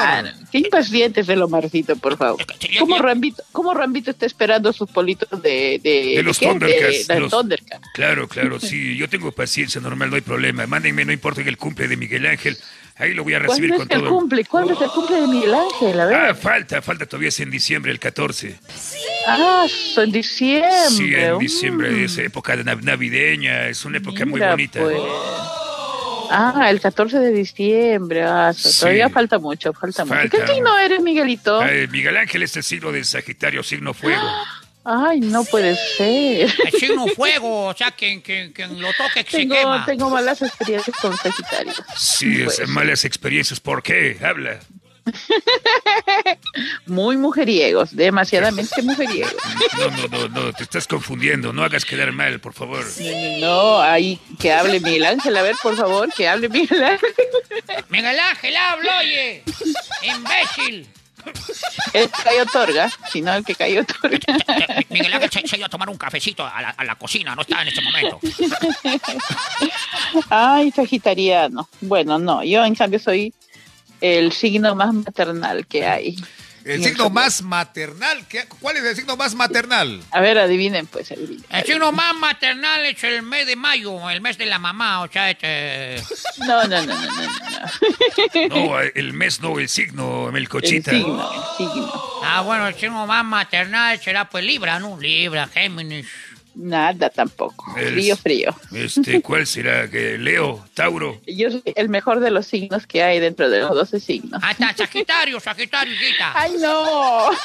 Qué 0.52 0.60
impaciente 0.60 1.19
es 1.22 1.27
el 1.27 1.41
Omarcito, 1.41 1.95
por 1.97 2.15
favor. 2.18 2.45
¿Cómo 2.80 2.99
Rambito, 2.99 3.43
cómo 3.52 3.73
Rambito 3.73 4.11
está 4.11 4.26
esperando 4.27 4.72
sus 4.72 4.89
politos 4.89 5.41
de... 5.41 5.64
De, 5.83 6.13
De 6.17 6.23
los 6.23 6.39
qué? 6.39 6.47
Thundercats, 6.47 7.07
De, 7.07 7.19
los- 7.19 7.31
Thundercats. 7.31 7.87
Claro, 7.93 8.27
claro, 8.27 8.59
sí. 8.59 8.95
Yo 8.97 9.09
tengo 9.09 9.31
paciencia 9.31 9.79
normal, 9.81 10.09
no 10.09 10.15
hay 10.15 10.21
problema. 10.21 10.65
Mándenme, 10.67 11.05
no 11.05 11.11
importa 11.11 11.43
que 11.43 11.49
el 11.49 11.57
cumple 11.57 11.87
de 11.87 11.97
Miguel 11.97 12.25
Ángel. 12.25 12.57
Ahí 12.97 13.13
lo 13.13 13.25
voy 13.25 13.33
a 13.33 13.39
recibir 13.39 13.71
¿Cuándo 13.71 13.85
con 13.87 13.91
es 13.91 13.95
el 13.97 14.07
todo. 14.07 14.19
cumple? 14.19 14.45
¿Cuándo 14.45 14.73
es 14.73 14.81
el 14.81 14.87
cumple 14.89 15.19
de 15.21 15.27
Miguel 15.27 15.53
Ángel? 15.53 15.99
A 15.99 16.05
ver. 16.05 16.15
Ah, 16.15 16.33
falta, 16.35 16.81
falta 16.81 17.05
todavía 17.05 17.27
es 17.27 17.39
en 17.41 17.51
diciembre, 17.51 17.91
el 17.91 17.99
14. 17.99 18.57
Ah, 19.27 19.65
en 19.97 20.11
diciembre. 20.13 20.71
Sí, 20.89 21.13
en 21.13 21.35
Mm. 21.35 21.39
diciembre, 21.39 22.05
es 22.05 22.17
época 22.19 22.55
de 22.55 22.63
nav- 22.63 22.81
navideña, 22.83 23.67
es 23.67 23.83
una 23.83 23.97
época 23.97 24.25
muy 24.25 24.39
bonita. 24.39 24.79
pues. 24.79 24.95
Ah, 26.31 26.67
el 26.69 26.79
14 26.81 27.19
de 27.19 27.31
diciembre. 27.31 28.23
Ah, 28.23 28.51
Sí. 28.55 28.79
todavía 28.79 29.09
falta 29.09 29.37
mucho, 29.39 29.73
falta, 29.73 30.05
mucho. 30.05 30.21
¿Qué 30.29 30.37
Falta. 30.37 30.53
signo 30.53 30.77
eres, 30.77 31.01
Miguelito? 31.01 31.63
Eh, 31.63 31.87
Miguel 31.87 32.17
Ángel 32.17 32.41
es 32.43 32.55
el 32.57 32.63
signo 32.63 32.91
de 32.91 33.03
Sagitario, 33.03 33.61
signo 33.61 33.93
fuego. 33.93 34.21
Ay, 34.85 35.19
no 35.19 35.43
puede 35.45 35.75
ser. 35.97 36.53
El 36.63 36.71
signo 36.79 37.07
fuego, 37.07 37.65
o 37.67 37.73
sea, 37.75 37.89
quien, 37.91 38.21
quien, 38.21 38.53
quien 38.53 38.79
lo 38.79 38.89
toque 38.93 39.23
se 39.27 39.37
Tengo, 39.39 39.55
quema. 39.55 39.83
tengo 39.85 40.09
malas 40.11 40.41
experiencias 40.43 40.95
con 41.01 41.17
Sagitario. 41.17 41.73
Sí, 41.97 42.41
es 42.43 42.57
Pues. 42.57 42.69
malas 42.69 43.03
experiencias. 43.03 43.59
¿Por 43.59 43.81
qué? 43.81 44.17
Habla. 44.23 44.59
Muy 46.87 47.17
mujeriegos, 47.17 47.95
demasiadamente 47.95 48.81
mujeriegos. 48.81 49.33
No, 49.77 49.89
no, 49.89 50.07
no, 50.07 50.27
no, 50.29 50.53
te 50.53 50.63
estás 50.63 50.87
confundiendo. 50.87 51.51
No 51.51 51.63
hagas 51.63 51.83
quedar 51.85 52.11
mal, 52.11 52.39
por 52.39 52.53
favor. 52.53 52.83
No, 53.39 53.81
ahí 53.81 54.19
que 54.39 54.51
hable 54.53 54.79
Miguel 54.79 55.05
Ángel, 55.05 55.35
a 55.35 55.41
ver, 55.41 55.55
por 55.61 55.75
favor, 55.75 56.11
que 56.13 56.27
hable 56.27 56.47
Miguel 56.49 56.83
Ángel. 56.83 57.09
Miguel 57.89 58.17
Ángel, 58.19 58.55
habla, 58.55 58.99
oye. 58.99 59.43
Imbécil. 60.03 60.87
El 61.93 62.10
que 62.10 62.23
cayó 62.23 62.43
otorga, 62.43 62.91
si 63.11 63.22
no 63.22 63.34
el 63.34 63.43
que 63.43 63.56
cayó 63.56 63.81
otorga. 63.81 64.19
Miguel 64.89 65.14
Ángel 65.14 65.31
se, 65.31 65.47
se 65.47 65.56
ha 65.56 65.60
ido 65.60 65.65
a 65.68 65.69
tomar 65.69 65.89
un 65.89 65.97
cafecito 65.97 66.45
a 66.45 66.61
la, 66.61 66.69
a 66.69 66.84
la 66.84 66.95
cocina, 66.95 67.35
no 67.35 67.41
está 67.41 67.61
en 67.61 67.69
este 67.69 67.81
momento. 67.81 68.19
Ay, 70.30 70.72
sagitariano. 70.72 71.68
Bueno, 71.81 72.19
no, 72.19 72.43
yo 72.43 72.65
en 72.65 72.76
cambio 72.76 72.99
soy 72.99 73.34
el 74.02 74.31
signo 74.31 74.76
más 74.76 74.93
maternal 74.93 75.65
que 75.68 75.85
hay. 75.85 76.15
El 76.65 76.83
signo 76.83 77.09
más 77.11 77.41
maternal. 77.43 78.25
¿qué- 78.27 78.45
¿Cuál 78.59 78.77
es 78.77 78.83
el 78.83 78.95
signo 78.95 79.15
más 79.15 79.35
maternal? 79.35 80.01
A 80.11 80.19
ver, 80.19 80.37
adivinen, 80.39 80.87
pues, 80.87 81.11
adivinen. 81.11 81.45
El 81.49 81.63
signo 81.63 81.91
más 81.91 82.15
maternal 82.15 82.85
es 82.87 83.03
el 83.03 83.21
mes 83.21 83.45
de 83.45 83.55
mayo, 83.55 84.09
el 84.09 84.19
mes 84.19 84.37
de 84.39 84.47
la 84.47 84.57
mamá, 84.57 85.01
o 85.03 85.07
sea, 85.11 85.29
este... 85.29 86.01
No, 86.39 86.63
no, 86.67 86.81
no, 86.81 86.85
no, 86.85 86.95
no, 86.95 88.49
no. 88.49 88.67
No, 88.67 88.79
el 88.81 89.13
mes 89.13 89.39
no, 89.41 89.59
el 89.59 89.69
signo, 89.69 90.31
Melcochita. 90.31 90.91
El 90.91 90.97
signo, 90.97 91.31
el 91.33 91.57
signo. 91.57 92.03
Ah, 92.23 92.41
bueno, 92.41 92.67
el 92.67 92.75
signo 92.75 93.05
más 93.05 93.23
maternal 93.23 93.99
será 94.01 94.27
pues 94.29 94.43
Libra, 94.43 94.79
¿no? 94.79 94.99
Libra, 94.99 95.47
Géminis. 95.47 96.07
Nada 96.56 97.10
tampoco. 97.10 97.65
El- 97.77 97.94
Frío, 97.94 98.18
frío. 98.18 98.56
Este, 98.73 99.22
¿cuál 99.22 99.45
será? 99.45 99.90
¿Que 99.90 100.18
Leo, 100.18 100.65
Tauro. 100.73 101.22
Yo 101.27 101.52
soy 101.52 101.61
el 101.76 101.90
mejor 101.90 102.22
de 102.22 102.32
los 102.32 102.48
signos 102.48 102.88
que 102.88 103.03
hay 103.03 103.19
dentro 103.19 103.49
de 103.49 103.60
los 103.60 103.72
12 103.72 103.99
signos. 103.99 104.41
Está, 104.49 104.73
Sagitario, 104.76 105.40
Sagitario, 105.40 105.94
hijita. 105.94 106.32
¡Ay, 106.34 106.53
no! 106.60 107.30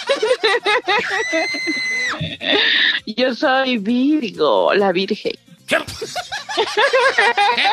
Yo 3.07 3.35
soy 3.35 3.79
Virgo, 3.79 4.73
la 4.75 4.93
Virgen. 4.93 5.33
¿Qué? 5.67 5.77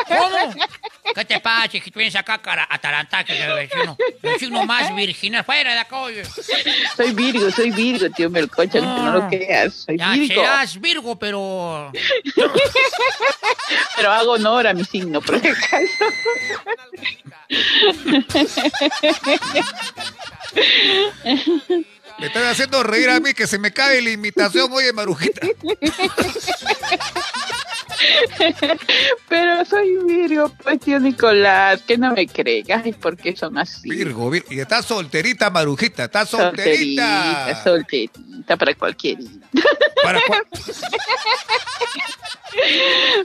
¿Cómo? 0.07 0.53
¿Qué 1.15 1.25
te 1.25 1.39
pasa? 1.39 1.67
Que 1.67 1.79
tú 1.81 1.99
vienes 1.99 2.15
acá 2.15 2.37
cara, 2.39 2.63
a 2.69 2.75
atarantar 2.75 3.25
que 3.25 3.41
el 3.41 3.53
vecino. 3.53 3.97
El 4.21 4.31
vecino 4.33 4.65
más 4.65 4.93
virginal. 4.95 5.43
Fuera 5.43 5.73
de 5.73 5.79
acá, 5.79 5.97
oye. 5.97 6.23
Soy 6.95 7.11
Virgo, 7.13 7.49
soy 7.51 7.71
Virgo, 7.71 8.09
tío 8.09 8.29
Melcocha, 8.29 8.79
aunque 8.79 9.01
no 9.01 9.11
lo 9.13 9.27
creas. 9.27 9.73
Soy 9.73 9.97
Ya 9.97 10.11
Virgo. 10.11 10.41
serás 10.41 10.79
Virgo, 10.79 11.17
pero... 11.17 11.91
Pero 13.95 14.11
hago 14.11 14.33
honor 14.33 14.67
a 14.67 14.73
mi 14.73 14.83
signo, 14.85 15.21
por 15.21 15.39
si 15.39 15.47
acaso. 15.47 15.87
Me 22.19 22.27
están 22.27 22.45
haciendo 22.45 22.83
reír 22.83 23.09
a 23.09 23.19
mí 23.19 23.33
que 23.33 23.45
se 23.45 23.59
me 23.59 23.71
cae 23.71 24.01
la 24.01 24.09
imitación, 24.09 24.71
oye, 24.71 24.91
Marujita. 24.93 25.41
Pero 29.29 29.65
soy 29.65 29.97
Virgo, 30.05 30.51
pues 30.63 30.79
tío 30.79 30.99
Nicolás, 30.99 31.81
que 31.83 31.97
no 31.97 32.13
me 32.13 32.27
creen. 32.27 32.65
Ay, 32.71 32.93
¿por 32.93 33.17
qué 33.17 33.35
son 33.35 33.57
así? 33.57 33.89
Virgo, 33.89 34.31
Vir- 34.31 34.45
y 34.49 34.59
está 34.59 34.81
solterita, 34.81 35.49
Marujita, 35.49 36.05
está 36.05 36.25
solterita. 36.25 37.53
Solterita, 37.63 37.63
solterita 37.63 38.57
para 38.57 38.73
cualquier. 38.75 39.17
Para, 40.03 40.19
cua- 40.21 40.43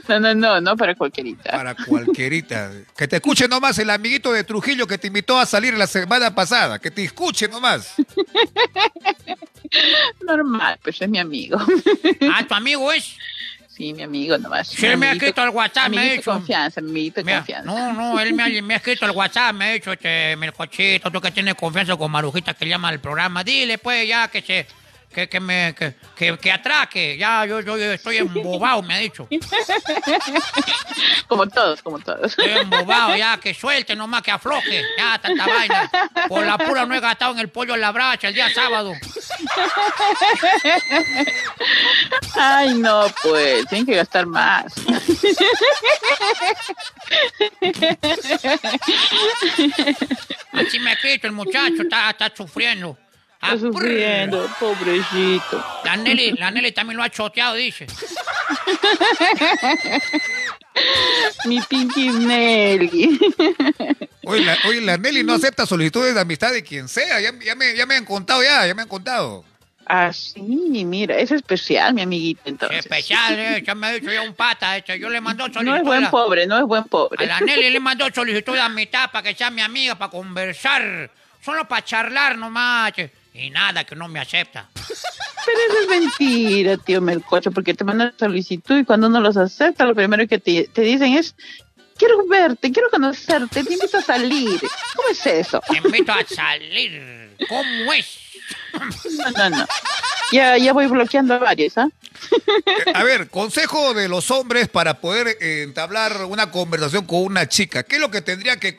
No, 0.07 0.19
no, 0.19 0.35
no, 0.35 0.61
no 0.61 0.77
para 0.77 0.95
cualquierita. 0.95 1.51
para 1.51 1.75
cualquierita. 1.75 2.71
Que 2.95 3.07
te 3.07 3.15
escuche 3.15 3.47
nomás 3.47 3.77
el 3.79 3.89
amiguito 3.89 4.31
de 4.31 4.43
Trujillo 4.43 4.85
que 4.85 4.97
te 4.97 5.07
invitó 5.07 5.39
a 5.39 5.45
salir 5.45 5.73
la 5.75 5.87
semana 5.87 6.35
pasada. 6.35 6.77
Que 6.79 6.91
te 6.91 7.03
escuche 7.03 7.47
nomás. 7.47 7.95
Normal, 10.25 10.77
pues 10.83 11.01
es 11.01 11.09
mi 11.09 11.19
amigo. 11.19 11.57
Ah, 12.31 12.45
tu 12.47 12.53
amigo 12.53 12.91
es. 12.91 13.15
Sí, 13.75 13.91
mi 13.93 14.03
amigo 14.03 14.37
nomás. 14.37 14.67
Sí, 14.67 14.81
me 14.85 14.89
ha 14.89 14.93
Amiguito- 14.93 15.13
escrito 15.13 15.41
al 15.41 15.49
WhatsApp, 15.49 15.89
me 15.89 15.97
ha 15.97 16.01
amiguito 16.01 16.15
dicho. 16.21 16.31
confianza, 16.31 16.79
amiguito 16.79 17.15
de 17.21 17.23
Mira, 17.23 17.37
confianza. 17.39 17.65
no, 17.71 17.93
no, 17.93 18.19
él 18.19 18.33
me 18.33 18.43
ha, 18.43 18.47
me 18.61 18.73
ha 18.75 18.77
escrito 18.77 19.05
al 19.05 19.11
WhatsApp, 19.11 19.55
me 19.55 19.65
ha 19.65 19.71
dicho, 19.73 19.91
este, 19.93 20.35
Melcochito, 20.35 21.09
tú 21.09 21.19
que 21.19 21.31
tienes 21.31 21.55
confianza 21.55 21.95
con 21.95 22.11
Marujita 22.11 22.53
que 22.53 22.67
llama 22.67 22.89
al 22.89 22.99
programa, 22.99 23.43
dile 23.43 23.79
pues 23.79 24.07
ya 24.07 24.27
que 24.27 24.41
se, 24.43 24.67
que, 25.13 25.29
que 25.29 25.39
me, 25.39 25.73
que, 25.75 25.95
que, 26.15 26.37
que 26.37 26.51
atraque, 26.51 27.17
ya 27.17 27.45
yo, 27.45 27.61
yo, 27.61 27.77
yo 27.77 27.93
estoy 27.93 28.17
embobado, 28.17 28.81
me 28.81 28.95
ha 28.95 28.97
dicho. 28.97 29.27
Como 31.27 31.47
todos, 31.47 31.81
como 31.81 31.99
todos. 31.99 32.31
Estoy 32.37 32.49
embobado, 32.49 33.15
ya 33.15 33.37
que 33.37 33.53
suelte 33.53 33.95
nomás, 33.95 34.21
que 34.21 34.31
afloje, 34.31 34.83
ya 34.97 35.19
tanta 35.19 35.45
vaina. 35.47 35.89
Por 36.27 36.45
la 36.45 36.57
pura 36.57 36.85
no 36.85 36.95
he 36.95 36.99
gastado 36.99 37.33
en 37.33 37.39
el 37.39 37.49
pollo 37.49 37.75
en 37.75 37.81
la 37.81 37.91
bracha 37.91 38.27
el 38.27 38.33
día 38.33 38.49
sábado. 38.53 38.93
Ay, 42.35 42.73
no, 42.75 43.05
pues, 43.21 43.65
tienen 43.67 43.85
que 43.85 43.95
gastar 43.95 44.25
más. 44.25 44.73
Así 50.51 50.79
me 50.79 50.93
escrito 50.93 51.27
el 51.27 51.33
muchacho, 51.33 51.83
está, 51.83 52.09
está 52.09 52.31
sufriendo. 52.35 52.97
Está 53.43 53.57
sufriendo, 53.59 54.49
pobrecito. 54.59 55.63
La 55.83 55.97
Nelly, 55.97 56.31
la 56.33 56.49
Nelly 56.51 56.71
también 56.71 56.97
lo 56.97 57.03
ha 57.03 57.09
choteado, 57.09 57.55
dice. 57.55 57.85
Mi 61.45 61.61
Pinky 61.61 62.09
Nelly. 62.09 63.19
Oye, 64.25 64.41
la, 64.45 64.57
oye, 64.67 64.81
la 64.81 64.97
Nelly 64.97 65.23
no 65.23 65.33
acepta 65.33 65.65
solicitudes 65.65 66.15
de 66.15 66.21
amistad 66.21 66.51
de 66.51 66.63
quien 66.63 66.87
sea. 66.87 67.19
Ya, 67.19 67.31
ya 67.43 67.55
me, 67.55 67.75
ya 67.75 67.85
me 67.85 67.95
han 67.95 68.05
contado, 68.05 68.41
ya, 68.43 68.65
ya 68.65 68.73
me 68.73 68.81
han 68.83 68.87
contado. 68.87 69.43
Ah, 69.85 70.13
sí, 70.13 70.39
mira, 70.85 71.17
es 71.17 71.31
especial, 71.31 71.93
mi 71.93 72.01
amiguito, 72.03 72.41
entonces. 72.45 72.79
Especial, 72.79 73.37
eh, 73.37 73.61
ya 73.67 73.75
me 73.75 73.87
ha 73.87 73.91
dicho 73.91 74.09
ya 74.11 74.21
un 74.21 74.33
pata, 74.33 74.77
este, 74.77 74.97
yo 74.97 75.09
le 75.09 75.19
mando 75.19 75.43
solicitud. 75.43 75.65
No 75.65 75.75
es 75.75 75.83
buen 75.83 76.05
a- 76.05 76.09
pobre, 76.11 76.47
no 76.47 76.57
es 76.57 76.63
buen 76.63 76.83
A 76.83 76.85
pobre. 76.85 77.25
la 77.27 77.41
Nelly 77.41 77.69
le 77.69 77.79
mandó 77.81 78.07
solicitud 78.09 78.53
de 78.53 78.61
amistad 78.61 79.11
para 79.11 79.27
que 79.29 79.35
sea 79.35 79.51
mi 79.51 79.61
amiga, 79.61 79.95
para 79.95 80.09
conversar. 80.09 81.11
Solo 81.43 81.67
para 81.67 81.83
charlar 81.83 82.37
nomás. 82.37 82.93
che. 82.93 83.11
Y 83.33 83.49
nada, 83.49 83.83
que 83.83 83.95
no 83.95 84.07
me 84.07 84.19
acepta. 84.19 84.69
Pero 84.75 85.59
eso 85.69 85.79
es 85.81 85.87
mentira, 85.87 86.77
tío 86.77 87.01
Melcocho, 87.01 87.51
porque 87.51 87.73
te 87.73 87.83
mandan 87.83 88.13
solicitud 88.17 88.77
y 88.77 88.85
cuando 88.85 89.07
uno 89.07 89.19
los 89.19 89.35
acepta, 89.37 89.85
lo 89.85 89.95
primero 89.95 90.27
que 90.27 90.39
te, 90.39 90.69
te 90.71 90.81
dicen 90.81 91.13
es, 91.13 91.35
quiero 91.97 92.25
verte, 92.27 92.71
quiero 92.71 92.89
conocerte, 92.89 93.63
te 93.63 93.73
invito 93.73 93.97
a 93.97 94.01
salir. 94.01 94.59
¿Cómo 94.95 95.09
es 95.09 95.25
eso? 95.25 95.61
Te 95.69 95.77
invito 95.77 96.11
a 96.11 96.23
salir. 96.25 97.35
¿Cómo 97.49 97.93
es? 97.93 98.19
No, 99.17 99.31
no, 99.31 99.49
no. 99.57 99.65
Ya, 100.31 100.57
ya 100.57 100.73
voy 100.73 100.87
bloqueando 100.87 101.35
a 101.35 101.39
varios, 101.39 101.77
¿ah? 101.77 101.89
Eh, 102.65 102.91
A 102.93 103.03
ver, 103.03 103.29
consejo 103.29 103.93
de 103.93 104.07
los 104.07 104.31
hombres 104.31 104.67
para 104.69 104.99
poder 104.99 105.37
eh, 105.39 105.63
entablar 105.63 106.25
una 106.25 106.51
conversación 106.51 107.05
con 107.05 107.23
una 107.23 107.47
chica. 107.47 107.83
¿Qué 107.83 107.95
es 107.95 108.01
lo 108.01 108.09
que 108.09 108.21
tendría 108.21 108.57
que, 108.57 108.77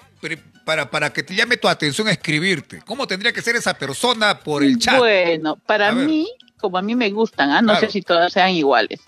para, 0.64 0.90
para 0.90 1.12
que 1.12 1.22
te 1.22 1.34
llame 1.34 1.56
tu 1.56 1.68
atención 1.68 2.08
a 2.08 2.12
escribirte? 2.12 2.80
¿Cómo 2.84 3.06
tendría 3.06 3.32
que 3.32 3.42
ser 3.42 3.56
esa 3.56 3.74
persona 3.74 4.40
por 4.40 4.62
el 4.62 4.78
chat? 4.78 4.98
Bueno, 4.98 5.56
para 5.66 5.92
mí, 5.92 6.28
como 6.64 6.78
a 6.78 6.82
mí 6.82 6.94
me 6.94 7.10
gustan, 7.10 7.50
¿ah? 7.50 7.60
no 7.60 7.72
Claro. 7.72 7.86
sé 7.86 7.92
si 7.92 8.00
todas 8.00 8.32
sean 8.32 8.50
iguales. 8.52 9.00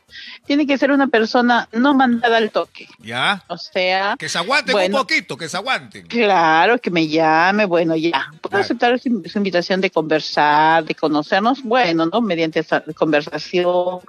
Tiene 0.44 0.66
que 0.66 0.76
ser 0.76 0.90
una 0.92 1.06
persona 1.06 1.68
no 1.72 1.94
mandada 1.94 2.36
al 2.36 2.50
toque. 2.50 2.86
¿Ya? 3.02 3.42
O 3.48 3.56
sea, 3.56 4.14
Que 4.18 4.28
se 4.28 4.36
aguanten 4.36 4.72
bueno. 4.72 4.96
un 4.98 5.02
poquito, 5.02 5.36
que 5.38 5.48
se 5.48 5.56
aguanten. 5.56 6.06
Claro, 6.06 6.78
que 6.78 6.90
me 6.90 7.08
llame, 7.08 7.64
bueno, 7.64 7.96
ya. 7.96 8.30
Puedo 8.42 8.58
aceptar 8.58 8.98
su, 9.00 9.22
su 9.24 9.38
invitación 9.38 9.80
de 9.80 9.90
conversar, 9.90 10.84
de 10.84 10.94
conocernos, 10.94 11.62
bueno, 11.62 12.04
¿no? 12.06 12.20
Mediante 12.20 12.60
esa 12.60 12.82
conversación. 12.94 14.00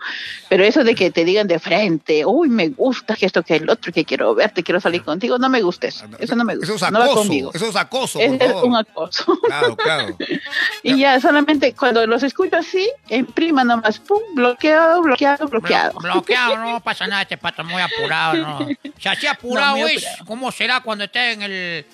Pero 0.49 0.63
eso 0.63 0.83
de 0.83 0.93
que 0.93 1.09
te 1.11 1.23
digan 1.25 1.47
de 1.47 1.59
frente, 1.59 2.25
uy, 2.25 2.49
me 2.49 2.69
gusta 2.69 3.15
que 3.15 3.25
esto, 3.25 3.43
que 3.43 3.55
el 3.55 3.69
otro, 3.69 3.91
que 3.93 4.03
quiero 4.05 4.35
verte, 4.35 4.63
quiero 4.63 4.79
salir 4.81 5.03
contigo, 5.03 5.37
no 5.37 5.49
me 5.49 5.61
gusta 5.61 5.87
eso. 5.87 6.05
Eso 6.19 6.35
no 6.35 6.43
me 6.43 6.55
gusta. 6.55 6.73
Eso 6.75 6.85
es 6.85 6.91
no 6.91 6.99
va 6.99 7.05
acoso. 7.05 7.21
conmigo. 7.21 7.51
Eso 7.53 7.67
es 7.69 7.75
acoso, 7.75 8.19
por 8.19 8.27
es 8.27 8.37
favor. 8.51 8.65
un 8.65 8.75
acoso. 8.75 9.39
Claro, 9.45 9.75
claro. 9.77 10.17
y 10.83 10.97
ya, 10.99 11.19
solamente 11.21 11.73
cuando 11.73 12.05
los 12.05 12.23
escucho 12.23 12.57
así, 12.57 12.89
imprima 13.37 13.63
nomás, 13.63 13.99
pum, 13.99 14.19
bloqueado, 14.33 15.01
bloqueado, 15.03 15.47
bloqueado. 15.47 15.99
Bloqueado, 15.99 16.57
no 16.57 16.79
pasa 16.79 17.05
nada, 17.05 17.21
este 17.21 17.37
pato 17.37 17.63
muy 17.63 17.81
apurado, 17.81 18.35
¿no? 18.35 18.67
Si 18.99 19.07
así 19.07 19.27
apurado 19.27 19.77
No, 19.77 19.87
es, 19.87 20.05
¿cómo 20.25 20.51
será 20.51 20.81
cuando 20.81 21.03
esté 21.03 21.33
en 21.33 21.43
el... 21.43 21.85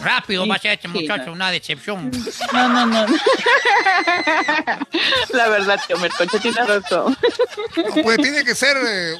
Rápido 0.00 0.48
va 0.48 0.56
a 0.56 0.58
ser 0.58 0.72
este 0.72 0.88
sí, 0.88 0.94
muchacho, 0.94 1.26
no. 1.26 1.32
una 1.34 1.50
decepción. 1.52 2.10
No, 2.52 2.68
no, 2.70 2.86
no. 2.86 3.06
La 5.32 5.48
verdad, 5.48 5.80
tío 5.86 5.96
Mercoche, 5.98 6.40
tienes 6.40 6.66
razón. 6.66 7.16
No, 7.76 8.02
pues 8.02 8.16
tiene 8.16 8.44
que 8.44 8.54
ser 8.56 8.76
eh, 8.84 9.14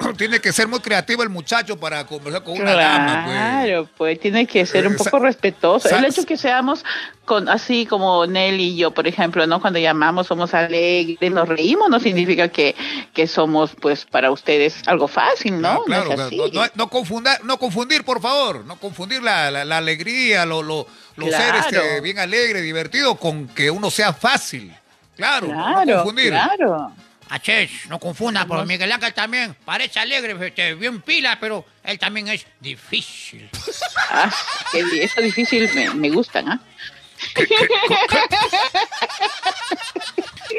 uno, 0.00 0.14
tiene 0.16 0.40
que 0.40 0.50
ser 0.52 0.68
muy 0.68 0.80
creativo 0.80 1.22
el 1.22 1.28
muchacho 1.28 1.78
para 1.78 2.06
conversar 2.06 2.44
con 2.44 2.58
una 2.58 2.72
dama, 2.72 3.24
pues. 3.26 3.36
Claro, 3.36 3.88
pues 3.98 4.20
tiene 4.20 4.46
que 4.46 4.64
ser 4.64 4.86
un 4.86 4.94
Eh, 4.94 4.96
poco 4.96 5.18
respetuoso. 5.18 5.94
El 5.94 6.06
hecho 6.06 6.24
que 6.24 6.38
seamos 6.38 6.82
con 7.32 7.48
así 7.48 7.86
como 7.86 8.26
Nelly 8.26 8.74
y 8.74 8.76
yo, 8.76 8.90
por 8.90 9.06
ejemplo, 9.06 9.46
¿no? 9.46 9.58
Cuando 9.58 9.78
llamamos 9.78 10.26
somos 10.26 10.52
alegres, 10.52 11.32
nos 11.32 11.48
reímos, 11.48 11.88
no 11.88 11.98
significa 11.98 12.48
que, 12.48 12.74
que 13.14 13.26
somos, 13.26 13.70
pues, 13.80 14.04
para 14.04 14.30
ustedes 14.30 14.82
algo 14.86 15.08
fácil, 15.08 15.58
¿no? 15.58 15.68
Ah, 15.68 15.74
No 15.76 15.84
claro, 15.84 16.12
es 16.12 16.20
así. 16.20 16.36
no, 16.36 16.48
no- 16.48 16.70
no 16.74 16.90
confunda- 16.90 17.38
no 17.42 17.58
confundir, 17.58 18.04
por 18.04 18.20
favor, 18.20 18.66
no 18.66 18.76
confundir 18.78 19.22
la, 19.22 19.50
la- 19.50 19.64
la 19.64 19.78
alegría, 19.78 20.44
lo, 20.44 20.62
lo, 20.62 20.86
lo 21.16 21.26
ser 21.26 21.52
Claro. 21.54 21.58
este, 21.80 22.00
bien 22.02 22.18
alegre, 22.18 22.60
divertido, 22.60 23.14
con 23.16 23.48
que 23.48 23.70
uno 23.70 23.90
sea 23.90 24.12
fácil. 24.12 24.70
Claro, 25.16 25.46
no 25.48 25.94
confundir. 25.94 26.28
claro. 26.30 26.92
Aches, 27.30 27.70
no 27.88 27.98
confunda, 27.98 28.44
porque 28.44 28.66
Miguel 28.66 28.92
Ángel 28.92 29.14
también 29.14 29.56
parece 29.64 29.98
alegre, 29.98 30.36
este, 30.46 30.74
bien 30.74 31.00
pila, 31.00 31.38
pero 31.40 31.64
él 31.82 31.98
también 31.98 32.28
es 32.28 32.44
difícil. 32.60 33.48
Ah, 34.10 34.30
eso 35.00 35.22
difícil 35.22 35.70
me, 35.74 35.88
me 35.94 36.10
gustan, 36.10 36.46
¿ah? 36.50 36.60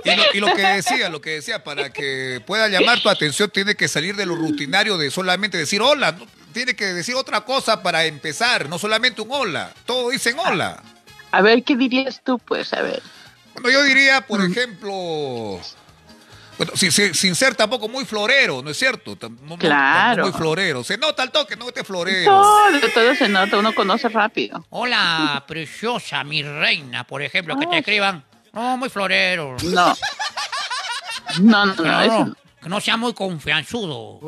Y 0.03 0.15
lo, 0.15 0.23
y 0.33 0.39
lo 0.39 0.55
que 0.55 0.61
decía, 0.61 1.09
lo 1.09 1.21
que 1.21 1.29
decía, 1.31 1.63
para 1.63 1.91
que 1.91 2.41
pueda 2.45 2.67
llamar 2.67 3.01
tu 3.01 3.09
atención, 3.09 3.49
tiene 3.49 3.75
que 3.75 3.87
salir 3.87 4.15
de 4.15 4.25
lo 4.25 4.35
rutinario 4.35 4.97
de 4.97 5.11
solamente 5.11 5.57
decir 5.57 5.81
hola. 5.81 6.13
¿no? 6.13 6.27
Tiene 6.51 6.75
que 6.75 6.85
decir 6.87 7.15
otra 7.15 7.41
cosa 7.41 7.81
para 7.81 8.05
empezar, 8.05 8.69
no 8.69 8.79
solamente 8.79 9.21
un 9.21 9.31
hola. 9.31 9.73
Todos 9.85 10.11
dicen 10.11 10.37
hola. 10.39 10.81
A 11.31 11.41
ver, 11.41 11.63
¿qué 11.63 11.75
dirías 11.75 12.21
tú, 12.23 12.39
pues? 12.39 12.73
A 12.73 12.81
ver. 12.81 13.01
Bueno, 13.53 13.69
yo 13.69 13.83
diría, 13.83 14.21
por 14.21 14.43
ejemplo, 14.43 15.59
bueno, 16.57 16.71
sin, 16.75 16.91
sin- 16.91 17.13
sin 17.13 17.35
ser 17.35 17.55
tampoco 17.55 17.87
muy 17.89 18.05
florero, 18.05 18.61
¿no 18.61 18.69
es 18.69 18.77
cierto? 18.77 19.15
Tam- 19.17 19.37
no- 19.41 19.49
no- 19.49 19.57
Claro. 19.57 20.23
Muy 20.23 20.33
florero. 20.33 20.83
Se 20.83 20.97
nota 20.97 21.23
el 21.23 21.31
toque, 21.31 21.55
no 21.55 21.67
este 21.67 21.83
florero. 21.83 22.31
Todo, 22.31 22.79
todo 22.93 23.15
se 23.15 23.27
nota, 23.29 23.57
uno 23.57 23.73
conoce 23.73 24.09
rápido. 24.09 24.65
Hola, 24.69 25.43
preciosa, 25.47 26.23
mi 26.23 26.43
reina, 26.43 27.03
por 27.05 27.21
ejemplo, 27.21 27.57
que 27.57 27.67
te 27.67 27.77
escriban. 27.79 28.23
No, 28.53 28.77
muy 28.77 28.89
florero. 28.89 29.55
No. 29.63 29.95
No, 31.41 31.65
no, 31.65 31.75
Que 31.75 31.81
no, 31.83 31.91
no, 31.91 32.01
eso 32.01 32.25
no. 32.25 32.35
que 32.61 32.69
no 32.69 32.79
sea 32.81 32.97
muy 32.97 33.13
confianzudo. 33.13 34.19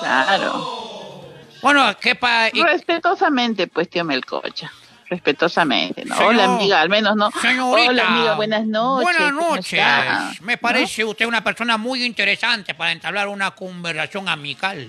Claro. 0.00 1.24
Bueno, 1.62 1.96
¿qué 2.00 2.14
pa... 2.14 2.48
Respetuosamente, 2.50 3.66
pues, 3.68 3.88
tío 3.90 4.04
Melcocha. 4.04 4.72
Respetuosamente, 5.10 6.04
¿no? 6.04 6.14
Señor- 6.16 6.28
Hola, 6.34 6.44
amiga, 6.44 6.80
al 6.80 6.88
menos, 6.88 7.16
¿no? 7.16 7.30
Señorita. 7.40 7.90
Hola, 7.90 8.06
amiga, 8.08 8.34
buenas 8.36 8.66
noches. 8.66 9.04
Buenas 9.16 9.32
¿cómo 9.32 9.56
noches. 9.56 10.40
Me 10.42 10.56
parece 10.58 11.04
usted 11.04 11.26
una 11.26 11.42
persona 11.42 11.76
muy 11.76 12.04
interesante 12.04 12.74
para 12.74 12.92
entablar 12.92 13.28
una 13.28 13.50
conversación 13.52 14.28
amical. 14.28 14.86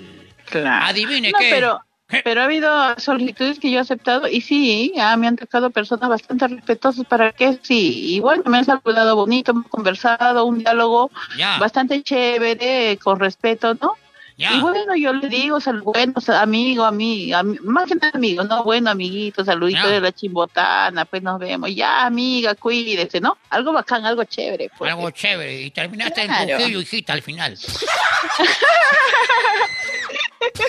Claro. 0.50 0.86
Adivine 0.88 1.32
No, 1.32 1.40
qué. 1.40 1.50
pero 1.52 1.80
Pero 2.24 2.42
ha 2.42 2.46
habido 2.46 3.00
solicitudes 3.00 3.60
que 3.60 3.70
yo 3.70 3.78
he 3.78 3.82
aceptado 3.82 4.28
y 4.28 4.42
sí, 4.42 4.94
ah, 5.00 5.16
me 5.16 5.28
han 5.28 5.36
tocado 5.36 5.70
personas 5.70 6.10
bastante 6.10 6.48
respetuosas 6.48 7.06
para 7.06 7.32
que 7.32 7.60
sí. 7.62 8.16
Y 8.16 8.20
bueno, 8.20 8.42
me 8.48 8.58
han 8.58 8.66
saludado 8.66 9.16
bonito, 9.16 9.52
hemos 9.52 9.68
conversado, 9.68 10.44
un 10.46 10.58
diálogo 10.58 11.12
Ya. 11.38 11.60
bastante 11.60 12.02
chévere, 12.02 12.98
con 12.98 13.20
respeto, 13.20 13.76
¿no? 13.80 13.94
Y 14.42 14.60
bueno, 14.62 14.96
yo 14.96 15.12
le 15.12 15.28
digo, 15.28 15.60
sal, 15.60 15.82
bueno, 15.82 16.14
amigo, 16.30 16.86
amigo, 16.86 17.36
ami- 17.38 17.60
más 17.60 17.90
que 17.90 17.96
nada 17.96 18.12
amigo, 18.14 18.42
¿no? 18.46 18.64
Bueno, 18.64 18.90
amiguito, 18.90 19.44
saludito 19.44 19.86
de 19.90 20.00
la 20.00 20.14
chimbotana, 20.14 21.04
pues 21.04 21.22
nos 21.22 21.40
vemos. 21.42 21.70
Ya, 21.76 22.06
amiga, 22.06 22.56
cuídese, 22.56 23.20
¿no? 23.20 23.38
Algo 23.50 23.74
bacán, 23.74 24.06
algo 24.06 24.24
chévere. 24.24 24.72
Pues. 24.78 24.94
Algo 24.94 25.12
chévere. 25.12 25.62
Y 25.64 25.72
terminaste 25.72 26.22
en 26.22 26.28
Claro. 26.28 26.56
Trujillo, 26.58 26.80
hijita, 26.80 27.12
al 27.12 27.22
final. 27.22 27.58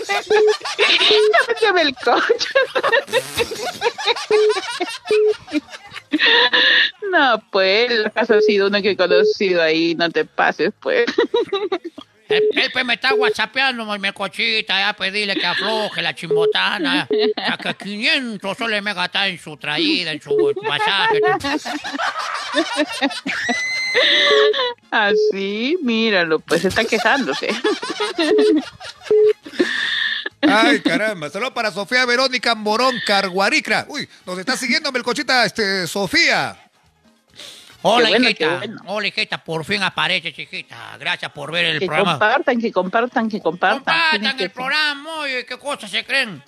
ya 0.00 1.38
méteme 1.48 1.82
el 1.82 1.94
coche. 1.94 2.48
no, 7.12 7.42
pues, 7.50 7.90
el 7.90 8.10
caso 8.12 8.34
ha 8.34 8.40
sido 8.40 8.66
uno 8.68 8.82
que 8.82 8.90
he 8.90 8.96
conocido 8.96 9.62
ahí, 9.62 9.94
no 9.94 10.10
te 10.10 10.24
pases, 10.24 10.72
pues. 10.80 11.06
Él, 12.30 12.70
pues, 12.72 12.84
me 12.84 12.94
está 12.94 13.14
whatsappeando, 13.14 13.84
mi 13.98 14.12
cochita, 14.12 14.78
ya 14.78 14.92
pedirle 14.94 15.34
que 15.34 15.46
afloje 15.46 16.00
la 16.00 16.14
chimbotana. 16.14 17.08
Ya 17.36 17.56
que 17.56 17.74
500 17.74 18.56
soles 18.56 18.82
me 18.82 18.94
gasta 18.94 19.26
en 19.26 19.38
su 19.38 19.56
traída, 19.56 20.12
en 20.12 20.22
su 20.22 20.54
pasaje. 20.66 21.20
Así, 24.90 25.76
míralo, 25.82 26.38
pues 26.40 26.64
está 26.64 26.84
quejándose. 26.84 27.48
Ay, 30.42 30.80
caramba. 30.80 31.28
Saludos 31.30 31.52
para 31.52 31.70
Sofía 31.70 32.06
Verónica 32.06 32.54
Morón 32.54 32.94
Carguaricra. 33.06 33.86
Uy, 33.88 34.08
nos 34.24 34.38
está 34.38 34.56
siguiendo 34.56 34.90
Melcochita, 34.92 35.44
este, 35.44 35.86
Sofía. 35.86 36.56
Hola, 37.82 38.06
Qué 38.08 38.12
bueno, 38.12 38.28
hijita. 38.28 38.38
qué 38.48 38.56
bueno. 38.66 38.82
Hola, 38.86 39.08
hijita. 39.08 39.42
Por 39.44 39.64
fin 39.64 39.82
apareces, 39.82 40.38
hijita. 40.38 40.96
Gracias 40.98 41.32
por 41.32 41.50
ver 41.50 41.64
el 41.64 41.78
Que 41.78 41.86
programa. 41.86 42.12
compartan, 42.12 42.60
que 42.60 42.72
compartan, 42.72 43.28
que 43.28 43.40
compartan. 43.40 43.78
Compartan 43.78 44.36
que- 44.36 44.44
el 44.44 44.50
programa, 44.50 45.14
oye, 45.20 45.46
qué 45.46 45.56
cosas 45.58 45.90
se 45.90 46.04
creen. 46.04 46.42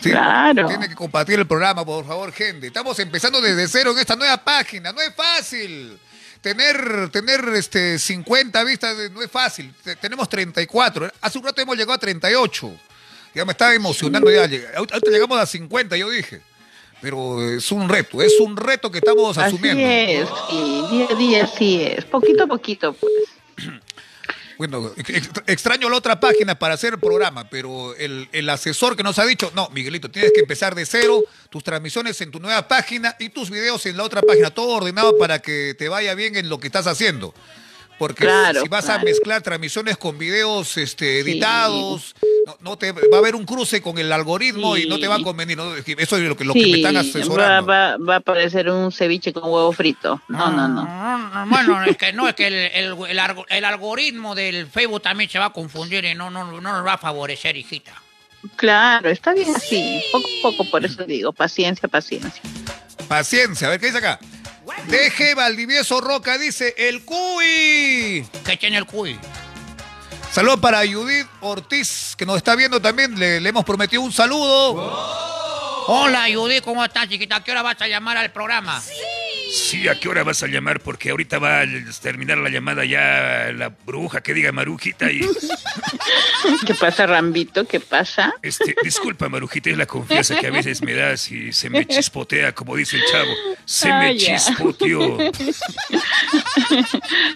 Sí, 0.00 0.10
Claro. 0.10 0.66
Tiene 0.66 0.88
que 0.88 0.94
compartir 0.94 1.38
el 1.38 1.46
programa, 1.46 1.84
por 1.84 2.04
favor, 2.06 2.32
gente. 2.32 2.66
Estamos 2.66 2.98
empezando 2.98 3.40
desde 3.40 3.66
cero 3.68 3.92
en 3.92 3.98
esta 3.98 4.16
nueva 4.16 4.36
página. 4.44 4.92
No 4.92 5.00
es 5.00 5.14
fácil. 5.14 5.98
Tener, 6.40 7.08
tener 7.10 7.40
este, 7.54 7.98
50 7.98 8.62
vistas 8.64 8.96
no 9.12 9.22
es 9.22 9.30
fácil. 9.30 9.72
Te- 9.82 9.96
tenemos 9.96 10.28
34. 10.28 11.10
Hace 11.20 11.38
un 11.38 11.44
rato 11.44 11.62
hemos 11.62 11.76
llegado 11.76 11.94
a 11.94 11.98
38. 11.98 12.76
Ya 13.34 13.44
me 13.44 13.52
estaba 13.52 13.74
emocionando 13.74 14.30
ya. 14.30 14.42
Ahorita 14.76 14.98
llegamos 15.10 15.38
a 15.38 15.46
50, 15.46 15.96
yo 15.96 16.10
dije. 16.10 16.40
Pero 17.02 17.42
es 17.50 17.70
un 17.72 17.88
reto, 17.88 18.22
es 18.22 18.40
un 18.40 18.56
reto 18.56 18.90
que 18.90 18.98
estamos 18.98 19.36
Así 19.36 19.54
asumiendo. 19.54 19.82
es, 19.82 20.28
sí, 20.50 20.84
día 20.90 21.06
a 21.10 21.14
día 21.14 21.44
así 21.44 21.82
es, 21.82 22.04
poquito 22.06 22.44
a 22.44 22.46
poquito, 22.46 22.92
pues. 22.94 23.12
Bueno, 24.58 24.90
ex- 24.96 25.28
extraño 25.46 25.90
la 25.90 25.96
otra 25.96 26.18
página 26.18 26.58
para 26.58 26.72
hacer 26.72 26.94
el 26.94 26.98
programa, 26.98 27.50
pero 27.50 27.94
el, 27.96 28.26
el 28.32 28.48
asesor 28.48 28.96
que 28.96 29.02
nos 29.02 29.18
ha 29.18 29.26
dicho, 29.26 29.52
no, 29.54 29.68
Miguelito, 29.68 30.10
tienes 30.10 30.32
que 30.32 30.40
empezar 30.40 30.74
de 30.74 30.86
cero, 30.86 31.22
tus 31.50 31.62
transmisiones 31.62 32.18
en 32.22 32.30
tu 32.30 32.40
nueva 32.40 32.66
página 32.66 33.14
y 33.18 33.28
tus 33.28 33.50
videos 33.50 33.84
en 33.84 33.98
la 33.98 34.04
otra 34.04 34.22
página, 34.22 34.48
todo 34.50 34.68
ordenado 34.68 35.18
para 35.18 35.40
que 35.40 35.74
te 35.78 35.90
vaya 35.90 36.14
bien 36.14 36.36
en 36.36 36.48
lo 36.48 36.58
que 36.58 36.68
estás 36.68 36.86
haciendo. 36.86 37.34
Porque 37.98 38.24
Claro, 38.24 38.60
si 38.62 38.68
vas 38.68 38.88
a 38.90 38.98
mezclar 38.98 39.40
transmisiones 39.42 39.96
con 39.96 40.18
videos 40.18 40.76
este, 40.76 41.20
editados, 41.20 42.14
no, 42.46 42.56
no 42.60 42.76
te, 42.78 42.92
va 42.92 43.00
a 43.16 43.18
haber 43.18 43.34
un 43.34 43.46
cruce 43.46 43.80
con 43.80 43.96
el 43.96 44.12
algoritmo 44.12 44.76
y 44.76 44.86
no 44.86 44.98
te 44.98 45.08
va 45.08 45.14
a 45.16 45.22
convenir. 45.22 45.56
¿no? 45.56 45.74
Eso 45.74 46.16
es 46.16 46.22
lo 46.22 46.36
que, 46.36 46.44
lo 46.44 46.52
que 46.52 46.66
me 46.66 46.76
están 46.76 46.96
asesorando. 46.98 47.66
va, 47.66 47.96
va 47.96 48.16
a 48.16 48.20
parecer 48.20 48.68
un 48.70 48.92
ceviche 48.92 49.32
con 49.32 49.44
huevo 49.44 49.72
frito. 49.72 50.20
No, 50.28 50.50
no, 50.52 50.68
no. 50.68 51.46
Bueno, 51.48 51.82
es 51.84 51.96
que 51.96 52.12
no, 52.12 52.28
es 52.28 52.34
que 52.34 52.48
el, 52.48 52.54
el- 52.54 52.96
el 53.08 53.18
algo- 53.18 53.46
el 53.48 53.64
algoritmo 53.64 54.34
del 54.34 54.66
Facebook 54.66 55.00
también 55.02 55.30
se 55.30 55.38
va 55.38 55.46
a 55.46 55.52
confundir 55.52 56.04
y 56.04 56.14
no, 56.14 56.30
no, 56.30 56.44
no 56.44 56.60
nos 56.60 56.86
va 56.86 56.92
a 56.94 56.98
favorecer, 56.98 57.56
hijita. 57.56 57.92
Claro, 58.56 59.08
está 59.08 59.32
bien 59.32 59.48
así, 59.56 60.00
poco 60.12 60.28
a 60.28 60.42
poco, 60.42 60.70
por 60.70 60.84
eso 60.84 61.02
digo, 61.04 61.32
paciencia, 61.32 61.88
paciencia. 61.88 62.42
Paciencia, 63.08 63.68
a 63.68 63.70
ver 63.70 63.80
qué 63.80 63.86
dice 63.86 63.98
acá. 63.98 64.20
Deje 64.88 65.34
Valdivieso 65.34 66.00
Roca, 66.00 66.38
dice 66.38 66.74
el 66.76 67.04
cuy. 67.04 68.26
¿Qué 68.44 68.56
tiene 68.58 68.78
el 68.78 68.86
cuy? 68.86 69.18
Saludos 70.32 70.60
para 70.60 70.86
Judith 70.86 71.26
Ortiz, 71.40 72.14
que 72.16 72.26
nos 72.26 72.36
está 72.36 72.54
viendo 72.54 72.80
también. 72.80 73.18
Le, 73.18 73.40
le 73.40 73.48
hemos 73.48 73.64
prometido 73.64 74.02
un 74.02 74.12
saludo. 74.12 74.74
Hola, 75.88 76.26
Judy, 76.32 76.60
¿cómo 76.62 76.84
estás, 76.84 77.08
chiquita? 77.08 77.36
¿A 77.36 77.44
qué 77.44 77.52
hora 77.52 77.62
vas 77.62 77.80
a 77.80 77.86
llamar 77.86 78.16
al 78.16 78.32
programa? 78.32 78.80
Sí, 78.80 78.92
¿a 79.90 79.94
qué 80.00 80.08
hora 80.08 80.24
vas 80.24 80.42
a 80.42 80.46
llamar? 80.48 80.80
Porque 80.80 81.10
ahorita 81.10 81.38
va 81.38 81.60
a 81.60 81.66
terminar 82.02 82.38
la 82.38 82.48
llamada 82.50 82.84
ya 82.84 83.52
la 83.54 83.68
bruja 83.84 84.20
que 84.22 84.34
diga 84.34 84.52
Marujita 84.52 85.10
y... 85.10 85.20
¿Qué 86.66 86.74
pasa, 86.74 87.06
Rambito? 87.06 87.66
¿Qué 87.66 87.80
pasa? 87.80 88.34
Este, 88.42 88.74
disculpa, 88.82 89.28
Marujita, 89.28 89.70
es 89.70 89.78
la 89.78 89.86
confianza 89.86 90.36
que 90.36 90.46
a 90.48 90.50
veces 90.50 90.82
me 90.82 90.94
das 90.94 91.30
y 91.30 91.52
se 91.52 91.70
me 91.70 91.86
chispotea, 91.88 92.52
como 92.52 92.76
dice 92.76 92.96
el 92.96 93.02
chavo. 93.10 93.30
Se 93.64 93.90
Ah, 93.90 94.00
me 94.00 94.16
ya. 94.18 94.36
chispoteó. 94.36 95.18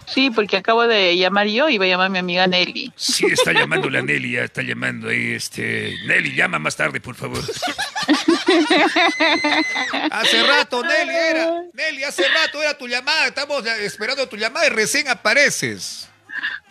Sí, 0.07 0.31
porque 0.31 0.57
acabo 0.57 0.87
de 0.87 1.17
llamar 1.17 1.47
yo 1.47 1.69
y 1.69 1.79
va 1.79 1.85
a 1.85 1.89
llamar 1.89 2.11
mi 2.11 2.19
amiga 2.19 2.47
Nelly. 2.47 2.93
Sí, 2.97 3.27
está 3.27 3.53
llamando 3.53 3.89
la 3.89 4.03
Nelly, 4.03 4.33
ya 4.33 4.45
está 4.45 4.63
llamando 4.63 5.09
ahí, 5.09 5.33
este... 5.33 5.95
Nelly, 6.07 6.35
llama 6.35 6.59
más 6.59 6.77
tarde, 6.77 7.01
por 7.01 7.15
favor. 7.15 7.41
Hace 10.11 10.43
rato, 10.43 10.83
Nelly, 10.83 11.11
era. 11.15 11.51
Nelly, 11.73 12.00
hace 12.05 12.25
rato 12.29 12.63
era 12.63 12.77
tu 12.77 12.87
llamada. 12.89 13.27
Estamos 13.27 13.65
esperando 13.67 14.29
tu 14.29 14.37
llamada 14.37 14.67
y 14.67 14.71
recién 14.71 15.09
apareces. 15.09 16.09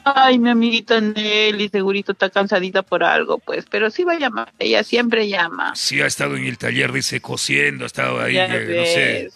Ay, 0.04 0.40
mi 0.40 0.50
amiguita 0.50 1.00
Nelly, 1.02 1.70
segurito 1.70 2.14
está 2.14 2.30
cansadita 2.30 2.82
por 2.82 3.04
algo, 3.04 3.38
pues, 3.38 3.66
pero 3.70 3.92
sí 3.92 4.04
va 4.04 4.14
a 4.14 4.20
llamar. 4.20 4.52
Ella 4.58 4.84
siempre 4.84 5.28
llama. 5.28 5.74
Sí, 5.76 6.02
ha 6.02 6.08
estado 6.08 6.36
en 6.38 6.46
el 6.46 6.58
taller, 6.58 6.92
dice, 6.92 7.22
cosiendo, 7.22 7.84
ha 7.84 7.88
estado 7.88 8.20
ahí, 8.22 8.36
Ya 8.36 8.46
eh, 8.46 8.50
no 8.50 8.86
sé. 8.86 9.24
ves. 9.26 9.34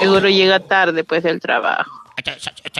Seguro 0.00 0.28
llega 0.28 0.60
tarde, 0.60 1.04
pues, 1.04 1.22
del 1.22 1.40
trabajo. 1.40 1.90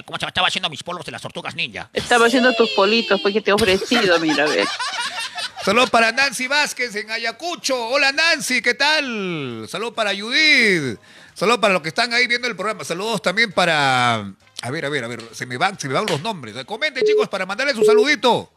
¿Cómo 0.04 0.18
se 0.18 0.26
estaba 0.26 0.48
haciendo 0.48 0.68
mis 0.68 0.82
polos 0.82 1.04
de 1.06 1.12
las 1.12 1.22
tortugas 1.22 1.54
ninja? 1.54 1.88
Estaba 1.94 2.26
haciendo 2.26 2.52
tus 2.54 2.70
politos, 2.70 3.20
pues, 3.22 3.32
que 3.34 3.40
te 3.40 3.50
he 3.50 3.54
ofrecido, 3.54 4.18
mira, 4.20 4.44
ves. 4.44 4.68
Saludos 5.64 5.90
para 5.90 6.12
Nancy 6.12 6.46
Vázquez 6.46 6.94
en 6.96 7.10
Ayacucho. 7.10 7.88
Hola 7.88 8.12
Nancy, 8.12 8.62
¿qué 8.62 8.74
tal? 8.74 9.66
Saludos 9.68 9.92
para 9.94 10.14
Judith. 10.14 10.98
Saludos 11.40 11.58
para 11.58 11.72
los 11.72 11.80
que 11.82 11.88
están 11.88 12.12
ahí 12.12 12.26
viendo 12.26 12.46
el 12.48 12.54
programa. 12.54 12.84
Saludos 12.84 13.22
también 13.22 13.50
para... 13.50 14.16
A 14.60 14.70
ver, 14.70 14.84
a 14.84 14.90
ver, 14.90 15.04
a 15.04 15.08
ver, 15.08 15.22
se 15.32 15.46
me 15.46 15.56
van, 15.56 15.80
se 15.80 15.88
me 15.88 15.94
van 15.94 16.04
los 16.04 16.20
nombres. 16.20 16.54
Comenten, 16.66 17.02
chicos, 17.02 17.30
para 17.30 17.46
mandarles 17.46 17.76
un 17.76 17.86
saludito. 17.86 18.52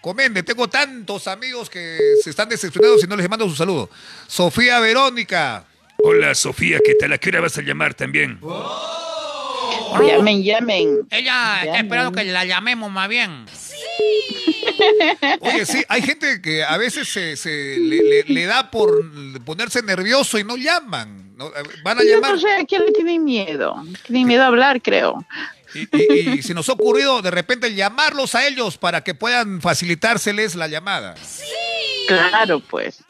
Comenten, 0.00 0.44
tengo 0.44 0.68
tantos 0.68 1.26
amigos 1.26 1.68
que 1.68 1.98
se 2.22 2.30
están 2.30 2.48
decepcionados 2.48 3.00
si 3.00 3.08
no 3.08 3.16
les 3.16 3.28
mando 3.28 3.48
su 3.48 3.56
saludo. 3.56 3.90
Sofía 4.28 4.78
Verónica. 4.78 5.64
Hola, 5.96 6.32
Sofía, 6.36 6.78
¿qué 6.84 6.94
tal? 6.94 7.12
¿A 7.12 7.18
qué 7.18 7.30
hora 7.30 7.40
vas 7.40 7.58
a 7.58 7.62
llamar 7.62 7.94
también? 7.94 8.38
Llamen, 10.00 10.44
llamen. 10.44 11.08
Ella 11.10 11.54
está 11.56 11.64
Llamen. 11.64 11.84
esperando 11.86 12.12
que 12.12 12.22
la 12.22 12.44
llamemos 12.44 12.88
más 12.92 13.08
bien. 13.08 13.46
Oye, 15.40 15.66
sí, 15.66 15.84
hay 15.88 16.02
gente 16.02 16.40
que 16.40 16.62
a 16.62 16.76
veces 16.76 17.08
se, 17.08 17.36
se 17.36 17.78
le, 17.80 18.00
le- 18.00 18.22
le 18.28 18.46
da 18.46 18.70
por 18.70 19.02
ponerse 19.44 19.82
nervioso 19.82 20.38
y 20.38 20.44
no 20.44 20.56
llaman. 20.56 21.27
¿No? 21.38 21.50
Van 21.84 21.98
a 21.98 22.02
Yo 22.04 22.10
llamar. 22.16 22.32
no 22.32 22.38
sé 22.38 22.52
a 22.52 22.64
quién 22.66 22.84
le 22.84 22.92
tienen 22.92 23.24
miedo. 23.24 23.76
Tienen 24.04 24.26
miedo 24.26 24.42
a 24.42 24.46
hablar, 24.48 24.82
creo. 24.82 25.24
Y, 25.74 25.88
y- 25.96 26.30
y 26.38 26.42
se 26.42 26.52
nos 26.54 26.68
ha 26.68 26.72
ocurrido 26.72 27.22
de 27.22 27.30
repente 27.30 27.74
llamarlos 27.74 28.34
a 28.34 28.46
ellos 28.46 28.76
para 28.76 29.02
que 29.02 29.14
puedan 29.14 29.60
facilitárseles 29.62 30.54
la 30.56 30.66
llamada. 30.68 31.14
Claro, 32.08 32.60
pues. 32.60 33.04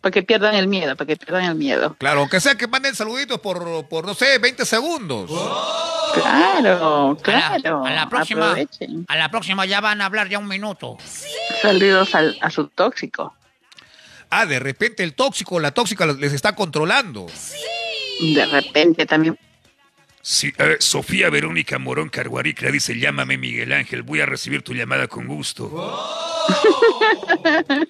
Para 0.00 0.12
que 0.12 0.22
pierdan 0.22 0.54
el 0.54 0.66
miedo, 0.66 0.96
para 0.96 1.06
que 1.06 1.16
pierdan 1.16 1.44
el 1.44 1.54
miedo. 1.56 1.94
Claro, 1.98 2.20
aunque 2.20 2.40
sea 2.40 2.54
que 2.54 2.66
manden 2.66 2.94
saluditos 2.94 3.38
por, 3.40 3.86
por 3.86 4.06
no 4.06 4.14
sé, 4.14 4.38
20 4.38 4.64
segundos. 4.64 5.30
Claro, 6.14 7.16
claro. 7.22 7.84
A 7.84 7.90
la 7.90 8.08
próxima, 8.08 8.46
Aprovechen. 8.50 9.04
a 9.08 9.16
la 9.16 9.30
próxima 9.30 9.66
ya 9.66 9.80
van 9.80 10.00
a 10.00 10.06
hablar 10.06 10.28
ya 10.28 10.38
un 10.38 10.48
minuto. 10.48 10.96
Saludos 11.62 12.14
al- 12.14 12.36
a 12.40 12.50
su 12.50 12.66
tóxico. 12.68 13.34
Ah, 14.30 14.46
de 14.46 14.58
repente 14.60 15.02
el 15.02 15.14
tóxico, 15.14 15.58
la 15.60 15.72
tóxica 15.72 16.06
les 16.06 16.32
está 16.32 16.54
controlando. 16.54 17.26
De 18.20 18.46
repente 18.46 19.06
también. 19.06 19.38
Sí, 20.22 20.52
a 20.58 20.64
ver, 20.64 20.82
Sofía 20.82 21.30
Verónica 21.30 21.78
Morón 21.78 22.10
Carguaricla 22.10 22.70
dice, 22.70 22.98
llámame 22.98 23.38
Miguel 23.38 23.72
Ángel, 23.72 24.02
voy 24.02 24.20
a 24.20 24.26
recibir 24.26 24.62
tu 24.62 24.74
llamada 24.74 25.08
con 25.08 25.26
gusto. 25.26 25.70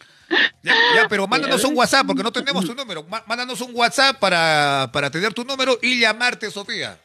Ya, 0.62 0.74
ya, 0.94 1.08
pero 1.08 1.26
mándanos 1.26 1.64
un 1.64 1.76
WhatsApp 1.76 2.06
porque 2.06 2.22
no 2.22 2.30
tenemos 2.30 2.64
tu 2.64 2.72
número. 2.72 3.02
Má- 3.08 3.24
Mándanos 3.26 3.60
un 3.62 3.72
WhatsApp 3.74 4.16
para, 4.20 4.88
para 4.92 5.10
tener 5.10 5.34
tu 5.34 5.42
número 5.44 5.76
y 5.82 5.98
llamarte, 5.98 6.48
Sofía. 6.52 6.96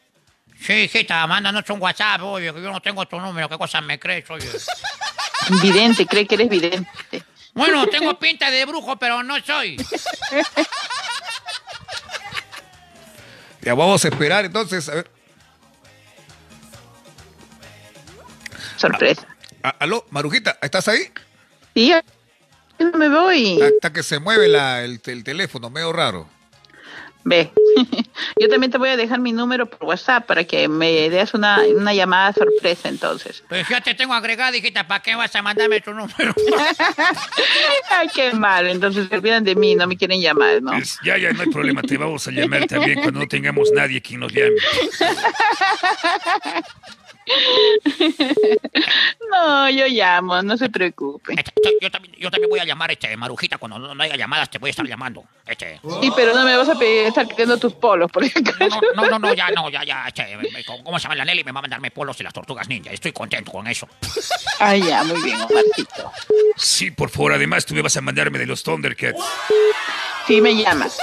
Sí, 0.60 0.74
hijita, 0.84 1.26
mándanos 1.26 1.68
un 1.72 1.82
WhatsApp, 1.82 2.22
oye, 2.22 2.54
que 2.54 2.62
yo 2.62 2.72
no 2.72 2.80
tengo 2.82 3.04
tu 3.08 3.20
número, 3.20 3.50
qué 3.50 3.58
cosas 3.58 3.84
me 3.84 3.98
crees, 3.98 4.30
oye. 4.30 4.48
Vidente, 5.62 6.06
cree 6.06 6.28
que 6.28 6.36
eres 6.36 6.50
vidente. 6.50 6.88
Bueno, 7.56 7.88
tengo 7.88 8.20
pinta 8.20 8.52
de 8.52 8.66
brujo, 8.66 8.98
pero 8.98 9.24
no 9.24 9.40
soy. 9.40 9.78
Ya 13.62 13.74
vamos 13.74 14.04
a 14.04 14.10
esperar 14.10 14.44
entonces. 14.46 14.88
A 14.90 14.96
ver. 14.96 15.10
Sorpresa. 18.78 19.26
A- 19.64 19.70
aló, 19.80 20.06
Marujita, 20.10 20.58
¿estás 20.62 20.88
ahí? 20.90 21.12
Sí, 21.74 21.94
me 22.94 23.08
voy. 23.10 23.60
Hasta 23.62 23.92
que 23.94 24.04
se 24.04 24.20
mueve 24.20 24.48
la- 24.50 24.84
el, 24.84 25.02
el 25.06 25.24
teléfono, 25.24 25.70
medio 25.70 25.94
raro. 25.94 26.30
Ve, 27.28 27.52
yo 28.40 28.50
también 28.50 28.72
te 28.72 28.78
voy 28.78 28.90
a 28.90 28.98
dejar 28.98 29.20
mi 29.20 29.34
número 29.34 29.66
por 29.66 29.90
WhatsApp 29.90 30.28
para 30.28 30.44
que 30.44 30.68
me 30.68 31.10
des 31.10 31.34
una, 31.34 31.58
una 31.76 31.92
llamada 31.92 32.32
sorpresa 32.34 32.88
entonces. 32.88 33.44
Pues 33.50 33.68
ya 33.68 33.82
te 33.82 33.96
tengo 33.96 34.14
agregada, 34.14 34.56
hijita, 34.56 34.88
¿para 34.88 35.02
qué 35.02 35.16
vas 35.16 35.36
a 35.36 35.42
mandarme 35.42 35.82
tu 35.82 35.92
número? 35.92 36.36
Ay, 37.90 38.10
qué 38.14 38.32
mal, 38.34 38.68
entonces 38.68 39.10
se 39.10 39.16
olvidan 39.16 39.44
de 39.44 39.56
mí, 39.56 39.74
no 39.74 39.88
me 39.88 39.98
quieren 39.98 40.22
llamar, 40.22 40.62
¿no? 40.62 40.74
Pues, 40.74 41.00
ya, 41.04 41.18
ya, 41.18 41.32
no 41.32 41.42
hay 41.42 41.50
problema. 41.50 41.82
Te 41.82 41.98
vamos 41.98 42.28
a 42.28 42.32
llamar 42.32 42.68
también 42.68 43.02
cuando 43.02 43.22
no 43.22 43.28
tengamos 43.28 43.72
nadie 43.74 44.04
quien 44.04 44.20
nos 44.20 44.32
llame. 44.32 44.52
No, 49.32 49.70
yo 49.70 49.88
llamo, 49.88 50.42
no 50.44 50.58
se 50.58 50.70
preocupe. 50.70 51.34
Este, 51.34 51.52
Yo 51.82 51.92
también, 51.92 52.16
yo 52.18 52.32
también 52.32 52.50
voy 52.50 52.60
a 52.60 52.66
llamar, 52.66 52.92
este, 52.92 53.16
Marujita, 53.18 53.58
cuando 53.58 53.80
no, 53.80 53.96
no 53.96 54.04
haya 54.04 54.16
llamadas 54.16 54.50
te 54.50 54.60
voy 54.60 54.70
a 54.70 54.72
estar 54.72 54.86
llamando. 54.86 55.24
Este. 55.46 55.80
Sí, 56.02 56.12
pero 56.16 56.34
no 56.34 56.46
me 56.46 56.56
vas 56.56 56.70
a 56.70 56.78
pedir 56.78 57.08
estar 57.08 57.28
pidiendo 57.28 57.58
tus 57.58 57.74
polos, 57.74 58.12
por 58.12 58.24
ejemplo. 58.24 58.54
No, 58.96 58.96
no, 58.96 59.10
no, 59.10 59.20
no, 59.20 59.34
ya, 59.34 59.50
no, 59.52 59.70
ya, 59.70 59.84
ya, 59.84 60.06
este, 60.08 60.38
¿cómo 60.84 61.00
se 61.00 61.04
llama 61.04 61.16
la 61.16 61.26
Nelly? 61.26 61.44
Me 61.44 61.52
va 61.52 61.60
a 61.60 61.64
mandarme 61.64 61.92
polos 61.92 62.20
y 62.20 62.24
las 62.24 62.34
tortugas 62.34 62.68
ninja. 62.68 62.92
Estoy 62.92 63.12
contento 63.12 63.52
con 63.52 63.68
eso. 63.68 63.88
Ay, 64.60 64.84
ya, 64.84 65.04
muy 65.04 65.22
bien, 65.22 65.42
Omarcito. 65.42 66.12
Sí, 66.56 66.92
por 66.92 67.10
favor. 67.10 67.34
Además, 67.34 67.66
tú 67.66 67.74
me 67.74 67.82
vas 67.82 67.98
a 67.98 68.02
mandarme 68.02 68.40
de 68.40 68.46
los 68.46 68.64
Thundercats. 68.64 69.20
Sí, 70.28 70.42
me 70.42 70.56
llamas. 70.56 70.98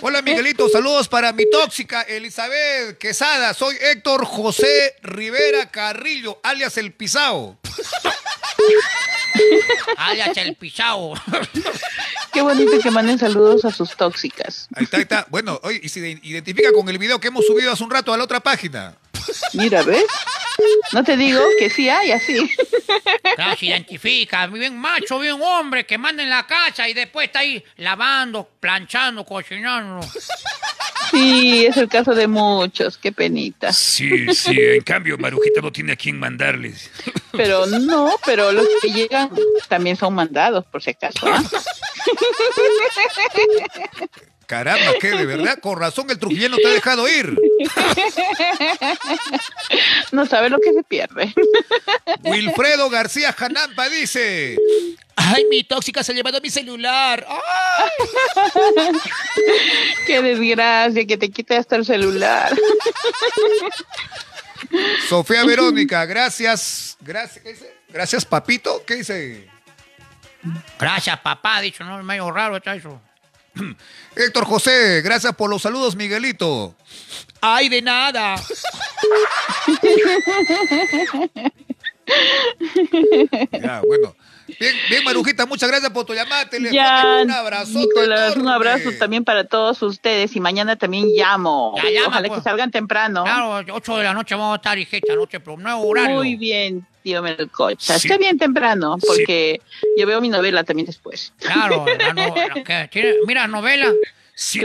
Hola 0.00 0.22
Miguelito, 0.22 0.68
saludos 0.68 1.08
para 1.08 1.32
mi 1.32 1.48
tóxica 1.48 2.02
Elizabeth 2.02 2.98
Quesada. 2.98 3.54
Soy 3.54 3.76
Héctor 3.80 4.24
José 4.24 4.96
Rivera 5.02 5.70
Carrillo, 5.70 6.40
alias 6.42 6.76
El 6.76 6.92
Pisao. 6.92 7.58
Alias 9.96 10.36
el 10.36 10.54
pisao. 10.54 11.14
Qué 12.32 12.40
bonito 12.40 12.78
que 12.80 12.90
manden 12.90 13.18
saludos 13.18 13.64
a 13.64 13.70
sus 13.70 13.96
tóxicas. 13.96 14.68
Ahí 14.74 14.84
está, 14.84 14.96
ahí 14.98 15.02
está. 15.02 15.26
Bueno, 15.28 15.58
oye, 15.62 15.80
y 15.82 15.88
se 15.88 16.00
identifica 16.22 16.72
con 16.72 16.88
el 16.88 16.98
video 16.98 17.20
que 17.20 17.28
hemos 17.28 17.46
subido 17.46 17.72
hace 17.72 17.82
un 17.82 17.90
rato 17.90 18.12
a 18.12 18.16
la 18.16 18.24
otra 18.24 18.40
página. 18.40 18.94
Mira, 19.54 19.82
¿ves? 19.82 20.04
No 20.92 21.02
te 21.02 21.16
digo 21.16 21.40
que 21.58 21.70
sí 21.70 21.88
hay 21.88 22.12
así. 22.12 22.48
Claro, 23.36 23.56
se 23.56 23.66
identifica, 23.66 24.46
bien 24.46 24.78
macho, 24.78 25.18
bien 25.18 25.40
hombre, 25.42 25.84
que 25.84 25.98
manda 25.98 26.22
en 26.22 26.30
la 26.30 26.46
casa 26.46 26.88
y 26.88 26.94
después 26.94 27.26
está 27.26 27.40
ahí 27.40 27.62
lavando, 27.76 28.48
planchando, 28.60 29.24
cocinando. 29.24 30.06
Sí, 31.10 31.66
es 31.66 31.76
el 31.76 31.88
caso 31.88 32.14
de 32.14 32.26
muchos, 32.26 32.98
qué 32.98 33.12
penita. 33.12 33.72
Sí, 33.72 34.32
sí. 34.34 34.56
En 34.58 34.82
cambio, 34.82 35.18
Marujita 35.18 35.60
no 35.60 35.72
tiene 35.72 35.92
a 35.92 35.96
quién 35.96 36.18
mandarles. 36.18 36.90
Pero 37.32 37.66
no, 37.66 38.16
pero 38.24 38.52
los 38.52 38.66
que 38.80 38.92
llegan 38.92 39.30
también 39.68 39.96
son 39.96 40.14
mandados, 40.14 40.64
por 40.66 40.82
si 40.82 40.90
acaso. 40.90 41.26
¿ah? 41.26 41.42
Caramba, 44.46 44.94
que 45.00 45.10
de 45.10 45.26
verdad, 45.26 45.58
con 45.60 45.78
razón 45.78 46.10
el 46.10 46.18
trujilleno 46.18 46.56
te 46.56 46.66
ha 46.66 46.70
dejado 46.70 47.08
ir. 47.08 47.38
No 50.12 50.26
sabe 50.26 50.50
lo 50.50 50.58
que 50.58 50.72
se 50.72 50.82
pierde. 50.82 51.34
Wilfredo 52.22 52.90
García 52.90 53.32
Janampa 53.32 53.88
dice. 53.88 54.56
Ay, 55.16 55.46
mi 55.50 55.64
tóxica 55.64 56.02
se 56.02 56.12
ha 56.12 56.14
llevado 56.14 56.40
mi 56.40 56.50
celular. 56.50 57.26
¡Ay! 57.28 57.90
Qué 60.06 60.22
desgracia 60.22 61.06
que 61.06 61.16
te 61.16 61.30
quite 61.30 61.56
hasta 61.56 61.76
el 61.76 61.84
celular. 61.84 62.54
Sofía 65.08 65.44
Verónica, 65.44 66.04
gracias. 66.04 66.96
Gracias, 67.00 67.42
¿qué 67.42 67.50
dice? 67.50 67.74
Gracias, 67.88 68.24
papito. 68.24 68.82
¿Qué 68.84 68.96
dice? 68.96 69.48
Gracias, 70.78 71.18
papá, 71.20 71.56
ha 71.56 71.60
dicho, 71.60 71.84
no, 71.84 71.98
es 71.98 72.04
medio 72.04 72.30
raro 72.30 72.56
está 72.56 72.74
eso. 72.74 73.00
Héctor 74.16 74.44
José, 74.44 75.02
gracias 75.02 75.34
por 75.34 75.50
los 75.50 75.62
saludos, 75.62 75.96
Miguelito. 75.96 76.74
Ay, 77.40 77.68
de 77.68 77.82
nada. 77.82 78.36
Ya, 83.52 83.80
bueno. 83.86 84.14
Bien, 84.60 84.74
bien, 84.90 85.04
Marujita, 85.04 85.46
muchas 85.46 85.70
gracias 85.70 85.90
por 85.90 86.04
tu 86.04 86.12
llamada. 86.12 86.48
Ya, 86.70 87.20
un 87.22 87.30
abrazo. 87.30 87.78
Nicolás, 87.78 88.36
un 88.36 88.46
abrazo 88.46 88.90
también 88.98 89.24
para 89.24 89.44
todos 89.44 89.80
ustedes 89.82 90.36
y 90.36 90.40
mañana 90.40 90.76
también 90.76 91.06
llamo. 91.08 91.74
Ya 91.82 91.90
llama, 91.90 92.08
Ojalá 92.08 92.28
pues. 92.28 92.40
que 92.40 92.44
salgan 92.44 92.70
temprano. 92.70 93.24
Claro, 93.24 93.64
8 93.74 93.96
de 93.96 94.04
la 94.04 94.12
noche 94.12 94.34
vamos 94.34 94.52
a 94.52 94.56
estar, 94.56 94.78
hijita, 94.78 95.14
noche, 95.16 95.40
pero 95.40 95.56
nuevo 95.56 95.88
horario. 95.88 96.16
Muy 96.16 96.36
bien, 96.36 96.86
tío 97.04 97.22
Melcocha. 97.22 97.98
Sí. 97.98 98.08
Está 98.08 98.18
bien 98.18 98.38
temprano, 98.38 98.96
porque 99.06 99.60
yo 99.96 100.06
veo 100.06 100.20
mi 100.22 100.30
novela 100.30 100.64
también 100.64 100.86
después. 100.86 101.32
Claro, 101.38 101.84
la 101.86 102.12
no- 102.14 102.34
la 102.34 102.88
que 102.88 102.88
tiene- 102.90 103.14
mira, 103.26 103.46
novela. 103.46 103.92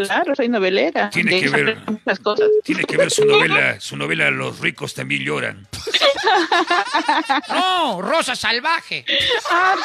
Claro, 0.08 0.36
soy 0.36 0.50
novelera. 0.50 1.12
Tiene 1.12 1.36
De 1.36 1.42
que 1.42 1.50
ver. 1.50 1.78
muchas 1.86 2.20
cosas. 2.22 2.48
Tiene 2.64 2.86
que 2.86 2.98
ver 2.98 3.12
su 3.12 3.24
novela, 3.26 3.80
su 3.80 3.96
novela 3.98 4.32
Los 4.32 4.60
ricos 4.62 4.96
también 4.96 5.24
lloran. 5.24 5.68
No, 7.50 8.02
Rosa 8.02 8.36
Salvaje. 8.36 9.06
Ah, 9.52 9.76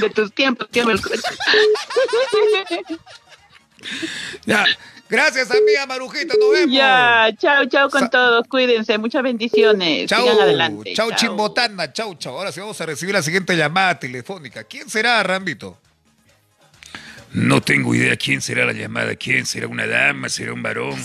De 0.00 0.10
tus 0.10 0.32
tiempos, 0.32 0.68
tío 0.70 0.86
Melcocha. 0.86 1.28
Ya. 4.46 4.64
Gracias, 5.08 5.50
amiga 5.50 5.86
Marujita, 5.86 6.34
nos 6.38 6.52
vemos. 6.52 6.74
Ya, 6.74 7.30
chao, 7.38 7.64
chao 7.66 7.88
con 7.88 8.10
todos. 8.10 8.46
Cuídense, 8.48 8.98
muchas 8.98 9.22
bendiciones. 9.22 10.08
Chau, 10.08 10.22
Sigan 10.22 10.40
adelante. 10.40 10.92
chau, 10.94 11.10
chimbotana, 11.14 11.92
chau, 11.92 12.14
chau. 12.16 12.36
Ahora 12.36 12.52
sí 12.52 12.60
vamos 12.60 12.78
a 12.80 12.86
recibir 12.86 13.14
la 13.14 13.22
siguiente 13.22 13.56
llamada 13.56 13.98
telefónica. 13.98 14.64
¿Quién 14.64 14.90
será, 14.90 15.22
Rambito? 15.22 15.78
No 17.32 17.60
tengo 17.62 17.94
idea 17.94 18.16
quién 18.16 18.40
será 18.42 18.64
la 18.64 18.72
llamada, 18.72 19.14
quién 19.16 19.46
será 19.46 19.66
una 19.66 19.86
dama, 19.86 20.28
será 20.28 20.52
un 20.52 20.62
varón. 20.62 21.02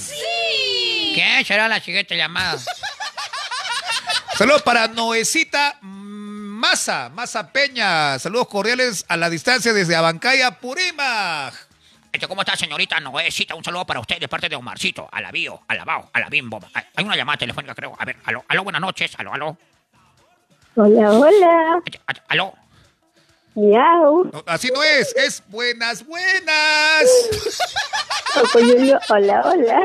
¿Quién 1.13 1.45
será 1.45 1.67
la 1.67 1.79
siguiente 1.79 2.15
llamada? 2.17 2.57
Saludos 4.37 4.63
para 4.63 4.87
Noecita 4.87 5.77
Maza, 5.81 7.09
Maza 7.09 7.51
Peña. 7.51 8.17
Saludos 8.19 8.47
cordiales 8.47 9.05
a 9.07 9.17
la 9.17 9.29
distancia 9.29 9.73
desde 9.73 9.95
Abancaya, 9.95 10.59
Purímac. 10.59 11.53
Este, 12.13 12.27
¿Cómo 12.27 12.41
está, 12.41 12.55
señorita 12.55 12.99
Noecita? 12.99 13.55
Un 13.55 13.63
saludo 13.63 13.85
para 13.87 13.99
usted 13.99 14.19
de 14.19 14.27
parte 14.27 14.47
de 14.47 14.55
Omarcito. 14.55 15.09
A 15.11 15.19
la 15.19 15.31
bio, 15.31 15.61
a 15.67 15.73
la 15.73 15.83
bao, 15.83 16.11
a 16.13 16.19
la 16.19 16.29
bimbo. 16.29 16.59
Hay- 16.73 17.03
una 17.03 17.15
llamada 17.15 17.37
telefónica, 17.39 17.73
creo. 17.73 17.95
A 17.97 18.05
ver, 18.05 18.17
aló, 18.25 18.45
aló, 18.47 18.63
buenas 18.63 18.81
noches. 18.81 19.13
Aló, 19.17 19.33
aló. 19.33 19.57
Hola, 20.75 21.11
hola. 21.11 21.81
Aló. 22.27 22.53
Miau. 23.55 24.25
No, 24.31 24.43
así 24.45 24.69
no 24.73 24.83
es, 24.83 25.15
es 25.15 25.43
buenas, 25.47 26.05
buenas. 26.05 27.05
O 28.53 28.59
yo 28.59 28.75
digo, 28.75 28.99
hola, 29.09 29.41
hola. 29.45 29.79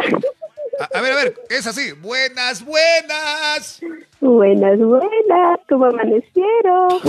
A, 0.80 0.98
a 0.98 1.00
ver, 1.00 1.12
a 1.12 1.16
ver, 1.16 1.34
es 1.48 1.66
así. 1.66 1.92
Buenas, 1.92 2.62
buenas. 2.62 3.80
Buenas, 4.20 4.78
buenas. 4.78 5.60
¿Cómo 5.68 5.86
amanecieron? 5.86 7.00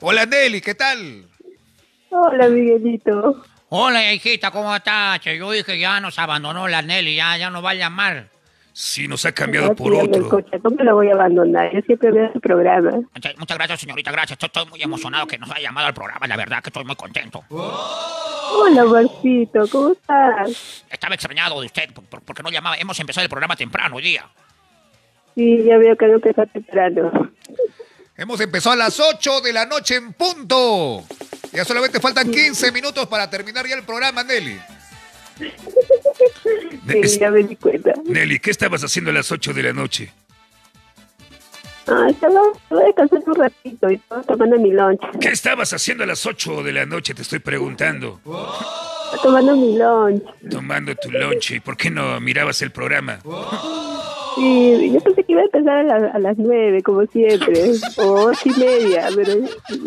Hola, 0.00 0.26
Nelly, 0.26 0.60
¿qué 0.60 0.74
tal? 0.74 1.24
Hola, 2.10 2.48
Miguelito. 2.48 3.42
Hola, 3.70 4.12
hijita, 4.12 4.50
¿cómo 4.50 4.74
estás? 4.74 5.20
Yo 5.20 5.50
dije 5.50 5.78
ya 5.78 6.00
nos 6.00 6.18
abandonó 6.18 6.66
la 6.68 6.80
Nelly, 6.80 7.16
ya, 7.16 7.36
ya 7.36 7.50
no 7.50 7.60
va 7.60 7.70
a 7.70 7.74
llamar. 7.74 8.28
Sí, 8.72 9.08
nos 9.08 9.26
ha 9.26 9.32
cambiado 9.32 9.74
por 9.74 9.92
otro. 9.92 10.08
Melcocha, 10.20 10.58
¿Cómo 10.62 10.76
lo 10.82 10.94
voy 10.94 11.08
a 11.10 11.14
abandonar? 11.14 11.70
Yo 11.74 11.80
siempre 11.82 12.12
veo 12.12 12.32
su 12.32 12.40
programa. 12.40 12.92
Muchas, 13.12 13.36
muchas 13.36 13.58
gracias, 13.58 13.80
señorita, 13.80 14.12
gracias. 14.12 14.38
Estoy, 14.40 14.46
estoy 14.46 14.70
muy 14.70 14.82
emocionado 14.82 15.26
que 15.26 15.36
nos 15.36 15.50
haya 15.50 15.62
llamado 15.68 15.88
al 15.88 15.94
programa, 15.94 16.26
la 16.28 16.36
verdad 16.36 16.62
que 16.62 16.68
estoy 16.70 16.84
muy 16.84 16.94
contento. 16.96 17.42
Hola, 17.50 18.84
Marcito, 18.84 19.66
¿cómo 19.70 19.92
estás? 19.92 20.84
Estaba 20.88 21.14
extrañado 21.14 21.60
de 21.60 21.66
usted 21.66 21.92
por- 21.92 22.04
por- 22.04 22.22
porque 22.22 22.42
no 22.42 22.50
llamaba. 22.50 22.76
Hemos 22.76 22.98
empezado 23.00 23.24
el 23.24 23.28
programa 23.30 23.56
temprano 23.56 23.96
hoy 23.96 24.02
día. 24.02 24.24
Sí, 25.34 25.64
ya 25.64 25.76
veo 25.76 25.96
que 25.96 26.06
no 26.06 26.14
empezó 26.14 26.46
temprano. 26.46 27.30
Hemos 28.16 28.40
empezado 28.40 28.72
a 28.74 28.76
las 28.76 28.98
8 28.98 29.40
de 29.42 29.52
la 29.52 29.66
noche 29.66 29.96
en 29.96 30.12
punto. 30.12 31.04
Ya 31.52 31.64
solamente 31.64 32.00
faltan 32.00 32.30
15 32.30 32.72
minutos 32.72 33.06
para 33.06 33.28
terminar 33.28 33.66
ya 33.66 33.74
el 33.74 33.82
programa, 33.84 34.22
Nelly. 34.22 34.58
Sí, 35.38 37.18
ya 37.18 37.30
me 37.30 37.42
di 37.44 37.56
cuenta. 37.56 37.92
Nelly, 38.04 38.38
¿qué 38.38 38.50
estabas 38.50 38.82
haciendo 38.82 39.10
a 39.10 39.14
las 39.14 39.30
8 39.30 39.52
de 39.52 39.62
la 39.62 39.72
noche? 39.72 40.12
Ah, 41.90 42.06
estaba, 42.10 42.40
estaba 42.62 42.82
descansando 42.84 43.32
un 43.32 43.34
ratito 43.36 43.90
y 43.90 43.94
estaba 43.94 44.22
tomando 44.22 44.58
mi 44.58 44.70
lunch. 44.72 45.00
¿Qué 45.20 45.28
estabas 45.28 45.72
haciendo 45.72 46.04
a 46.04 46.06
las 46.06 46.26
8 46.26 46.62
de 46.62 46.72
la 46.72 46.84
noche? 46.86 47.14
Te 47.14 47.22
estoy 47.22 47.38
preguntando. 47.38 48.20
Estaba 48.24 49.22
tomando 49.22 49.56
mi 49.56 49.78
lunch. 49.78 50.22
Tomando 50.50 50.94
tu 50.96 51.10
lunch. 51.10 51.52
¿Y 51.52 51.60
por 51.60 51.76
qué 51.76 51.90
no 51.90 52.20
mirabas 52.20 52.60
el 52.62 52.70
programa? 52.72 53.20
Sí, 54.36 54.92
yo 54.92 55.00
pensé 55.00 55.24
que 55.24 55.32
iba 55.32 55.40
a 55.40 55.44
empezar 55.44 55.78
a, 55.78 55.82
la- 55.82 56.10
a 56.12 56.18
las 56.18 56.36
nueve, 56.38 56.82
como 56.82 57.04
siempre, 57.06 57.72
o 57.96 58.26
ocho 58.26 58.40
y 58.44 58.60
media, 58.60 59.08
pero 59.14 59.32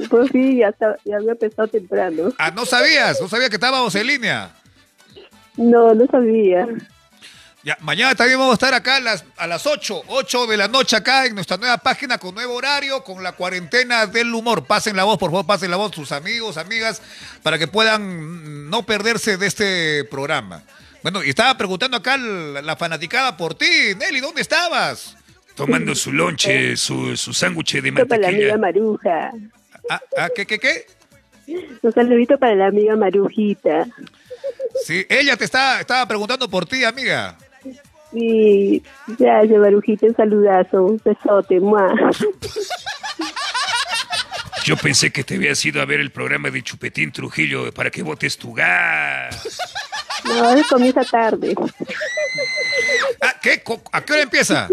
por 0.10 0.28
fin 0.30 0.58
ya, 0.58 0.74
ya 1.06 1.16
había 1.18 1.32
empezado 1.32 1.68
temprano. 1.68 2.34
Ah, 2.38 2.52
no 2.52 2.66
sabías, 2.66 3.22
no 3.22 3.30
sabía 3.30 3.48
que 3.50 3.56
estábamos 3.56 3.94
en 3.96 4.08
línea. 4.08 4.52
No, 5.56 5.94
no 5.94 6.06
sabía. 6.08 6.68
Ya, 7.64 7.78
mañana 7.82 8.16
también 8.16 8.40
vamos 8.40 8.54
a 8.54 8.56
estar 8.56 8.74
acá 8.74 8.96
a 8.96 9.00
las, 9.00 9.24
a 9.38 9.46
las 9.46 9.68
8, 9.68 10.04
8 10.08 10.48
de 10.48 10.58
la 10.58 10.68
noche 10.68 10.96
acá 10.96 11.28
en 11.28 11.36
nuestra 11.36 11.58
nueva 11.58 11.78
página 11.78 12.18
con 12.18 12.34
nuevo 12.34 12.56
horario, 12.56 13.04
con 13.04 13.22
la 13.22 13.34
cuarentena 13.34 14.08
del 14.08 14.34
humor. 14.34 14.66
Pasen 14.66 14.96
la 14.96 15.04
voz, 15.04 15.20
por 15.20 15.30
favor, 15.30 15.46
pasen 15.46 15.70
la 15.70 15.78
voz 15.78 15.94
sus 15.94 16.12
amigos, 16.12 16.58
amigas, 16.58 17.04
para 17.44 17.60
que 17.60 17.68
puedan 17.68 18.68
no 18.70 18.84
perderse 18.84 19.38
de 19.38 19.46
este 19.46 20.04
programa. 20.06 20.64
Bueno, 21.04 21.24
y 21.24 21.30
estaba 21.30 21.56
preguntando 21.56 21.98
acá 21.98 22.18
la, 22.18 22.64
la 22.64 22.76
fanaticada 22.76 23.38
por 23.38 23.54
ti. 23.54 23.96
Nelly, 23.98 24.22
¿dónde 24.22 24.42
estabas? 24.42 25.16
Tomando 25.56 25.94
su 25.94 26.12
lonche, 26.12 26.76
su, 26.78 27.16
su 27.16 27.32
sándwich 27.32 27.80
de 27.80 27.90
Esto 27.90 28.08
para 28.08 28.22
la 28.22 28.28
amiga 28.30 28.58
mantequilla. 28.58 28.58
Maruja. 28.58 29.32
Ah, 29.88 30.02
ah, 30.18 30.30
¿qué, 30.36 30.48
qué, 30.48 30.58
qué? 30.58 30.88
Un 31.82 31.92
saludito 31.92 32.40
para 32.40 32.56
la 32.56 32.68
amiga 32.68 32.96
Marujita. 32.96 33.88
Sí, 34.84 35.06
ella 35.10 35.38
te 35.38 35.46
está, 35.46 35.80
estaba 35.80 36.08
preguntando 36.08 36.50
por 36.50 36.66
ti, 36.66 36.84
amiga. 36.84 37.38
Y 38.14 38.84
gracias, 39.08 39.60
Marujita, 39.60 40.08
un 40.08 40.16
saludazo, 40.16 40.84
un 40.84 41.02
besote, 41.04 41.60
muah. 41.60 41.94
Yo 44.64 44.78
pensé 44.78 45.12
que 45.12 45.24
te 45.24 45.36
habías 45.36 45.66
ido 45.66 45.82
a 45.82 45.86
ver 45.86 46.00
el 46.00 46.12
programa 46.12 46.50
de 46.52 46.62
Chupetín 46.62 47.12
Trujillo 47.12 47.72
para 47.74 47.90
que 47.90 48.04
votes 48.04 48.38
tu 48.38 48.54
gas. 48.54 49.60
No, 50.24 50.56
comienza 50.70 51.04
tarde. 51.04 51.56
Ah, 53.22 53.36
¿qué? 53.42 53.64
¿A 53.92 54.02
qué 54.02 54.14
hora 54.14 54.22
empieza? 54.22 54.70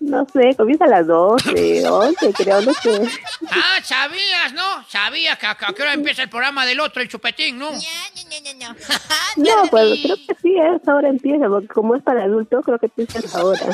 No 0.00 0.26
sé, 0.32 0.54
comienza 0.56 0.86
a 0.86 0.88
las 0.88 1.06
12, 1.06 1.86
11, 1.86 2.32
creo, 2.32 2.62
no 2.62 2.72
sé. 2.72 3.02
Ah, 3.50 3.78
sabías, 3.84 4.54
¿no? 4.54 4.82
Sabías 4.88 5.38
que 5.38 5.46
a, 5.46 5.54
que 5.54 5.66
a 5.66 5.72
qué 5.74 5.82
hora 5.82 5.92
empieza 5.92 6.22
el 6.22 6.30
programa 6.30 6.64
del 6.64 6.80
otro, 6.80 7.02
el 7.02 7.08
chupetín, 7.08 7.58
¿no? 7.58 7.70
No, 9.36 9.70
pues 9.70 10.00
creo 10.02 10.16
que 10.16 10.34
sí, 10.40 10.58
a 10.58 10.76
esa 10.76 10.94
hora 10.94 11.08
empieza, 11.08 11.46
porque 11.48 11.68
como 11.68 11.96
es 11.96 12.02
para 12.02 12.24
adultos, 12.24 12.64
creo 12.64 12.78
que 12.78 12.86
empieza 12.86 13.18
a 13.18 13.22
esa 13.22 13.44
hora. 13.44 13.66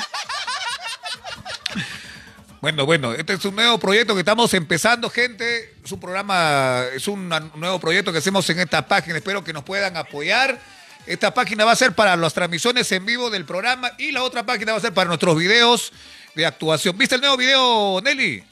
Bueno, 2.60 2.84
bueno, 2.84 3.12
este 3.12 3.34
es 3.34 3.44
un 3.44 3.54
nuevo 3.54 3.78
proyecto 3.78 4.14
que 4.14 4.20
estamos 4.20 4.52
empezando, 4.54 5.08
gente. 5.08 5.76
Es 5.84 5.92
un 5.92 6.00
programa, 6.00 6.82
es 6.92 7.06
un 7.06 7.28
nuevo 7.28 7.78
proyecto 7.78 8.10
que 8.10 8.18
hacemos 8.18 8.50
en 8.50 8.58
esta 8.58 8.88
página. 8.88 9.16
Espero 9.16 9.44
que 9.44 9.52
nos 9.52 9.62
puedan 9.62 9.96
apoyar. 9.96 10.58
Esta 11.06 11.32
página 11.32 11.64
va 11.64 11.72
a 11.72 11.76
ser 11.76 11.92
para 11.92 12.16
las 12.16 12.34
transmisiones 12.34 12.90
en 12.90 13.06
vivo 13.06 13.30
del 13.30 13.44
programa 13.44 13.92
y 13.96 14.10
la 14.10 14.24
otra 14.24 14.44
página 14.44 14.72
va 14.72 14.78
a 14.78 14.80
ser 14.80 14.92
para 14.92 15.06
nuestros 15.08 15.38
videos 15.38 15.92
de 16.34 16.44
actuación. 16.44 16.98
¿Viste 16.98 17.14
el 17.14 17.20
nuevo 17.20 17.36
video, 17.36 18.00
Nelly? 18.02 18.42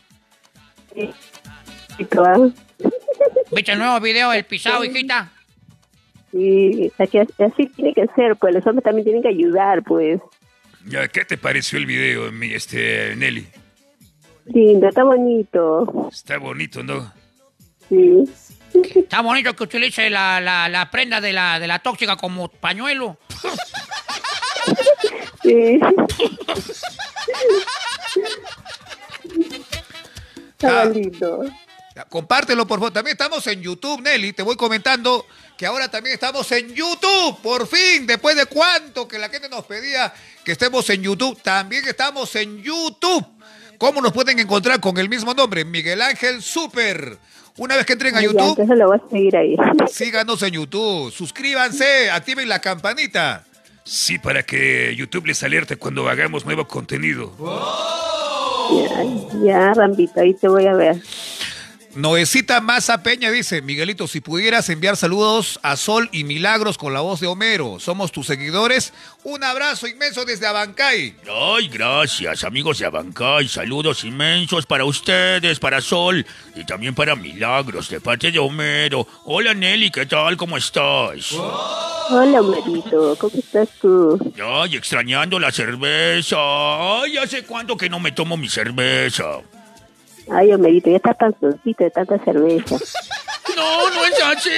¿Viste 3.51 3.73
el 3.73 3.79
nuevo 3.79 4.01
video 4.01 4.31
del 4.31 4.45
pisado, 4.45 4.85
hijita? 4.85 5.33
Y 6.33 6.93
así, 6.99 7.19
así 7.19 7.67
tiene 7.77 7.93
que 7.93 8.07
ser, 8.17 8.37
pues 8.37 8.55
los 8.55 8.67
hombres 8.67 8.85
también 8.85 9.05
tienen 9.05 9.23
que 9.23 9.29
ayudar, 9.29 9.83
pues. 9.85 10.21
Ya, 10.87 11.09
¿Qué 11.09 11.25
te 11.25 11.39
pareció 11.39 11.79
el 11.79 11.87
video, 11.87 12.31
mi, 12.33 12.53
este, 12.53 13.15
Nelly? 13.17 13.47
Lindo, 14.47 14.89
está 14.89 15.05
bonito. 15.05 16.09
Está 16.13 16.39
bonito, 16.39 16.83
¿no? 16.83 17.13
Sí. 17.89 18.25
Está 18.95 19.21
bonito 19.21 19.55
que 19.55 19.63
utilice 19.63 20.11
la, 20.11 20.41
la, 20.41 20.69
la 20.69 20.91
prenda 20.91 21.21
de 21.21 21.33
la, 21.33 21.59
de 21.61 21.67
la 21.67 21.79
tóxica 21.79 22.17
como 22.17 22.49
pañuelo. 22.49 23.19
Sí. 25.43 25.79
Está 30.53 30.83
Ah. 30.83 30.85
lindo. 30.87 31.45
Ya, 31.95 32.05
Compártelo, 32.07 32.67
por 32.67 32.79
favor. 32.81 32.93
También 32.93 33.15
estamos 33.15 33.47
en 33.47 33.63
YouTube, 33.63 34.01
Nelly. 34.03 34.33
Te 34.33 34.43
voy 34.43 34.57
comentando 34.57 35.27
que 35.57 35.67
ahora 35.67 35.89
también 35.89 36.15
estamos 36.15 36.51
en 36.53 36.75
YouTube. 36.75 37.39
Por 37.43 37.69
fin, 37.69 38.07
después 38.07 38.35
de 38.37 38.47
cuánto 38.47 39.07
que 39.07 39.19
la 39.19 39.29
gente 39.29 39.49
nos 39.49 39.65
pedía 39.65 40.13
que 40.45 40.53
estemos 40.53 40.89
en 40.91 41.03
YouTube, 41.03 41.41
también 41.43 41.87
estamos 41.87 42.35
en 42.35 42.61
YouTube. 42.63 43.25
¿Cómo 43.79 44.01
nos 44.01 44.13
pueden 44.13 44.39
encontrar 44.41 44.81
con 44.81 44.97
el 44.99 45.09
mismo 45.09 45.35
nombre? 45.35 45.65
Miguel 45.65 46.01
Ángel 46.03 46.43
Super. 46.43 47.19
Una 47.57 47.77
vez 47.77 47.87
que 47.87 47.93
entren 47.93 48.17
a 48.17 48.21
Ya, 48.21 48.27
YouTube, 48.27 48.49
entonces 48.49 48.79
lo 48.79 48.89
voy 48.89 48.99
a 48.99 49.11
seguir 49.11 49.37
ahí. 49.37 49.57
síganos 49.89 50.43
en 50.43 50.51
YouTube. 50.55 51.13
Suscríbanse, 51.13 52.11
activen 52.11 52.49
la 52.49 52.59
campanita. 52.61 53.45
Sí, 53.85 54.19
para 54.19 54.43
que 54.43 54.95
YouTube 54.97 55.27
les 55.27 55.43
alerte 55.43 55.77
cuando 55.77 56.09
hagamos 56.09 56.45
nuevo 56.45 56.67
contenido. 56.67 57.33
Ya, 58.73 59.05
ya, 59.45 59.75
Rambito, 59.75 60.21
ahí 60.21 60.35
te 60.35 60.49
voy 60.49 60.67
a 60.67 60.75
ver. 60.75 60.97
Noecita 61.97 62.61
Maza 62.61 63.05
Peña 63.05 63.31
dice, 63.31 63.63
Miguelito, 63.63 64.09
si 64.09 64.21
pudieras 64.21 64.69
enviar 64.69 64.97
saludos 64.97 65.61
a 65.63 65.77
Sol 65.77 66.09
y 66.11 66.25
Milagros 66.25 66.77
con 66.77 66.93
la 66.93 67.01
voz 67.01 67.21
de 67.21 67.29
Homero, 67.29 67.79
somos 67.79 68.11
tus 68.11 68.27
seguidores. 68.27 68.93
Un 69.23 69.45
abrazo 69.45 69.87
inmenso 69.87 70.25
desde 70.25 70.49
Abancay. 70.49 71.15
Ay, 71.31 71.69
gracias, 71.69 72.43
amigos 72.43 72.81
de 72.81 72.87
Abancay. 72.87 73.47
Saludos 73.47 74.03
inmensos 74.03 74.67
para 74.67 74.85
ustedes, 74.85 75.61
para 75.61 75.81
Sol 75.81 76.27
y 76.57 76.65
también 76.65 76.97
para 76.97 77.15
Milagros, 77.15 77.89
de 77.89 78.01
parte 78.01 78.33
de 78.33 78.41
Homero. 78.41 79.07
Hola, 79.25 79.55
Nelly, 79.55 79.93
¿qué 79.93 80.07
tal? 80.07 80.37
¿Cómo 80.37 80.57
estás? 80.57 81.31
Hola, 82.11 82.43
Marito, 82.43 83.17
¿cómo 83.21 83.39
estás 83.39 83.69
tú? 83.81 84.19
Ay, 84.45 84.75
extrañando 84.75 85.39
la 85.39 85.53
cerveza. 85.53 86.37
Ay, 86.39 87.19
¿hace 87.19 87.45
cuánto 87.45 87.77
que 87.77 87.89
no 87.89 88.01
me 88.01 88.11
tomo 88.11 88.37
mi 88.37 88.49
cerveza? 88.49 89.43
Ay, 90.31 90.53
Homerito, 90.53 90.91
ya 90.91 90.97
estás 90.97 91.17
panzoncito 91.17 91.85
de 91.85 91.91
tanta 91.91 92.19
cerveza. 92.25 92.77
No, 93.57 93.91
no 93.91 94.05
es 94.07 94.23
así. 94.23 94.51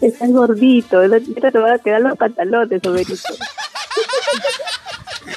Estás 0.00 0.30
gordito, 0.30 1.00
te 1.00 1.58
van 1.58 1.72
a 1.72 1.78
quedar 1.78 2.00
los 2.00 2.16
pantalones, 2.16 2.80
Homerito. 2.84 3.14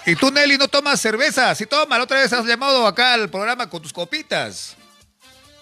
Y 0.06 0.16
tú, 0.16 0.32
Nelly, 0.32 0.58
no 0.58 0.68
tomas 0.68 1.00
cerveza. 1.00 1.54
Si 1.56 1.66
tomas, 1.66 1.98
la 1.98 2.04
otra 2.04 2.20
vez 2.20 2.32
has 2.34 2.46
llamado 2.46 2.86
acá 2.88 3.14
al 3.14 3.30
programa 3.30 3.70
con 3.70 3.82
tus 3.82 3.94
copitas. 3.94 4.76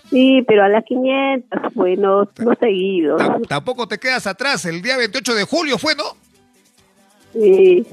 Sí, 0.10 0.44
pero 0.48 0.64
a 0.64 0.69
las 0.69 0.84
500, 0.86 1.73
bueno, 1.76 2.30
no 2.38 2.56
seguido. 2.60 3.18
Tam- 3.18 3.48
Tampoco 3.48 3.88
te 3.88 3.98
quedas 3.99 4.26
atrás. 4.27 4.65
El 4.65 4.81
día 4.81 4.98
28 4.98 5.36
de 5.36 5.44
julio 5.44 5.77
fue, 5.77 5.94
¿no? 5.95 6.03
Sí. 7.34 7.86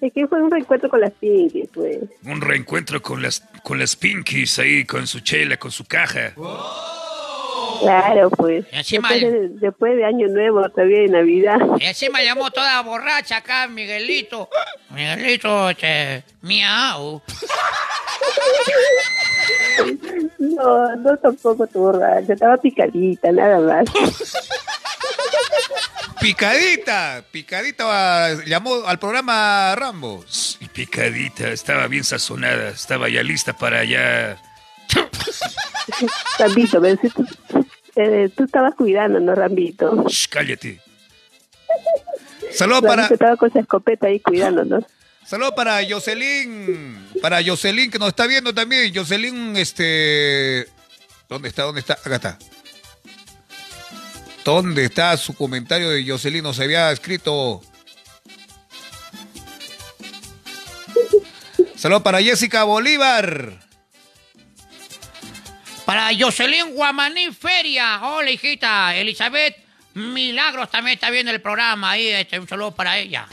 Es 0.00 0.12
que 0.12 0.26
fue 0.26 0.42
un 0.42 0.50
reencuentro 0.50 0.90
con 0.90 1.00
las 1.00 1.12
Pinkies, 1.12 1.68
pues. 1.72 1.98
Un 2.24 2.40
reencuentro 2.40 3.00
con 3.00 3.22
las, 3.22 3.40
con 3.62 3.78
las 3.78 3.96
Pinkies 3.96 4.58
ahí, 4.58 4.84
con 4.84 5.06
su 5.06 5.20
chela, 5.20 5.56
con 5.56 5.70
su 5.70 5.84
caja. 5.84 6.34
Claro, 7.80 8.30
pues. 8.30 8.66
Y 8.72 8.76
encima 8.76 9.10
Después 9.10 9.32
de, 9.32 9.48
después 9.60 9.96
de 9.96 10.04
Año 10.04 10.28
Nuevo, 10.28 10.68
todavía 10.70 11.00
de 11.00 11.08
Navidad. 11.08 11.58
Y 11.78 11.84
encima 11.84 12.22
llamó 12.22 12.50
toda 12.50 12.82
borracha 12.82 13.38
acá, 13.38 13.66
Miguelito. 13.68 14.48
Miguelito, 14.90 15.70
este, 15.70 16.24
miau. 16.42 17.22
No, 20.38 20.96
no 20.96 21.16
tampoco 21.16 21.66
tu 21.66 21.78
borracha, 21.78 22.34
estaba 22.34 22.56
picadita, 22.58 23.32
nada 23.32 23.58
más. 23.60 23.86
Picadita, 26.20 27.24
picadita 27.32 28.44
llamó 28.44 28.86
al 28.86 28.98
programa 28.98 29.74
Rambo. 29.74 30.24
Y 30.60 30.68
picadita, 30.68 31.48
estaba 31.48 31.88
bien 31.88 32.04
sazonada, 32.04 32.68
estaba 32.70 33.08
ya 33.08 33.22
lista 33.22 33.52
para 33.56 33.84
ya... 33.84 34.40
Rambito, 36.38 36.80
si 37.00 37.08
tú, 37.08 37.26
eh, 37.96 38.30
tú 38.36 38.44
estabas 38.44 38.74
cuidando, 38.74 39.18
¿no, 39.18 39.34
Rambito? 39.34 40.04
Shh, 40.08 40.28
cállate. 40.28 40.80
Saludos 42.52 42.82
para, 42.82 43.06
estaba 43.06 43.36
con 43.36 43.50
su 43.50 43.58
escopeta 43.58 44.06
ahí 44.06 44.20
cuidándonos. 44.20 44.84
saludo 45.24 45.54
para 45.54 45.80
Jocelyn, 45.88 47.08
para 47.20 47.42
Jocelyn 47.42 47.90
que 47.90 47.98
nos 47.98 48.08
está 48.08 48.26
viendo 48.26 48.54
también. 48.54 48.94
Jocelyn, 48.94 49.56
este, 49.56 50.68
¿dónde 51.28 51.48
está? 51.48 51.62
¿Dónde 51.62 51.80
está? 51.80 51.94
Acá 51.94 52.16
está. 52.16 52.38
¿Dónde 54.44 54.84
está 54.86 55.16
su 55.16 55.34
comentario 55.34 55.90
de 55.90 56.04
Jocelyn? 56.06 56.42
Nos 56.42 56.58
había 56.58 56.90
escrito. 56.90 57.62
Saludos 61.76 62.02
para 62.02 62.20
Jessica 62.20 62.64
Bolívar. 62.64 63.60
Para 65.84 66.10
Jocelyn 66.18 66.74
Guamaní 66.74 67.32
Feria. 67.32 68.00
Hola, 68.02 68.30
hijita. 68.30 68.96
Elizabeth 68.96 69.56
Milagros 69.94 70.70
también 70.70 70.94
está 70.94 71.10
viendo 71.10 71.30
el 71.30 71.40
programa 71.40 71.92
ahí. 71.92 72.08
Este, 72.08 72.38
un 72.38 72.48
saludo 72.48 72.72
para 72.74 72.98
ella. 72.98 73.26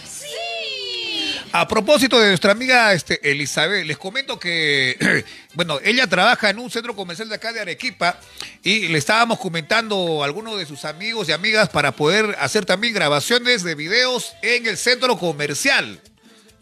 A 1.52 1.68
propósito 1.68 2.20
de 2.20 2.28
nuestra 2.28 2.52
amiga 2.52 2.94
este, 2.94 3.20
Elizabeth, 3.30 3.86
les 3.86 3.98
comento 3.98 4.40
que, 4.40 5.26
bueno, 5.56 5.80
ella 5.84 6.06
trabaja 6.06 6.50
en 6.50 6.60
un 6.60 6.70
centro 6.70 6.96
comercial 6.96 7.28
de 7.28 7.36
acá 7.36 7.52
de 7.52 7.60
Arequipa 7.60 8.20
y 8.64 8.88
le 8.88 8.98
estábamos 8.98 9.40
comentando 9.40 10.22
a 10.22 10.26
algunos 10.26 10.60
de 10.60 10.66
sus 10.68 10.86
amigos 10.86 11.28
y 11.28 11.32
amigas 11.32 11.70
para 11.70 11.92
poder 11.92 12.36
hacer 12.40 12.66
también 12.66 12.94
grabaciones 12.94 13.64
de 13.64 13.74
videos 13.74 14.34
en 14.44 14.68
el 14.68 14.78
centro 14.78 15.18
comercial. 15.18 16.00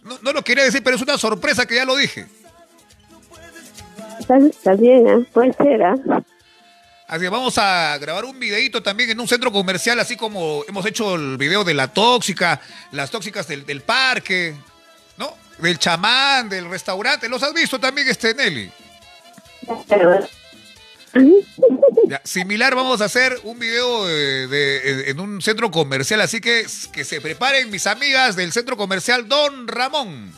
No, 0.03 0.19
no 0.21 0.31
lo 0.31 0.41
quería 0.41 0.63
decir, 0.63 0.81
pero 0.83 0.95
es 0.95 1.01
una 1.01 1.17
sorpresa 1.17 1.65
que 1.65 1.75
ya 1.75 1.85
lo 1.85 1.97
dije. 1.97 2.25
Está, 4.19 4.37
está 4.37 4.73
bien, 4.73 5.07
¿eh? 5.07 5.25
puede 5.33 5.51
ser, 5.53 5.83
¿ah? 5.83 5.95
Así 7.07 7.21
que 7.21 7.29
vamos 7.29 7.57
a 7.57 7.97
grabar 7.99 8.25
un 8.25 8.37
videito 8.37 8.83
también 8.83 9.09
en 9.09 9.19
un 9.19 9.27
centro 9.27 9.51
comercial, 9.51 9.99
así 9.99 10.15
como 10.17 10.63
hemos 10.67 10.85
hecho 10.85 11.15
el 11.15 11.37
video 11.37 11.63
de 11.63 11.73
la 11.73 11.87
tóxica, 11.87 12.59
las 12.91 13.11
tóxicas 13.11 13.47
del, 13.47 13.65
del 13.65 13.81
parque. 13.81 14.55
Del 15.59 15.79
chamán, 15.79 16.49
del 16.49 16.69
restaurante. 16.69 17.27
¿Los 17.29 17.41
has 17.43 17.53
visto 17.53 17.79
también, 17.79 18.07
este 18.07 18.33
Nelly? 18.33 18.71
Ya, 22.07 22.21
similar, 22.23 22.75
vamos 22.75 23.01
a 23.01 23.05
hacer 23.05 23.39
un 23.43 23.57
video 23.57 24.05
de- 24.05 24.47
de- 24.47 25.09
en 25.09 25.19
un 25.19 25.41
centro 25.41 25.71
comercial, 25.71 26.21
así 26.21 26.39
que 26.39 26.65
que 26.93 27.03
se 27.03 27.19
preparen 27.21 27.71
mis 27.71 27.87
amigas 27.87 28.35
del 28.35 28.51
centro 28.51 28.77
comercial 28.77 29.27
Don 29.27 29.67
Ramón. 29.67 30.31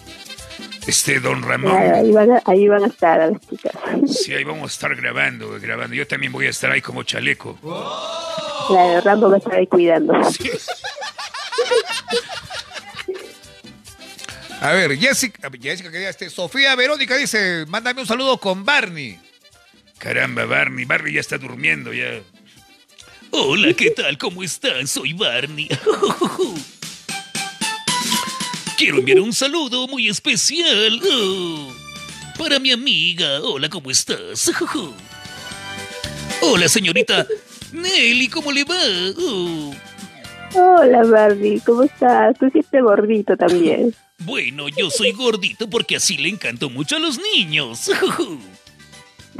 Este 0.88 1.20
don 1.20 1.44
Ramón. 1.44 1.76
ahí, 1.76 2.12
van 2.12 2.32
a, 2.32 2.42
ahí 2.46 2.68
van 2.68 2.84
a 2.84 2.88
estar 2.88 3.20
a 3.22 3.28
las 3.28 3.40
chicas. 3.48 3.74
Sí, 4.08 4.34
ahí 4.34 4.44
vamos 4.44 4.64
a 4.72 4.74
estar 4.74 4.96
grabando, 4.96 5.60
grabando. 5.60 5.94
Yo 5.96 6.08
también 6.08 6.32
voy 6.32 6.48
a 6.48 6.50
estar 6.50 6.72
ahí 6.72 6.82
como 6.82 7.04
chaleco. 7.04 7.60
Claro, 8.68 9.02
Rambo 9.02 9.30
va 9.30 9.36
a 9.36 9.38
estar 9.40 9.54
ahí 9.56 9.68
cuidando. 9.68 10.14
A 14.62 14.74
ver, 14.74 14.98
Jessica, 14.98 15.50
Jessica, 15.62 15.90
que 15.90 16.10
este, 16.10 16.30
Sofía 16.30 16.76
Verónica 16.76 17.16
dice, 17.16 17.66
mándame 17.68 18.02
un 18.02 18.08
saludo 18.08 18.38
con 18.38 18.66
Barney. 18.66 19.18
Caramba, 19.98 20.46
Barney, 20.46 20.84
Barney 20.84 21.14
ya 21.14 21.22
está 21.22 21.38
durmiendo 21.38 21.94
ya. 21.94 22.22
Hola, 23.32 23.74
¿qué 23.74 23.92
tal? 23.92 24.18
¿Cómo 24.18 24.44
están? 24.44 24.86
Soy 24.86 25.14
Barney. 25.14 25.70
Quiero 28.78 28.98
enviar 28.98 29.22
un 29.22 29.34
saludo 29.34 29.88
muy 29.88 30.10
especial 30.10 31.02
oh, 31.10 31.74
para 32.38 32.60
mi 32.60 32.72
amiga. 32.72 33.40
Hola, 33.42 33.70
¿cómo 33.70 33.92
estás? 33.92 34.52
Hola, 36.42 36.68
señorita 36.68 37.26
Nelly, 37.72 38.28
¿cómo 38.28 38.52
le 38.52 38.64
va? 38.66 38.80
Oh, 39.18 39.74
Hola, 40.56 41.04
Barbie, 41.04 41.60
¿cómo 41.66 41.84
estás? 41.84 42.38
Tú 42.38 42.50
siempre 42.50 42.82
gordito 42.82 43.38
también. 43.38 43.94
bueno, 44.20 44.68
yo 44.70 44.90
soy 44.90 45.12
gordito 45.12 45.70
porque 45.70 45.96
así 45.96 46.18
le 46.18 46.30
encantó 46.30 46.70
mucho 46.70 46.96
a 46.96 47.00
los 47.00 47.20
niños. 47.36 47.92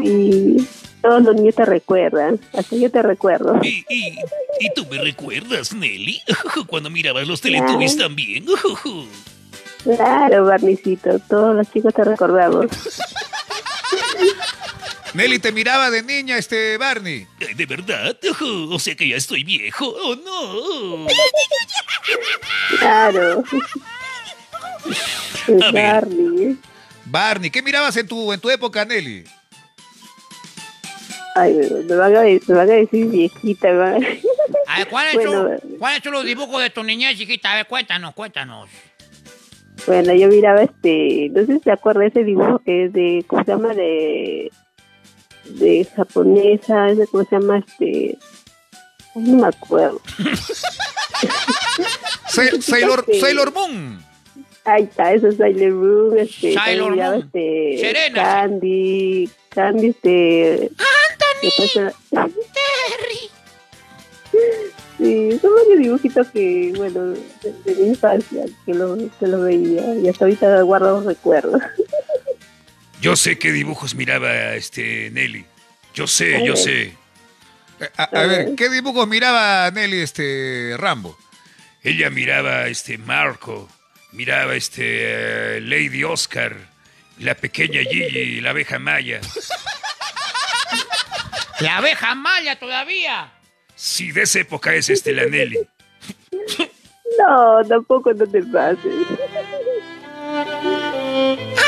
Y 0.02 0.66
todos 1.02 1.24
los 1.24 1.36
niños 1.36 1.56
te 1.56 1.66
recuerdan. 1.66 2.40
Hasta 2.54 2.74
yo 2.78 2.90
te 2.90 3.02
recuerdo. 3.02 3.60
¿Y, 3.62 3.84
y, 3.90 4.18
y 4.62 4.74
tú 4.74 4.86
me 4.90 4.98
recuerdas, 4.98 5.74
Nelly? 5.74 6.22
Cuando 6.68 6.90
mirabas 6.90 7.28
los 7.28 7.42
Teletubbies 7.42 7.96
Claro. 7.96 8.08
también. 8.08 8.46
Claro, 9.84 10.46
Barnicito, 10.46 11.20
todos 11.28 11.54
los 11.54 11.70
chicos 11.70 11.94
te 11.94 12.06
recordamos. 12.06 12.68
Nelly 15.14 15.40
te 15.40 15.52
miraba 15.52 15.90
de 15.90 16.04
niña, 16.04 16.38
este 16.38 16.78
Barney. 16.78 17.26
Ay, 17.40 17.54
¿De 17.56 17.66
verdad? 17.66 18.16
O 18.72 18.80
sea 18.80 18.96
que 18.96 19.08
ya 19.08 19.16
estoy 19.16 19.44
viejo. 19.44 19.88
¡Oh, 19.88 20.16
no! 20.16 21.08
Claro. 22.80 23.44
A 25.66 25.72
ver. 25.72 25.94
Barney. 25.94 26.58
Barney, 27.06 27.50
¿qué 27.50 27.62
mirabas 27.64 27.98
en 27.98 28.08
tu, 28.08 28.32
en 28.32 28.40
tu 28.40 28.50
época, 28.50 28.86
Nelly? 28.86 29.24
Ay, 31.36 31.54
me, 31.54 31.96
van 31.96 32.16
a, 32.16 32.22
me 32.22 32.40
van 32.48 32.70
a 32.70 32.74
decir 32.74 33.08
viejita. 33.08 33.70
me 33.70 33.78
van 33.78 34.04
a- 34.04 34.08
A 34.68 34.78
ver, 34.80 34.88
¿cuáles 34.90 35.14
Bueno, 35.16 35.32
son, 35.32 35.60
¿cuáles 35.80 36.04
son 36.04 36.14
los 36.14 36.26
dibujos 36.26 36.62
de 36.62 36.70
tu 36.70 36.84
niñez, 36.84 37.18
chiquita? 37.18 37.52
A 37.54 37.56
ver, 37.56 37.68
cuéntanos, 37.68 38.14
cuéntanos. 38.14 38.70
Bueno, 39.88 40.14
yo 40.14 40.28
miraba 40.28 40.62
este, 40.64 41.30
no 41.32 41.46
sé 41.46 41.54
si 41.58 41.60
se 41.64 41.72
acuerda 41.72 42.06
ese 42.06 42.24
dibujo 42.24 42.60
que 42.60 42.86
es 42.86 42.94
de, 42.94 43.24
¿cómo 43.28 43.44
se 43.46 43.52
llama? 43.52 43.74
De, 43.74 44.52
de 45.50 45.86
japonesa, 45.96 46.90
ese, 46.90 47.08
¿cómo 47.08 47.24
se 47.26 47.36
llama? 47.36 47.60
Este, 47.60 48.18
no 49.16 49.38
me 49.38 49.48
acuerdo. 49.48 50.02
Sa- 52.30 52.44
Sailor, 52.62 53.06
Sailor 53.20 53.54
Moon. 53.54 54.04
Ahí 54.66 54.84
está, 54.84 55.14
eso 55.14 55.28
es 55.30 55.38
Sailor 55.38 55.72
Moon, 55.74 56.20
este, 56.20 56.54
Sailor 56.54 56.96
Moon. 56.96 57.14
este, 57.16 57.78
Serena. 57.80 58.24
Candy, 58.24 59.30
Candy, 59.50 59.88
este... 59.88 60.70
¡Anthony! 62.12 62.32
Terry. 62.54 63.30
Sí, 64.98 65.40
son 65.40 65.52
varios 65.56 65.80
dibujitos 65.80 66.28
que, 66.28 66.74
bueno, 66.76 67.06
de, 67.08 67.24
de 67.66 67.76
mi 67.82 67.88
infancia, 67.90 68.46
que 68.66 68.74
lo, 68.74 68.98
que 68.98 69.28
lo 69.28 69.42
veía, 69.42 69.96
y 69.96 70.08
hasta 70.10 70.26
ahorita 70.26 70.62
guardo 70.62 70.92
los 70.98 71.06
recuerdos. 71.06 71.62
Yo 73.02 73.16
sé 73.16 73.40
qué 73.40 73.52
dibujos 73.52 73.96
miraba 73.96 74.56
este 74.56 75.10
Nelly. 75.12 75.46
Yo 75.94 76.08
sé, 76.08 76.46
yo 76.46 76.56
sé. 76.56 76.96
A, 77.98 78.04
a 78.04 78.26
ver, 78.26 78.56
¿qué 78.56 78.70
dibujos 78.70 79.08
miraba 79.08 79.72
Nelly, 79.72 80.02
este 80.02 80.76
Rambo? 80.78 81.18
Ella 81.82 82.10
miraba 82.10 82.68
este 82.68 82.98
Marco, 82.98 83.70
miraba 84.12 84.56
este 84.56 85.58
eh, 85.58 85.62
Lady 85.62 86.04
Oscar, 86.04 86.58
la 87.20 87.36
pequeña 87.36 87.82
Gigi, 87.82 88.42
la 88.42 88.50
abeja 88.50 88.80
Maya. 88.80 89.22
La 91.60 91.78
abeja 91.78 92.16
maya 92.16 92.58
todavía. 92.58 93.34
Sí, 93.76 94.12
de 94.12 94.22
esa 94.22 94.40
época 94.40 94.74
es 94.74 94.90
este 94.90 95.14
la 95.14 95.26
Nelly. 95.26 95.60
No, 97.18 97.68
tampoco 97.68 98.14
no 98.14 98.26
te 98.26 98.42
pases. 98.44 98.94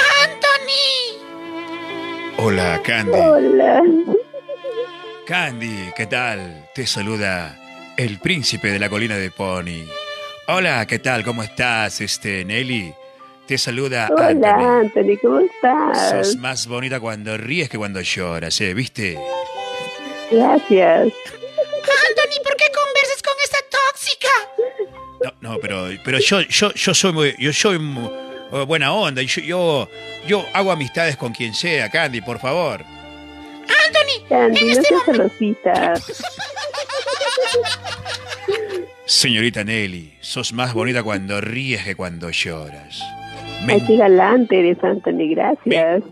Hola, 2.43 2.81
Candy. 2.83 3.11
Hola. 3.17 3.81
Candy, 5.25 5.91
¿qué 5.95 6.05
tal? 6.07 6.69
Te 6.73 6.85
saluda 6.87 7.57
el 7.97 8.19
príncipe 8.19 8.69
de 8.71 8.79
la 8.79 8.89
colina 8.89 9.15
de 9.17 9.29
Pony. 9.31 9.85
Hola, 10.47 10.85
¿qué 10.87 10.99
tal? 10.99 11.23
¿Cómo 11.23 11.43
estás, 11.43 12.01
este 12.01 12.43
Nelly? 12.43 12.93
Te 13.47 13.57
saluda 13.57 14.09
Hola, 14.11 14.27
Anthony. 14.29 14.47
Anthony, 14.81 15.17
¿cómo 15.21 15.39
estás? 15.39 16.09
Sos 16.09 16.35
más 16.37 16.67
bonita 16.67 16.99
cuando 16.99 17.37
ríes 17.37 17.69
que 17.69 17.77
cuando 17.77 18.01
lloras, 18.01 18.59
¿eh? 18.61 18.73
¿Viste? 18.73 19.19
Gracias. 20.31 21.03
Anthony, 21.03 22.43
¿por 22.43 22.55
qué 22.55 22.65
conversas 22.73 23.21
con 23.23 23.33
esta 23.43 23.57
tóxica? 23.69 24.29
No, 25.41 25.49
no, 25.51 25.59
pero, 25.59 25.87
pero 26.03 26.19
yo, 26.19 26.41
yo, 26.41 26.73
yo 26.73 26.93
soy 26.93 27.11
muy, 27.13 27.35
yo 27.37 27.53
soy 27.53 27.77
mu- 27.77 28.09
eh, 28.09 28.30
buena 28.67 28.93
onda. 28.93 29.21
y 29.21 29.27
Yo, 29.27 29.41
yo, 29.41 29.89
yo 30.27 30.45
hago 30.53 30.71
amistades 30.71 31.17
con 31.17 31.33
quien 31.33 31.53
sea, 31.53 31.89
Candy, 31.89 32.21
por 32.21 32.39
favor. 32.39 32.83
Anthony, 33.61 34.27
Candy, 34.27 34.75
no 34.75 34.83
seas 34.83 35.03
celosita. 35.05 35.93
Señorita 39.05 39.63
Nelly, 39.63 40.13
sos 40.21 40.53
más 40.53 40.73
bonita 40.73 41.03
cuando 41.03 41.41
ríes 41.41 41.83
que 41.83 41.95
cuando 41.95 42.29
lloras. 42.29 43.01
Me 43.65 43.73
Ay, 43.73 43.81
qué 43.85 43.97
galante 43.97 44.59
eres, 44.59 44.83
Anthony, 44.83 45.29
gracias. 45.31 46.03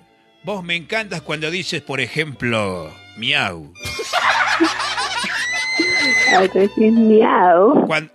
Vos 0.43 0.63
me 0.63 0.75
encantas 0.75 1.21
cuando 1.21 1.49
dices, 1.49 1.81
por 1.81 1.99
ejemplo, 1.99 2.91
miau. 3.17 3.73
Ay, 6.35 6.49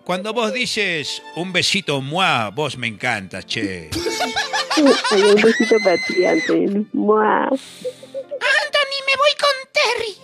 Cuando, 0.04 0.32
vos 0.32 0.52
dices 0.52 1.22
un 1.36 1.52
besito 1.52 2.00
mua, 2.00 2.50
vos 2.50 2.76
me 2.78 2.86
encantas, 2.86 3.44
che. 3.46 3.90
Ay, 5.10 5.22
un 5.22 5.34
besito 5.40 5.76
para 5.82 5.96
ti, 6.06 6.24
Anthony. 6.24 6.86
Mua. 6.92 7.44
Anthony, 7.44 8.98
me 9.06 9.16
voy 9.16 9.34
con 9.40 9.56
Terry. 9.72 10.14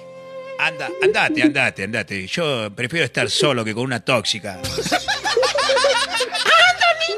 Anda, 0.59 0.90
andate, 1.02 1.42
andate, 1.42 1.84
andate. 1.84 2.26
Yo 2.26 2.70
prefiero 2.74 3.05
estar 3.06 3.30
solo 3.30 3.64
que 3.64 3.72
con 3.74 3.84
una 3.84 4.01
tóxica. 4.05 4.60
Anthony, 4.60 4.82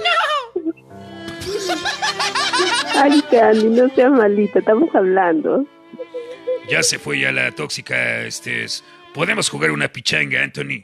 no. 0.05 0.13
Ay, 3.03 3.23
Candy, 3.31 3.65
no 3.69 3.89
seas 3.95 4.11
malita, 4.13 4.59
estamos 4.61 4.95
hablando. 4.95 5.65
Ya 6.69 6.83
se 6.83 6.99
fue 6.99 7.19
ya 7.21 7.33
la 7.33 7.51
tóxica, 7.53 8.21
este 8.23 8.65
es- 8.65 8.85
Podemos 9.15 9.49
jugar 9.49 9.71
una 9.71 9.89
pichanga, 9.93 10.43
Anthony. 10.43 10.83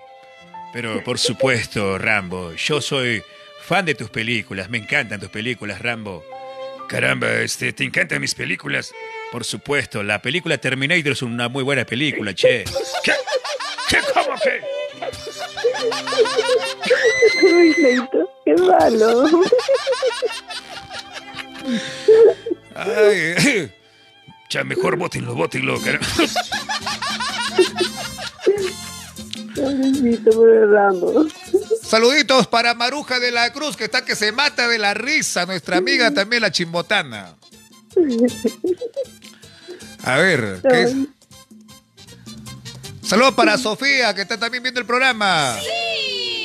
Pero 0.72 1.02
por 1.02 1.18
supuesto, 1.18 1.96
Rambo, 1.98 2.52
yo 2.54 2.80
soy 2.80 3.22
fan 3.62 3.86
de 3.86 3.94
tus 3.94 4.10
películas. 4.10 4.68
Me 4.68 4.78
encantan 4.78 5.18
tus 5.18 5.30
películas, 5.30 5.80
Rambo. 5.80 6.24
Caramba, 6.88 7.30
este, 7.40 7.72
¿te 7.72 7.84
encantan 7.84 8.20
mis 8.20 8.34
películas? 8.34 8.92
Por 9.32 9.44
supuesto, 9.44 10.02
la 10.02 10.20
película 10.20 10.58
Terminator 10.58 11.12
es 11.12 11.22
una 11.22 11.48
muy 11.48 11.62
buena 11.62 11.84
película, 11.84 12.34
che. 12.34 12.64
¿Qué? 13.04 13.12
¿Qué? 13.88 13.98
¿Cómo 14.14 14.38
que? 14.40 14.62
Uy, 17.44 17.74
Leito, 17.78 18.30
qué 18.44 18.54
malo. 18.54 19.28
Ay, 22.74 23.70
cha, 24.48 24.64
mejor 24.64 24.96
bótenlo, 24.96 25.34
bótenlo, 25.34 25.80
caramba. 25.80 26.06
Saluditos 31.82 32.46
para 32.46 32.74
Maruja 32.74 33.18
de 33.18 33.30
la 33.30 33.52
Cruz, 33.52 33.76
que 33.76 33.84
está 33.84 34.04
que 34.04 34.14
se 34.14 34.32
mata 34.32 34.68
de 34.68 34.78
la 34.78 34.94
risa. 34.94 35.46
Nuestra 35.46 35.78
amiga 35.78 36.12
también, 36.12 36.42
la 36.42 36.50
chimbotana. 36.50 37.34
A 40.04 40.16
ver, 40.16 40.60
¿qué 40.68 40.82
es? 40.82 40.94
Saludos 43.02 43.34
para 43.34 43.56
Sofía, 43.56 44.14
que 44.14 44.22
está 44.22 44.38
también 44.38 44.62
viendo 44.62 44.80
el 44.80 44.86
programa. 44.86 45.56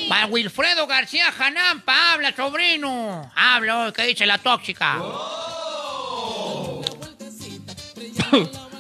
Para 0.08 0.28
Wilfredo 0.28 0.88
García 0.88 1.32
Janampa, 1.32 2.14
habla, 2.14 2.36
sobrino. 2.36 3.32
Habla, 3.36 3.92
¿qué 3.96 4.04
dice 4.04 4.26
la 4.26 4.38
tóxica? 4.38 5.02
Este, 8.00 8.50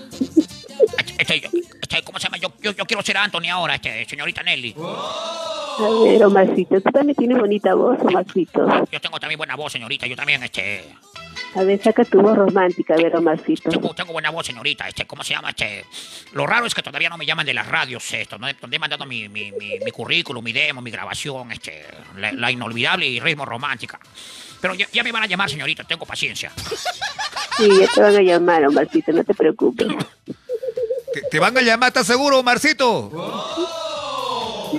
este, 1.23 1.49
este, 1.81 2.01
¿Cómo 2.03 2.19
se 2.19 2.25
llama? 2.25 2.37
Yo, 2.37 2.53
yo, 2.61 2.71
yo 2.71 2.85
quiero 2.85 3.01
ser 3.01 3.17
Anthony 3.17 3.49
ahora, 3.51 3.75
este, 3.75 4.05
señorita 4.05 4.43
Nelly. 4.43 4.75
A 4.77 6.03
ver, 6.03 6.23
Omarcito, 6.23 6.81
tú 6.81 6.91
también 6.91 7.15
tienes 7.15 7.37
bonita 7.37 7.73
voz, 7.73 7.99
Omarcito. 8.01 8.67
Yo 8.91 9.01
tengo 9.01 9.19
también 9.19 9.37
buena 9.37 9.55
voz, 9.55 9.71
señorita. 9.71 10.05
Yo 10.05 10.15
también, 10.15 10.43
este... 10.43 10.85
A 11.55 11.63
ver, 11.63 11.81
saca 11.81 12.03
tu 12.05 12.21
voz 12.21 12.37
romántica, 12.37 12.93
a 12.93 12.97
ver, 12.97 13.15
Omarcito. 13.15 13.69
Tengo, 13.69 13.93
tengo 13.93 14.13
buena 14.13 14.29
voz, 14.29 14.45
señorita. 14.45 14.87
Este, 14.87 15.05
¿cómo 15.05 15.23
se 15.23 15.33
llama? 15.33 15.49
Este, 15.49 15.85
lo 16.33 16.45
raro 16.45 16.65
es 16.65 16.75
que 16.75 16.83
todavía 16.83 17.09
no 17.09 17.17
me 17.17 17.25
llaman 17.25 17.45
de 17.45 17.53
las 17.53 17.67
radios, 17.67 18.11
esto, 18.13 18.37
¿no? 18.37 18.47
donde 18.59 18.75
he 18.75 18.79
mandado 18.79 19.05
mi, 19.05 19.29
mi, 19.29 19.51
mi, 19.51 19.79
mi 19.79 19.91
currículum, 19.91 20.43
mi 20.43 20.53
demo, 20.53 20.81
mi 20.81 20.91
grabación, 20.91 21.51
este, 21.51 21.85
la, 22.17 22.31
la 22.33 22.51
inolvidable 22.51 23.07
y 23.07 23.19
ritmo 23.19 23.45
romántica. 23.45 23.99
Pero 24.61 24.75
ya, 24.75 24.87
ya 24.91 25.03
me 25.03 25.11
van 25.11 25.23
a 25.23 25.27
llamar, 25.27 25.49
señorita, 25.49 25.83
tengo 25.83 26.05
paciencia. 26.05 26.51
Sí, 27.57 27.69
ya 27.79 27.87
te 27.87 28.01
van 28.01 28.15
a 28.15 28.21
llamar, 28.21 28.65
Omarcito, 28.65 29.11
no 29.11 29.23
te 29.23 29.33
preocupes. 29.33 29.87
¿Te, 31.13 31.21
te 31.21 31.39
van 31.39 31.57
a 31.57 31.61
llamar, 31.61 31.89
¿estás 31.89 32.07
seguro, 32.07 32.41
Marcito? 32.43 33.11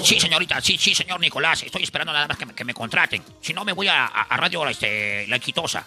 Sí, 0.03 0.19
señorita, 0.19 0.61
sí, 0.61 0.77
sí, 0.77 0.95
señor 0.95 1.21
Nicolás. 1.21 1.63
Estoy 1.63 1.83
esperando 1.85 2.13
nada 2.13 2.27
más 2.27 2.37
que 2.37 2.47
me, 2.47 2.55
que 2.55 2.65
me 2.65 2.75
contraten. 2.75 3.23
Si 3.41 3.53
no, 3.53 3.65
me 3.65 3.73
voy 3.73 3.87
a, 3.89 4.07
Radio 4.37 4.67
este, 4.69 5.27
La 5.29 5.37
Equitosa. 5.37 5.87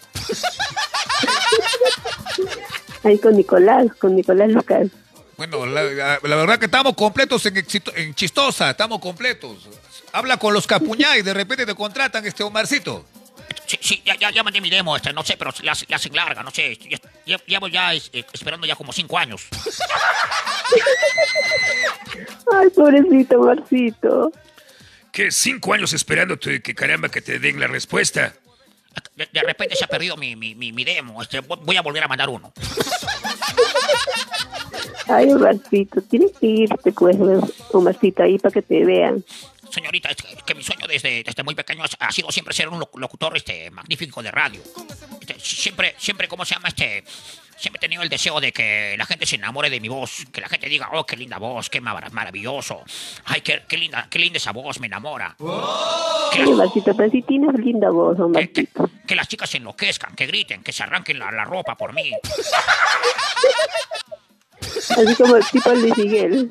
Ahí 3.03 3.19
con 3.19 3.35
Nicolás, 3.35 3.87
con 3.99 4.15
Nicolás 4.15 4.49
Lucas. 4.49 4.87
Bueno, 5.37 5.65
la, 5.65 5.83
la- 5.83 6.19
la 6.21 6.35
verdad 6.35 6.57
que 6.57 6.65
estamos 6.65 6.93
completos 6.95 7.45
en, 7.45 7.55
Exito- 7.55 7.93
en 7.95 8.15
Chistosa, 8.15 8.71
estamos 8.71 8.99
completos. 8.99 9.67
Habla 10.13 10.37
con 10.37 10.53
los 10.53 10.65
Capuñá 10.65 11.17
y 11.17 11.21
de 11.21 11.33
repente 11.33 11.65
te 11.65 11.75
contratan 11.75 12.25
este 12.25 12.43
Omarcito. 12.43 13.05
Sí, 13.65 13.77
sí, 13.81 14.01
ya, 14.05 14.15
ya, 14.15 14.29
ya 14.31 14.43
mandé 14.43 14.61
mi 14.61 14.69
demo, 14.69 14.95
este, 14.95 15.11
no 15.13 15.23
sé, 15.23 15.35
pero 15.37 15.51
la, 15.63 15.73
la 15.87 15.95
hacen 15.95 16.13
larga, 16.15 16.43
no 16.43 16.51
sé. 16.51 16.77
Ya, 16.89 16.97
ya- 17.25 17.41
llevo 17.45 17.67
ya 17.67 17.93
es- 17.93 18.09
eh, 18.13 18.23
esperando 18.31 18.65
ya 18.67 18.75
como 18.75 18.93
cinco 18.93 19.17
años. 19.17 19.41
Ay, 22.53 22.69
pobrecito, 22.69 23.41
Omarcito. 23.41 24.31
¿Qué? 25.11 25.31
¿Cinco 25.31 25.73
años 25.73 25.93
esperando 25.93 26.37
que 26.39 26.61
caramba 26.75 27.09
que 27.09 27.21
te 27.21 27.39
den 27.39 27.59
la 27.59 27.67
respuesta? 27.67 28.33
De, 29.15 29.27
de 29.31 29.41
repente 29.41 29.75
se 29.75 29.85
ha 29.85 29.87
perdido 29.87 30.15
mi, 30.17 30.35
mi, 30.35 30.55
mi, 30.55 30.71
mi 30.71 30.83
demo. 30.83 31.21
Este, 31.21 31.41
vo- 31.41 31.59
voy 31.63 31.75
a 31.77 31.81
volver 31.81 32.03
a 32.03 32.07
mandar 32.07 32.29
uno. 32.29 32.51
Ay, 35.07 35.31
Omarcito, 35.31 36.01
tienes 36.01 36.31
que 36.39 36.47
irte, 36.47 36.91
pues, 36.91 37.15
Omarcito, 37.71 38.23
ahí 38.23 38.37
para 38.39 38.53
que 38.53 38.61
te 38.61 38.83
vean. 38.85 39.23
Señorita, 39.77 40.09
es 40.09 40.17
que, 40.17 40.33
es 40.33 40.41
que 40.43 40.55
mi 40.55 40.63
sueño 40.63 40.87
desde, 40.87 41.21
desde 41.23 41.43
muy 41.43 41.53
pequeño 41.53 41.83
ha, 41.99 42.11
sido 42.11 42.31
siempre 42.31 42.51
ser 42.51 42.67
un 42.67 42.79
loc- 42.79 42.97
locutor 42.97 43.37
este, 43.37 43.69
magnífico 43.69 44.23
de 44.23 44.31
radio. 44.31 44.59
Este, 45.21 45.39
siempre, 45.39 45.93
siempre, 45.99 46.27
¿cómo 46.27 46.45
se 46.45 46.55
llama? 46.55 46.69
Este, 46.69 47.03
siempre 47.55 47.77
he 47.77 47.81
tenido 47.81 48.01
el 48.01 48.09
deseo 48.09 48.41
de 48.41 48.51
que 48.51 48.95
la 48.97 49.05
gente 49.05 49.27
se 49.27 49.35
enamore 49.35 49.69
de 49.69 49.79
mi 49.79 49.87
voz, 49.87 50.25
que 50.31 50.41
la 50.41 50.49
gente 50.49 50.67
diga, 50.67 50.89
oh, 50.93 51.05
qué 51.05 51.15
linda 51.15 51.37
voz, 51.37 51.69
qué 51.69 51.79
mara- 51.79 52.09
maravilloso. 52.09 52.83
Ay, 53.25 53.41
qué, 53.41 53.61
qué 53.67 53.77
linda, 53.77 54.07
qué 54.09 54.17
linda 54.17 54.37
esa 54.37 54.51
voz, 54.51 54.79
me 54.79 54.87
enamora. 54.87 55.35
Ay, 56.31 56.41
Omarcito, 56.47 56.97
pero 56.97 57.11
sí 57.11 57.21
tienes 57.21 57.53
linda 57.63 57.91
voz, 57.91 58.19
Omarcito. 58.19 58.89
Que 59.07 59.13
las 59.15 59.27
chicas 59.27 59.47
se 59.51 59.57
enloquezcan, 59.57 60.15
que 60.15 60.25
griten, 60.25 60.63
que 60.63 60.71
se 60.73 60.81
arranquen 60.81 61.19
la, 61.19 61.31
la 61.31 61.45
ropa 61.45 61.77
por 61.77 61.93
mí. 61.93 62.11
Así 64.89 65.15
como 65.15 65.35
el 65.35 65.45
tipo 65.45 65.69
Luis 65.71 65.95
Miguel. 65.99 66.49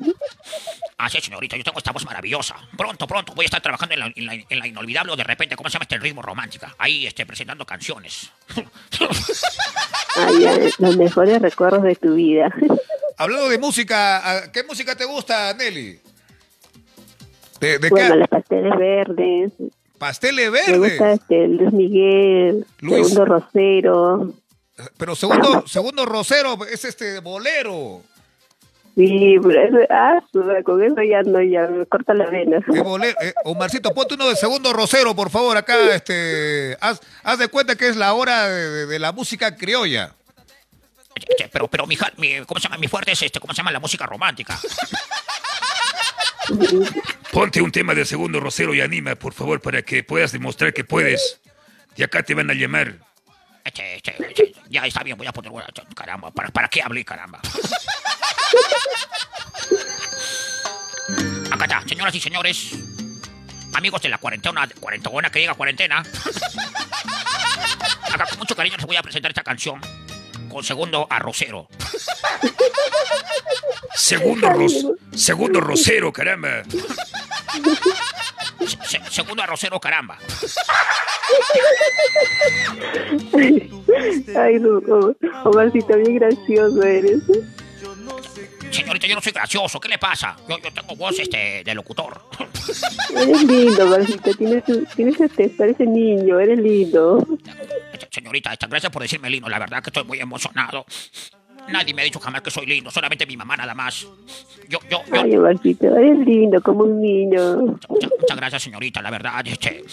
Ah, 0.99 1.09
sí, 1.09 1.21
señorita, 1.21 1.55
yo 1.55 1.63
tengo 1.63 1.77
esta 1.77 1.91
voz 1.91 2.03
maravillosa. 2.05 2.55
Pronto, 2.75 3.05
pronto 3.05 3.33
voy 3.35 3.43
a 3.43 3.47
estar 3.47 3.61
trabajando 3.61 3.93
en 3.93 3.99
la, 3.99 4.11
en 4.15 4.25
la- 4.25 4.33
en 4.49 4.59
la 4.59 4.67
inolvidable 4.67 5.11
o 5.11 5.15
de 5.15 5.23
repente, 5.23 5.55
¿cómo 5.55 5.69
se 5.69 5.73
llama 5.73 5.83
este 5.83 5.97
ritmo 5.99 6.23
romántica? 6.23 6.73
Ahí, 6.79 7.05
este, 7.05 7.25
presentando 7.25 7.65
canciones. 7.65 8.31
Ay, 10.15 10.71
los 10.79 10.97
mejores 10.97 11.41
recuerdos 11.41 11.83
de 11.83 11.95
tu 11.95 12.15
vida. 12.15 12.51
Hablando 13.17 13.49
de 13.49 13.57
música, 13.59 14.17
¿a- 14.37 14.51
¿qué 14.51 14.63
música 14.63 14.95
te 14.95 15.05
gusta, 15.05 15.53
Nelly? 15.53 15.99
¿De, 17.59 17.79
de 17.79 17.89
bueno, 17.89 18.13
qué? 18.13 18.19
los 18.19 18.27
pasteles 18.27 18.73
verdes. 18.77 19.51
Pasteles 19.97 20.51
Me 20.51 20.59
verdes. 20.59 20.79
gusta 20.91 21.11
este, 21.13 21.47
Luis 21.47 21.73
Miguel, 21.73 22.65
Luis. 22.79 23.07
Segundo 23.09 23.25
Rosero. 23.25 24.33
Pero 24.97 25.15
segundo, 25.15 25.63
segundo 25.67 26.05
Rosero 26.05 26.57
es 26.71 26.85
este 26.85 27.19
bolero. 27.19 28.03
Sí, 28.97 29.35
pero 29.43 29.61
eso, 29.63 29.77
ah, 29.91 30.19
con 30.65 30.81
eso 30.83 30.95
ya 31.03 31.21
no, 31.21 31.39
ya 31.43 31.67
me 31.67 31.85
corta 31.85 32.15
la 32.15 32.25
vena. 32.31 32.57
¿Qué 32.65 32.81
bolero? 32.81 33.15
Eh, 33.21 33.31
Omarcito, 33.43 33.93
ponte 33.93 34.15
uno 34.15 34.27
de 34.27 34.35
segundo 34.35 34.73
Rosero, 34.73 35.15
por 35.15 35.29
favor, 35.29 35.55
acá. 35.55 35.75
Este, 35.93 36.75
haz, 36.81 36.99
haz 37.23 37.37
de 37.37 37.47
cuenta 37.47 37.75
que 37.75 37.89
es 37.89 37.95
la 37.95 38.13
hora 38.13 38.47
de, 38.49 38.69
de- 38.71 38.85
de 38.87 38.97
la 38.99 39.11
música 39.11 39.55
criolla. 39.55 40.13
Pero, 41.51 41.67
pero 41.67 41.85
mi, 41.85 41.95
mi- 42.17 42.43
¿cómo 42.47 42.59
se 42.59 42.63
llama? 42.67 42.79
Mi 42.79 42.87
fuerte 42.87 43.11
es 43.11 43.21
este, 43.21 43.39
¿cómo 43.39 43.53
se 43.53 43.57
llama? 43.57 43.71
La 43.71 43.79
música 43.79 44.07
romántica. 44.07 44.57
Ponte 47.31 47.61
un 47.61 47.71
tema 47.71 47.93
de 47.93 48.05
segundo 48.05 48.39
rosero 48.39 48.73
y 48.73 48.81
anima, 48.81 49.13
por 49.15 49.33
favor, 49.33 49.61
para 49.61 49.81
que 49.83 50.03
puedas 50.03 50.31
demostrar 50.31 50.73
que 50.73 50.83
puedes. 50.83 51.39
Y 51.95 52.03
acá 52.03 52.23
te 52.23 52.33
van 52.33 52.49
a 52.49 52.53
llamar. 52.53 52.95
Este, 53.63 53.95
este, 53.95 54.15
este, 54.29 54.53
ya 54.69 54.85
está 54.87 55.03
bien, 55.03 55.17
voy 55.17 55.27
a 55.27 55.33
poner, 55.33 55.51
caramba, 55.95 56.31
¿para, 56.31 56.49
para 56.49 56.67
qué 56.69 56.81
hablé, 56.81 57.03
caramba? 57.03 57.39
Acá 61.51 61.63
está, 61.65 61.81
señoras 61.87 62.13
y 62.15 62.19
señores, 62.21 62.71
amigos 63.73 64.01
de 64.01 64.09
la 64.09 64.17
cuarentena, 64.17 64.67
cuarentona 64.79 65.29
que 65.29 65.39
llega 65.39 65.53
cuarentena. 65.53 66.03
Acá 68.13 68.25
con 68.29 68.39
mucho 68.39 68.55
cariño 68.55 68.77
les 68.77 68.85
voy 68.85 68.95
a 68.95 69.01
presentar 69.03 69.31
esta 69.31 69.43
canción 69.43 69.79
con 70.49 70.63
segundo 70.63 71.07
arrocero. 71.09 71.67
Segundo, 73.95 74.49
ros- 74.49 74.85
segundo 75.15 75.59
rosero, 75.59 76.11
caramba. 76.13 76.63
Se- 78.65 78.77
se- 78.99 79.11
segundo 79.11 79.41
arrocero, 79.43 79.79
caramba. 79.79 80.17
Ay, 84.35 84.59
no, 84.59 84.79
no, 84.81 85.15
Omarcito, 85.45 85.97
bien 85.97 86.15
gracioso 86.15 86.81
eres. 86.83 87.19
Señorita, 88.87 89.07
yo 89.07 89.15
no 89.15 89.21
soy 89.21 89.33
gracioso, 89.33 89.79
¿qué 89.81 89.89
le 89.89 89.97
pasa? 89.97 90.37
Yo, 90.47 90.57
yo 90.59 90.71
tengo 90.71 90.95
voz 90.95 91.19
este, 91.19 91.61
de 91.61 91.75
locutor. 91.75 92.21
Eres 93.13 93.43
lindo, 93.43 93.83
Omarcito, 93.83 94.33
tienes, 94.33 94.63
tienes 94.95 95.19
este, 95.19 95.49
parece 95.49 95.85
niño, 95.85 96.39
eres 96.39 96.57
lindo. 96.57 97.27
Señorita, 98.09 98.55
gracias 98.69 98.89
por 98.89 99.01
decirme 99.01 99.29
lindo, 99.29 99.49
la 99.49 99.59
verdad 99.59 99.83
que 99.83 99.89
estoy 99.89 100.05
muy 100.05 100.21
emocionado. 100.21 100.85
Nadie 101.67 101.93
me 101.93 102.03
ha 102.03 102.05
dicho 102.05 102.21
jamás 102.21 102.41
que 102.41 102.49
soy 102.49 102.65
lindo, 102.65 102.89
solamente 102.89 103.25
mi 103.25 103.35
mamá 103.35 103.57
nada 103.57 103.75
más. 103.75 104.07
Yo, 104.69 104.79
yo, 104.89 105.01
yo, 105.13 105.21
Ay, 105.21 105.35
Omarcito, 105.35 105.93
eres 105.93 106.19
lindo 106.19 106.61
como 106.61 106.85
un 106.85 107.01
niño. 107.01 107.57
muchas, 107.89 108.11
muchas 108.17 108.37
gracias, 108.37 108.63
señorita, 108.63 109.01
la 109.01 109.11
verdad, 109.11 109.45
este, 109.45 109.83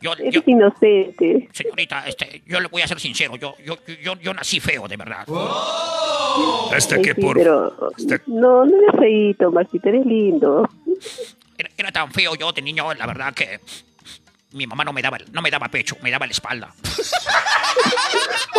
yo, 0.00 0.14
yo, 0.16 0.24
Eres 0.24 0.42
inocente. 0.46 1.48
señorita, 1.52 2.06
este, 2.06 2.42
yo 2.46 2.60
le 2.60 2.68
voy 2.68 2.82
a 2.82 2.86
ser 2.86 2.98
sincero, 3.00 3.36
yo, 3.36 3.54
yo, 3.64 3.76
yo, 4.02 4.14
yo 4.20 4.34
nací 4.34 4.60
feo, 4.60 4.88
de 4.88 4.96
verdad. 4.96 5.26
Hasta 6.74 6.96
Ay, 6.96 7.02
que 7.02 7.14
sí, 7.14 7.20
por... 7.20 7.36
pero 7.36 7.72
hasta- 7.96 8.20
no, 8.26 8.64
no 8.64 8.76
eres 8.82 8.98
feíto, 9.00 9.48
Omarcito, 9.48 9.88
eres 9.88 10.06
lindo. 10.06 10.68
Era, 11.58 11.70
era 11.76 11.92
tan 11.92 12.10
feo 12.12 12.34
yo 12.34 12.52
de 12.52 12.62
niño, 12.62 12.92
la 12.94 13.06
verdad 13.06 13.34
que 13.34 13.60
mi 14.52 14.66
mamá 14.66 14.84
no 14.84 14.92
me 14.92 15.02
daba, 15.02 15.18
no 15.32 15.42
me 15.42 15.50
daba 15.50 15.68
pecho, 15.68 15.96
me 16.02 16.10
daba 16.10 16.26
la 16.26 16.32
espalda. 16.32 16.72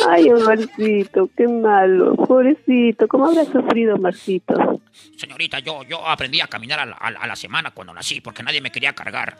Ay, 0.09 0.30
Omarcito, 0.31 1.30
qué 1.38 1.47
malo. 1.47 2.15
Pobrecito, 2.15 3.07
¿cómo 3.07 3.27
habrá 3.27 3.45
sufrido, 3.45 3.95
Omarcito? 3.95 4.81
Señorita, 5.18 5.59
yo, 5.59 5.84
yo 5.84 6.07
aprendí 6.07 6.41
a 6.41 6.47
caminar 6.47 6.80
a 6.80 6.85
la, 6.85 6.95
a 6.95 7.11
la- 7.11 7.19
a 7.19 7.27
la 7.27 7.35
semana 7.35 7.72
cuando 7.72 7.93
nací 7.93 8.19
porque 8.22 8.41
nadie 8.43 8.61
me 8.61 8.72
quería 8.72 8.93
cargar. 8.93 9.38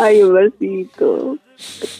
Ay, 0.00 0.22
Omarcito. 0.22 1.36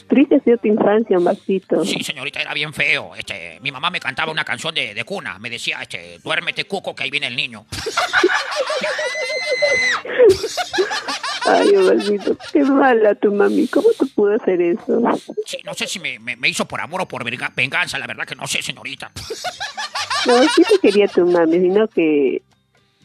Triste 0.07 0.35
ha 0.35 0.39
sido 0.39 0.57
tu 0.57 0.67
infancia, 0.67 1.17
Omarcito. 1.17 1.83
Sí, 1.85 2.03
señorita, 2.03 2.41
era 2.41 2.53
bien 2.53 2.73
feo. 2.73 3.15
Este, 3.15 3.59
mi 3.61 3.71
mamá 3.71 3.89
me 3.89 3.99
cantaba 3.99 4.31
una 4.31 4.45
canción 4.45 4.73
de, 4.73 4.93
de 4.93 5.03
cuna. 5.03 5.37
Me 5.39 5.49
decía, 5.49 5.81
este, 5.81 6.19
duérmete, 6.23 6.65
cuco, 6.65 6.95
que 6.95 7.03
ahí 7.03 7.09
viene 7.11 7.27
el 7.27 7.35
niño. 7.35 7.65
Ay, 11.45 11.75
Omarcito, 11.77 12.37
qué 12.51 12.63
mala 12.63 13.15
tu 13.15 13.31
mami. 13.31 13.67
¿Cómo 13.67 13.87
te 13.97 14.05
pudo 14.07 14.35
hacer 14.35 14.61
eso? 14.61 15.01
Sí, 15.45 15.57
no 15.63 15.73
sé 15.73 15.87
si 15.87 15.99
me, 15.99 16.19
me- 16.19 16.35
me 16.35 16.49
hizo 16.49 16.65
por 16.65 16.81
amor 16.81 17.01
o 17.01 17.07
por 17.07 17.23
venga- 17.23 17.51
venganza, 17.55 17.97
la 17.99 18.07
verdad 18.07 18.25
que 18.25 18.35
no 18.35 18.45
sé, 18.47 18.61
señorita. 18.61 19.11
No, 20.25 20.43
sí 20.43 20.63
te 20.69 20.79
quería 20.79 21.07
tu 21.07 21.25
mami, 21.25 21.59
sino 21.59 21.87
que, 21.87 22.41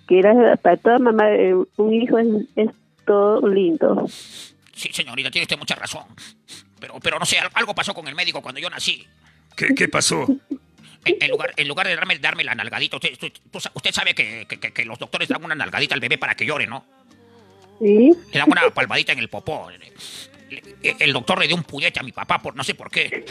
que 0.09 0.19
era 0.19 0.57
para 0.57 0.77
toda 0.77 0.99
mamá, 0.99 1.31
eh, 1.31 1.55
un 1.77 1.95
hijo 1.95 2.19
es, 2.19 2.27
es 2.57 2.71
todo 3.07 3.47
lindo. 3.49 4.07
Sí, 4.75 4.91
señorita, 4.93 5.31
tiene 5.31 5.45
usted 5.45 5.59
mucha 5.59 5.75
razón. 5.75 6.05
Pero, 6.81 6.99
pero 7.01 7.19
no 7.19 7.25
sé, 7.27 7.39
al- 7.39 7.51
algo 7.55 7.75
pasó 7.75 7.95
con 7.95 8.09
el 8.09 8.15
médico 8.15 8.41
cuando 8.43 8.61
yo 8.61 8.69
nací. 8.71 9.07
¿Qué, 9.57 9.75
qué 9.75 9.89
pasó? 9.89 10.27
En, 11.05 11.17
en 11.21 11.31
lugar, 11.31 11.53
en 11.57 11.69
lugar 11.69 11.87
de 11.87 11.95
darme, 11.97 12.19
darme 12.19 12.45
la 12.45 12.55
nalgadita, 12.55 12.97
usted, 12.97 13.13
usted, 13.75 13.93
sabe 13.93 14.15
que, 14.15 14.47
que- 14.47 14.85
los 14.85 14.99
doctores 14.99 15.29
dan 15.29 15.45
una 15.45 15.55
nalgadita 15.55 15.95
al 15.95 16.01
bebé 16.01 16.17
para 16.19 16.35
que 16.35 16.47
llore, 16.47 16.67
¿no? 16.67 16.85
¿Sí? 17.81 18.13
Le 18.33 18.39
dan 18.39 18.51
una 18.51 18.71
palmadita 18.71 19.13
en 19.13 19.19
el 19.19 19.29
popó. 19.29 19.69
Le- 19.71 19.79
le- 20.83 20.97
El 21.01 21.13
doctor 21.13 21.39
le 21.41 21.47
dio 21.47 21.57
un 21.57 21.65
puñete 21.65 21.99
a 22.01 22.03
mi 22.03 22.13
papá, 22.13 22.41
por 22.41 22.55
no 22.55 22.63
sé 22.65 22.75
por 22.75 22.91
qué. 22.91 23.25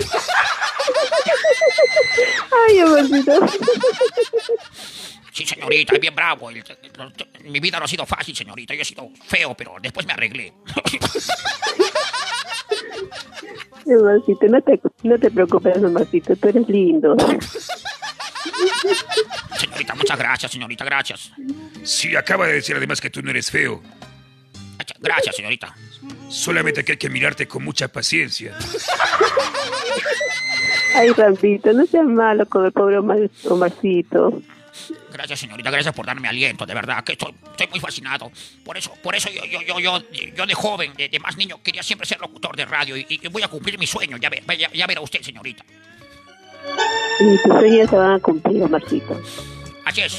Ay, 2.67 2.81
Omarcito. 2.81 3.45
Sí, 5.31 5.45
señorita, 5.45 5.93
es 5.95 5.99
bien 6.01 6.13
bravo. 6.15 6.49
El- 6.49 6.57
el- 6.57 7.49
mi 7.49 7.59
vida 7.59 7.79
no 7.79 7.85
ha 7.85 7.87
sido 7.87 8.05
fácil, 8.05 8.35
señorita. 8.35 8.73
Yo 8.73 8.81
he 8.81 8.85
sido 8.85 9.09
feo, 9.25 9.55
pero 9.55 9.75
después 9.81 10.05
me 10.05 10.13
arreglé. 10.13 10.53
Omarcito, 13.85 14.45
no 14.47 14.61
te, 14.61 14.79
no 15.03 15.17
te 15.19 15.31
preocupes, 15.31 15.77
Omarcito, 15.77 16.35
tú 16.35 16.49
eres 16.49 16.67
lindo. 16.69 17.15
Señorita, 19.57 19.95
muchas 19.95 20.17
gracias, 20.19 20.51
señorita, 20.51 20.85
gracias. 20.85 21.31
Sí, 21.83 22.15
acaba 22.15 22.47
de 22.47 22.53
decir 22.53 22.75
además 22.75 23.01
que 23.01 23.09
tú 23.09 23.21
no 23.21 23.29
eres 23.31 23.49
feo. 23.49 23.81
Gracias, 24.99 25.35
señorita. 25.35 25.75
Solamente 26.29 26.83
que 26.85 26.93
hay 26.93 26.97
que 26.97 27.09
mirarte 27.09 27.47
con 27.47 27.63
mucha 27.63 27.87
paciencia. 27.87 28.55
Ay, 30.95 31.09
Rampito, 31.11 31.71
no 31.73 31.85
seas 31.85 32.05
malo 32.05 32.45
con 32.47 32.65
el 32.65 32.71
pobre 32.71 32.97
Omar- 32.99 33.29
Omarcito. 33.49 34.41
Gracias, 35.11 35.39
señorita, 35.39 35.69
gracias 35.69 35.93
por 35.93 36.05
darme 36.05 36.27
aliento, 36.27 36.65
de 36.65 36.73
verdad, 36.73 37.03
que 37.03 37.13
estoy, 37.13 37.33
estoy 37.51 37.67
muy 37.67 37.79
fascinado. 37.79 38.31
Por 38.63 38.77
eso, 38.77 38.93
por 39.03 39.15
eso 39.15 39.29
yo, 39.29 39.43
yo, 39.45 39.61
yo, 39.61 39.79
yo, 39.79 40.01
yo 40.11 40.45
de 40.45 40.53
joven, 40.53 40.93
de, 40.95 41.09
de 41.09 41.19
más 41.19 41.37
niño, 41.37 41.61
quería 41.63 41.83
siempre 41.83 42.07
ser 42.07 42.19
locutor 42.19 42.55
de 42.55 42.65
radio 42.65 42.95
y, 42.97 43.05
y 43.09 43.27
voy 43.27 43.43
a 43.43 43.47
cumplir 43.47 43.77
mi 43.77 43.87
sueño, 43.87 44.17
ya, 44.17 44.29
ve- 44.29 44.43
ya, 44.57 44.71
ya 44.71 44.87
verá 44.87 45.01
usted, 45.01 45.21
señorita. 45.21 45.63
Y 47.19 47.37
tus 47.43 47.59
sueños 47.59 47.89
se 47.89 47.95
van 47.95 48.11
a 48.13 48.19
cumplir, 48.19 48.63
Omarcito. 48.63 49.21
Así 49.85 50.01
es. 50.01 50.17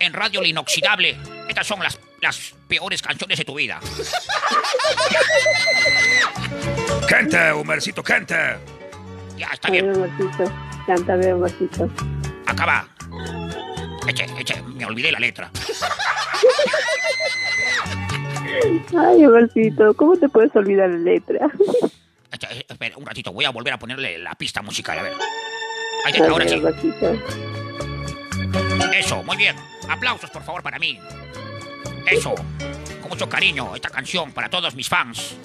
En 0.00 0.12
Radio 0.12 0.42
La 0.42 0.48
Inoxidable, 0.48 1.16
estas 1.48 1.66
son 1.66 1.80
las, 1.80 1.98
las 2.20 2.54
peores 2.68 3.00
canciones 3.02 3.38
de 3.38 3.44
tu 3.44 3.54
vida. 3.54 3.80
Canta, 7.08 7.54
Omarcito, 7.56 8.02
canta. 8.02 8.58
Ya, 9.36 9.48
está 9.52 9.70
bien. 9.70 9.86
ver, 9.92 9.96
Omarcito, 9.96 10.52
cántame, 10.86 11.32
Omarcito. 11.32 11.90
Acaba. 12.46 12.88
Eche, 14.06 14.26
eche, 14.38 14.62
me 14.62 14.84
olvidé 14.84 15.10
la 15.10 15.18
letra. 15.18 15.50
Ay, 18.96 19.26
Omarcito, 19.26 19.94
¿cómo 19.94 20.16
te 20.16 20.28
puedes 20.28 20.54
olvidar 20.54 20.90
la 20.90 20.98
letra? 20.98 21.48
Eche, 22.32 22.46
eh, 22.50 22.66
espera, 22.68 22.96
un 22.96 23.06
ratito, 23.06 23.32
voy 23.32 23.44
a 23.44 23.50
volver 23.50 23.72
a 23.72 23.78
ponerle 23.78 24.18
la 24.18 24.34
pista 24.34 24.62
musical, 24.62 24.98
a 24.98 25.02
ver. 25.02 25.12
Ahí 26.04 26.12
A 26.12 26.16
está, 26.16 26.28
ahora 26.28 26.46
sí. 26.46 26.62
Eso, 28.94 29.22
muy 29.22 29.36
bien. 29.36 29.56
Aplausos, 29.88 30.30
por 30.30 30.42
favor, 30.42 30.62
para 30.62 30.78
mí. 30.78 30.98
Eso. 32.06 32.34
Con 33.00 33.10
mucho 33.10 33.28
cariño, 33.28 33.74
esta 33.74 33.88
canción 33.90 34.32
para 34.32 34.48
todos 34.48 34.74
mis 34.74 34.88
fans. 34.88 35.36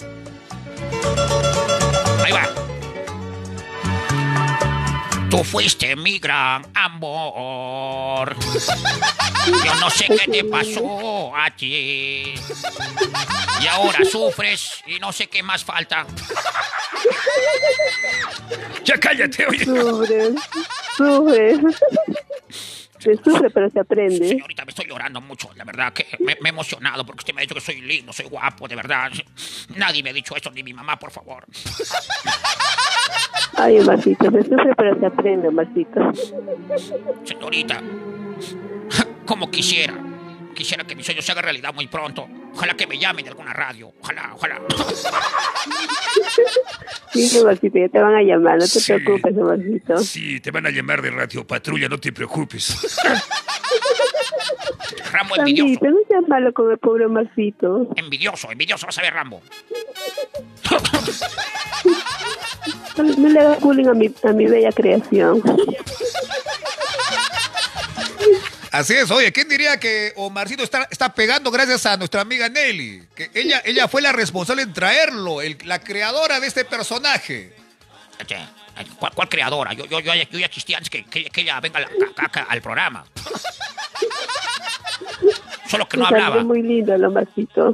Ahí 2.24 2.32
va. 2.32 2.48
Tú 5.30 5.44
fuiste 5.44 5.94
mi 5.94 6.18
gran 6.18 6.66
amor. 6.74 8.36
Yo 9.64 9.74
no 9.76 9.88
sé 9.88 10.06
qué 10.08 10.30
te 10.30 10.44
pasó 10.44 11.32
a 11.36 11.48
ti. 11.50 12.34
Y 13.60 13.66
ahora 13.68 14.04
sufres 14.04 14.82
y 14.86 14.98
no 14.98 15.12
sé 15.12 15.28
qué 15.28 15.42
más 15.42 15.64
falta. 15.64 16.04
Ya 18.84 18.98
cállate, 18.98 19.46
oye. 19.46 19.64
Sufre, 19.64 20.32
sufre. 20.96 21.60
Se 22.98 23.14
sufre, 23.16 23.50
pero 23.50 23.70
se 23.70 23.80
aprende. 23.80 24.28
Señorita, 24.28 24.64
me 24.64 24.70
estoy 24.70 24.86
llorando 24.86 25.20
mucho, 25.22 25.50
la 25.54 25.64
verdad 25.64 25.92
que 25.92 26.06
me, 26.18 26.36
me 26.40 26.48
he 26.48 26.52
emocionado 26.52 27.06
porque 27.06 27.20
usted 27.20 27.32
me 27.32 27.40
ha 27.40 27.42
dicho 27.42 27.54
que 27.54 27.60
soy 27.60 27.80
lindo, 27.80 28.12
soy 28.12 28.26
guapo, 28.26 28.68
de 28.68 28.76
verdad. 28.76 29.10
Nadie 29.76 30.02
me 30.02 30.10
ha 30.10 30.12
dicho 30.12 30.36
eso, 30.36 30.50
ni 30.50 30.62
mi 30.62 30.74
mamá, 30.74 30.98
por 30.98 31.10
favor. 31.10 31.46
Ay, 33.56 33.78
Omarcito, 33.80 34.30
se 34.30 34.42
sufre, 34.42 34.74
pero 34.76 34.98
se 34.98 35.06
aprende, 35.06 35.48
Omarcito. 35.48 36.00
Señorita, 37.24 37.82
como 39.26 39.50
quisiera, 39.50 39.94
quisiera 40.54 40.84
que 40.84 40.94
mi 40.96 41.02
sueño 41.02 41.20
se 41.22 41.32
haga 41.32 41.42
realidad 41.42 41.74
muy 41.74 41.86
pronto. 41.86 42.26
Ojalá 42.54 42.74
que 42.74 42.86
me 42.86 42.98
llamen 42.98 43.24
de 43.24 43.30
alguna 43.30 43.52
radio, 43.52 43.92
ojalá, 44.00 44.32
ojalá. 44.34 44.60
Sí, 47.12 47.38
Omarcito, 47.38 47.78
ya 47.78 47.88
te 47.88 47.98
van 48.00 48.14
a 48.14 48.22
llamar, 48.22 48.54
no 48.58 48.64
te 48.64 48.66
Sí. 48.80 48.92
preocupes, 48.92 49.36
Omarcito. 49.36 49.98
Sí, 49.98 50.40
te 50.40 50.50
van 50.50 50.66
a 50.66 50.70
llamar 50.70 51.02
de 51.02 51.10
Radio 51.10 51.46
Patrulla, 51.46 51.88
no 51.88 51.98
te 51.98 52.12
preocupes. 52.12 52.96
Rambo 55.12 55.36
envidioso, 55.36 55.80
no 55.84 55.96
seas 56.08 56.26
malo 56.28 56.52
con 56.54 56.70
el 56.70 56.78
pobre 56.78 57.06
Omarcito. 57.06 57.88
envidioso, 57.96 58.50
envidioso, 58.50 58.86
vas 58.86 58.98
a 58.98 59.02
ver, 59.02 59.12
Rambo. 59.14 59.42
No, 63.02 63.16
no 63.16 63.28
le 63.28 63.40
hagas 63.40 63.60
bullying 63.60 63.86
a 63.86 63.94
mi, 63.94 64.12
a 64.24 64.32
mi 64.32 64.46
bella 64.46 64.70
creación. 64.72 65.42
Así 68.72 68.94
es, 68.94 69.10
oye, 69.10 69.32
¿quién 69.32 69.48
diría 69.48 69.80
que 69.80 70.12
Omarcito 70.16 70.62
está, 70.62 70.86
está 70.90 71.12
pegando 71.12 71.50
gracias 71.50 71.86
a 71.86 71.96
nuestra 71.96 72.20
amiga 72.20 72.48
Nelly? 72.48 73.02
Que 73.16 73.28
ella, 73.34 73.60
ella 73.64 73.88
fue 73.88 74.00
la 74.00 74.12
responsable 74.12 74.62
en 74.62 74.72
traerlo, 74.72 75.40
el- 75.40 75.58
la 75.64 75.80
creadora 75.80 76.38
de 76.38 76.46
este 76.46 76.64
personaje. 76.64 77.52
Este, 78.18 78.36
¿Cuál, 78.98 79.12
cuál 79.12 79.28
creadora? 79.28 79.72
Yo, 79.72 79.86
yo, 79.86 79.98
yo, 79.98 80.14
ya- 80.14 80.28
yo 80.30 80.38
ya 80.38 80.46
existía 80.46 80.76
antes 80.76 80.88
que, 80.88 81.04
que- 81.04 81.24
que 81.24 81.40
ella 81.40 81.58
venga 81.60 81.80
acá- 82.16 82.46
al 82.48 82.62
programa. 82.62 83.04
Solo 85.68 85.88
que 85.88 85.96
no 85.96 86.06
hablaba. 86.06 86.44
muy 86.44 86.62
lindo 86.62 86.94
el 86.94 87.04
Omarcito. 87.04 87.72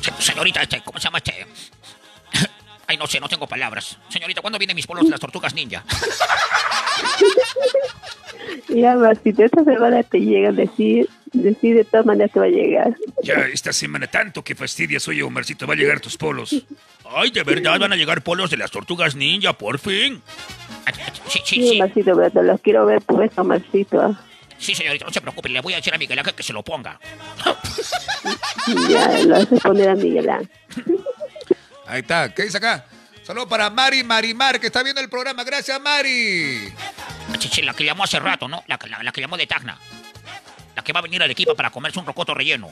Se- 0.00 0.22
Señorita, 0.22 0.62
este, 0.62 0.82
¿cómo 0.82 0.98
se 0.98 1.04
llama 1.04 1.18
este? 1.18 1.46
Ay, 2.86 2.96
no 2.96 3.06
sé, 3.06 3.20
no 3.20 3.28
tengo 3.28 3.46
palabras. 3.46 3.98
Señorita, 4.08 4.40
¿cuándo 4.40 4.58
vienen 4.58 4.76
mis 4.76 4.86
polos 4.86 5.04
de 5.04 5.10
las 5.10 5.20
tortugas 5.20 5.54
ninja? 5.54 5.84
Ya, 8.68 8.96
Omarcito, 8.96 9.44
esta 9.44 9.64
semana 9.64 10.02
te 10.02 10.18
llegan, 10.18 10.56
decir, 10.56 11.08
decir 11.32 11.76
de 11.76 11.84
todas 11.84 12.04
maneras 12.06 12.32
te 12.32 12.40
va 12.40 12.46
a 12.46 12.48
llegar. 12.48 12.94
Ya 13.22 13.34
esta 13.52 13.72
semana 13.72 14.06
tanto 14.06 14.42
que 14.42 14.54
fastidias, 14.54 15.06
oye, 15.08 15.22
Omarcito, 15.22 15.66
va 15.66 15.74
a 15.74 15.76
llegar 15.76 16.00
tus 16.00 16.16
polos. 16.16 16.54
Ay, 17.04 17.30
de 17.30 17.42
verdad 17.42 17.78
van 17.78 17.92
a 17.92 17.96
llegar 17.96 18.22
polos 18.22 18.50
de 18.50 18.56
las 18.56 18.70
tortugas 18.70 19.14
ninja, 19.14 19.52
por 19.52 19.78
fin. 19.78 20.22
Sí, 21.28 21.40
sí, 21.44 21.68
Sí, 21.68 21.80
sí. 21.94 22.02
Pero 22.04 22.30
te 22.30 22.42
los 22.42 22.60
quiero 22.60 22.84
ver 22.86 23.00
pues, 23.02 23.30
Omarcito. 23.36 24.16
Sí, 24.58 24.74
señorita, 24.74 25.04
no 25.04 25.12
se 25.12 25.20
preocupe. 25.20 25.48
Le 25.48 25.60
voy 25.60 25.74
a 25.74 25.76
decir 25.76 25.94
a 25.94 25.98
Miguel 25.98 26.18
Ángel 26.18 26.34
que 26.34 26.42
se 26.42 26.52
lo 26.52 26.62
ponga. 26.62 26.98
Ya, 28.88 29.18
lo 29.24 29.36
haces 29.36 29.60
poner 29.60 29.90
a 29.90 29.94
Miguel 29.94 30.30
Ángel. 30.30 30.48
Ahí 31.86 32.00
está, 32.00 32.32
¿qué 32.34 32.44
dice 32.44 32.58
acá? 32.58 32.86
Saludos 33.22 33.48
para 33.48 33.70
Mari 33.70 34.04
Marimar, 34.04 34.60
que 34.60 34.66
está 34.66 34.82
viendo 34.82 35.00
el 35.00 35.08
programa. 35.08 35.44
Gracias, 35.44 35.80
Mari. 35.80 36.72
Chichi, 37.38 37.62
la 37.62 37.72
que 37.74 37.84
llamó 37.84 38.04
hace 38.04 38.18
rato, 38.20 38.48
¿no? 38.48 38.62
La, 38.66 38.76
que- 38.78 38.88
la- 38.88 39.02
la 39.02 39.12
que 39.12 39.20
llamó 39.20 39.36
de 39.36 39.46
Tacna. 39.46 39.78
La 40.76 40.82
que 40.82 40.92
va 40.92 41.00
a 41.00 41.02
venir 41.02 41.22
al 41.22 41.30
equipo 41.30 41.54
para 41.54 41.70
comerse 41.70 41.98
un 41.98 42.06
rocoto 42.06 42.34
relleno. 42.34 42.70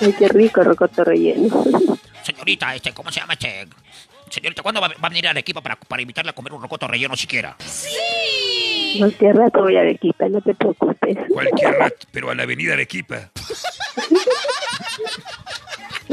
Ay, 0.00 0.12
qué 0.18 0.28
rico, 0.28 0.62
rocoto 0.62 1.04
relleno. 1.04 1.64
Señorita, 2.22 2.74
este, 2.74 2.92
¿cómo 2.92 3.10
se 3.10 3.20
llama 3.20 3.32
este? 3.34 3.66
Señorita, 4.30 4.62
¿cuándo 4.62 4.80
va, 4.80 4.88
va 4.88 4.94
a 5.02 5.08
venir 5.08 5.26
al 5.28 5.36
equipo 5.36 5.62
para, 5.62 5.76
para 5.76 6.02
invitarla 6.02 6.30
a 6.32 6.34
comer 6.34 6.52
un 6.52 6.62
rocoto 6.62 6.86
relleno 6.88 7.16
siquiera? 7.16 7.56
Cualquier 8.98 9.34
rato 9.36 9.62
voy 9.62 9.76
a 9.76 9.80
Arequipa, 9.80 10.28
no 10.28 10.40
te 10.40 10.54
preocupes. 10.54 11.16
Cualquier 11.32 11.72
rato, 11.78 12.06
pero 12.12 12.30
a 12.30 12.34
la 12.34 12.42
avenida 12.44 12.74
Arequipa. 12.74 13.30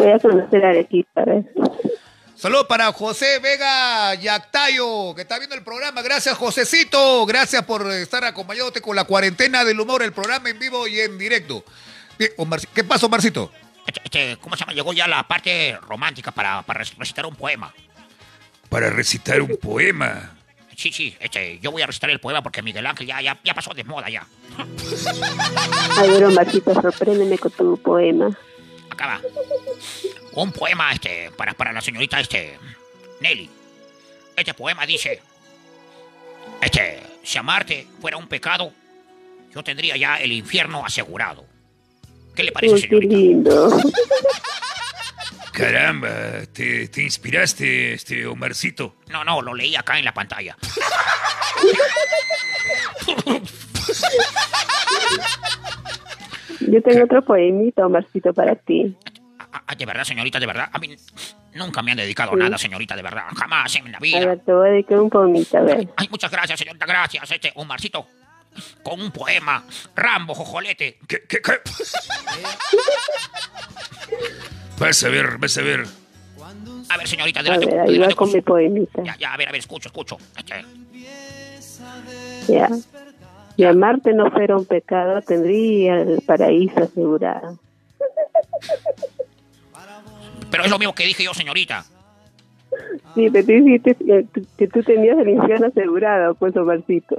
Voy 0.02 0.12
a 0.12 0.18
conocer 0.18 0.66
Arequipa. 0.66 1.24
Saludos 2.36 2.66
para 2.66 2.92
José 2.92 3.38
Vega 3.38 4.16
Yactayo, 4.16 5.14
que 5.14 5.22
está 5.22 5.38
viendo 5.38 5.56
el 5.56 5.64
programa. 5.64 6.02
Gracias, 6.02 6.36
Josecito. 6.36 7.24
Gracias 7.28 7.64
por 7.66 7.86
estar 7.92 8.24
acompañándote 8.24 8.82
con 8.82 8.96
la 8.96 9.04
cuarentena 9.04 9.64
del 9.64 9.80
humor, 9.80 10.02
el 10.02 10.12
programa 10.12 10.50
en 10.50 10.58
vivo 10.58 10.88
y 10.88 11.00
en 11.02 11.20
directo. 11.20 11.64
¿Qué 12.18 12.84
pasa, 12.84 13.06
Omarcito? 13.06 13.52
Este, 13.86 14.02
este, 14.04 14.38
¿cómo 14.42 14.56
se 14.56 14.62
llama? 14.62 14.74
Llegó 14.74 14.92
ya 14.92 15.08
la 15.08 15.28
parte 15.28 15.78
romántica 15.88 16.32
para, 16.32 16.64
para 16.64 16.84
recitar 16.98 17.28
un 17.28 17.36
poema. 17.36 17.72
Para 18.70 18.90
recitar 18.90 19.40
un 19.40 19.56
poema. 19.58 20.32
sí, 20.76 20.92
sí, 20.92 21.16
este, 21.20 21.60
yo 21.60 21.72
voy 21.72 21.84
a 21.84 21.86
recitar 21.86 22.10
el 22.10 22.20
poema 22.20 22.42
porque 22.42 22.64
Miguel 22.64 22.88
Ángel 22.88 23.06
ya, 23.06 23.22
ya, 23.22 23.40
ya 23.44 23.54
pasó 23.54 23.72
de 23.76 23.84
moda 23.84 24.10
ya. 24.10 24.26
A 25.98 26.02
ver, 26.02 26.26
Omarcito, 26.26 26.74
sorpréndeme 26.74 27.38
con 27.38 27.52
tu 27.52 27.78
poema. 27.78 28.36
Acaba. 28.92 29.22
Un 30.34 30.52
poema, 30.52 30.92
este, 30.92 31.32
para, 31.32 31.54
para 31.54 31.72
la 31.72 31.82
señorita, 31.82 32.20
este, 32.20 32.60
Nelly. 33.22 33.50
Este 34.36 34.54
poema 34.54 34.86
dice, 34.86 35.22
este, 36.62 37.02
si 37.24 37.38
amarte 37.38 37.88
fuera 38.02 38.18
un 38.18 38.28
pecado, 38.28 38.74
yo 39.54 39.64
tendría 39.64 39.96
ya 39.96 40.18
el 40.18 40.34
infierno 40.34 40.86
asegurado. 40.86 41.46
¿Qué 42.36 42.44
le 42.44 42.52
parece, 42.52 42.76
Uy, 42.76 42.82
qué 42.82 42.88
señorita? 42.88 43.16
lindo. 43.16 43.82
Caramba, 45.54 46.46
te, 46.54 46.88
te 46.90 47.04
inspiraste, 47.04 47.94
este 47.94 48.26
Omarcito. 48.26 48.96
No, 49.08 49.24
no, 49.24 49.42
lo 49.42 49.54
leí 49.54 49.76
acá 49.76 49.98
en 50.00 50.06
la 50.06 50.14
pantalla. 50.14 50.58
Yo 56.68 56.82
tengo 56.82 57.04
otro 57.06 57.24
poemita, 57.24 57.86
Omarcito, 57.86 58.34
para 58.34 58.56
ti. 58.56 58.96
Ah, 59.54 59.76
de 59.76 59.86
verdad, 59.86 60.04
señorita, 60.04 60.40
de 60.40 60.46
verdad. 60.46 60.70
A 60.72 60.80
mí 60.80 60.96
nunca 61.56 61.82
me 61.82 61.92
han 61.92 61.98
dedicado 61.98 62.32
Sí. 62.32 62.38
nada, 62.38 62.58
señorita, 62.58 62.96
de 62.96 63.02
verdad. 63.02 63.24
Jamás 63.36 63.76
en 63.76 63.92
la 63.92 63.98
A 63.98 64.02
vida. 64.02 64.26
ver, 64.26 64.40
te 64.40 64.54
voy 64.54 64.68
a 64.68 64.72
dedicar 64.72 65.00
un 65.00 65.10
poemita, 65.10 65.58
a 65.60 65.62
ver. 65.62 65.90
Ay, 65.98 66.08
muchas 66.10 66.32
gracias, 66.32 66.60
señorita, 66.60 66.86
gracias. 66.86 67.30
Este, 67.32 67.52
Omarcito, 67.56 68.08
con 68.84 69.02
un 69.02 69.12
poema. 69.12 69.64
Rambo, 69.96 70.34
jojolete. 70.36 71.00
¿Qué, 71.08 71.24
qué, 71.28 71.42
qué? 71.42 71.54
Vas 74.80 75.04
a 75.04 75.10
ver, 75.10 75.38
vas 75.38 75.58
a 75.58 75.62
ver. 75.62 75.84
A 76.90 76.98
ver, 76.98 77.08
señorita, 77.08 77.40
A 77.40 77.42
adelante. 77.42 77.66
ver, 77.68 77.74
ahí 77.76 77.80
va 77.86 77.90
adelante 77.92 78.16
con 78.16 78.32
mi 78.32 78.42
poemita. 78.42 79.04
Ya, 79.04 79.18
ya, 79.18 79.34
a 79.34 79.38
ver, 79.38 79.50
a 79.50 79.52
ver, 79.52 79.60
escucho, 79.60 79.90
escucho. 79.90 80.18
Este, 80.38 80.66
Ya. 82.48 82.68
Si 83.56 83.64
amarte 83.66 84.14
no 84.14 84.32
fuera 84.32 84.56
un 84.58 84.66
pecado, 84.66 85.22
tendría 85.22 86.02
el 86.02 86.22
paraíso 86.26 86.80
asegurado. 86.84 87.60
Pero 90.50 90.64
es 90.66 90.70
lo 90.72 90.80
mismo 90.80 90.94
que 90.96 91.04
dije 91.06 91.24
yo, 91.24 91.34
señorita. 91.34 91.86
Sí, 93.16 93.30
pero 93.32 93.46
tú 93.46 93.52
dijiste 93.52 93.96
que, 93.96 94.68
tú- 94.68 94.84
tenías 94.84 95.18
el 95.20 95.30
infierno 95.30 95.68
asegurado, 95.68 96.34
pues, 96.36 96.56
Omarcito. 96.56 97.18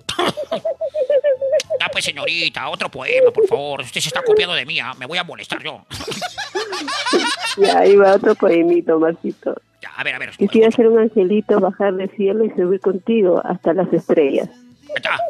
Ya, 1.79 1.89
pues, 1.93 2.05
señorita, 2.05 2.69
otro 2.69 2.89
poema, 2.91 3.31
por 3.31 3.47
favor. 3.47 3.81
Usted 3.83 4.01
se 4.01 4.09
está 4.09 4.23
copiando 4.23 4.55
de 4.55 4.65
mí, 4.67 4.81
ah, 4.81 4.95
me 4.99 5.07
voy 5.07 5.19
a 5.19 5.25
molestar 5.25 5.63
yo. 5.63 5.85
Ya, 7.59 7.79
ahí 7.81 7.97
va 7.97 8.15
otro 8.15 8.35
poemito, 8.35 8.97
Omarcito. 8.97 9.55
Ya, 9.83 9.91
a 9.97 10.05
ver, 10.05 10.15
a 10.15 10.19
ver. 10.19 10.31
Quisiera 10.31 10.71
ser 10.71 10.89
un 10.89 10.99
angelito, 10.99 11.61
bajar 11.61 11.95
del 11.95 12.11
cielo 12.11 12.45
y 12.45 12.51
subir 12.51 12.81
contigo 12.81 13.41
hasta 13.45 13.75
las 13.75 13.93
estrellas. 13.93 14.49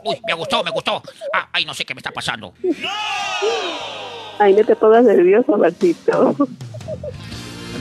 Uy, 0.05 0.20
me 0.26 0.34
gustó, 0.34 0.62
me 0.64 0.70
gustó. 0.70 1.02
Ah, 1.32 1.48
ay, 1.52 1.64
no 1.64 1.74
sé 1.74 1.84
qué 1.84 1.94
me 1.94 2.01
está 2.01 2.10
pasando. 2.10 2.55
Ay, 4.39 4.55
no 4.55 4.64
te 4.64 4.74
pongas 4.76 5.05
nervioso, 5.05 5.52
Omarcito. 5.52 6.36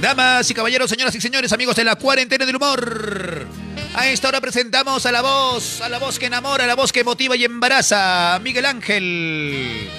Damas 0.01 0.49
y 0.49 0.53
caballeros, 0.53 0.89
señoras 0.89 1.13
y 1.15 1.21
señores, 1.21 1.51
amigos 1.53 1.75
de 1.75 1.83
la 1.83 1.95
cuarentena 1.95 2.45
del 2.45 2.55
humor. 2.55 3.45
A 3.93 4.07
esta 4.07 4.29
hora 4.29 4.39
presentamos 4.39 5.05
a 5.05 5.11
la 5.11 5.21
voz, 5.21 5.81
a 5.81 5.89
la 5.89 5.99
voz 5.99 6.17
que 6.17 6.27
enamora, 6.27 6.63
a 6.63 6.67
la 6.67 6.75
voz 6.75 6.91
que 6.91 7.03
motiva 7.03 7.35
y 7.35 7.43
embaraza, 7.43 8.39
Miguel 8.41 8.65
Ángel. 8.65 9.89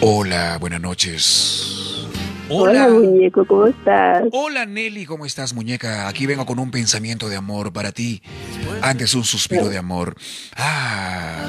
Hola, 0.00 0.56
buenas 0.58 0.80
noches. 0.80 2.06
Hola, 2.50 2.88
muñeco, 2.88 3.44
¿cómo 3.46 3.66
estás? 3.66 4.24
Hola 4.32 4.64
Nelly, 4.64 5.04
¿cómo 5.04 5.26
estás 5.26 5.52
muñeca? 5.52 6.08
Aquí 6.08 6.24
vengo 6.24 6.46
con 6.46 6.58
un 6.58 6.70
pensamiento 6.70 7.28
de 7.28 7.36
amor 7.36 7.74
para 7.74 7.92
ti. 7.92 8.22
Antes 8.82 9.14
un 9.14 9.24
suspiro 9.24 9.68
de 9.68 9.78
amor. 9.78 10.14
Ah, 10.56 11.46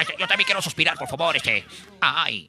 Este, 0.00 0.14
yo 0.18 0.28
también 0.28 0.46
quiero 0.46 0.62
suspirar, 0.62 0.96
por 0.96 1.08
favor, 1.08 1.36
este. 1.36 1.64
Ay. 2.00 2.48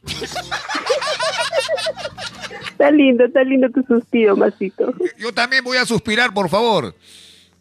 está 2.72 2.92
lindo, 2.92 3.26
está 3.26 3.44
lindo 3.44 3.68
tu 3.70 3.82
suspiro, 3.84 4.34
Omarcito. 4.34 4.94
Yo 5.18 5.34
también 5.34 5.64
voy 5.64 5.78
a 5.78 5.86
suspirar, 5.86 6.34
por 6.34 6.50
favor. 6.50 6.96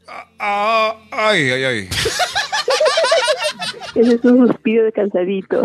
Ah, 0.06 0.27
ah, 0.39 0.97
ay, 1.10 1.51
ay, 1.51 1.65
ay. 1.65 1.89
Ese 3.94 4.15
es 4.15 4.24
un 4.24 4.47
suspiro 4.47 4.85
de 4.85 4.93
cansadito. 4.93 5.62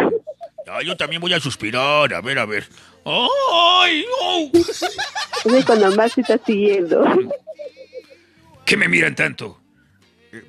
Ah, 0.68 0.82
yo 0.84 0.96
también 0.98 1.22
voy 1.22 1.34
a 1.34 1.40
suspirar, 1.40 2.14
a 2.14 2.22
ver, 2.22 2.40
a 2.40 2.46
ver. 2.46 2.68
¡Ay! 3.06 4.06
¡Oh! 4.22 4.50
Es 4.54 5.66
cuando 5.66 5.90
Omar 5.90 6.10
se 6.10 6.22
está 6.22 6.38
siguiendo. 6.46 7.04
¿Qué 8.66 8.78
me 8.78 8.88
miran 8.88 9.16
tanto? 9.16 9.60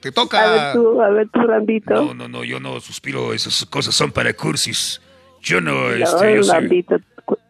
Te 0.01 0.09
A 0.09 0.51
ver 0.51 0.73
tú, 0.73 1.03
a 1.03 1.09
ver 1.11 1.29
tú, 1.29 1.41
Rambito. 1.41 1.95
No, 1.95 2.15
no, 2.15 2.29
no, 2.29 2.43
yo 2.43 2.59
no 2.59 2.81
suspiro, 2.81 3.35
esas 3.35 3.67
cosas 3.67 3.95
son 3.95 4.13
para 4.13 4.33
cursis. 4.33 5.01
Yo 5.43 5.61
no, 5.61 5.91
No, 5.91 5.91
este, 5.91 6.37
yo 6.37 6.43
soy... 6.43 6.61
Rambito. 6.61 6.97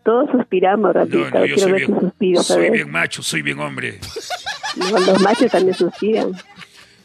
Todos 0.05 0.31
suspiramos, 0.33 0.93
Rambito. 0.93 1.31
No, 1.31 1.31
no, 1.31 1.47
yo 1.47 1.55
Quiero 1.55 1.61
soy 1.61 1.73
ver 1.73 1.87
tu 1.87 1.93
bien, 1.93 2.01
suspiro, 2.01 2.43
soy 2.43 2.71
bien 2.71 2.91
macho, 2.91 3.23
soy 3.23 3.43
bien 3.43 3.59
hombre. 3.61 4.01
No, 4.77 4.91
Los 4.91 5.21
machos 5.21 5.53
también 5.53 5.77
suspiran. 5.77 6.33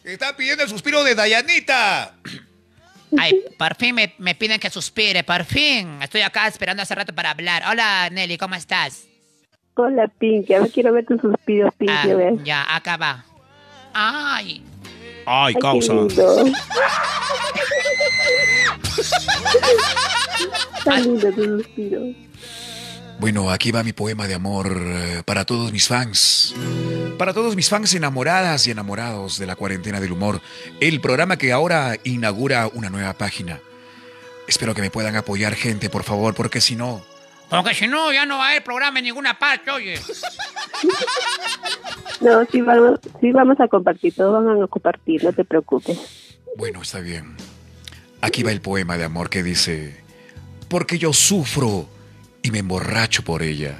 Está 0.03 0.35
pidiendo 0.35 0.63
el 0.63 0.69
suspiro 0.69 1.03
de 1.03 1.13
Dayanita. 1.13 2.15
Ay, 3.19 3.43
por 3.59 3.75
fin 3.75 3.93
me, 3.93 4.15
me 4.17 4.33
piden 4.33 4.59
que 4.59 4.71
suspire, 4.71 5.23
por 5.23 5.43
fin. 5.43 6.01
Estoy 6.01 6.21
acá 6.21 6.47
esperando 6.47 6.81
hace 6.81 6.95
rato 6.95 7.13
para 7.13 7.29
hablar. 7.29 7.61
Hola, 7.69 8.09
Nelly, 8.11 8.39
¿cómo 8.39 8.55
estás? 8.55 9.07
Hola, 9.75 10.07
Pinky. 10.07 10.55
A 10.55 10.61
ver, 10.61 10.71
quiero 10.71 10.91
ver 10.93 11.05
tu 11.05 11.19
suspiro, 11.19 11.71
Pinky. 11.77 11.93
Ah, 11.93 12.01
a 12.11 12.15
ver. 12.15 12.43
ya, 12.43 12.75
acá 12.75 12.97
va. 12.97 13.23
Ay. 13.93 14.63
Ay, 15.25 15.53
lindo. 21.03 21.31
Tu 21.31 21.43
suspiro. 21.43 22.01
Bueno, 23.19 23.49
aquí 23.49 23.71
va 23.71 23.83
mi 23.83 23.91
poema 23.91 24.27
de 24.27 24.33
amor 24.33 24.71
eh, 24.79 25.23
para 25.25 25.43
todos 25.43 25.73
mis 25.73 25.87
fans. 25.87 26.55
Para 27.17 27.33
todos 27.33 27.55
mis 27.55 27.67
fans 27.67 27.93
enamoradas 27.93 28.65
y 28.65 28.71
enamorados 28.71 29.37
de 29.37 29.45
la 29.45 29.57
cuarentena 29.57 29.99
del 29.99 30.13
humor. 30.13 30.41
El 30.79 31.01
programa 31.01 31.37
que 31.37 31.51
ahora 31.51 31.97
inaugura 32.05 32.69
una 32.73 32.89
nueva 32.89 33.13
página. 33.13 33.59
Espero 34.47 34.73
que 34.73 34.81
me 34.81 34.89
puedan 34.89 35.17
apoyar 35.17 35.53
gente, 35.53 35.89
por 35.89 36.03
favor, 36.03 36.33
porque 36.33 36.61
si 36.61 36.75
no... 36.75 37.03
Porque 37.49 37.73
si 37.73 37.87
no, 37.87 38.11
ya 38.13 38.25
no 38.25 38.37
va 38.37 38.47
a 38.47 38.49
haber 38.51 38.63
programa 38.63 38.99
en 38.99 39.05
ninguna 39.05 39.37
parte, 39.39 39.71
oye. 39.71 39.95
No, 42.21 42.43
sí 42.51 42.59
vamos, 42.61 42.99
sí 43.21 43.31
vamos 43.31 43.59
a 43.59 43.67
compartir. 43.67 44.13
Todos 44.13 44.43
van 44.43 44.61
a 44.61 44.67
compartir, 44.67 45.23
no 45.23 45.31
te 45.31 45.45
preocupes. 45.45 46.37
Bueno, 46.57 46.81
está 46.81 46.99
bien. 46.99 47.35
Aquí 48.21 48.43
va 48.43 48.51
el 48.51 48.59
poema 48.61 48.97
de 48.97 49.05
amor 49.05 49.29
que 49.29 49.41
dice, 49.41 49.95
porque 50.67 50.97
yo 50.97 51.13
sufro 51.13 51.87
y 52.41 52.51
me 52.51 52.59
emborracho 52.59 53.23
por 53.23 53.41
ella. 53.41 53.79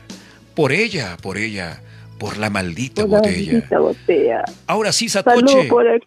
Por 0.56 0.72
ella, 0.72 1.18
por 1.22 1.38
ella, 1.38 1.82
por 2.18 2.38
la 2.38 2.50
maldita 2.50 3.02
Por 3.02 3.12
la 3.12 3.18
botella. 3.18 3.52
maldita 3.54 3.80
botella. 3.80 4.44
Ahora 4.68 4.92
sí, 4.94 5.10
Salud 5.10 5.42
Satoche. 5.42 5.68
por, 5.68 5.86
el, 5.88 6.02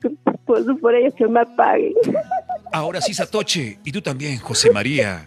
por, 0.47 0.81
por 0.81 0.95
ellos 0.95 1.15
que 1.15 1.27
me 1.29 1.41
apaguen. 1.41 1.93
Ahora 2.73 3.03
sí, 3.03 3.13
Satoche. 3.13 3.79
Y 3.85 3.93
tú 3.93 4.01
también, 4.01 4.39
José 4.39 4.71
María. 4.71 5.23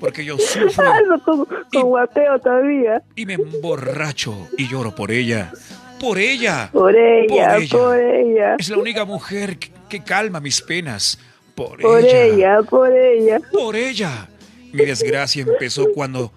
Porque 0.00 0.24
yo 0.24 0.36
sufro 0.38 0.84
con, 1.24 1.46
con 1.72 1.82
guapeo 1.82 2.38
todavía. 2.40 3.02
y 3.16 3.26
me 3.26 3.34
emborracho 3.34 4.48
y 4.56 4.68
lloro 4.68 4.94
por 4.94 5.10
ella. 5.10 5.52
Por 6.00 6.18
ella. 6.18 6.70
Por 6.72 6.94
ella, 6.94 7.54
Por 7.54 7.62
ella. 7.62 7.78
por 7.78 7.96
ella. 8.00 8.56
Es 8.58 8.68
la 8.68 8.78
única 8.78 9.04
mujer 9.04 9.58
que, 9.58 9.70
que 9.88 10.02
calma 10.04 10.40
mis 10.40 10.60
penas. 10.62 11.18
Por, 11.54 11.80
Por 11.80 12.00
ella. 12.04 12.22
ella, 12.22 12.62
por 12.62 12.96
ella. 12.96 13.40
Por 13.52 13.74
ella. 13.74 14.28
Mi 14.72 14.84
desgracia 14.84 15.42
empezó 15.42 15.86
cuando 15.92 16.30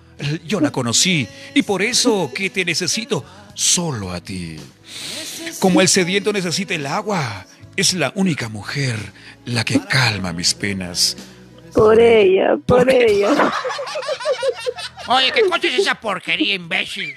yo 0.48 0.60
la 0.60 0.72
conocí. 0.72 1.28
Y 1.54 1.62
por 1.62 1.84
eso 1.84 2.32
que 2.34 2.50
te 2.50 2.66
necesito 2.66 3.24
solo 3.54 4.12
a 4.12 4.20
ti. 4.22 4.58
Como 5.60 5.80
el 5.82 5.88
sediento 5.88 6.34
necesita 6.34 6.74
el 6.74 6.88
agua. 6.88 7.46
Es 7.76 7.94
la 7.94 8.12
única 8.16 8.50
mujer 8.50 8.98
la 9.46 9.64
que 9.64 9.80
calma 9.80 10.34
mis 10.34 10.56
penas. 10.56 11.16
Por 11.74 12.00
ella, 12.00 12.58
por 12.66 12.90
ella. 12.90 13.30
Oye, 15.08 15.32
¿qué 15.32 15.42
coche 15.50 15.70
es 15.70 15.80
esa 15.80 15.96
porquería, 15.96 16.56
imbécil? 16.56 17.14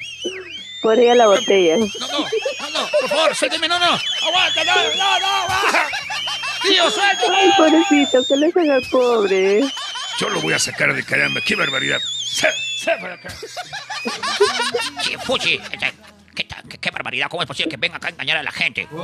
Por 0.83 0.99
ella 0.99 1.15
la 1.15 1.27
botella. 1.27 1.77
No, 1.77 1.87
no, 1.87 2.19
no, 2.19 2.71
no, 2.71 2.89
por 3.01 3.09
favor, 3.09 3.35
suélteme, 3.35 3.69
no, 3.69 3.79
no. 3.79 3.87
Aguanta, 3.87 4.65
no, 4.65 4.75
no, 4.75 5.19
no, 5.21 5.49
baja. 5.49 5.89
Tío, 6.63 6.91
suéltame. 6.91 7.37
Ay, 7.37 7.51
pobrecito, 7.57 8.25
que 8.27 8.37
le 8.37 8.47
hacen 8.47 8.71
al 8.71 8.83
pobre. 8.91 9.61
Yo 10.19 10.29
lo 10.31 10.41
voy 10.41 10.53
a 10.55 10.59
sacar 10.59 10.95
de 10.95 11.05
caramba, 11.05 11.41
qué 11.45 11.57
barbaridad. 11.57 11.99
Sa- 12.01 12.53
sa 12.85 12.99
para 12.99 13.15
acá. 13.15 13.29
Sí, 15.03 15.17
Fuchi, 15.25 15.55
este, 15.55 15.93
¿qué, 16.35 16.45
ta- 16.45 16.63
qué, 16.69 16.79
qué 16.79 16.91
barbaridad, 16.91 17.29
¿cómo 17.29 17.43
es 17.43 17.49
posible 17.49 17.71
que 17.71 17.77
venga 17.77 17.97
acá 17.97 18.09
a 18.09 18.11
engañar 18.11 18.37
a 18.39 18.43
la 18.43 18.53
gente? 18.53 18.87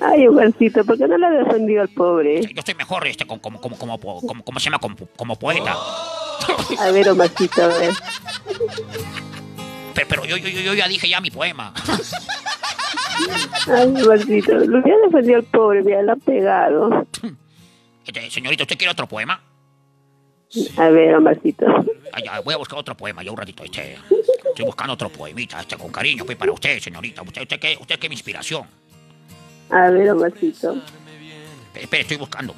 Ay, 0.00 0.26
Juancito, 0.26 0.84
¿por 0.84 0.98
qué 0.98 1.06
no 1.06 1.16
le 1.16 1.26
has 1.26 1.46
defendido 1.46 1.82
al 1.82 1.88
pobre? 1.88 2.40
Yo 2.42 2.58
estoy 2.58 2.74
mejor 2.74 3.06
este, 3.06 3.26
como, 3.26 3.40
como, 3.40 3.60
como, 3.60 3.76
como, 3.78 4.20
como, 4.20 4.44
¿cómo 4.44 4.60
se 4.60 4.64
llama? 4.64 4.78
Como, 4.78 4.96
como 5.16 5.38
poeta. 5.38 5.76
A 6.78 6.90
ver, 6.90 7.08
Omarcito, 7.08 7.62
a 7.62 7.68
ver. 7.68 7.92
Pero, 9.94 10.06
pero 10.08 10.24
yo, 10.24 10.36
yo, 10.36 10.48
yo, 10.48 10.60
yo 10.60 10.74
ya 10.74 10.88
dije 10.88 11.08
ya 11.08 11.20
mi 11.20 11.30
poema. 11.30 11.72
Ay, 13.68 13.88
Marcito, 13.88 14.52
lo 14.52 14.80
hubiera 14.80 14.98
defendido 15.06 15.36
al 15.36 15.44
pobre, 15.44 15.82
me 15.82 16.02
lo 16.02 16.12
han 16.12 16.20
pegado. 16.20 17.06
Este, 18.04 18.30
señorita, 18.30 18.64
¿usted 18.64 18.76
quiere 18.76 18.92
otro 18.92 19.06
poema? 19.06 19.40
A 20.76 20.88
ver, 20.88 21.20
Marcito. 21.20 21.66
Ah, 22.12 22.20
ya, 22.22 22.40
voy 22.40 22.54
a 22.54 22.58
buscar 22.58 22.78
otro 22.78 22.96
poema, 22.96 23.22
ya 23.22 23.30
un 23.30 23.36
ratito. 23.36 23.64
Este, 23.64 23.96
estoy 24.48 24.64
buscando 24.64 24.92
otro 24.92 25.08
poemita, 25.08 25.60
este, 25.60 25.76
con 25.76 25.90
cariño, 25.90 26.24
pues, 26.24 26.36
para 26.36 26.52
usted, 26.52 26.78
señorita. 26.80 27.22
Usted, 27.22 27.42
usted, 27.42 27.58
que, 27.58 27.76
usted 27.80 27.98
que 27.98 28.08
mi 28.08 28.14
inspiración. 28.14 28.66
A 29.70 29.90
ver, 29.90 30.14
Marcito. 30.14 30.74
Espere, 31.66 31.84
espere, 31.84 32.02
estoy 32.02 32.16
buscando. 32.16 32.54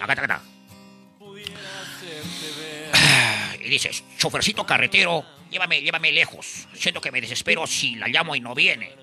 Acá, 0.00 0.12
acá, 0.12 0.24
acá. 0.24 0.42
Ah, 2.94 3.54
Y 3.60 3.68
dice, 3.68 3.90
chofercito 4.16 4.64
carretero, 4.64 5.24
llévame, 5.50 5.82
llévame 5.82 6.12
lejos. 6.12 6.66
Siento 6.74 7.00
que 7.00 7.12
me 7.12 7.20
desespero 7.20 7.66
si 7.66 7.96
la 7.96 8.08
llamo 8.08 8.34
y 8.34 8.40
no 8.40 8.54
viene. 8.54 8.94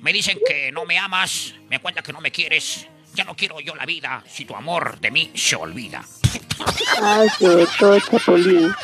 Me 0.00 0.12
dicen 0.12 0.38
que 0.46 0.72
no 0.72 0.84
me 0.84 0.98
amas, 0.98 1.54
me 1.70 1.78
cuentan 1.80 2.04
que 2.04 2.12
no 2.12 2.20
me 2.20 2.30
quieres. 2.32 2.86
Ya 3.14 3.24
no 3.24 3.36
quiero 3.36 3.60
yo 3.60 3.74
la 3.74 3.84
vida 3.86 4.24
si 4.26 4.44
tu 4.44 4.56
amor 4.56 4.98
de 4.98 5.10
mí 5.10 5.30
se 5.34 5.54
olvida. 5.54 6.02
Ay, 7.02 7.28
sobre 7.38 7.66
todo 7.78 8.00
Chapulín. 8.00 8.74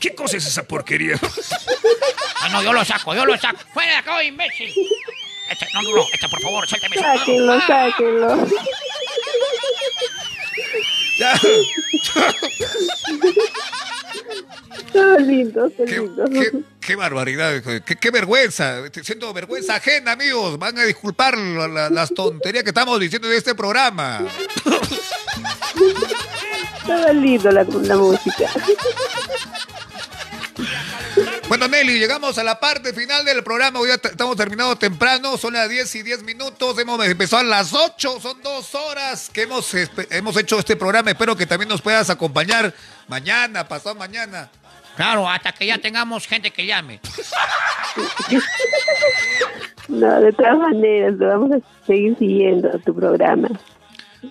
¿Qué 0.00 0.14
cosa 0.14 0.36
es 0.36 0.46
esa 0.46 0.62
porquería? 0.62 1.18
Ah, 2.40 2.48
no, 2.50 2.62
yo 2.62 2.72
lo 2.72 2.84
saco, 2.84 3.14
yo 3.14 3.26
lo 3.26 3.36
saco. 3.36 3.58
¡Fuera 3.74 3.90
de 3.92 3.98
acá, 3.98 4.22
imbécil! 4.22 4.72
Este, 5.50 5.66
no, 5.74 5.82
no, 5.82 5.96
no, 5.96 6.02
este, 6.12 6.28
por 6.28 6.40
favor, 6.40 6.66
suélteme. 6.68 6.96
Sáquenlo, 6.96 7.52
Ah. 7.52 7.64
sáquenlo. 7.66 8.46
Qué 14.92 15.16
lindo, 15.20 15.70
qué 15.76 15.84
lindo. 15.86 16.24
Qué, 16.30 16.52
qué 16.80 16.96
barbaridad, 16.96 17.62
qué, 17.84 17.96
qué 17.96 18.10
vergüenza. 18.10 18.84
Estoy 18.86 19.04
Siento 19.04 19.32
vergüenza 19.32 19.76
ajena, 19.76 20.12
amigos. 20.12 20.58
Van 20.58 20.78
a 20.78 20.84
disculpar 20.84 21.36
la- 21.36 21.68
la- 21.68 21.90
las 21.90 22.12
tonterías 22.14 22.64
que 22.64 22.70
estamos 22.70 22.98
diciendo 22.98 23.28
de 23.28 23.36
este 23.36 23.54
programa. 23.54 24.24
Estaba 26.80 27.12
lindo 27.12 27.50
la, 27.50 27.64
la 27.64 27.96
música. 27.96 28.50
Bueno, 31.58 31.76
Nelly, 31.76 31.98
llegamos 31.98 32.38
a 32.38 32.44
la 32.44 32.60
parte 32.60 32.92
final 32.92 33.24
del 33.24 33.42
programa. 33.42 33.80
Hoy 33.80 33.88
ya 33.88 33.94
estamos 33.94 34.36
terminando 34.36 34.76
temprano. 34.76 35.36
Son 35.36 35.52
las 35.52 35.68
10 35.68 35.92
y 35.96 36.02
10 36.04 36.22
minutos. 36.22 36.78
Hemos 36.78 37.04
empezado 37.04 37.42
a 37.42 37.44
las 37.46 37.74
8. 37.74 38.20
Son 38.20 38.40
dos 38.42 38.76
horas 38.76 39.28
que 39.32 39.42
hemos, 39.42 39.74
espe- 39.74 40.06
hemos 40.10 40.36
hecho 40.36 40.60
este 40.60 40.76
programa. 40.76 41.10
Espero 41.10 41.36
que 41.36 41.46
también 41.46 41.68
nos 41.68 41.82
puedas 41.82 42.10
acompañar 42.10 42.72
mañana, 43.08 43.66
pasado 43.66 43.96
mañana. 43.96 44.48
Claro, 44.94 45.28
hasta 45.28 45.50
que 45.50 45.66
ya 45.66 45.78
tengamos 45.78 46.28
gente 46.28 46.52
que 46.52 46.64
llame. 46.64 47.00
No, 49.88 50.20
de 50.20 50.32
todas 50.34 50.58
maneras, 50.58 51.14
lo 51.16 51.26
vamos 51.28 51.50
a 51.52 51.86
seguir 51.86 52.14
siguiendo 52.18 52.68
tu 52.84 52.94
programa. 52.94 53.48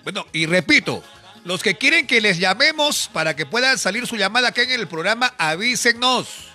Bueno, 0.04 0.24
y 0.32 0.46
repito, 0.46 1.02
los 1.44 1.64
que 1.64 1.74
quieren 1.74 2.06
que 2.06 2.20
les 2.20 2.38
llamemos 2.38 3.10
para 3.12 3.34
que 3.34 3.44
puedan 3.44 3.76
salir 3.76 4.06
su 4.06 4.16
llamada 4.16 4.48
acá 4.48 4.62
en 4.62 4.70
el 4.70 4.86
programa, 4.86 5.34
avísennos. 5.36 6.47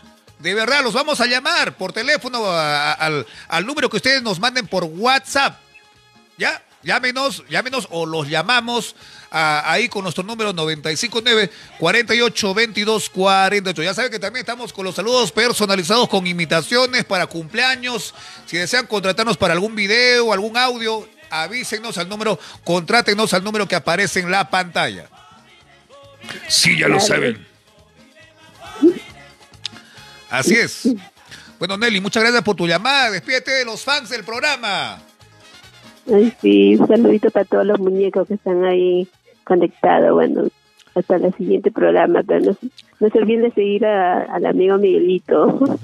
De 0.44 0.53
verdad, 0.53 0.84
los 0.84 0.94
vamos 0.94 1.20
a 1.22 1.26
llamar 1.26 1.76
por 1.78 1.94
teléfono 1.94 2.45
a- 2.45 2.91
a- 2.91 2.94
al, 2.94 3.26
al 3.48 3.65
número 3.65 3.90
que 3.90 3.98
ustedes 3.98 4.22
nos 4.22 4.40
manden 4.40 4.68
por 4.68 4.84
WhatsApp. 4.84 5.57
¿Ya? 6.38 6.61
Llámenos, 6.84 7.44
llámenos 7.49 7.88
o 7.91 8.06
los 8.06 8.28
llamamos 8.28 8.94
a- 9.32 9.72
ahí 9.72 9.88
con 9.88 10.03
nuestro 10.03 10.22
número 10.24 10.52
959 10.52 11.49
48 11.80 12.53
22 12.53 13.10
48. 13.10 13.84
Ya 13.84 13.94
saben 13.94 14.11
que 14.11 14.20
también 14.20 14.41
estamos 14.41 14.74
con 14.74 14.84
los 14.84 14.95
saludos 14.95 15.32
personalizados 15.32 16.10
con 16.10 16.28
imitaciones 16.28 17.06
para 17.06 17.26
cumpleaños. 17.28 18.14
Si 18.45 18.57
desean 18.57 18.86
contratarnos 18.88 19.38
para 19.38 19.53
algún 19.53 19.76
video, 19.76 20.34
algún 20.34 20.57
audio, 20.57 21.07
avísenos 21.30 21.98
al 21.98 22.10
número, 22.10 22.38
contrátenos 22.65 23.34
al 23.34 23.45
número 23.45 23.65
que 23.65 23.76
aparece 23.76 24.20
en 24.20 24.30
la 24.30 24.49
pantalla. 24.49 25.07
Sí, 26.49 26.78
ya 26.78 26.90
lo 26.90 26.99
saben. 26.99 27.48
Así 30.34 30.55
es. 30.55 30.88
Bueno, 31.60 31.77
Nelly, 31.77 32.01
muchas 32.01 32.23
gracias 32.23 32.41
por 32.43 32.55
tu 32.55 32.65
llamada. 32.68 33.11
Despídete 33.11 33.51
de 33.51 33.65
los 33.65 33.84
fans 33.84 34.10
del 34.10 34.23
programa. 34.23 34.99
Ay, 36.11 36.34
sí, 36.41 36.76
un 36.76 36.88
saludito 36.88 37.30
para 37.30 37.45
todos 37.45 37.65
los 37.65 37.80
muñecos 37.80 38.27
que 38.27 38.34
están 38.34 38.65
ahí 38.65 39.07
conectados. 39.43 40.11
Bueno, 40.11 40.47
hasta 40.95 41.15
el 41.18 41.34
siguiente 41.35 41.72
programa. 41.72 42.23
Pero 42.27 42.39
no, 42.41 42.53
se- 42.53 42.68
no 42.99 43.10
se 43.10 43.18
olviden 43.19 43.43
de 43.43 43.51
seguir 43.51 43.85
a- 43.85 44.23
al 44.23 44.45
amigo 44.47 44.77
Miguelito. 44.80 45.80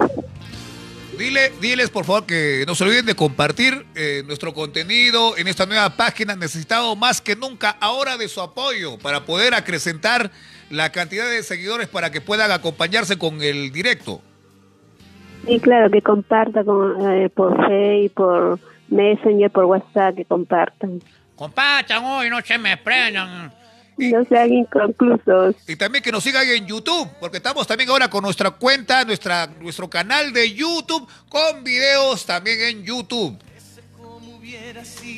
Dile, 1.17 1.51
diles 1.61 1.89
por 1.89 2.05
favor 2.05 2.25
que 2.25 2.63
no 2.65 2.75
se 2.75 2.83
olviden 2.85 3.05
de 3.05 3.13
compartir 3.15 3.85
eh, 3.95 4.23
nuestro 4.25 4.53
contenido 4.53 5.37
en 5.37 5.47
esta 5.47 5.65
nueva 5.65 5.91
página. 5.91 6.35
Necesitado 6.35 6.95
más 6.95 7.21
que 7.21 7.35
nunca 7.35 7.71
ahora 7.79 8.17
de 8.17 8.27
su 8.29 8.41
apoyo 8.41 8.97
para 8.97 9.25
poder 9.25 9.53
acrecentar 9.53 10.31
la 10.69 10.91
cantidad 10.91 11.29
de 11.29 11.43
seguidores 11.43 11.87
para 11.87 12.11
que 12.11 12.19
puedan 12.21 12.51
acompañarse 12.51 13.17
con 13.17 13.41
el 13.43 13.71
directo. 13.71 14.21
Y 15.49 15.59
claro, 15.59 15.89
que 15.89 16.01
compartan 16.01 16.65
con, 16.65 17.11
eh, 17.11 17.29
por 17.29 17.67
Facebook, 17.67 18.13
por 18.13 18.59
Messenger, 18.89 19.49
por 19.49 19.65
WhatsApp, 19.65 20.15
que 20.15 20.25
compartan. 20.25 21.01
Compartan 21.35 22.03
hoy, 22.03 22.29
no 22.29 22.39
se 22.41 22.57
me 22.57 22.77
prendan. 22.77 23.51
No 23.97 24.23
sean 24.25 24.53
inconclusos. 24.53 25.55
Y 25.67 25.75
también 25.75 26.03
que 26.03 26.11
nos 26.11 26.23
sigan 26.23 26.47
en 26.47 26.65
YouTube, 26.65 27.09
porque 27.19 27.37
estamos 27.37 27.67
también 27.67 27.89
ahora 27.89 28.09
con 28.09 28.23
nuestra 28.23 28.51
cuenta, 28.51 29.03
nuestra, 29.03 29.47
nuestro 29.59 29.89
canal 29.89 30.31
de 30.31 30.53
YouTube, 30.53 31.07
con 31.27 31.63
videos 31.63 32.25
también 32.25 32.61
en 32.61 32.83
YouTube. 32.85 33.37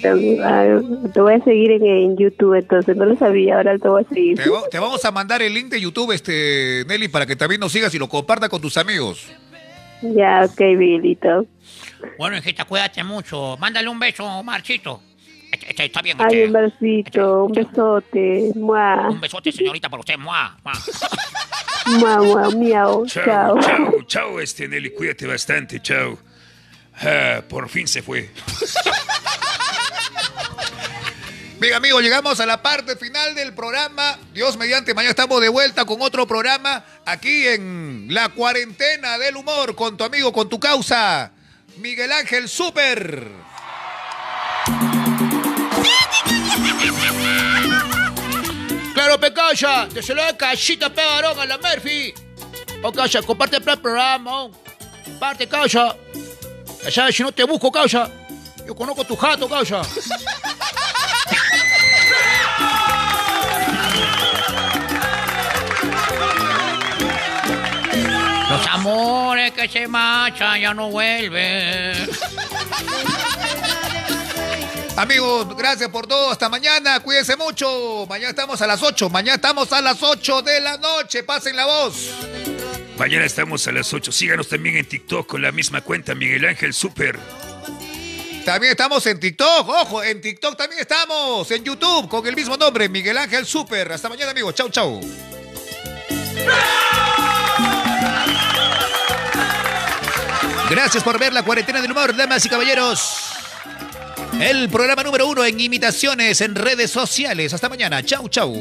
Te 0.02 1.22
voy 1.22 1.34
a 1.34 1.44
seguir 1.44 1.72
en, 1.72 1.86
en 1.86 2.18
YouTube, 2.18 2.56
entonces 2.56 2.98
no 2.98 3.06
lo 3.06 3.16
sabía, 3.18 3.58
ahora 3.58 3.78
te 3.78 3.88
voy 3.88 4.04
a 4.04 4.10
seguir. 4.10 4.38
Te, 4.38 4.50
te 4.72 4.80
vamos 4.80 5.06
a 5.06 5.12
mandar 5.12 5.42
el 5.42 5.54
link 5.54 5.68
de 5.68 5.80
YouTube, 5.80 6.12
este 6.12 6.84
Nelly, 6.88 7.08
para 7.08 7.26
que 7.26 7.36
también 7.36 7.62
nos 7.62 7.72
sigas 7.72 7.94
y 7.94 8.00
lo 8.00 8.10
compartas 8.10 8.50
con 8.50 8.62
tus 8.62 8.78
amigos. 8.78 9.28
Ya, 10.02 10.46
ok, 10.46 10.60
Miguelito. 10.78 11.46
Bueno, 12.18 12.38
hijita, 12.38 12.66
cuídate 12.66 13.04
mucho. 13.04 13.58
Mándale 13.58 13.88
un 13.90 14.00
beso, 14.00 14.44
Marchito. 14.44 15.02
Este, 15.52 15.70
este, 15.70 15.86
está 15.86 16.02
bien, 16.02 16.18
Ay, 16.20 16.42
este. 16.44 16.48
un 16.48 16.54
besito, 16.54 17.44
un 17.46 17.52
besote. 17.52 18.52
Mua, 18.56 19.10
Un 19.10 19.20
besote, 19.22 19.52
señorita, 19.52 19.90
para 19.90 20.00
usted. 20.00 20.18
Mua, 20.18 20.58
mua. 20.64 20.74
mua, 22.00 22.22
mua, 22.24 22.50
miau, 22.52 23.06
Chao, 23.06 23.26
chao. 23.26 23.60
chao, 23.60 24.04
chao, 24.08 24.40
este 24.40 24.68
Nelly, 24.68 24.92
cuídate 24.92 25.28
bastante, 25.28 25.80
chao. 25.82 26.18
Ah, 27.02 27.42
por 27.48 27.68
fin 27.70 27.88
se 27.88 28.02
fue. 28.02 28.30
Bien, 31.62 31.76
amigos, 31.76 32.02
llegamos 32.02 32.40
a 32.40 32.48
la 32.48 32.60
parte 32.60 32.96
final 32.96 33.36
del 33.36 33.54
programa. 33.54 34.18
Dios 34.34 34.58
mediante, 34.58 34.96
mañana 34.96 35.12
estamos 35.12 35.40
de 35.40 35.48
vuelta 35.48 35.86
con 35.86 36.02
otro 36.02 36.26
programa 36.26 36.84
aquí 37.06 37.48
en 37.48 38.08
La 38.10 38.30
Cuarentena 38.30 39.20
del 39.20 39.36
Humor 39.36 39.76
con 39.76 39.96
tu 39.96 40.04
amigo, 40.04 40.34
con 40.34 40.50
tu 40.50 40.60
causa, 40.60 41.32
Miguel 41.78 42.12
Ángel 42.14 42.50
Super. 42.50 43.28
Claro, 48.96 49.20
Pecaya, 49.20 49.86
de 49.86 50.02
celular 50.02 50.36
cachita 50.36 50.92
pegarón 50.92 51.40
a 51.40 51.46
la 51.46 51.60
Murphy. 51.60 52.12
Oh, 52.82 52.92
Calla, 52.92 53.22
comparte 53.22 53.58
el 53.58 53.62
programa. 53.62 54.50
Comparte, 55.06 55.48
Calla. 55.48 55.96
Ya 56.90 57.12
si 57.12 57.22
no 57.22 57.32
te 57.32 57.44
busco, 57.44 57.72
Calla. 57.72 58.10
Yo 58.66 58.76
conozco 58.76 59.04
tu 59.04 59.16
jato, 59.16 59.48
Calla. 59.48 59.84
Los 68.50 68.68
amores 68.68 69.52
que 69.54 69.70
se 69.70 69.88
marchan 69.88 70.60
ya 70.60 70.74
no 70.74 70.90
vuelven. 70.90 72.10
Amigos, 74.98 75.56
gracias 75.58 75.90
por 75.90 76.06
todo. 76.06 76.32
Hasta 76.32 76.50
mañana. 76.50 77.00
Cuídense 77.00 77.36
mucho. 77.38 78.06
Mañana 78.10 78.30
estamos 78.30 78.62
a 78.62 78.68
las 78.68 78.84
8. 78.84 79.10
Mañana 79.10 79.36
estamos 79.36 79.72
a 79.72 79.82
las 79.82 80.04
8 80.04 80.42
de 80.42 80.60
la 80.60 80.78
noche. 80.78 81.24
Pasen 81.24 81.56
la 81.56 81.66
voz. 81.66 82.12
Mañana 82.98 83.26
estamos 83.26 83.66
a 83.68 83.72
las 83.72 83.94
8. 83.94 84.12
Síganos 84.12 84.50
también 84.50 84.78
en 84.78 84.86
TikTok 84.86 85.26
con 85.26 85.42
la 85.42 85.52
misma 85.52 85.82
cuenta, 85.82 86.14
Miguel 86.14 86.46
Ángel 86.46 86.74
Super. 86.74 87.18
También 88.46 88.72
estamos 88.72 89.06
en 89.06 89.20
TikTok. 89.20 89.70
Ojo, 89.70 90.04
en 90.04 90.20
TikTok 90.20 90.58
también 90.58 90.82
estamos. 90.82 91.50
En 91.52 91.64
YouTube 91.64 92.08
con 92.10 92.26
el 92.26 92.36
mismo 92.36 92.58
nombre, 92.58 92.90
Miguel 92.90 93.18
Ángel 93.18 93.46
Super. 93.46 93.92
Hasta 93.92 94.10
mañana, 94.10 94.32
amigos. 94.32 94.56
Chau, 94.56 94.70
chau. 94.70 95.02
Gracias 100.70 101.04
por 101.04 101.20
ver 101.20 101.34
la 101.34 101.44
cuarentena 101.44 101.82
del 101.82 101.92
humor, 101.92 102.16
damas 102.16 102.46
y 102.46 102.50
caballeros. 102.50 103.32
El 104.40 104.70
programa 104.70 105.04
número 105.04 105.28
uno 105.28 105.44
en 105.44 105.60
imitaciones 105.60 106.42
en 106.42 106.56
redes 106.56 106.90
sociales. 106.90 107.54
Hasta 107.54 107.70
mañana. 107.70 108.02
Chau, 108.04 108.28
chau. 108.30 108.56